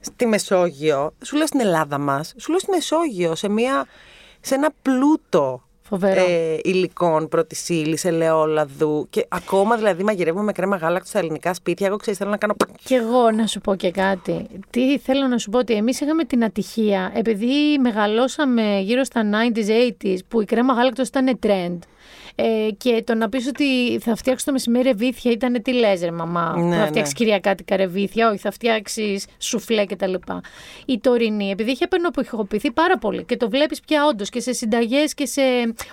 στη 0.00 0.26
Μεσόγειο, 0.26 1.14
σου 1.24 1.36
λέω 1.36 1.46
στην 1.46 1.60
Ελλάδα 1.60 1.98
μας, 1.98 2.34
σου 2.36 2.50
λέω 2.50 2.58
στη 2.58 2.70
Μεσόγειο, 2.70 3.34
σε, 3.34 3.48
μια, 3.48 3.86
σε 4.40 4.54
ένα 4.54 4.70
πλούτο 4.82 5.62
Φοβερό. 5.90 6.20
ε, 6.20 6.58
υλικών 6.62 7.28
πρώτη 7.28 7.56
ύλη, 7.68 7.98
ελαιόλαδου. 8.02 9.06
Και 9.10 9.26
ακόμα 9.28 9.76
δηλαδή 9.76 10.02
μαγειρεύουμε 10.02 10.44
με 10.44 10.52
κρέμα 10.52 10.76
γάλακτο 10.76 11.08
στα 11.08 11.18
ελληνικά 11.18 11.54
σπίτια. 11.54 11.86
Εγώ 11.86 11.96
ξέρω, 11.96 12.16
θέλω 12.16 12.30
να 12.30 12.36
κάνω. 12.36 12.54
Και 12.84 12.94
εγώ 12.94 13.30
να 13.30 13.46
σου 13.46 13.60
πω 13.60 13.74
και 13.74 13.90
κάτι. 13.90 14.46
Τι 14.70 14.98
θέλω 14.98 15.26
να 15.26 15.38
σου 15.38 15.50
πω 15.50 15.58
ότι 15.58 15.74
εμείς 15.74 16.00
είχαμε 16.00 16.24
την 16.24 16.44
ατυχία, 16.44 17.12
επειδή 17.14 17.78
μεγαλώσαμε 17.80 18.80
γύρω 18.80 19.04
στα 19.04 19.22
90s, 19.54 20.04
80s, 20.04 20.18
που 20.28 20.40
η 20.40 20.44
κρέμα 20.44 20.72
γάλακτος 20.72 21.08
ήταν 21.08 21.38
trend. 21.42 21.78
Ε, 22.42 22.70
και 22.70 23.02
το 23.06 23.14
να 23.14 23.28
πεις 23.28 23.46
ότι 23.46 23.98
θα 23.98 24.14
φτιάξω 24.16 24.44
το 24.44 24.52
μεσημέρι 24.52 24.84
ρεβίθια 24.84 25.30
ήταν 25.30 25.62
τι 25.62 25.72
λες 25.72 26.00
ρε 26.00 26.10
μαμά, 26.10 26.54
Ναι, 26.56 26.76
θα 26.76 26.86
φτιάξεις 26.86 27.18
ναι. 27.18 27.24
κυριακάτικα 27.24 27.76
ρεβίθια, 27.76 28.28
όχι 28.28 28.38
θα 28.38 28.50
φτιάξεις 28.50 29.26
σουφλέ 29.38 29.86
κτλ. 29.86 30.14
Η 30.86 30.98
τωρινή, 30.98 31.50
επειδή 31.50 31.70
είχε 31.70 31.84
απενοποιηθεί 31.84 32.70
πάρα 32.72 32.98
πολύ 32.98 33.24
και 33.24 33.36
το 33.36 33.48
βλέπεις 33.50 33.80
πια 33.80 34.06
όντως 34.06 34.28
και 34.28 34.40
σε 34.40 34.52
συνταγές 34.52 35.14
και 35.14 35.26
σε 35.26 35.42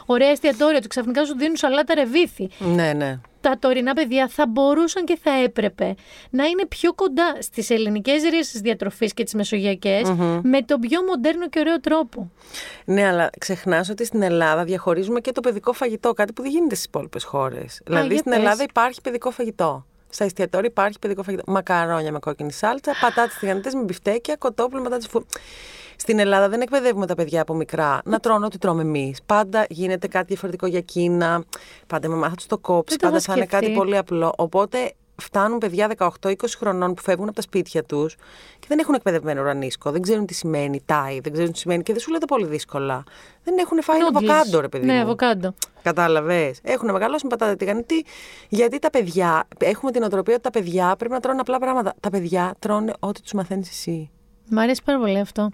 ωραία 0.06 0.30
εστιατόρια, 0.30 0.82
του 0.82 0.88
ξαφνικά 0.88 1.26
σου 1.26 1.38
δίνουν 1.38 1.56
σαλάτα 1.56 1.94
ρεβίθι 1.94 2.50
Ναι, 2.60 2.94
ναι. 2.94 3.20
Τα 3.50 3.58
τωρινά 3.60 3.94
παιδιά 3.94 4.28
θα 4.28 4.48
μπορούσαν 4.48 5.06
και 5.06 5.18
θα 5.24 5.32
έπρεπε 5.32 5.96
να 6.30 6.46
είναι 6.46 6.66
πιο 6.66 6.94
κοντά 6.94 7.38
στις 7.40 7.70
ελληνικές 7.70 8.22
ρίζες 8.24 8.52
της 8.52 8.62
διατροφής 8.62 9.14
και 9.14 9.24
τις 9.24 9.34
μεσογειακες 9.34 10.10
με 10.42 10.62
τον 10.62 10.80
πιο 10.80 11.04
μοντέρνο 11.04 11.50
και 11.50 11.60
ωραίο 11.60 11.80
τρόπο. 11.80 12.32
Ναι, 12.86 13.08
αλλά 13.08 13.30
ξεχνάς 13.40 13.90
ότι 13.90 14.06
στην 14.06 14.22
Ελλάδα 14.22 14.64
διαχωρίζουμε 14.64 15.20
και 15.20 15.32
το 15.32 15.42
παιδικό 15.42 15.74
φαγητό, 15.74 16.14
κάτι 16.14 16.34
που 16.34 16.42
δεν 16.42 16.52
γίνεται 16.52 16.76
στις 16.76 16.88
υπόλοιπες 16.88 17.24
χώρες. 17.24 17.82
Δηλαδή 17.86 18.08
για 18.08 18.18
στην 18.18 18.32
πες. 18.32 18.40
Ελλάδα 18.40 18.64
υπάρχει 18.64 19.02
παιδικό 19.02 19.32
φαγητό. 19.32 19.86
Στα 20.10 20.24
εστιατόρια 20.24 20.70
υπάρχει 20.70 21.00
παιδικό 21.00 21.24
φαγητό. 21.24 21.44
Μακαρόνια 21.48 22.12
με 22.12 22.20
κόκκινη 22.20 22.52
σάλτσα, 22.52 22.92
πατάτες 23.02 23.38
τηγανιτές 23.38 23.74
με 23.74 23.82
μπιφτέκια, 23.82 24.36
κοτόπουλο 24.36 24.82
μετά 24.82 24.98
τι 24.98 25.08
φου. 25.10 25.26
Στην 26.00 26.20
Ελλάδα 26.20 26.50
δεν 26.50 26.62
εκπαιδεύουμε 26.62 27.06
τα 27.06 27.16
παιδιά 27.16 27.42
από 27.42 27.54
μικρά 27.54 28.02
να 28.06 28.20
τρώνε 28.20 28.46
ό,τι 28.46 28.58
τρώμε 28.58 28.82
εμείς. 28.82 29.20
Πάντα 29.26 29.66
γίνεται 29.70 30.08
κάτι 30.08 30.26
διαφορετικό 30.28 30.66
για 30.68 30.82
Κίνα. 30.82 31.44
Πάντα 31.88 32.08
με 32.10 32.16
μάθα 32.16 32.36
τους 32.36 32.46
το 32.46 32.58
κόψεις. 32.58 32.98
Δεν 32.98 32.98
το 32.98 33.06
Πάντα 33.06 33.16
έχω 33.18 33.26
θα 33.26 33.34
είναι 33.34 33.46
κάτι 33.46 33.64
σκεφτεί. 33.64 33.80
πολύ 33.82 33.98
απλό. 33.98 34.34
Οπότε 34.38 34.94
φτάνουν 35.22 35.58
παιδιά 35.58 35.92
18-20 36.22 36.34
χρονών 36.58 36.94
που 36.94 37.02
φεύγουν 37.02 37.28
από 37.28 37.36
τα 37.36 37.42
σπίτια 37.42 37.84
τους 37.84 38.16
και 38.60 38.66
δεν 38.68 38.80
έχουν 38.80 38.94
εκπαιδευμένο 38.94 39.42
ουρανίσκο. 39.42 39.92
Δεν 39.92 40.02
ξέρουν 40.02 40.26
τι 40.26 40.34
σημαίνει 40.34 40.82
τάι, 40.86 41.20
δεν 41.20 41.32
ξέρουν 41.34 41.52
τι 41.52 41.58
σημαίνει 41.58 41.84
και 41.84 41.92
δεν 41.94 42.02
σου 42.02 42.12
λέτε 42.12 42.26
πολύ 42.26 42.46
δύσκολα. 42.46 43.04
Δεν 43.44 43.58
έχουν 43.58 43.82
φάει 43.84 44.00
Noodles. 44.02 44.16
αβοκάντο, 44.16 44.60
ρε 44.60 44.68
παιδί. 44.68 44.86
Ναι, 44.86 44.94
μου. 44.94 45.02
αβοκάντο. 45.02 45.54
Κατάλαβες. 45.82 46.60
Έχουν 46.64 46.92
μεγαλώσει 46.92 47.24
με 47.24 47.30
πατάτα 47.30 47.56
τηγανιτή. 47.56 48.06
Γιατί 48.50 48.80
τα 48.80 48.90
παιδιά, 48.90 49.48
έχουμε 49.58 49.92
την 49.92 50.04
οτροπία 50.04 50.34
ότι 50.34 50.44
τα 50.44 50.50
παιδιά 50.52 50.96
πρέπει 50.98 51.14
να 51.14 51.20
τρώνε 51.20 51.40
απλά 51.40 51.60
πράγματα. 51.60 51.94
Τα 52.00 52.10
παιδιά 52.10 52.56
τρώνε 52.60 52.94
ό,τι 53.00 53.22
τους 53.22 53.34
μαθαίνεις 53.34 53.70
εσύ. 53.70 54.10
Μ' 54.50 54.60
αρέσει 54.60 54.82
πάρα 54.86 55.00
πολύ 55.00 55.20
αυτό. 55.20 55.50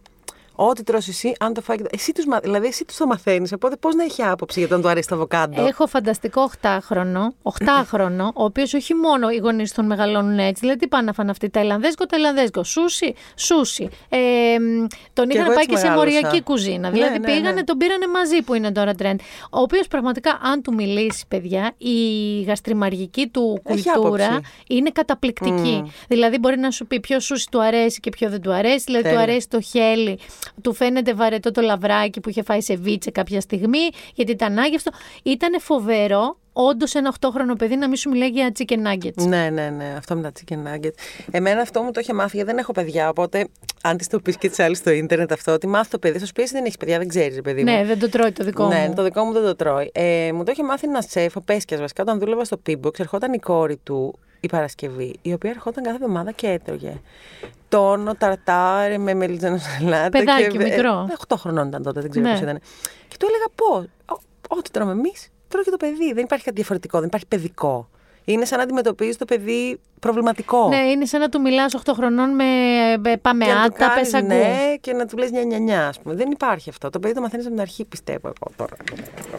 Ό,τι 0.56 0.84
τρως 0.84 1.08
εσύ, 1.08 1.36
αν 1.39 1.54
το 1.54 1.62
φάει. 1.62 1.78
και 1.78 1.84
το- 1.84 1.89
Εσύ 1.93 2.12
τους, 2.12 2.26
μα- 2.26 2.39
δηλαδή, 2.39 2.68
εσύ 2.68 2.86
τους 2.86 2.97
το 2.97 3.06
μαθαίνεις. 3.06 3.51
Οπότε 3.51 3.76
πώς 3.76 3.95
να 3.95 4.04
έχει 4.04 4.24
άποψη 4.24 4.60
για 4.60 4.68
το 4.68 4.76
αν 4.76 4.82
του 4.82 4.88
αρέσει 4.88 5.08
το 5.08 5.16
αβοκάντο; 5.16 5.66
Έχω 5.66 5.88
φανταστικό 5.88 6.41
8χρονο, 6.62 7.34
8χρονο, 7.43 8.26
ο 8.34 8.43
οποίος 8.43 8.74
όχι 8.74 8.93
μόνο 8.93 9.30
οι 9.30 9.38
γονείς 9.38 9.74
τον 9.74 9.86
μεγαλώνουν 9.86 10.39
έτσι, 10.39 10.60
δηλαδή 10.62 10.80
τι 10.80 10.88
πάνε 10.88 11.04
να 11.06 11.14
φάνε 11.14 11.32
αυτοί, 11.32 11.49
ταϊλανδέσκο, 11.49 12.06
ταϊλανδέσκο, 12.06 12.64
σούσι, 12.64 13.14
σούσι. 13.36 13.89
Ε, 14.10 14.18
μ, 14.60 14.86
τον 15.14 15.28
Και 15.28 15.34
είχαν 15.38 15.45
εγώ 15.45 15.54
πάει 15.56 15.64
έτσι 15.64 15.68
και 15.70 15.78
σε 15.78 15.88
μεγάλωσα. 15.88 16.12
μοριακή 16.12 16.41
κουζίνα. 16.41 16.88
Ναι, 16.89 16.93
δηλαδή 16.93 17.20
ναι, 17.20 17.26
πήγανε, 17.26 17.51
ναι. 17.51 17.64
τον 17.64 17.78
πήρανε 17.78 18.08
μαζί 18.08 18.41
που 18.41 18.54
είναι 18.54 18.72
τώρα 18.72 18.91
trend. 18.99 19.16
Ο 19.49 19.60
οποίος 19.60 19.88
πραγματικά, 19.88 20.39
αν 20.41 20.62
του 20.62 20.74
μιλήσει, 20.74 21.26
παιδιά, 21.28 21.74
η 21.78 21.95
γαστριμαργική 22.41 23.28
του 23.28 23.62
Έχει 23.64 23.89
κουλτούρα 23.91 24.26
άποψη. 24.26 24.51
είναι 24.68 24.89
καταπληκτική. 24.89 25.91
Δηλαδή 26.08 26.38
μπορεί 26.39 26.58
να 26.60 26.72
σου 26.72 26.88
πει 26.88 26.99
ποιο 26.99 27.20
σούσι 27.20 27.47
του 27.51 27.62
αρέσει 27.64 27.99
και 27.99 28.10
ποιο 28.10 28.30
δεν 28.30 28.41
του 28.41 28.51
αρέσει. 28.54 28.84
Δηλαδή 28.86 29.04
του 29.04 29.10
Τέλεια. 29.10 29.22
αρέσει 29.24 29.47
το 29.49 29.62
χέλι, 29.62 30.20
του 30.61 30.73
φαίνεται 30.73 31.13
βαρετό 31.13 31.51
το 31.51 31.61
λαβράκι 31.61 32.19
που 32.19 32.29
είχε 32.29 32.43
φάει 32.43 32.61
σε 32.61 32.75
βίτσε 32.75 33.11
κάποια 33.11 33.41
στιγμή, 33.41 33.89
γιατί 34.13 34.31
ήταν 34.31 34.57
άγευστο. 34.57 34.91
Ήταν 35.23 35.61
φοβερό, 35.61 36.37
όντως 36.54 36.95
ένα 36.95 37.14
8χρονο 37.20 37.58
παιδί 37.58 37.76
να 37.76 37.88
μην 37.88 37.97
σου 37.97 38.10
μιλάει 38.10 38.30
για 38.30 38.51
chicken 38.58 38.78
nuggets. 38.88 39.28
Ναι, 39.28 39.49
ναι, 39.49 39.70
ναι. 39.70 39.93
Αυτό 39.97 40.16
με 40.16 40.22
τα 40.22 40.32
chicken 40.39 40.58
nuggets. 40.58 40.93
Εμένα 41.32 41.62
αυτό 41.62 41.82
μου 41.82 41.91
το 41.91 41.99
είχε 41.99 42.14
μάθει 42.14 42.36
γιατί 42.36 42.51
δεν 42.51 42.60
έχω 42.60 42.72
παιδιά. 42.72 43.10
Οπότε, 43.10 43.47
αν 43.84 43.97
της 43.97 44.08
το 44.08 44.20
πεις 44.20 44.38
και 44.38 44.49
της 44.49 44.60
άλλης 44.60 44.78
στο 44.78 44.91
ίντερνετ 44.91 45.32
αυτό, 45.32 45.51
ότι 45.51 45.68
μάθει 45.68 45.89
το 45.89 45.99
παιδί, 45.99 46.20
θα 46.20 46.26
σου 46.26 46.34
πει 46.34 46.41
εσύ 46.41 46.54
δεν 46.54 46.66
έχει 46.66 46.78
παιδιά, 46.78 46.97
δεν 46.97 47.08
ξέρεις, 47.08 47.41
παιδί 47.41 47.64
μου. 47.64 47.72
Ναι, 47.72 47.86
δεν 47.86 47.99
το 47.99 48.10
τρώει 48.10 48.32
το 48.32 48.43
δικό 48.43 48.68
ναι, 48.68 48.86
μου. 48.88 48.93
το 48.93 49.04
δικό 49.04 49.24
μου 49.24 49.32
δεν 49.34 49.43
το 49.43 49.56
τρώει. 49.56 49.91
Ε, 49.93 50.32
μου 50.34 50.43
το 50.43 50.51
είχε 50.51 50.64
μάθει 50.64 50.88
ένα 50.88 51.01
σεφ, 51.01 51.36
ο 51.36 51.41
Πέσκιας 51.41 51.80
βασικά, 51.80 52.01
όταν 52.01 52.20
δούλευα 52.20 52.43
στο 52.43 52.62
Pimbox, 52.68 52.99
ερχόταν 52.99 53.34
η 53.34 53.39
κόρη 53.39 53.78
του 53.84 54.20
η 54.39 54.47
Παρασκευή, 54.47 55.16
η 55.22 55.34
οποία 55.34 55.49
ερχόταν 55.49 55.84
κάθε 55.84 55.95
εβδομάδα 55.95 56.32
και 56.32 56.47
έτρωγε. 56.47 57.01
Τόνο, 57.70 58.16
ταρτάρ, 58.16 58.99
με 58.99 59.14
μελιτζανο 59.14 59.58
σαλάτα. 59.58 60.10
Παιδάκι, 60.10 60.47
και, 60.47 60.58
μικρό. 60.58 61.08
Ε, 61.10 61.14
8 61.28 61.36
χρονών 61.38 61.68
ήταν 61.68 61.84
τότε, 61.84 62.01
δεν 62.01 62.10
ξέρω 62.10 62.26
Ναι. 62.26 62.32
πώς 62.32 62.41
ήταν. 62.41 62.60
Και 63.08 63.16
του 63.20 63.26
έλεγα 63.30 63.45
πώ. 63.56 63.89
Ό,τι 64.47 64.72
τρώμε 64.72 64.91
εμείς, 64.91 65.28
τρώει 65.54 65.64
και 65.64 65.72
το 65.72 65.78
παιδί. 65.78 66.14
Δεν 66.14 66.24
υπάρχει 66.24 66.43
κάτι 66.43 66.56
διαφορετικό, 66.56 66.97
δεν 66.97 67.08
υπάρχει 67.08 67.28
παιδικό. 67.28 67.89
Είναι 68.26 68.45
σαν 68.45 68.58
να 68.58 68.64
αντιμετωπίζεις 68.64 69.18
το 69.18 69.26
παιδί 69.26 69.80
προβληματικό. 69.99 70.68
Ναι, 70.68 70.78
είναι 70.78 71.06
σαν 71.06 71.20
να 71.20 71.30
του 71.30 71.41
μιλάς 71.41 71.76
8 71.86 71.91
χρονών 71.95 72.36
με 72.36 72.43
ε, 73.06 73.16
πάμε 73.16 73.45
Και 73.45 73.51
να 73.51 73.70
του 73.70 73.74
άτα, 73.76 73.88
κάνεις 73.88 74.10
πες 74.10 74.14
αγκού. 74.14 74.28
ναι 74.28 74.76
και 74.82 74.93
να 74.93 75.06
του 75.06 75.18
λες 75.18 75.32
νια 75.32 75.43
νια 75.43 75.60
νια, 75.60 75.88
ας 75.88 75.99
πούμε. 75.99 76.16
Δεν 76.16 76.32
υπάρχει 76.32 76.70
αυτό. 76.70 76.89
Το 76.89 76.99
παιδί 76.99 77.14
το 77.14 77.22
μαθαίνεις 77.22 77.45
από 77.45 77.54
την 77.54 77.64
αρχή, 77.64 77.86
πιστεύω 77.86 78.28
εγώ 78.28 78.51
τώρα. 78.56 78.76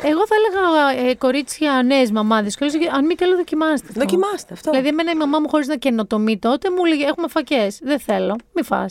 Εγώ 0.03 0.23
θα 0.27 0.35
έλεγα 0.39 1.09
ε, 1.09 1.15
κορίτσια 1.15 1.83
νέες 1.83 2.11
μαμάδες. 2.11 2.59
Αν 2.95 3.05
μη 3.07 3.15
τέλο, 3.15 3.37
δοκιμάστε. 3.37 3.87
αυτό. 3.89 4.01
Δοκιμάστε 4.01 4.53
αυτό. 4.53 4.71
Δηλαδή, 4.71 4.89
εμένα 4.89 5.11
η 5.11 5.15
μαμά 5.15 5.39
μου 5.41 5.49
χωρίς 5.49 5.67
να 5.67 5.77
καινοτομεί 5.77 6.39
τότε 6.39 6.71
μου 6.71 6.85
έλεγε: 6.85 7.05
Έχουμε 7.05 7.29
φακές. 7.29 7.79
Δεν 7.83 8.01
θέλω. 8.01 8.37
Μη 8.53 8.63
φά. 8.63 8.87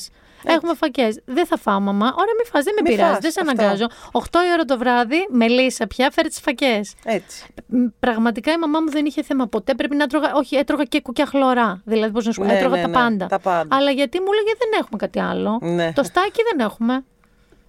Έχουμε 0.51 0.73
φακές. 0.75 1.19
Δεν 1.25 1.45
θα 1.45 1.57
φάω, 1.57 1.79
μαμά. 1.79 2.05
Ωραία, 2.05 2.33
μη 2.39 2.45
φας, 2.51 2.63
Δεν 2.63 2.73
με 2.77 2.81
Μη 2.81 2.89
πειράζει. 2.95 3.11
φας, 3.13 3.21
Δεν 3.21 3.31
σε 3.31 3.39
αυτό. 3.39 3.51
αναγκάζω. 3.51 3.85
8 4.11 4.21
η 4.47 4.51
ώρα 4.53 4.63
το 4.65 4.77
βράδυ, 4.77 5.27
μελίσσα 5.29 5.87
πια, 5.87 6.11
φέρε 6.11 6.27
τις 6.27 6.39
φακές. 6.39 6.93
Έτσι. 7.03 7.45
Πραγματικά 7.99 8.51
η 8.51 8.57
μαμά 8.57 8.79
μου 8.79 8.89
δεν 8.89 9.05
είχε 9.05 9.23
θέμα 9.23 9.47
ποτέ. 9.47 9.73
Πρέπει 9.73 9.95
να 9.95 10.07
τρώγα. 10.07 10.31
Όχι, 10.35 10.55
έτρωγα 10.55 10.83
και 10.83 11.01
κουκιά 11.01 11.25
χλωρά. 11.25 11.81
Δηλαδή, 11.85 12.11
πώς 12.11 12.25
να 12.25 12.31
σου 12.31 12.39
πω, 12.39 12.45
Ναι, 12.45 12.53
έτρωγα 12.57 12.75
ναι, 12.75 12.81
τα, 12.81 12.87
ναι, 12.87 12.93
πάντα. 12.93 13.27
τα 13.27 13.39
πάντα. 13.39 13.75
Αλλά 13.75 13.91
γιατί 13.91 14.19
μου 14.19 14.27
έλεγε 14.33 14.51
δεν 14.57 14.79
έχουμε 14.79 14.97
κάτι 14.97 15.19
άλλο. 15.19 15.59
Ναι. 15.61 15.93
Το 15.93 16.03
στάκι 16.03 16.41
δεν 16.51 16.65
έχουμε. 16.65 17.03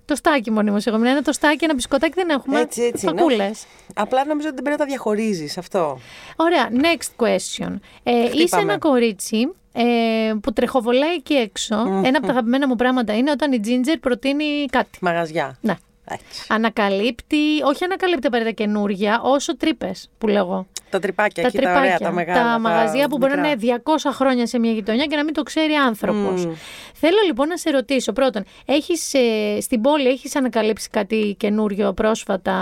Το 0.05 0.15
στάκι 0.15 0.51
μονίμως 0.51 0.87
εγώ. 0.87 0.97
Ένα 0.97 1.23
το 1.23 1.33
στάκι, 1.33 1.65
ένα 1.65 1.75
μπισκοτάκι 1.75 2.13
δεν 2.15 2.29
έχουμε. 2.29 2.61
Έτσι, 2.61 2.83
έτσι. 2.83 3.07
είναι. 3.07 3.17
Φακούλες. 3.17 3.67
Απλά 3.95 4.25
νομίζω 4.27 4.47
ότι 4.47 4.55
δεν 4.55 4.65
πρέπει 4.65 4.79
να 4.79 4.85
τα 4.85 4.91
διαχωρίζεις 4.91 5.59
αυτό. 5.59 5.99
Ωραία, 6.37 6.69
next 6.73 7.25
question. 7.25 7.79
Ε, 8.03 8.31
είσαι 8.33 8.57
ένα 8.59 8.79
κορίτσι 8.79 9.55
ε, 9.73 10.33
που 10.43 10.53
τρεχοβολάει 10.53 11.15
εκεί 11.15 11.35
έξω. 11.35 11.75
Ένα 12.05 12.19
από 12.19 12.27
τα 12.27 12.33
αγαπημένα 12.33 12.69
μου 12.69 12.77
πράγματα 12.77 13.17
είναι 13.17 13.31
όταν 13.31 13.53
η 13.53 13.61
Ginger 13.65 13.97
προτείνει 14.01 14.67
κάτι. 14.71 14.99
Μαγαζιά. 15.01 15.59
Ναι. 15.61 15.75
Έτσι. 16.09 16.47
Ανακαλύπτει, 16.49 17.63
όχι 17.65 17.85
ανακαλύπτει 17.85 18.27
απαραίτητα 18.27 18.63
καινούργια, 18.63 19.21
όσο 19.23 19.57
τρύπες 19.57 20.11
που 20.19 20.27
λέγω. 20.27 20.67
Τα 20.91 20.99
τρυπάκια 21.01 21.43
τα 21.43 21.49
εκεί, 21.49 21.57
τα 21.57 21.63
τρυπάκια. 21.63 21.81
ωραία, 21.95 21.99
τα 21.99 22.13
μεγάλα. 22.13 22.53
τα 22.53 22.59
μαγαζιά 22.59 23.09
που 23.09 23.17
μπορεί 23.19 23.35
να 23.37 23.49
μικρά. 23.49 23.69
είναι 23.69 23.81
200 23.85 24.11
χρόνια 24.13 24.47
σε 24.47 24.59
μια 24.59 24.73
γειτονιά 24.73 25.05
και 25.05 25.17
να 25.17 25.25
μην 25.25 25.35
το 25.35 25.43
ξέρει 25.43 25.73
άνθρωπος. 25.75 26.45
Μμμ. 26.47 26.53
Θέλω 26.95 27.17
λοιπόν 27.27 27.49
να 27.49 27.57
σε 27.57 27.71
ρωτήσω 27.71 28.13
πρώτον, 28.13 28.45
έχεις, 28.65 29.15
ε, 29.15 29.59
στην 29.61 29.81
πόλη 29.81 30.09
έχεις 30.09 30.37
ανακαλύψει 30.37 30.89
κάτι 30.89 31.35
καινούριο 31.39 31.93
πρόσφατα 31.93 32.57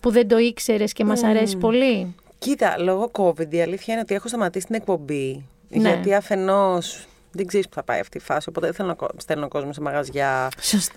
που 0.00 0.10
δεν 0.10 0.28
το 0.28 0.38
ήξερες 0.38 0.92
και 0.92 1.04
μας 1.04 1.22
αρέσει 1.22 1.56
πολύ; 1.56 2.14
Κοίτα, 2.38 2.74
λόγω 2.78 3.10
COVID 3.12 3.50
η 3.54 3.60
αλήθεια 3.62 3.94
είναι 3.94 4.02
ότι 4.02 4.14
έχω 4.14 4.28
σταματήσει 4.28 4.66
την 4.66 4.74
εκπομπή. 4.74 5.44
Ναι. 5.68 5.88
Γιατί 5.88 6.14
αφενός 6.14 7.06
δεν 7.30 7.46
ξέρεις 7.46 7.68
που 7.68 7.74
θα 7.74 7.82
πάει 7.82 8.00
αυτή 8.00 8.16
η 8.16 8.20
φάση. 8.20 8.48
Οπότε 8.48 8.66
δεν 8.66 8.74
θέλω 8.74 8.88
να 8.88 8.94
κο- 8.94 9.10
στέλνω 9.16 9.48
κόσμο 9.48 9.72
σε 9.72 9.80
μαγαζιά. 9.80 10.48
Σωστό. 10.60 10.92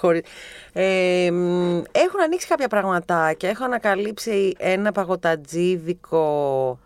Χωρίς... 0.00 0.22
Ε, 0.72 1.28
μ, 1.32 1.76
έχουν 1.92 2.20
ανοίξει 2.24 2.46
κάποια 2.46 2.68
πραγματάκια. 2.68 3.48
Έχω 3.48 3.64
ανακαλύψει 3.64 4.54
ένα 4.58 4.92
παγωτατζίδικο. 4.92 6.78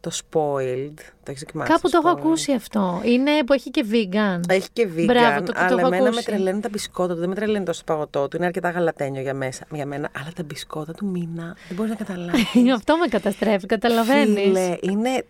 Το 0.00 0.10
spoiled. 0.14 0.94
Το 1.22 1.30
έχεις 1.30 1.40
δοκιμάσει. 1.42 1.70
Κάπου 1.72 1.88
το 1.90 2.00
έχω 2.04 2.14
spoiled? 2.14 2.18
ακούσει 2.18 2.52
αυτό. 2.52 3.00
Είναι 3.04 3.30
που 3.46 3.52
έχει 3.52 3.70
και 3.70 3.84
vegan. 3.90 4.40
Έχει 4.48 4.68
και 4.72 4.88
vegan, 4.96 5.04
Μπράβο, 5.06 5.42
το- 5.42 5.52
το 5.52 5.58
αλλά 5.60 5.68
έχω 5.80 5.86
εμένα 5.86 6.02
με 6.02 6.08
ακούσει. 6.08 6.24
τρελαίνουν 6.24 6.60
τα 6.60 6.68
μπισκότα 6.68 7.14
του. 7.14 7.20
Δεν 7.20 7.28
με 7.28 7.34
τρελαίνει 7.34 7.64
τόσο 7.64 7.82
το 7.84 7.92
παγωτό 7.92 8.28
του. 8.28 8.36
Είναι 8.36 8.46
αρκετά 8.46 8.70
γαλατένιο 8.70 9.20
για, 9.22 9.34
μέσα, 9.34 9.64
για 9.70 9.86
μένα. 9.86 10.08
Αλλά 10.20 10.28
τα 10.36 10.42
μπισκότα 10.42 10.92
του 10.92 11.06
μήνα 11.06 11.56
δεν 11.68 11.76
μπορείς 11.76 11.90
να 11.90 11.96
καταλάβεις. 12.04 12.72
Αυτό 12.76 12.96
με 12.96 13.06
καταστρέφει, 13.06 13.66
καταλαβαίνεις. 13.66 14.42
Φίλε, 14.42 14.76
είναι 14.80 15.24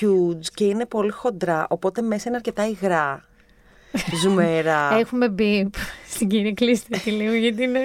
huge 0.00 0.46
και 0.54 0.64
είναι 0.64 0.86
πολύ 0.86 1.10
χοντρά. 1.10 1.66
Οπότε 1.70 2.02
μέσα 2.02 2.24
είναι 2.26 2.36
αρκετά 2.36 2.66
υγρά. 2.68 3.24
Ζουμερά. 4.22 4.96
Έχουμε 4.98 5.28
μπει 5.28 5.70
στην 6.08 6.28
κυρία 6.28 6.52
κλείστε 6.52 6.96
τη 7.04 7.10
λίγο 7.10 7.32
γιατί 7.34 7.62
είναι. 7.62 7.80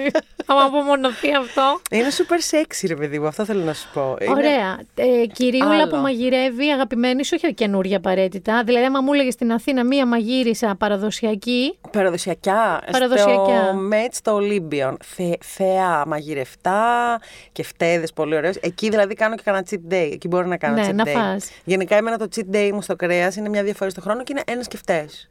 Άμα 0.46 0.62
απομονωθεί 0.62 1.34
αυτό. 1.34 1.80
Είναι 1.90 2.08
super 2.10 2.54
sexy, 2.56 2.84
ρε 2.86 2.94
παιδί 2.94 3.18
μου. 3.18 3.26
Αυτό 3.26 3.44
θέλω 3.44 3.62
να 3.64 3.72
σου 3.72 3.88
πω. 3.94 4.16
Είναι- 4.20 4.30
Ωραία. 4.30 4.80
Ε, 4.94 5.26
κυριούλα 5.26 5.74
Άλλο. 5.74 5.86
που 5.88 5.96
μαγειρεύει, 5.96 6.70
αγαπημένη 6.70 7.24
σου, 7.24 7.36
όχι 7.42 7.54
καινούργια 7.54 7.96
απαραίτητα. 7.96 8.62
Δηλαδή, 8.64 8.84
άμα 8.84 9.00
μου 9.00 9.12
έλεγες 9.12 9.34
στην 9.34 9.52
Αθήνα 9.52 9.84
μία 9.84 10.06
μαγείρισα 10.06 10.74
παραδοσιακή. 10.78 11.78
Παραδοσιακά. 11.90 12.82
Παραδοσιακά. 12.92 13.62
Στο 13.64 13.74
Μέτ, 13.74 14.14
στο 14.14 14.34
Ολύμπιον. 14.34 14.96
Θε, 15.04 15.30
θεά 15.40 16.04
μαγειρευτά 16.06 17.20
και 17.52 17.62
φτέδε 17.62 18.06
πολύ 18.14 18.36
ωραίε. 18.36 18.52
Εκεί 18.60 18.88
δηλαδή 18.88 19.14
κάνω 19.14 19.34
και 19.34 19.42
κανένα 19.44 19.64
cheat 19.70 19.92
day. 19.92 20.08
Εκεί 20.12 20.28
μπορώ 20.28 20.46
να 20.46 20.56
κάνω 20.56 20.74
Ναι, 20.74 20.88
cheat 20.90 20.94
να 20.94 21.04
day. 21.06 21.12
φας. 21.12 21.50
Γενικά, 21.64 21.96
εμένα 21.96 22.16
το 22.18 22.28
cheat 22.36 22.54
day 22.56 22.70
μου 22.72 22.82
στο 22.82 22.96
κρέας 22.96 23.36
είναι 23.36 23.48
μια-δύο 23.48 23.74
φορές 23.74 23.94
το 23.94 24.00
χρόνο 24.00 24.22
και 24.22 24.32
είναι 24.32 24.42
ένας 24.46 24.68
και 24.68 24.76
φταίες. 24.76 25.28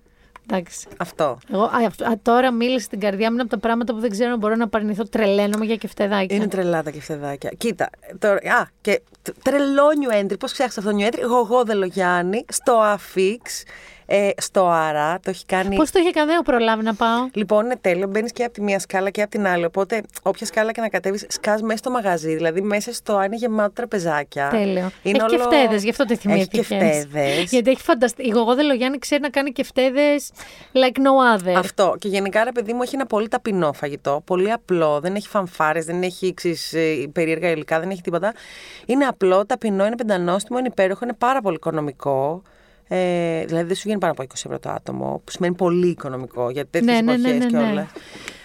Εντάξει. 0.52 0.88
Αυτό. 0.98 1.38
Εγώ, 1.54 1.64
α, 1.64 1.72
αυτό- 1.88 2.06
α, 2.06 2.20
τώρα 2.22 2.52
μίλησε 2.52 2.86
στην 2.86 3.00
καρδιά 3.00 3.28
μου 3.28 3.34
είναι 3.34 3.42
από 3.42 3.52
τα 3.52 3.58
πράγματα 3.58 3.94
που 3.94 4.00
δεν 4.00 4.10
ξέρω 4.10 4.32
αν 4.32 4.38
μπορώ 4.40 4.56
να 4.56 4.68
παρνηθώ. 4.68 5.04
Τρελαίνομαι 5.04 5.66
για 5.66 5.76
κεφτεδάκια. 5.76 6.36
Είναι 6.36 6.48
τρελά 6.48 6.84
τα 6.84 6.90
κεφτεδάκια. 6.92 7.52
Κοίτα, 7.58 7.90
τώρα, 8.20 8.36
α, 8.36 8.66
και 8.82 9.02
τ- 9.22 9.32
τρελό 9.44 9.84
new 10.06 10.24
entry. 10.24 10.40
Πώς 10.40 10.52
ξέχασα 10.52 10.80
αυτό 10.80 10.92
το 10.92 10.98
new 11.00 11.08
entry. 11.14 11.28
Γογό 11.28 11.64
Δελογιάννη, 11.64 12.46
στο 12.50 12.74
Αφίξ, 12.74 13.64
ε, 14.06 14.30
στο 14.38 14.68
Άρα. 14.68 15.20
Το 15.20 15.30
έχει 15.30 15.46
κάνει. 15.46 15.76
Πώς 15.76 15.92
το 15.92 16.00
είχε 16.00 16.12
κάνει, 16.12 16.26
δεν 16.26 16.36
έχω 16.36 16.44
προλάβει 16.44 16.84
να 16.84 16.94
πάω; 16.94 17.28
Λοιπόν, 17.34 17.66
είναι 17.66 17.78
τέλειο. 17.82 18.08
Μπαίνεις 18.08 18.32
και 18.32 18.44
από 18.44 18.54
τη 18.54 18.62
μία 18.62 18.80
σκάλα 18.80 19.10
και 19.10 19.22
από 19.22 19.32
την 19.32 19.48
άλλη. 19.48 19.66
Οπότε, 19.66 20.02
όποια 20.22 20.46
σκάλα 20.46 20.72
και 20.72 20.82
να 20.82 20.90
κατέβεις, 20.90 21.26
σκάς 21.30 21.62
μέσα 21.62 21.78
στο 21.78 21.90
μαγαζί. 21.90 22.36
Δηλαδή, 22.36 22.62
μέσα 22.62 22.94
στο 22.94 23.24
είναι 23.24 23.36
γεμάτο 23.36 23.72
τραπεζάκια. 23.74 24.48
Τέλειο. 24.50 24.92
Είναι 25.04 25.18
έχει 25.18 25.26
και 25.28 25.36
όλο- 25.36 25.44
φτέδε, 25.44 25.76
γι' 25.76 25.90
αυτό 25.90 26.06
το 26.06 26.16
θυμήθηκες. 26.16 26.60
Έχει 26.72 26.78
και 26.78 26.86
φτέδες. 26.86 27.52
Γιατί 27.52 27.70
έχει 27.72 27.82
φανταστεί. 27.82 28.24
Η 28.28 28.30
Γογό 28.30 28.56
Δελογιάννη 28.56 28.98
ξέρει 28.98 29.22
να 29.22 29.30
κάνει 29.30 29.52
και 29.52 29.64
φτέδε 29.64 30.16
like 30.74 30.98
no 30.98 31.38
other. 31.40 31.54
Αυτό. 31.58 31.96
Και 32.00 32.08
γενικά, 32.08 32.44
ρε 32.44 32.52
παιδί 32.52 32.74
μου, 32.74 32.82
έχει 32.82 32.96
ένα 32.96 33.06
πολύ 33.06 33.28
ταπεινό 33.28 33.74
φαγητό. 33.74 34.22
Πολύ 34.26 34.52
απλό. 34.52 35.00
Δεν 35.00 35.16
έχει 35.16 35.28
φανφάρες, 35.28 35.86
δεν 35.86 36.04
έχει 36.04 36.34
ξέρεις, 36.34 36.74
ε, 36.74 37.10
περίεργα 37.14 37.50
υλικά, 37.50 37.80
δεν 37.80 37.90
έχει 37.90 38.02
τίποτα. 38.02 38.34
Είναι 38.86 39.06
απλό, 39.06 39.46
ταπεινό, 39.46 39.86
είναι 39.86 39.96
πεντανόστιμο, 39.96 40.58
είναι 40.58 40.68
υπέροχο, 40.68 41.00
είναι 41.04 41.14
πάρα 41.18 41.42
πολύ 41.42 41.56
οικονομικό. 41.56 42.42
Ε, 42.96 43.46
δηλαδή 43.46 43.66
δεν 43.68 43.76
σου 43.76 43.82
βγαίνει 43.84 44.00
πάνω 44.00 44.14
από 44.18 44.24
20 44.24 44.34
ευρώ 44.46 44.60
το 44.60 44.70
άτομο, 44.70 45.22
που 45.26 45.32
σημαίνει 45.32 45.56
πολύ 45.56 45.88
οικονομικό 45.88 46.50
για 46.50 46.66
τέτοιες 46.66 46.96
Ναι, 46.96 47.02
ναι, 47.02 47.18
ναι, 47.18 47.30
εποχές 47.30 47.52
ναι, 47.52 47.60
ναι. 47.60 47.66
κιόλας. 47.66 47.88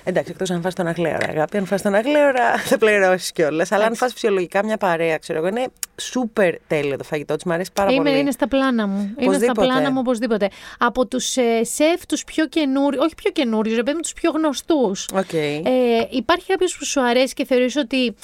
Εντάξει, 0.04 0.30
εκτός 0.30 0.50
αν 0.50 0.60
φας 0.62 0.74
τον 0.74 0.86
αγλέωρα, 0.86 1.26
αγάπη. 1.28 1.56
Αν 1.56 1.64
φας 1.66 1.82
τον 1.82 1.94
αγλέωρα, 1.94 2.56
θα 2.68 2.78
πληρώσεις 2.78 3.32
κιόλας. 3.32 3.72
Αλλά 3.72 3.84
αν 3.84 3.94
φας 3.94 4.12
φυσιολογικά 4.12 4.64
μια 4.64 4.76
παρέα, 4.76 5.18
ξέρω 5.18 5.38
εγώ, 5.38 5.48
είναι 5.48 5.66
σούπερ 6.00 6.54
τέλειο 6.66 6.96
το 6.96 7.04
φαγητό 7.04 7.34
της. 7.34 7.44
Μου 7.44 7.52
αρέσει 7.52 7.70
πάρα 7.72 7.90
Είμαι, 7.90 8.02
πολύ. 8.04 8.18
είναι 8.18 8.30
στα 8.30 8.48
πλάνα 8.48 8.86
μου. 8.86 8.98
Είναι 9.00 9.12
στα 9.14 9.24
Οπωσδήποτε. 9.24 9.66
πλάνα 9.66 9.90
μου 9.90 9.98
οπωσδήποτε. 10.00 10.48
Από 10.78 11.06
τους 11.06 11.36
ε, 11.36 11.64
σεφ 11.64 12.06
τους 12.06 12.24
πιο 12.24 12.46
καινούριου, 12.46 13.00
όχι 13.02 13.14
πιο 13.14 13.30
καινούριους, 13.30 13.76
ρε 13.76 13.82
παιδί 13.82 13.94
μου, 13.96 14.02
τους 14.02 14.12
πιο 14.12 14.30
γνωστούς. 14.30 15.08
Οκ. 15.14 15.32
Ε, 15.32 15.62
υπάρχει 16.10 16.46
κάποιος 16.46 16.76
που 16.78 16.84
σου 16.84 17.02
αρέσει 17.02 17.34
και 17.34 17.44
θεωρείς 17.44 17.76
ότι 17.76 18.14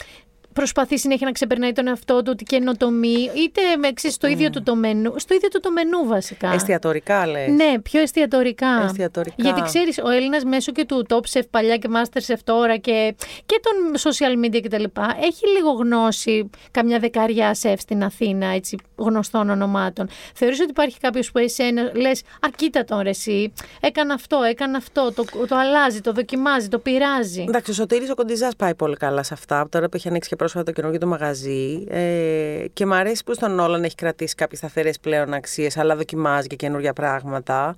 προσπαθεί 0.54 0.98
συνέχεια 0.98 1.26
να 1.26 1.32
ξεπερνάει 1.32 1.72
τον 1.72 1.86
εαυτό 1.86 2.22
του, 2.22 2.30
ότι 2.30 2.44
καινοτομεί, 2.44 3.30
είτε 3.34 3.60
με 3.78 3.92
ξέρεις, 3.92 4.16
στο 4.16 4.26
ίδιο 4.26 4.50
του 4.50 4.62
το 4.62 4.74
μενού, 4.74 5.14
στο 5.16 5.34
ίδιο 5.34 5.48
του 5.48 5.60
το 5.60 5.70
μενού 5.70 6.06
βασικά. 6.06 6.52
Εστιατορικά 6.52 7.26
λες. 7.26 7.48
Ναι, 7.48 7.80
πιο 7.82 8.00
εστιατορικά. 8.00 8.82
Εστιατορικά. 8.84 9.34
Γιατί 9.36 9.60
ξέρεις, 9.60 9.98
ο 9.98 10.08
Έλληνας 10.08 10.44
μέσω 10.44 10.72
και 10.72 10.84
του 10.84 11.06
Top 11.08 11.20
Chef 11.32 11.42
παλιά 11.50 11.76
και 11.76 11.88
Master 11.92 12.32
Chef 12.32 12.38
τώρα 12.44 12.76
και, 12.76 13.14
και 13.46 13.60
των 13.62 14.12
social 14.12 14.44
media 14.44 14.60
κτλ. 14.62 14.84
Έχει 15.22 15.48
λίγο 15.56 15.70
γνώση 15.70 16.50
καμιά 16.70 16.98
δεκαριά 16.98 17.54
σεφ 17.54 17.80
στην 17.80 18.04
Αθήνα, 18.04 18.46
έτσι 18.46 18.76
γνωστών 18.96 19.50
ονομάτων. 19.50 20.08
Θεωρείς 20.34 20.60
ότι 20.60 20.70
υπάρχει 20.70 20.98
κάποιος 21.00 21.30
που 21.30 21.38
εσένα 21.38 21.90
λες, 21.94 22.20
Α, 22.20 22.48
κοίτα 22.56 22.84
τον 22.84 23.00
ρε, 23.00 23.08
εσύ. 23.08 23.52
Έκανα 23.80 24.14
αυτό, 24.14 24.42
έκανα 24.42 24.76
αυτό. 24.76 25.12
Το, 25.12 25.24
το 25.48 25.56
αλλάζει, 25.56 26.00
το 26.00 26.12
δοκιμάζει, 26.12 26.68
το 26.68 26.78
πειράζει. 26.78 27.44
Εντάξει, 27.48 27.70
ο 27.70 27.74
Σωτήρης 27.74 28.10
ο 28.10 28.14
Κοντιζάς 28.14 28.56
πάει 28.56 28.74
πολύ 28.74 28.96
καλά 28.96 29.22
σε 29.22 29.34
αυτά. 29.34 29.68
Τώρα 29.70 29.88
που 29.88 29.96
έχει 29.96 30.08
ανοίξει 30.08 30.28
και 30.28 30.36
πρόσφατα 30.44 30.64
το 30.64 30.72
καινούργιο 30.72 31.00
του 31.00 31.08
μαγαζί. 31.08 31.84
Ε, 31.88 32.64
και 32.72 32.86
μου 32.86 32.94
αρέσει 32.94 33.24
που 33.24 33.34
στον 33.34 33.58
Όλαν 33.58 33.84
έχει 33.84 33.94
κρατήσει 33.94 34.34
κάποιες 34.34 34.58
σταθερές 34.58 34.98
πλέον 34.98 35.34
αξίες, 35.34 35.76
αλλά 35.76 35.96
δοκιμάζει 35.96 36.46
και 36.46 36.56
καινούργια 36.56 36.92
πράγματα. 36.92 37.74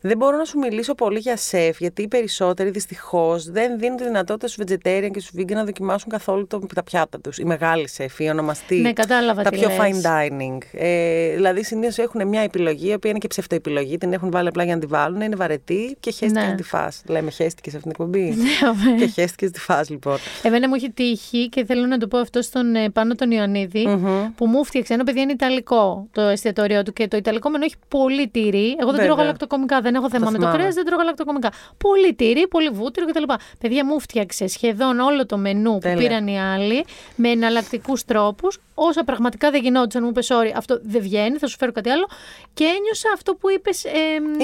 Δεν 0.00 0.16
μπορώ 0.16 0.36
να 0.36 0.44
σου 0.44 0.58
μιλήσω 0.58 0.94
πολύ 0.94 1.18
για 1.18 1.36
σεφ, 1.36 1.78
γιατί 1.78 2.02
οι 2.02 2.08
περισσότεροι 2.08 2.70
δυστυχώς 2.70 3.50
δεν 3.50 3.78
δίνουν 3.78 3.96
τη 3.96 4.04
δυνατότητα 4.04 4.48
στους 4.48 4.64
vegetarian 4.64 5.08
και 5.12 5.20
στους 5.20 5.30
vegan 5.38 5.52
να 5.52 5.64
δοκιμάσουν 5.64 6.10
καθόλου 6.10 6.46
το, 6.46 6.58
τα 6.74 6.82
πιάτα 6.82 7.20
τους. 7.20 7.38
Οι 7.38 7.44
μεγάλοι 7.44 7.88
σεφ, 7.88 8.18
οι 8.18 8.28
ονομαστοί. 8.30 8.76
Ναι, 8.76 8.92
κατάλαβα 8.92 9.42
Τα 9.42 9.50
τι 9.50 9.58
πιο 9.58 9.68
λες. 9.68 9.78
fine 9.80 10.06
dining. 10.06 10.58
Ε, 10.72 11.34
δηλαδή 11.34 11.64
συνήθως 11.64 11.98
έχουν 11.98 12.28
μια 12.28 12.40
επιλογή, 12.40 12.88
η 12.88 12.92
οποία 12.92 13.10
είναι 13.10 13.18
και 13.18 13.28
ψευτοεπιλογή. 13.28 13.98
Την 13.98 14.12
έχουν 14.12 14.30
βάλει 14.30 14.48
απλά 14.48 14.64
για 14.64 14.74
να 14.74 14.80
τη 14.80 14.86
βάλουν, 14.86 15.20
είναι 15.20 15.36
βαρετή 15.36 15.96
και 16.00 16.10
χέστηκε 16.10 16.40
Ναι. 16.40 16.46
να 16.46 16.54
τη 16.54 16.62
φας. 16.62 17.02
Λέμε 17.08 17.30
χέστηκε 17.30 17.70
σε 17.70 17.76
αυτήν 17.76 17.92
την 17.92 18.04
εκπομπή. 18.04 18.34
Ναι, 18.36 18.96
και 18.98 19.06
χέστηκε 19.06 19.44
να 19.44 19.50
τη 19.50 19.60
φας 19.60 19.90
λοιπόν. 19.90 20.16
Εμένα 20.42 20.68
μου 20.68 20.74
έχει 20.74 20.90
τύχει 20.90 21.48
και 21.48 21.64
θέλω 21.64 21.86
να 21.86 21.97
το 21.98 22.06
πω 22.06 22.18
αυτό 22.18 22.42
στον 22.42 22.74
ε, 22.74 22.90
πάνω 22.90 23.14
τον 23.14 23.30
ιωνιδη 23.30 23.98
που 24.36 24.46
μου 24.46 24.64
φτιάξε 24.64 24.94
ένα 24.94 25.04
παιδί 25.04 25.20
είναι 25.20 25.32
Ιταλικό 25.32 26.08
το 26.12 26.20
εστιατόριό 26.20 26.82
του 26.82 26.92
και 26.92 27.08
το 27.08 27.16
Ιταλικό 27.16 27.50
μενού 27.50 27.64
έχει 27.64 27.74
πολύ 27.88 28.28
τυρί. 28.28 28.66
Εγώ 28.68 28.76
δεν 28.78 28.90
Βέβαια. 28.90 29.04
τρώω 29.04 29.16
γαλακτοκομικά, 29.16 29.80
δεν 29.80 29.94
έχω 29.94 30.10
θέμα 30.10 30.24
με 30.24 30.30
το 30.32 30.38
θυμάμαι. 30.38 30.56
κρέας, 30.58 30.74
δεν 30.74 30.84
τρώω 30.84 30.98
γαλακτοκομικά. 30.98 31.52
Πολύ 31.78 32.14
τυρί, 32.14 32.48
πολύ 32.48 32.68
βούτυρο 32.68 33.06
κτλ. 33.06 33.22
Παιδιά 33.60 33.84
μου 33.84 34.00
φτιάξε 34.00 34.46
σχεδόν 34.46 34.98
όλο 35.00 35.26
το 35.26 35.36
μενού 35.36 35.78
Τέλεια. 35.78 35.96
που 35.96 36.02
πήραν 36.02 36.26
οι 36.26 36.40
άλλοι 36.40 36.84
με 37.16 37.28
εναλλακτικούς 37.28 38.04
τρόπους. 38.04 38.58
Όσα 38.74 39.04
πραγματικά 39.04 39.50
δεν 39.50 39.62
γινόντουσαν, 39.62 40.02
μου 40.02 40.08
είπες, 40.08 40.28
sorry, 40.32 40.52
αυτό 40.56 40.78
δεν 40.82 41.00
βγαίνει, 41.02 41.36
θα 41.36 41.46
σου 41.46 41.56
φέρω 41.56 41.72
κάτι 41.72 41.90
άλλο. 41.90 42.06
Και 42.54 42.64
ένιωσα 42.64 43.08
αυτό 43.14 43.34
που 43.34 43.50
είπες. 43.50 43.84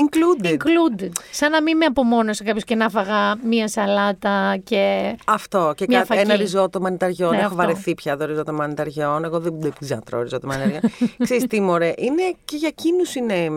Included. 0.05 0.47
included. 0.51 1.11
Σαν 1.31 1.51
να 1.51 1.63
μην 1.63 1.77
με 1.77 1.85
απομόνωσε 1.85 2.45
κάποιος 2.45 2.65
και 2.65 2.75
να 2.75 2.89
φάγα 2.89 3.37
μία 3.45 3.69
σαλάτα 3.69 4.57
και. 4.65 5.15
Αυτό. 5.27 5.73
Και 5.77 5.85
Μια 5.89 5.99
κάτι, 5.99 6.19
ένα 6.19 6.29
φακή. 6.29 6.41
ριζότο 6.43 6.81
μανιταριών. 6.81 7.37
Ναι, 7.37 7.44
Έχω 7.45 7.55
αυτό. 7.55 7.67
βαρεθεί 7.67 7.95
πια 7.95 8.17
το 8.17 8.25
ριζότο 8.25 8.53
μανιταριών. 8.53 9.25
Εγώ 9.25 9.41
δεν, 9.41 9.61
δεν 9.61 9.73
ξανατρώω 9.81 10.23
ριζότο 10.23 10.47
μανιταριών. 10.47 10.81
Ξέρεις 11.25 11.47
τι, 11.47 11.61
μωρέ. 11.61 11.93
Είναι 11.97 12.35
και 12.45 12.57
για 12.57 12.69
εκείνους 12.69 13.15
είναι, 13.15 13.51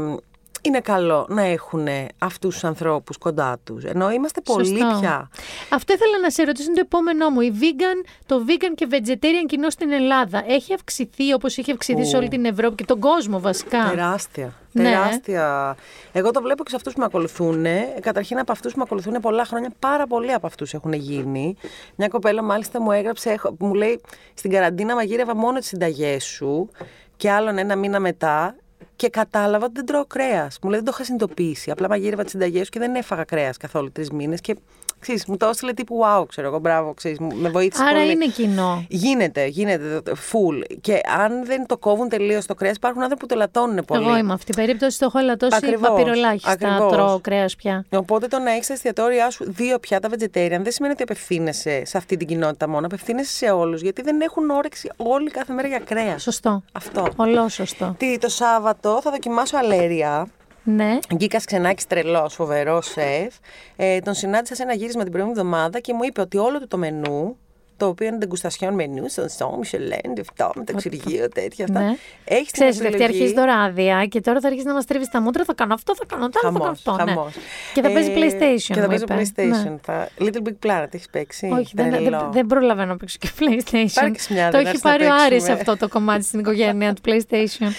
είναι 0.62 0.80
καλό 0.80 1.26
να 1.30 1.41
έχουν 1.41 1.88
αυτούς 2.18 2.53
τους 2.53 2.64
ανθρώπους 2.64 3.18
κοντά 3.18 3.58
τους. 3.64 3.84
Ενώ 3.84 4.12
είμαστε 4.12 4.41
πολύ 4.41 4.66
Σωστό. 4.80 4.97
πια. 4.99 5.30
Αυτό 5.70 5.93
ήθελα 5.93 6.20
να 6.22 6.30
σε 6.30 6.43
ρωτήσω, 6.43 6.66
είναι 6.66 6.76
το 6.76 6.82
επόμενό 6.86 7.30
μου. 7.30 7.41
Η 7.41 7.53
vegan, 7.62 8.05
το 8.26 8.41
vegan 8.47 8.74
και 8.76 8.88
vegetarian 8.91 9.45
κοινό 9.47 9.70
στην 9.70 9.91
Ελλάδα 9.91 10.43
έχει 10.47 10.74
αυξηθεί 10.74 11.34
όπως 11.34 11.58
έχει 11.58 11.72
αυξηθεί 11.72 12.05
σε 12.05 12.18
όλη 12.18 12.28
την 12.28 12.45
Ευρώπη 12.45 12.76
και 12.76 12.86
τον 12.86 12.99
κόσμο 12.99 13.39
βασικά; 13.39 13.89
Τεράστια. 13.89 14.53
Ναι. 14.72 14.84
Τεράστια. 14.84 15.76
Εγώ 16.12 16.32
το 16.32 16.41
βλέπω 16.41 16.64
και 16.64 16.70
σε 16.70 16.76
αυτούς 16.76 16.93
που 16.93 16.99
με 16.99 17.05
ακολουθούν. 17.05 17.66
Καταρχήν 17.99 18.39
από 18.39 18.51
αυτούς 18.51 18.72
που 18.72 18.78
με 18.78 18.84
ακολουθούν 18.86 19.14
πολλά 19.22 19.45
χρόνια, 19.45 19.72
πάρα 19.80 20.08
πολλοί 20.08 20.34
από 20.34 20.47
αυτούς 20.47 20.74
έχουν 20.74 20.93
γίνει. 20.93 21.55
Μια 21.95 22.08
κοπέλα 22.08 22.41
μάλιστα 22.43 22.82
μου 22.82 22.91
έγραψε, 22.91 23.30
έχω- 23.30 23.55
μου 23.60 23.74
λέει 23.74 24.01
στην 24.34 24.51
καραντίνα 24.51 24.95
μαγείρευα 24.95 25.36
μόνο 25.36 25.60
τις 25.60 25.68
συνταγές 25.68 26.24
σου 26.26 26.70
και 27.18 27.32
άλλον 27.32 27.58
ένα 27.58 27.76
μήνα 27.76 27.99
μετά. 27.99 28.55
Και 28.98 29.10
κατάλαβα 29.10 29.66
ότι 29.66 29.74
δεν 29.76 29.86
τρώω 29.86 30.06
κρέας. 30.06 30.60
Μου 30.62 30.70
λέει 30.70 30.80
δεν 30.80 30.88
το 30.88 30.91
είχα 30.95 31.04
συνειδητοποιήσει. 31.04 31.72
Απλά 31.72 31.89
μαγείρευα 31.89 32.24
τις 32.24 32.32
συνταγές 32.32 32.66
σου 32.66 32.72
και 32.72 32.80
δεν 32.80 32.95
έφαγα 32.95 33.24
κρέας 33.24 33.58
καθόλου 33.58 33.91
τρεις 33.91 34.12
μήνες. 34.12 34.41
Και 34.41 34.56
ξέρεις, 35.00 35.26
μου 35.26 35.38
το 35.38 35.48
έστειλε 35.48 35.74
τύπου 35.74 36.00
wow, 36.04 36.24
ξέρω 36.28 36.48
εγώ. 36.48 36.60
Μπράβο, 36.60 36.93
ξέρεις, 36.93 37.20
μου- 37.20 37.36
με 37.36 37.50
βοήθησε 37.50 37.84
Άρα 37.84 38.00
πολύ. 38.00 38.12
είναι 38.12 38.26
κοινό. 38.28 38.86
Γίνεται, 38.89 39.45
γίνεται 39.45 40.02
full. 40.32 40.78
Και 40.82 41.00
αν 41.24 41.45
δεν 41.45 41.66
το 41.66 41.78
κόβουν 41.78 42.10
τελείως 42.10 42.45
το 42.45 42.54
κρέας, 42.56 42.76
υπάρχουν 42.76 43.02
άνθρωποι 43.02 43.22
που 43.22 43.34
το 43.34 43.36
λατώνουν 43.39 43.86
πολύ. 43.86 44.04
Εγώ 44.08 44.18
είμαι 44.18 44.34
αυτή. 44.34 44.54
Περίπτωση 44.54 45.00
το 45.00 45.06
έχω 45.06 45.20
ελαττώσει 45.20 45.56
Ακριβώς, 45.56 45.88
παπυρολάχιστα. 45.89 46.52
ακριβώς. 46.52 46.91
Τρώω 46.91 47.20
κρέας 47.20 47.56
πια. 47.56 47.86
Οπότε 47.89 48.28
το 48.28 48.39
να 48.39 48.52
έχεις 48.52 48.66
στα 48.66 48.74
εστιατόρια 48.74 49.30
σου 49.30 49.45
δύο 49.48 49.80
πιάτα 49.80 50.10
vegetarian 50.12 50.60
δεν 50.62 50.72
σημαίνει 50.72 50.93
ότι 50.93 51.04
απευθύνεσαι 51.04 51.86
σε 51.86 51.98
αυτή 51.98 52.18
την 52.18 52.28
κοινότητα 52.28 52.68
μόνο. 52.70 52.86
Απευθύνεσαι 52.86 53.32
σε 53.32 53.50
όλους 53.52 53.82
γιατί 53.82 54.02
δεν 54.02 54.22
έχουν 54.22 54.50
όρεξη 54.50 54.89
όλοι 54.98 55.30
κάθε 55.32 55.54
μέρα 55.54 55.68
για 55.68 55.80
κρέας. 55.80 56.22
Σωστό. 56.22 56.64
Αυτό. 56.72 57.08
Ολό 57.16 57.50
σωστό. 57.50 57.95
Τι, 57.98 58.18
το 58.18 58.30
Σάββατο 58.30 59.00
θα 59.04 59.12
δοκιμάσω 59.12 59.58
αλέρια. 59.58 60.28
Ναι. 60.70 60.97
Γκίκα 61.15 61.38
Ξενάκης 61.45 61.88
τρελός, 61.88 62.34
φοβερός 62.34 62.86
σεφ. 62.86 63.36
Ε, 63.76 63.99
τον 63.99 64.13
συνάντησα 64.13 64.55
σε 64.55 64.63
ένα 64.63 64.74
γύρισμα 64.74 65.03
την 65.03 65.11
προηγούμενη 65.11 65.41
εβδομάδα 65.41 65.80
και 65.80 65.93
μου 65.93 66.03
είπε 66.03 66.22
ότι 66.22 66.38
όλο 66.38 66.59
του 66.59 66.68
το 66.68 66.78
μενού, 66.78 67.38
το 67.78 67.88
οποίο 67.88 68.07
είναι 68.07 68.17
ντεγκουστασιόν 68.17 68.73
μενού, 68.73 69.09
στον 69.09 69.30
Σόμ, 69.30 69.57
Μισελέν, 69.59 70.13
αυτό, 70.21 70.51
με 70.55 70.63
το 70.63 70.71
εξουργείο, 70.75 71.30
τέτοια 71.30 71.65
αυτά. 71.65 71.80
Ναι. 71.80 71.95
Έχεις 72.25 72.51
την 72.51 72.53
Ξέρεις, 72.53 72.75
Λευτή, 72.82 72.86
επιλογή. 72.88 73.03
αρχίζεις 73.03 73.34
τώρα 73.34 73.53
άδεια 73.53 74.05
και 74.05 74.21
τώρα 74.21 74.39
θα 74.39 74.47
αρχίσεις 74.47 74.67
να 74.67 74.73
μα 74.73 74.82
τρίβει 74.82 75.09
τα 75.09 75.21
μούτρα. 75.21 75.43
Θα 75.43 75.53
κάνω 75.53 75.73
αυτό, 75.73 75.95
θα 75.95 76.05
κάνω 76.07 76.30
το 76.30 76.39
άλλο, 76.43 76.51
θα 76.57 76.59
κάνω 76.59 76.73
Χαμός, 76.73 76.88
αυτό. 76.88 77.03
ναι. 77.03 77.11
χαμός. 77.11 77.34
Και 77.73 77.82
θα 77.82 77.91
παίζει 77.91 78.11
Ε, 78.11 78.15
PlayStation. 78.15 78.73
Και 78.73 78.73
θα 78.73 78.82
μου 78.82 78.88
παίζει 78.88 79.03
είπες. 79.03 79.32
PlayStation. 79.36 79.69
Ναι. 79.71 79.78
Θα... 79.82 80.09
Little 80.19 80.47
Big 80.47 80.67
Planet, 80.67 80.88
έχεις 80.93 81.09
παίξει. 81.11 81.49
Όχι, 81.53 81.71
δεν, 81.75 81.89
δεν, 81.89 81.99
Τρελό. 82.01 82.30
δεν 82.34 82.45
προλαβαίνω 82.45 82.88
να 82.91 82.97
παίξω 82.97 83.17
και 83.19 83.30
PlayStation. 83.39 83.88
Πάρε 83.93 84.11
μια, 84.30 84.45
το 84.45 84.57
δεν 84.57 84.59
έχει 84.59 84.69
έρθει 84.69 84.80
να 84.84 84.91
πάρει 84.91 85.05
ο 85.05 85.13
Άρης 85.13 85.30
παίξουμε. 85.30 85.53
αυτό 85.53 85.78
το 85.78 85.88
κομμάτι 85.88 86.23
στην 86.23 86.39
οικογένεια 86.39 86.93
του 86.93 87.01
PlayStation. 87.05 87.71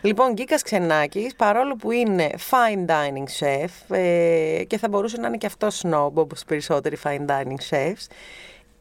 Λοιπόν, 0.00 0.32
Γκίκας 0.32 0.62
Ξενάκης, 0.62 1.34
παρόλο 1.36 1.76
που 1.76 1.90
είναι 1.90 2.30
fine 2.50 2.90
dining 2.90 3.44
chef 3.44 3.96
ε, 3.96 4.64
και 4.66 4.78
θα 4.78 4.88
μπορούσε 4.88 5.16
να 5.20 5.26
είναι 5.26 5.36
και 5.36 5.46
αυτός 5.46 5.82
snob 5.84 6.10
όπως 6.14 6.44
περισσότεροι 6.46 6.96
fine 7.04 7.26
dining 7.30 7.70
chefs, 7.70 8.06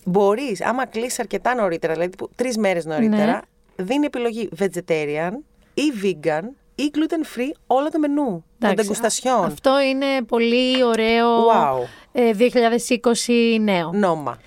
μπορείς, 0.05 0.61
άμα 0.61 0.85
κλείσεις 0.85 1.19
αρκετά 1.19 1.55
νωρίτερα, 1.55 1.93
δηλαδή 1.93 2.15
τρεις 2.35 2.57
μέρες 2.57 2.85
νωρίτερα, 2.85 3.25
Ναι. 3.25 3.39
δίνει 3.85 4.05
επιλογή 4.05 4.49
vegetarian 4.59 5.31
ή 5.73 5.81
vegan 6.03 6.43
ή 6.75 6.91
gluten 6.93 7.37
free 7.39 7.51
όλο 7.67 7.89
το 7.91 7.99
μενού. 7.99 8.23
Των 8.25 8.43
Εντάξει, 8.59 8.75
τεγκουστασιών. 8.75 9.43
Αυτό 9.45 9.79
είναι 9.81 10.05
πολύ 10.27 10.83
ωραίο 10.83 11.27
Wow. 11.47 11.87
ε, 12.11 12.31
2020 12.33 13.59
νέο. 13.59 13.91
Νόμα. 13.93 14.37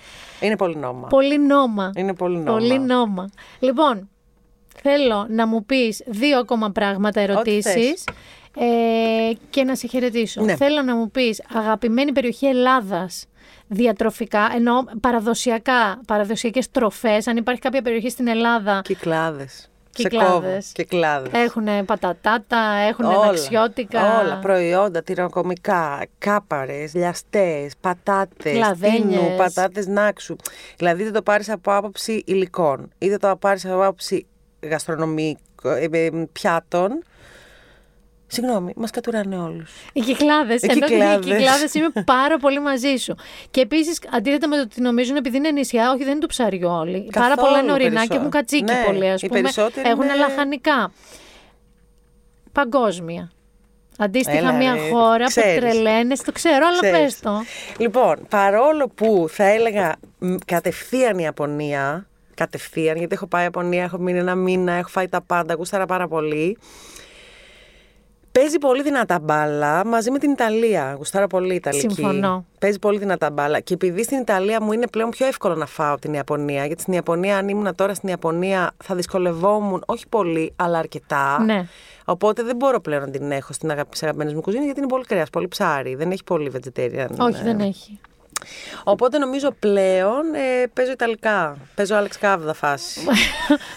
Είναι 0.41 0.55
πολύ 0.55 0.75
νόμα. 0.75 1.07
Πολύ 1.07 1.39
νόμα. 1.39 1.91
Είναι 1.95 2.13
πολύ 2.13 2.37
νόμα. 2.37 2.57
Πολύ 2.57 2.79
νόμα. 2.79 3.29
Λοιπόν, 3.59 4.09
θέλω 4.81 5.25
να 5.29 5.47
μου 5.47 5.65
πεις 5.65 6.03
δύο 6.05 6.39
ακόμα 6.39 6.69
πράγματα, 6.71 7.19
ερωτήσεις 7.21 8.03
ε, 8.57 9.31
και 9.49 9.63
να 9.63 9.75
σε 9.75 9.87
χαιρετήσω. 9.87 10.41
Ναι. 10.41 10.55
Θέλω 10.55 10.81
να 10.81 10.95
μου 10.95 11.11
πεις 11.11 11.43
αγαπημένη 11.53 12.11
περιοχή 12.11 12.45
Ελλάδας 12.45 13.25
διατροφικά, 13.69 14.51
ενώ 14.55 14.83
παραδοσιακά, 15.01 16.01
παραδοσιακές 16.07 16.71
τροφές, 16.71 17.27
αν 17.27 17.37
υπάρχει 17.37 17.61
κάποια 17.61 17.81
περιοχή 17.81 18.09
στην 18.09 18.27
Ελλάδα 18.27 18.81
Κυκλάδες. 18.83 19.69
Κυκλάδες. 19.93 20.71
Κυκλάδες. 20.73 21.31
έχουν 21.33 21.85
πατατάτα, 21.85 22.59
έχουν 22.89 23.05
αναξιώτικα. 23.05 24.19
Όλα. 24.19 24.39
Προϊόντα, 24.39 25.03
τυροκομικά, 25.03 26.05
κάπαρες, 26.17 26.93
λιαστές, 26.93 27.73
πατάτες, 27.81 28.57
Λαδένιες. 28.57 29.35
πατάτες 29.37 29.87
νάξου. 29.87 30.35
Δηλαδή 30.77 31.03
δεν 31.03 31.13
το 31.13 31.21
πάρεις 31.21 31.49
από 31.49 31.75
άποψη 31.75 32.23
υλικών, 32.25 32.91
είτε 32.97 33.17
το 33.17 33.35
πάρεις 33.35 33.65
από 33.65 33.81
άποψη 33.83 34.25
γαστρονομικών 34.69 35.37
ε, 35.63 35.87
ε, 35.91 36.09
πιάτων. 36.31 37.03
Συγγνώμη, 38.31 38.73
μας 38.75 38.89
κατουράνε 38.91 39.37
όλους. 39.37 39.71
Οι 39.93 39.99
κυκλάδες. 39.99 40.61
Οι 40.61 40.67
Ενώ 40.69 40.85
οι 40.85 40.89
κυκλάδες. 40.89 41.25
κυκλάδες 41.35 41.73
είμαι 41.73 41.89
πάρα 42.05 42.37
πολύ 42.37 42.59
μαζί 42.61 42.95
σου. 42.95 43.15
Και 43.51 43.61
επίσης, 43.61 43.99
αντίθετα 44.11 44.47
με 44.47 44.55
το 44.55 44.61
ότι 44.61 44.81
νομίζουν 44.81 45.15
επειδή 45.15 45.37
είναι 45.37 45.51
νησιά, 45.51 45.91
όχι 45.91 45.99
δεν 46.03 46.11
είναι 46.11 46.19
το 46.19 46.27
ψαριό 46.27 46.77
όλοι. 46.77 47.09
πάρα 47.13 47.27
Καθόλου 47.27 47.47
πολλά 47.47 47.59
είναι 47.61 47.71
ορεινά 47.71 47.89
περισσό- 47.89 48.09
και 48.09 48.15
έχουν 48.17 48.29
κατσίκι 48.29 48.63
Ναι, 48.63 48.83
πολύ, 48.85 49.09
ας 49.09 49.21
οι 49.21 49.27
πούμε. 49.27 49.41
περισσότεροι 49.41 49.89
Έχουν 49.89 50.03
είναι- 50.03 50.15
λαχανικά. 50.15 50.91
Παγκόσμια. 52.51 53.31
Αντίστοιχα, 54.01 54.37
Έλα, 54.37 54.51
μια 54.53 54.73
ρε, 54.73 54.89
χώρα 54.89 55.25
ξέρεις. 55.25 55.53
που 55.53 55.59
τρελαίνεσαι, 55.59 56.23
το 56.23 56.31
ξέρω, 56.31 56.65
αλλά 56.67 56.79
Ξέρεις. 56.79 56.99
πες 56.99 57.19
το. 57.19 57.41
Λοιπόν, 57.77 58.15
παρόλο 58.29 58.87
που 58.95 59.25
θα 59.29 59.43
έλεγα 59.43 59.95
μ, 60.19 60.35
κατευθείαν 60.45 61.17
η 61.17 61.23
Ιαπωνία, 61.23 62.07
κατευθείαν, 62.35 62.97
γιατί 62.97 63.13
έχω 63.13 63.27
πάει 63.27 63.43
Ιαπωνία, 63.43 63.83
έχω 63.83 63.97
μείνει 63.97 64.17
ένα 64.19 64.35
μήνα, 64.35 64.73
έχω 64.73 64.89
φάει 64.89 65.07
τα 65.07 65.21
πάντα, 65.21 65.53
γούσταρα 65.53 65.85
πάρα 65.85 66.07
πολύ. 66.07 66.57
Παίζει 68.39 68.57
πολύ 68.57 68.81
δυνατά 68.81 69.19
μπάλα 69.19 69.85
μαζί 69.85 70.11
με 70.11 70.19
την 70.19 70.31
Ιταλία. 70.31 70.93
Γουστάρα 70.97 71.27
πολύ 71.27 71.51
η 71.51 71.55
Ιταλική. 71.55 71.93
Συμφωνώ. 71.93 72.45
Παίζει 72.59 72.79
πολύ 72.79 72.97
δυνατά 72.97 73.31
μπάλα. 73.31 73.59
Και 73.59 73.73
επειδή 73.73 74.03
στην 74.03 74.17
Ιταλία 74.17 74.61
μου 74.61 74.71
είναι 74.71 74.87
πλέον 74.87 75.09
πιο 75.09 75.25
εύκολο 75.27 75.55
να 75.55 75.65
φάω 75.65 75.91
από 75.91 76.01
την 76.01 76.13
Ιαπωνία, 76.13 76.65
γιατί 76.65 76.81
στην 76.81 76.93
Ιαπωνία, 76.93 77.37
αν 77.37 77.47
ήμουν 77.47 77.75
τώρα 77.75 77.93
στην 77.93 78.09
Ιαπωνία, 78.09 78.71
θα 78.83 78.95
δυσκολευόμουν 78.95 79.83
όχι 79.85 80.07
πολύ, 80.09 80.53
αλλά 80.55 80.77
αρκετά. 80.77 81.43
Ναι. 81.43 81.67
Οπότε 82.05 82.43
δεν 82.43 82.55
μπορώ 82.55 82.79
πλέον 82.79 83.01
να 83.01 83.09
την 83.09 83.31
έχω 83.31 83.53
στην 83.53 83.71
αγαπη, 83.71 83.97
αγαπημένες 84.01 84.33
μου 84.33 84.41
κουζίνες, 84.41 84.65
γιατί 84.65 84.79
είναι 84.79 84.89
πολύ 84.89 85.03
κρέας, 85.03 85.29
πολύ 85.29 85.47
ψάρι. 85.47 85.95
Δεν 85.95 86.11
έχει 86.11 86.23
πολύ 86.23 86.51
vegetarian. 86.55 87.09
Όχι, 87.19 87.39
ε, 87.39 87.43
δεν 87.43 87.59
έχει. 87.59 87.99
Οπότε 88.83 89.17
νομίζω 89.17 89.51
πλέον 89.59 90.33
ε, 90.33 90.67
παίζω 90.73 90.91
Ιταλικά. 90.91 91.57
Παίζω 91.75 91.95
Άλεξ 91.95 92.17
Κάβδα 92.17 92.53
φάση. 92.53 92.99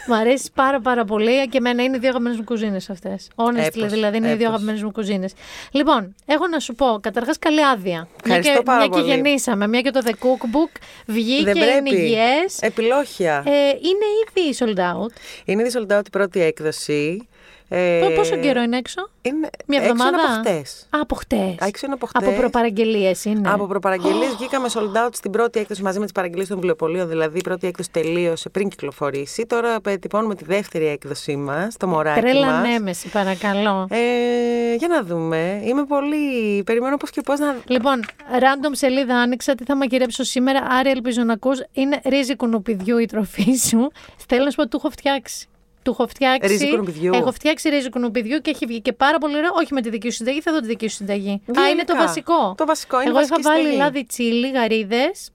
Μ' 0.09 0.13
αρέσει 0.13 0.51
πάρα 0.55 0.81
πάρα 0.81 1.05
πολύ 1.05 1.49
και 1.49 1.57
εμένα 1.59 1.83
είναι 1.83 1.97
οι 1.97 1.99
δύο 1.99 2.09
αγαπημένες 2.09 2.39
μου 2.39 2.45
κουζίνες 2.45 2.91
αυτές. 2.91 3.29
Honestly, 3.35 3.57
Έπως, 3.77 3.91
δηλαδή 3.91 4.17
είναι 4.17 4.27
οι 4.27 4.31
δύο 4.31 4.35
έπως. 4.41 4.47
αγαπημένες 4.47 4.83
μου 4.83 4.91
κουζίνες. 4.93 5.33
Λοιπόν, 5.71 6.15
έχω 6.27 6.47
να 6.47 6.59
σου 6.59 6.75
πω, 6.75 6.99
καταρχάς 7.03 7.39
καλή 7.39 7.65
άδεια. 7.65 8.09
Μια 8.25 8.37
Ευχαριστώ 8.37 8.57
και, 8.57 8.63
πάρα 8.63 8.79
μια 8.81 8.89
πολύ. 8.89 9.03
και 9.03 9.09
γεννήσαμε, 9.11 9.67
μια 9.69 9.81
και 9.81 9.91
το 9.91 10.01
The 10.05 10.11
Cookbook 10.11 10.81
βγήκε, 11.07 11.43
Δεν 11.53 11.57
είναι 11.57 11.65
πρέπει. 11.83 11.97
υγιές. 11.97 12.59
Επιλόχια. 12.61 13.43
Ε, 13.47 13.51
είναι 13.69 14.07
ήδη 14.49 14.57
sold 14.59 14.79
out. 14.79 15.11
Είναι 15.45 15.63
η 15.63 15.71
sold 15.75 15.97
out 15.99 16.07
η 16.07 16.11
πρώτη 16.11 16.41
έκδοση. 16.43 17.29
Ε, 17.75 18.13
Πόσο 18.17 18.37
καιρό 18.37 18.63
είναι 18.63 18.77
έξω, 18.77 19.09
Είναι 19.23 19.51
Μια 19.67 19.79
έξω 19.81 19.91
εβδομάδα. 19.93 20.17
είναι 20.19 20.33
από 20.33 20.49
χτες. 20.49 20.87
Α, 20.91 20.99
από 21.01 21.15
χτες. 21.15 21.55
Έξω 21.61 21.87
είναι 21.87 21.95
από 21.95 22.07
χτες. 22.07 22.29
Από 22.29 22.37
προπαραγγελίες 22.37 23.25
είναι. 23.25 23.51
Από 23.51 23.67
προπαραγγελίες 23.67 24.35
βγήκαμε 24.37 24.69
sold 24.73 25.07
out 25.07 25.11
στην 25.13 25.31
πρώτη 25.31 25.59
έκδοση 25.61 25.83
μαζί 25.83 25.99
με 25.99 26.05
τις 26.05 26.13
παραγγελίες 26.13 26.49
των 26.49 26.57
βιβλιοπολίων. 26.57 27.09
Δηλαδή, 27.09 27.39
η 27.39 27.43
πρώτη 27.43 27.67
έκδοση 27.67 27.91
τελείωσε 27.91 28.49
πριν 28.49 28.69
κυκλοφορήσει. 28.69 29.47
Τώρα 29.47 29.81
τυπώνουμε 30.01 30.35
τη 30.35 30.45
δεύτερη 30.45 30.87
έκδοσή 30.87 31.37
μας, 31.37 31.77
το 31.77 31.87
μωράκι 31.87 32.21
Τρέλα 32.21 32.47
μας. 32.47 32.69
νέμεση, 32.69 33.09
παρακαλώ. 33.09 33.87
Ε, 33.91 34.75
για 34.75 34.89
να 34.89 35.03
δούμε. 35.03 35.61
Είμαι 35.65 35.85
πολύ. 35.85 36.63
Περιμένω 36.63 36.97
πώς 36.97 37.11
και 37.11 37.21
πώς 37.21 37.39
να. 37.39 37.57
Λοιπόν, 37.67 38.01
random 38.31 38.71
σελίδα 38.73 39.17
άνοιξα, 39.17 39.55
τι 39.55 39.65
θα 39.65 39.77
μαγειρέψω 39.77 40.23
σήμερα, 40.25 40.61
άρα 40.71 40.91
ελπίζω 40.91 41.23
να 41.23 41.33
ακούς. 41.33 41.59
Είναι 41.73 42.01
ρύζι 42.05 42.37
κουνουπιδιού 42.37 42.99
η 42.99 43.07
τροφή 43.07 43.55
σου. 43.69 43.91
Θέλω 44.29 44.45
να 44.45 44.51
σου 44.51 44.57
πω, 44.57 44.69
του 44.69 44.77
έχω 44.77 44.91
φτιάξει. 44.91 45.47
Του 45.83 45.91
έχω 45.91 46.07
φτιάξει. 46.07 46.49
Ρύζι 46.53 46.71
κουνουπιδιού. 46.71 47.11
Έχω 47.15 47.33
φτιάξει 47.33 47.69
ρύζι 47.69 47.89
κουνουπιδιού 47.91 48.39
και 48.41 48.51
έχει 48.51 48.67
βγει 48.67 48.81
και 48.81 48.93
πάρα 48.93 49.19
πολύ 49.19 49.37
ωραίο. 49.37 49.51
Όχι 49.55 49.75
με 49.75 49.81
τη 49.81 49.91
δική 49.91 50.11
σου 50.11 50.17
συνταγή, 50.17 50.41
θα 50.41 50.53
δω 50.53 50.61
τη 50.61 50.67
δική 50.67 50.89
σου 50.89 50.97
συνταγή. 50.97 51.31
Α, 51.31 51.35
είναι 51.37 51.85
το 51.85 51.93
Γενικά. 51.93 51.97
βασικό. 51.97 52.55
Το 52.57 52.67
βασικό, 52.67 53.01
είναι 53.01 53.09
Εγώ 53.11 53.19
είχα 53.19 53.29
βασική 53.29 53.49
βάλει 53.49 53.61
συνταγή. 53.63 53.77
λάδι 53.79 54.05
τσίλι, 54.05 54.51
γαρίδες 54.51 55.31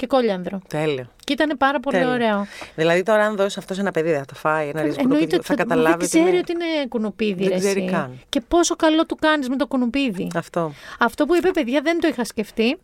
και 0.00 0.06
κόλιανδρο. 0.06 0.60
Τέλειο. 0.68 1.06
Και 1.24 1.32
ήταν 1.32 1.56
πάρα 1.58 1.80
πολύ 1.80 1.96
Τέλειο. 1.96 2.12
ωραίο. 2.12 2.46
Δηλαδή, 2.74 3.02
τώρα, 3.02 3.24
αν 3.24 3.36
δώσεις 3.36 3.58
αυτός 3.58 3.76
σε 3.76 3.82
ένα 3.82 3.90
παιδί, 3.90 4.10
δεν 4.10 4.18
θα 4.18 4.24
το 4.24 4.34
φάει 4.34 4.68
ένα 4.68 4.82
ρύζι 4.82 4.96
Εννοείται 4.98 5.02
κουνουπίδι, 5.02 5.34
ότι 5.34 5.46
θα 5.46 5.54
θα, 5.54 5.62
καταλάβει. 5.62 5.96
δεν 5.98 6.08
ξέρει 6.08 6.28
είναι- 6.28 6.38
ότι 6.38 6.52
είναι 6.52 6.86
κουνουπίδι. 6.88 7.42
Δεν 7.42 7.48
ρε 7.52 7.58
ξέρει 7.58 7.80
εσύ. 7.84 7.92
καν. 7.92 8.20
Και 8.28 8.40
πόσο 8.48 8.76
καλό 8.76 9.06
του 9.06 9.16
κάνεις 9.16 9.48
με 9.48 9.56
το 9.56 9.66
κουνουπίδι. 9.66 10.30
Αυτό. 10.34 10.72
Αυτό 10.98 11.26
που 11.26 11.34
είπε, 11.36 11.50
παιδιά, 11.50 11.80
δεν 11.80 12.00
το 12.00 12.08
είχα 12.08 12.24
σκεφτεί. 12.24 12.78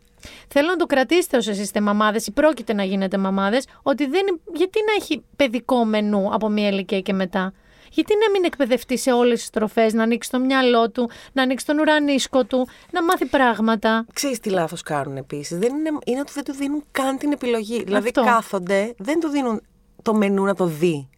Θέλω 0.47 0.67
να 0.67 0.75
το 0.75 0.85
κρατήσετε 0.85 1.37
όσο 1.37 1.51
είστε 1.51 1.81
μαμάδες 1.81 2.27
ή 2.27 2.31
πρόκειται 2.31 2.73
να 2.73 2.83
γίνετε 2.83 3.17
μαμάδες, 3.17 3.65
ότι 3.83 4.05
δεν, 4.05 4.39
γιατί 4.53 4.79
να 4.87 4.93
έχει 4.99 5.23
παιδικό 5.35 5.85
μενού 5.85 6.29
από 6.33 6.49
μία 6.49 6.67
ηλικία 6.67 6.99
και 7.01 7.13
μετά. 7.13 7.53
Γιατί 7.97 8.13
να 8.25 8.31
μην 8.31 8.43
εκπαιδευτεί 8.43 8.97
σε 8.97 9.11
όλες 9.11 9.39
τις 9.39 9.49
τροφές, 9.49 9.93
να 9.93 10.03
ανοίξει 10.03 10.29
το 10.29 10.39
μυαλό 10.39 10.89
του, 10.89 11.09
να 11.33 11.41
ανοίξει 11.43 11.65
τον 11.65 11.79
ουρανίσκο 11.79 12.43
του, 12.43 12.67
να 12.91 13.03
μάθει 13.03 13.25
πράγματα. 13.25 14.05
Ξέρεις 14.13 14.39
τι 14.39 14.49
λάθος 14.49 14.81
κάνουν 14.81 15.17
επίσης. 15.17 15.57
Δεν 15.57 15.75
είναι, 15.75 15.89
είναι 16.05 16.19
ότι 16.19 16.31
δεν 16.33 16.43
του 16.43 16.53
δίνουν 16.53 16.83
καν 16.91 17.17
την 17.17 17.31
επιλογή. 17.31 17.83
Δηλαδή, 17.83 18.07
Αυτό. 18.07 18.23
κάθονται, 18.23 18.93
δεν 18.97 19.19
του 19.19 19.27
δίνουν 19.27 19.61
το 20.01 20.13
μενού 20.13 20.43
να 20.43 20.55
το 20.55 20.65
δει. 20.65 21.09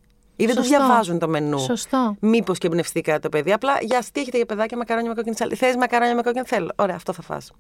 Ή 0.42 0.46
δεν 0.46 0.56
του 0.56 0.64
Σωστό. 0.64 0.78
διαβάζουν 0.78 1.20
το 1.20 1.28
μενού. 1.28 1.60
Σωστό. 1.60 2.16
Μήπως 2.20 2.58
και 2.58 2.68
εμπνευστεί 2.68 3.02
κάτι 3.02 3.22
το 3.22 3.30
παιδί. 3.30 3.54
Απλά 3.54 3.78
για 3.82 4.04
τι 4.14 4.20
έχετε 4.22 4.38
για 4.38 4.46
παιδάκια 4.46 4.78
μακαρόνια 4.78 5.10
με 5.10 5.16
κόκκινη 5.16 5.36
σάλη. 5.36 5.56
Θες 5.56 5.76
μακαρόνια 5.76 6.16
με 6.16 6.22
κόκκινη 6.22 6.46
θέλω. 6.48 6.72
Ωραία, 6.76 6.96
αυτό 6.96 7.14
θα 7.14 7.22
φας. 7.22 7.52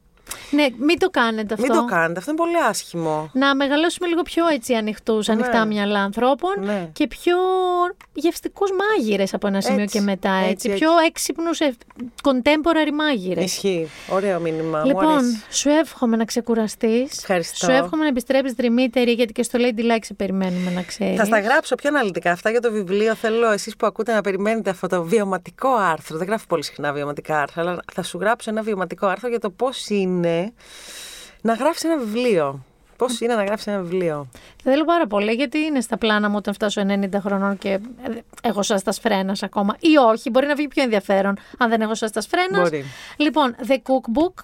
Ναι, 0.51 0.65
μην 0.79 0.99
το 0.99 1.09
κάνετε 1.09 1.53
αυτό. 1.53 1.65
Μην 1.65 1.75
το 1.75 1.85
κάνετε. 1.85 2.19
Αυτό 2.19 2.31
είναι 2.31 2.39
πολύ 2.39 2.57
άσχημο. 2.69 3.29
Να 3.33 3.55
μεγαλώσουμε 3.55 4.07
λίγο 4.07 4.21
πιο 4.21 4.47
έτσι 4.47 4.73
ανοιχτούς, 4.73 5.29
ανοιχτά 5.29 5.65
μυαλά 5.65 5.99
ανθρώπων 5.99 6.53
Ναι. 6.59 6.89
και 6.93 7.07
πιο 7.07 7.35
γευστικούς 8.13 8.69
μάγειρες 8.71 9.33
από 9.33 9.47
ένα 9.47 9.61
σημείο 9.61 9.81
Έτσι, 9.81 9.97
και 9.97 10.03
μετά. 10.03 10.29
Έτσι, 10.31 10.49
έτσι, 10.51 10.69
έτσι. 10.69 10.79
πιο 10.79 10.89
έξυπνους 11.07 11.59
contemporary 12.23 12.91
μάγειρες. 12.93 13.43
Ισχύει. 13.43 13.89
Ωραίο 14.09 14.39
μήνυμα. 14.39 14.79
Μου 14.79 14.85
Λοιπόν, 14.85 15.05
αρέσει. 15.07 15.43
σου 15.49 15.69
εύχομαι 15.69 16.15
να 16.15 16.25
ξεκουραστείς. 16.25 17.17
Ευχαριστώ. 17.17 17.65
Σου 17.65 17.71
εύχομαι 17.71 18.01
να 18.03 18.07
επιστρέψεις 18.07 18.53
δρυμύτερη, 18.55 19.11
γιατί 19.11 19.33
και 19.33 19.43
στο 19.43 19.59
Lady 19.61 19.79
Like 19.79 19.99
σε 20.03 20.13
περιμένουμε 20.13 20.71
να 20.71 20.81
ξέρεις. 20.81 21.17
Θα 21.17 21.25
στα 21.25 21.39
γράψω 21.39 21.75
πιο 21.75 21.89
αναλυτικά. 21.89 22.31
Αυτά 22.31 22.49
για 22.49 22.61
το 22.61 22.68
βιβλίο 22.69 23.15
θέλω 23.15 23.51
εσείς 23.51 23.75
που 23.75 23.85
ακούτε 23.85 24.13
να 24.13 24.21
περιμένετε 24.21 24.69
αυτό 24.69 24.87
το 24.87 25.03
βιωματικό 25.03 25.69
άρθρο. 25.75 26.17
Δεν 26.17 26.27
γράφω 26.27 26.45
πολύ 26.47 26.63
συχνά 26.63 26.93
βιωματικά 26.93 27.41
άρθρα, 27.41 27.61
αλλά 27.61 27.79
θα 27.93 28.03
σου 28.03 28.17
γράψω 28.19 28.49
ένα 28.49 28.61
βιωματικό 28.61 29.07
άρθρο 29.07 29.29
για 29.29 29.39
το 29.39 29.49
πώς 29.49 29.89
είναι 29.89 30.53
να 31.41 31.53
γράφει 31.53 31.87
ένα 31.87 31.97
βιβλίο. 31.97 32.63
Πώς 32.97 33.21
είναι 33.21 33.35
να 33.35 33.43
γράφει 33.43 33.69
ένα 33.69 33.81
βιβλίο. 33.81 34.27
Θέλω 34.63 34.85
πάρα 34.85 35.07
πολύ, 35.07 35.31
γιατί 35.31 35.57
είναι 35.57 35.81
στα 35.81 35.97
πλάνα 35.97 36.29
μου 36.29 36.35
όταν 36.37 36.53
φτάσω 36.53 36.81
90 36.87 37.09
χρονών 37.19 37.57
και 37.57 37.69
ε, 37.69 37.79
έχω 38.43 38.63
σαν 38.63 38.79
στα 38.79 38.91
φρένα 38.91 39.35
ακόμα. 39.41 39.75
Ή 39.79 39.97
όχι, 39.97 40.29
μπορεί 40.29 40.47
να 40.47 40.55
βγει 40.55 40.67
πιο 40.67 40.83
ενδιαφέρον 40.83 41.37
αν 41.57 41.69
δεν 41.69 41.81
έχω 41.81 41.95
σαν 41.95 42.09
στα 42.09 42.21
φρένα. 42.21 42.61
Μπορεί. 42.61 42.85
Λοιπόν, 43.17 43.55
The 43.67 43.73
Cookbook. 43.73 44.43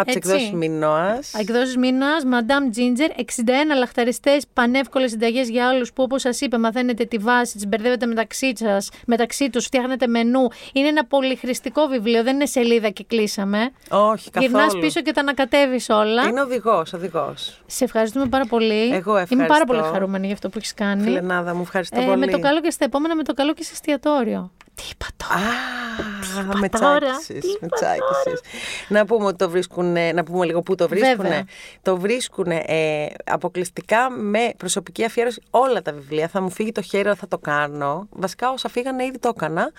Από 0.00 0.06
τις 0.06 0.14
Έτσι. 0.16 0.28
εκδόσεις 0.30 0.52
Μινώας. 0.52 1.34
Εκδόσεις 1.34 1.76
μήνα, 1.76 2.06
Madame 2.24 2.76
Ginger, 2.78 3.10
61 3.16 3.74
λαχταριστές 3.78 4.44
πανεύκολες 4.52 5.10
συνταγές 5.10 5.48
για 5.48 5.70
όλους 5.70 5.92
που, 5.92 6.02
όπως 6.02 6.20
σας 6.20 6.40
είπα, 6.40 6.58
μαθαίνετε 6.58 7.04
τη 7.04 7.16
βάση, 7.18 7.52
τις 7.54 7.66
μπερδεύετε 7.66 8.06
μεταξύ 8.06 8.52
σας, 8.56 8.90
μεταξύ 9.06 9.50
τους, 9.50 9.64
φτιάχνετε 9.64 10.06
μενού. 10.06 10.48
Είναι 10.72 10.88
ένα 10.88 11.04
πολυχρηστικό 11.04 11.86
βιβλίο, 11.86 12.22
δεν 12.22 12.34
είναι 12.34 12.46
σελίδα 12.46 12.88
και 12.90 13.04
κλείσαμε. 13.04 13.58
Όχι, 13.90 14.30
καθόλου. 14.30 14.50
Γυρνάς 14.52 14.78
πίσω 14.80 15.00
και 15.02 15.12
τα 15.12 15.20
ανακατεύεις 15.20 15.88
όλα. 15.88 16.22
Είναι 16.22 16.40
οδηγός, 16.40 16.92
οδηγός. 16.92 17.60
Σε 17.66 17.84
ευχαριστούμε 17.84 18.26
πάρα 18.26 18.44
πολύ. 18.46 18.74
Εγώ 18.92 18.92
Είμαι 18.92 19.16
πάρα 19.16 19.22
ευχαριστώ. 19.22 19.64
πολύ 19.66 19.82
χαρούμενη 19.82 20.24
για 20.24 20.34
αυτό 20.34 20.48
που 20.48 20.58
έχεις 20.58 20.74
κάνει. 20.74 21.02
Φιλενάδα 21.02 21.54
μου, 21.54 21.60
ευχαριστώ 21.62 22.00
Ε, 22.00 22.04
πολύ. 22.04 22.18
με 22.18 22.26
το 22.26 22.38
καλό 22.38 22.60
και 22.60 22.70
στα 22.70 22.84
επόμενα, 22.84 23.14
με 23.16 23.22
το 23.22 23.34
καλό 23.34 23.52
και 23.54 23.62
σε 23.62 23.70
εστιατόριο. 23.72 24.50
Τι 24.78 24.84
είπα 24.92 25.06
τώρα. 25.16 26.50
Α, 26.54 26.56
με 26.58 26.68
τώρα, 26.68 26.98
τσάκισες, 26.98 27.40
τι 27.40 27.46
με 27.46 27.54
είπα 27.62 27.76
τσάκισες. 27.76 28.40
Να 28.88 29.04
πούμε 29.04 29.24
ότι 29.26 29.36
το 29.36 29.50
βρίσκουν, 29.50 29.92
να 30.14 30.24
πούμε 30.24 30.46
λίγο 30.46 30.62
πού 30.62 30.74
το 30.74 30.88
βρίσκουν. 30.88 31.16
Βέβαια. 31.16 31.44
Το 31.82 31.96
βρίσκουν 31.96 32.46
ε, 32.50 33.06
αποκλειστικά 33.24 34.10
με 34.10 34.52
προσωπική 34.56 35.04
αφιέρωση 35.04 35.42
όλα 35.50 35.82
τα 35.82 35.92
βιβλία. 35.92 36.28
Θα 36.28 36.40
μου 36.40 36.50
φύγει 36.50 36.72
το 36.72 36.82
χέρι, 36.82 37.06
αλλά 37.06 37.14
θα 37.16 37.28
το 37.28 37.38
κάνω. 37.38 38.08
Βασικά 38.10 38.50
όσα 38.50 38.68
φύγανε 38.68 39.04
ήδη 39.04 39.18
το 39.18 39.32
έκανα. 39.36 39.72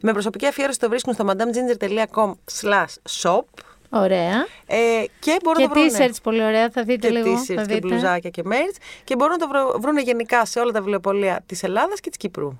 Με 0.00 0.12
προσωπική 0.12 0.46
αφιέρωση 0.46 0.78
το 0.78 0.88
βρίσκουν 0.88 1.14
στο 1.14 1.24
madamginger.com 1.28 2.32
slash 2.60 3.20
shop 3.22 3.44
Ωραία. 3.90 4.46
ε, 4.66 4.76
και 5.20 5.36
μπορούν 5.42 5.60
Και 5.62 5.68
να 5.68 5.74
το 5.74 5.80
βρουν. 5.98 6.08
t-shirts 6.10 6.16
πολύ 6.22 6.44
ωραία, 6.44 6.70
θα 6.70 6.82
δείτε 6.82 7.08
και 7.08 7.12
λίγο. 7.18 7.34
t-shirts 7.34 7.54
θα 7.54 7.64
και 7.66 7.74
δείτε. 7.74 7.86
μπλουζάκια 7.88 8.30
και 8.30 8.42
merch 8.46 8.76
και 9.04 9.16
μπορούν 9.16 9.32
να 9.32 9.38
το 9.38 9.48
βρω- 9.48 9.80
βρουν 9.80 9.98
γενικά 9.98 10.44
σε 10.44 10.60
όλα 10.60 10.72
τα 10.72 10.78
βιβλιοπολία 10.78 11.42
της 11.46 11.62
Ελλάδας 11.62 12.00
και 12.00 12.08
της 12.08 12.18
Κύπρου. 12.18 12.58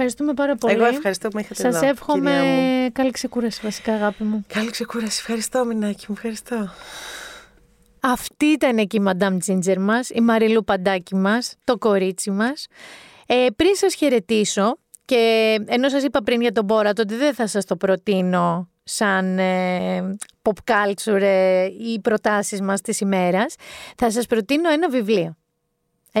Ευχαριστούμε 0.00 0.34
πάρα 0.34 0.56
πολύ. 0.56 0.74
Εγώ 0.74 0.84
ευχαριστώ 0.84 1.28
που 1.28 1.34
με 1.34 1.40
είχατε 1.40 1.62
Σας 1.62 1.76
εδώ, 1.76 1.86
εύχομαι 1.86 2.30
κυρία 2.30 2.44
μου. 2.44 2.92
καλή 2.92 3.10
ξεκούραση 3.10 3.60
βασικά 3.62 3.92
αγάπη 3.94 4.24
μου. 4.24 4.44
Καλή 4.46 4.70
ξεκούραση. 4.70 5.18
Ευχαριστώ, 5.20 5.64
Μινάκη 5.64 6.04
μου. 6.08 6.14
Ευχαριστώ. 6.16 6.70
Αυτή 8.00 8.46
ήταν 8.46 8.78
εκεί 8.78 8.96
η 8.96 9.02
Madame 9.06 9.36
Ginger 9.46 9.76
μας, 9.78 10.08
η 10.10 10.20
Μαριλού 10.20 10.64
Παντάκη 10.64 11.14
μας, 11.14 11.54
το 11.64 11.78
κορίτσι 11.78 12.30
μας. 12.30 12.66
Ε, 13.26 13.46
πριν 13.56 13.74
σας 13.74 13.94
χαιρετήσω 13.94 14.78
και 15.04 15.54
ενώ 15.66 15.88
σας 15.88 16.02
είπα 16.02 16.22
πριν 16.22 16.40
για 16.40 16.52
τον 16.52 16.64
Μπόρατ 16.64 16.98
ότι 16.98 17.14
δεν 17.14 17.34
θα 17.34 17.46
σας 17.46 17.64
το 17.64 17.76
προτείνω 17.76 18.68
σαν 18.84 19.38
ε, 19.38 20.16
pop 20.42 20.72
culture 20.72 21.20
ε, 21.20 21.64
ή 21.64 22.00
προτάσεις 22.00 22.60
μας 22.60 22.80
της 22.80 23.00
ημέρας, 23.00 23.54
θα 23.96 24.10
σας 24.10 24.26
προτείνω 24.26 24.70
ένα 24.70 24.88
βιβλίο. 24.88 25.36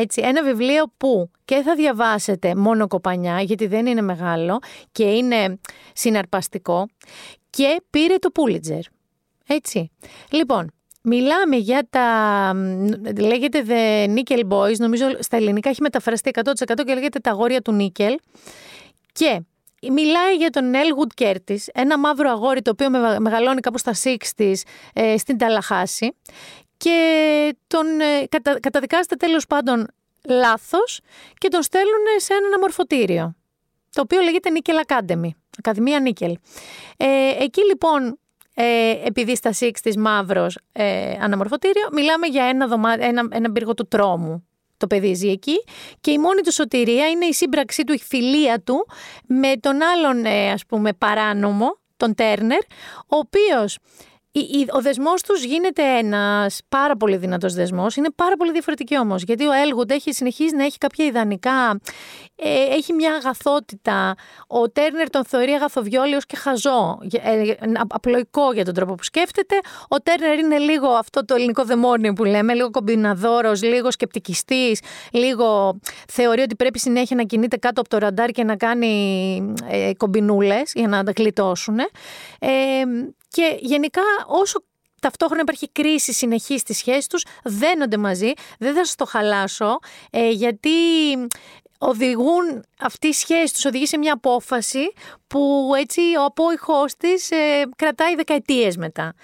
Έτσι, 0.00 0.20
ένα 0.24 0.42
βιβλίο 0.42 0.84
που 0.96 1.30
και 1.44 1.62
θα 1.62 1.74
διαβάσετε 1.74 2.54
μόνο 2.54 2.86
κοπανιά, 2.86 3.40
γιατί 3.40 3.66
δεν 3.66 3.86
είναι 3.86 4.00
μεγάλο 4.00 4.58
και 4.92 5.04
είναι 5.04 5.58
συναρπαστικό 5.92 6.86
και 7.50 7.82
πήρε 7.90 8.14
το 8.16 8.30
Pulitzer. 8.34 8.80
Έτσι. 9.46 9.90
Λοιπόν, 10.30 10.70
μιλάμε 11.02 11.56
για 11.56 11.86
τα. 11.90 12.06
μ, 12.54 12.88
λέγεται 13.20 13.64
The 13.68 14.14
Nickel 14.18 14.48
Boys, 14.48 14.76
νομίζω 14.78 15.04
στα 15.18 15.36
ελληνικά 15.36 15.68
έχει 15.68 15.82
μεταφραστεί 15.82 16.30
100% 16.34 16.50
και 16.86 16.94
λέγεται 16.94 17.18
τα 17.18 17.30
αγόρια 17.30 17.62
του 17.62 17.72
Νίκελ. 17.72 18.14
Και 19.12 19.40
μιλάει 19.92 20.34
για 20.36 20.50
τον 20.50 20.72
Elwood 20.74 21.22
Curtis, 21.22 21.58
ένα 21.72 21.98
μαύρο 21.98 22.30
αγόρι 22.30 22.62
το 22.62 22.70
οποίο 22.70 22.90
με- 22.90 23.18
μεγαλώνει 23.20 23.60
κάπου 23.60 23.78
στα 23.78 23.92
60s 24.04 24.54
ε, 24.92 25.18
στην 25.18 25.38
Ταλαχάση 25.38 26.14
και 26.78 27.56
τον 27.66 28.00
ε, 28.00 28.26
κατα, 28.28 28.60
καταδικάζεται 28.60 29.16
τέλος 29.16 29.46
πάντων 29.46 29.86
λάθος 30.28 31.00
και 31.38 31.48
τον 31.48 31.62
στέλνουν 31.62 32.04
σε 32.16 32.34
ένα 32.34 32.46
αναμορφωτήριο 32.46 33.34
το 33.92 34.00
οποίο 34.00 34.20
λέγεται 34.20 34.50
Nickel 34.54 34.92
Academy, 34.92 35.28
Ακαδημία 35.58 36.00
Νίκελ. 36.00 36.36
Ε, 36.96 37.06
εκεί 37.38 37.64
λοιπόν, 37.64 38.18
ε, 38.54 38.90
επειδή 39.04 39.36
στα 39.36 39.50
60's 39.60 39.94
μαύρος 39.96 40.58
ε, 40.72 41.10
αναμορφωτήριο, 41.20 41.88
μιλάμε 41.92 42.26
για 42.26 42.44
ένα, 42.44 42.66
δωμά, 42.66 42.94
ένα, 42.98 43.28
ένα 43.30 43.52
πύργο 43.52 43.74
του 43.74 43.88
τρόμου. 43.88 44.46
Το 44.76 44.86
παιδί 44.86 45.14
ζει 45.14 45.28
εκεί 45.28 45.64
και 46.00 46.10
η 46.10 46.18
μόνη 46.18 46.40
του 46.40 46.52
σωτηρία 46.52 47.08
είναι 47.08 47.24
η 47.26 47.32
σύμπραξή 47.32 47.84
του, 47.84 47.92
η 47.92 47.98
φιλία 47.98 48.60
του 48.62 48.86
με 49.26 49.52
τον 49.60 49.82
άλλον 49.82 50.24
ε, 50.24 50.50
ας 50.50 50.66
πούμε 50.66 50.92
παράνομο, 50.92 51.78
τον 51.96 52.14
Τέρνερ, 52.14 52.58
ο 53.06 53.16
οποίος 53.16 53.74
η- 53.74 53.80
η- 53.80 54.07
ο 54.72 54.80
δεσμός 54.80 55.22
τους 55.22 55.44
γίνεται 55.44 55.82
ένας 55.82 56.60
πάρα 56.68 56.96
πολύ 56.96 57.16
δυνατός 57.16 57.54
δεσμός. 57.54 57.96
Είναι 57.96 58.10
πάρα 58.14 58.36
πολύ 58.36 58.52
διαφορετική 58.52 58.98
όμως. 58.98 59.22
Γιατί 59.22 59.46
ο 59.46 59.52
Έλγουντ 59.52 59.90
έχει 59.90 60.12
συνεχίσει 60.12 60.56
να 60.56 60.64
έχει 60.64 60.78
κάποια 60.78 61.04
ιδανικά. 61.04 61.80
Ε, 62.36 62.74
έχει 62.74 62.92
μια 62.92 63.14
αγαθότητα. 63.14 64.14
Ο 64.46 64.70
Τέρνερ 64.70 65.10
τον 65.10 65.24
θεωρεί 65.24 65.50
αγαθοβιόλιο 65.52 66.18
και 66.26 66.36
χαζό. 66.36 66.98
Ε, 67.22 67.40
ε, 67.50 67.56
απλοϊκό 67.88 68.52
για 68.52 68.64
τον 68.64 68.74
τρόπο 68.74 68.94
που 68.94 69.02
σκέφτεται. 69.02 69.54
Ο 69.88 69.96
Τέρνερ 69.96 70.38
είναι 70.38 70.58
λίγο 70.58 70.88
αυτό 70.88 71.24
το 71.24 71.34
ελληνικό 71.34 71.64
δαιμόνιο 71.64 72.12
που 72.12 72.24
λέμε. 72.24 72.54
Λίγο 72.54 72.70
κομπιναδόρος, 72.70 73.62
λίγο 73.62 73.90
σκεπτικιστής. 73.90 74.80
Λίγο 75.12 75.78
θεωρεί 76.08 76.40
ότι 76.40 76.56
πρέπει 76.56 76.78
συνέχεια 76.78 77.16
να 77.16 77.22
κινείται 77.22 77.56
κάτω 77.56 77.80
από 77.80 77.90
το 77.90 77.98
ραντάρ 77.98 78.30
και 78.30 78.44
να 78.44 78.56
κάνει 78.56 79.54
ε, 79.70 79.90
κομπινούλες 79.96 80.72
για 80.74 80.88
να 80.88 81.04
τα 81.04 81.12
γλιτώσουν. 81.16 81.78
Ε, 82.38 82.48
και 83.28 83.58
γενικά 83.60 84.02
όσο 84.26 84.62
ταυτόχρονα 85.00 85.40
υπάρχει 85.42 85.68
κρίση 85.72 86.12
συνεχή 86.12 86.58
στη 86.58 86.74
σχέση 86.74 87.08
τους, 87.08 87.24
δένονται 87.44 87.96
μαζί. 87.96 88.32
Δεν 88.58 88.74
θα 88.74 88.84
σας 88.84 88.94
το 88.94 89.04
χαλάσω, 89.04 89.78
ε, 90.10 90.28
γιατί 90.30 90.70
οδηγούν 91.78 92.64
αυτή 92.80 93.06
η 93.06 93.12
σχέση 93.12 93.54
τους 93.54 93.64
οδηγεί 93.64 93.86
σε 93.86 93.98
μια 93.98 94.12
απόφαση 94.12 94.92
που 95.26 95.72
έτσι 95.76 96.00
ο 96.00 96.24
απόϊχός 96.24 96.96
της 96.96 97.30
ε, 97.30 97.68
κρατάει 97.76 98.14
δεκαετίες 98.14 98.76
μετά. 98.76 99.14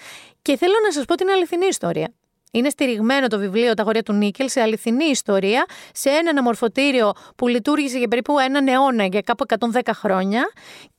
Και 0.43 0.57
θέλω 0.57 0.75
να 0.85 0.93
σας 0.93 1.05
πω 1.05 1.15
την 1.15 1.29
αληθινή 1.31 1.67
ιστορία. 1.67 2.15
Είναι 2.55 2.69
στηριγμένο 2.69 3.27
το 3.27 3.39
βιβλίο 3.39 3.75
Τα 3.75 3.83
αγόρια 3.83 4.03
του 4.03 4.13
Νίκελ 4.13 4.49
σε 4.49 4.61
αληθινή 4.61 5.05
ιστορία, 5.05 5.67
σε 5.93 6.09
ένα 6.11 6.31
αναμορφωτήριο 6.31 7.13
που 7.37 7.49
λειτουργήσε 7.49 7.99
για 7.99 8.09
περίπου 8.09 8.39
έναν 8.39 8.69
αιώνα, 8.69 9.05
για 9.05 9.21
κάπου 9.21 9.45
110 9.73 9.81
χρόνια 9.93 10.43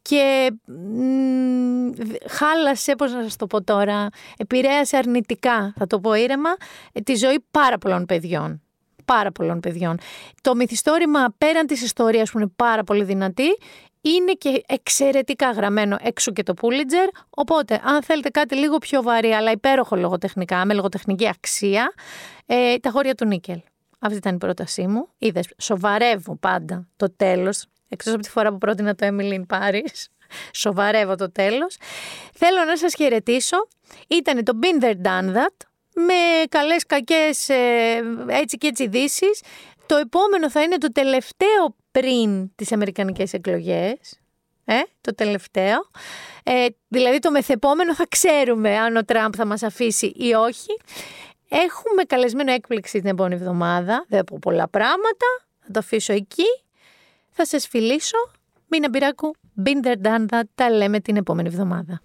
και 0.01 0.51
μ, 0.65 1.89
χάλασε, 2.29 2.95
πώς 2.95 3.13
να 3.13 3.23
σας 3.23 3.35
το 3.35 3.47
πω 3.47 3.63
τώρα, 3.63 4.07
επηρέασε 4.37 4.97
αρνητικά, 4.97 5.73
θα 5.77 5.87
το 5.87 5.99
πω 5.99 6.13
ήρεμα, 6.13 6.55
ε, 6.91 6.99
τη 7.01 7.15
ζωή 7.15 7.45
πάρα 7.51 7.77
πολλών 7.77 8.05
παιδιών. 8.05 8.61
Πάρα 9.05 9.31
πολλών 9.31 9.59
παιδιών. 9.59 9.97
Το 10.41 10.55
μυθιστόρημα 10.55 11.33
πέραν 11.37 11.65
της 11.65 11.81
ιστορίας 11.81 12.31
που 12.31 12.37
είναι 12.37 12.51
πάρα 12.55 12.83
πολύ 12.83 13.03
δυνατή, 13.03 13.57
είναι 14.09 14.33
και 14.33 14.63
εξαιρετικά 14.67 15.51
γραμμένο 15.51 15.97
έξω 16.01 16.31
και 16.31 16.43
το 16.43 16.53
Pulitzer, 16.61 17.19
οπότε 17.29 17.81
αν 17.83 18.03
θέλετε 18.03 18.29
κάτι 18.29 18.55
λίγο 18.55 18.77
πιο 18.77 19.01
βαρύ 19.01 19.31
αλλά 19.31 19.51
υπέροχο 19.51 19.95
λογοτεχνικά, 19.95 20.65
με 20.65 20.73
λογοτεχνική 20.73 21.27
αξία, 21.27 21.93
ε, 22.45 22.77
τα 22.77 22.89
χώρια 22.89 23.15
του 23.15 23.25
Νίκελ. 23.25 23.61
Αυτή 23.99 24.17
ήταν 24.17 24.35
η 24.35 24.37
πρότασή 24.37 24.87
μου. 24.87 25.07
Είδε, 25.17 25.41
σοβαρεύω 25.57 26.35
πάντα 26.35 26.87
το 26.95 27.15
τέλος. 27.15 27.65
Εκτός 27.89 28.13
από 28.13 28.21
τη 28.21 28.29
φορά 28.29 28.51
που 28.51 28.57
πρότεινα 28.57 28.95
το 28.95 29.07
Emily 29.07 29.33
in 29.33 29.45
Paris. 29.57 30.05
Σοβαρεύω 30.63 31.15
το 31.15 31.31
τέλος. 31.31 31.77
Θέλω 32.33 32.63
να 32.67 32.77
σας 32.77 32.93
χαιρετήσω. 32.93 33.67
Ήταν 34.07 34.43
το 34.43 34.59
Been 34.61 34.83
There 34.83 35.01
Done 35.05 35.35
That. 35.35 35.55
Με 35.93 36.43
καλές 36.49 36.85
κακές 36.85 37.49
ε, 37.49 38.03
έτσι 38.27 38.57
και 38.57 38.67
έτσι 38.67 38.83
ειδήσεις. 38.83 39.41
Το 39.85 39.95
επόμενο 39.95 40.49
θα 40.49 40.61
είναι 40.61 40.77
το 40.77 40.91
τελευταίο 40.91 41.75
πριν 41.99 42.55
τις 42.55 42.71
αμερικανικές 42.71 43.33
εκλογές. 43.33 44.19
Ε, 44.65 44.79
το 45.01 45.15
τελευταίο. 45.15 45.89
Ε, 46.43 46.65
δηλαδή 46.87 47.19
το 47.19 47.31
μεθεπόμενο 47.31 47.95
θα 47.95 48.05
ξέρουμε 48.09 48.77
αν 48.77 48.95
ο 48.95 49.05
Τραμπ 49.05 49.33
θα 49.37 49.45
μας 49.45 49.63
αφήσει 49.63 50.05
ή 50.05 50.33
όχι. 50.33 50.79
Έχουμε 51.49 52.03
καλεσμένο 52.07 52.51
έκπληξη 52.51 52.99
την 52.99 53.09
επόμενη 53.09 53.35
εβδομάδα. 53.35 54.05
Δεν 54.07 54.23
πω 54.23 54.37
πολλά 54.41 54.67
πράγματα. 54.67 55.25
Θα 55.59 55.71
το 55.71 55.79
αφήσω 55.79 56.13
εκεί. 56.13 56.63
Θα 57.29 57.45
σας 57.45 57.67
φιλήσω. 57.67 58.17
Μίνα 58.67 58.89
Μπυράκου, 58.89 59.35
been 59.65 59.87
there, 59.87 60.05
done 60.05 60.25
that. 60.29 60.43
Τα 60.55 60.69
λέμε 60.69 60.99
την 60.99 61.15
επόμενη 61.15 61.47
εβδομάδα. 61.47 62.01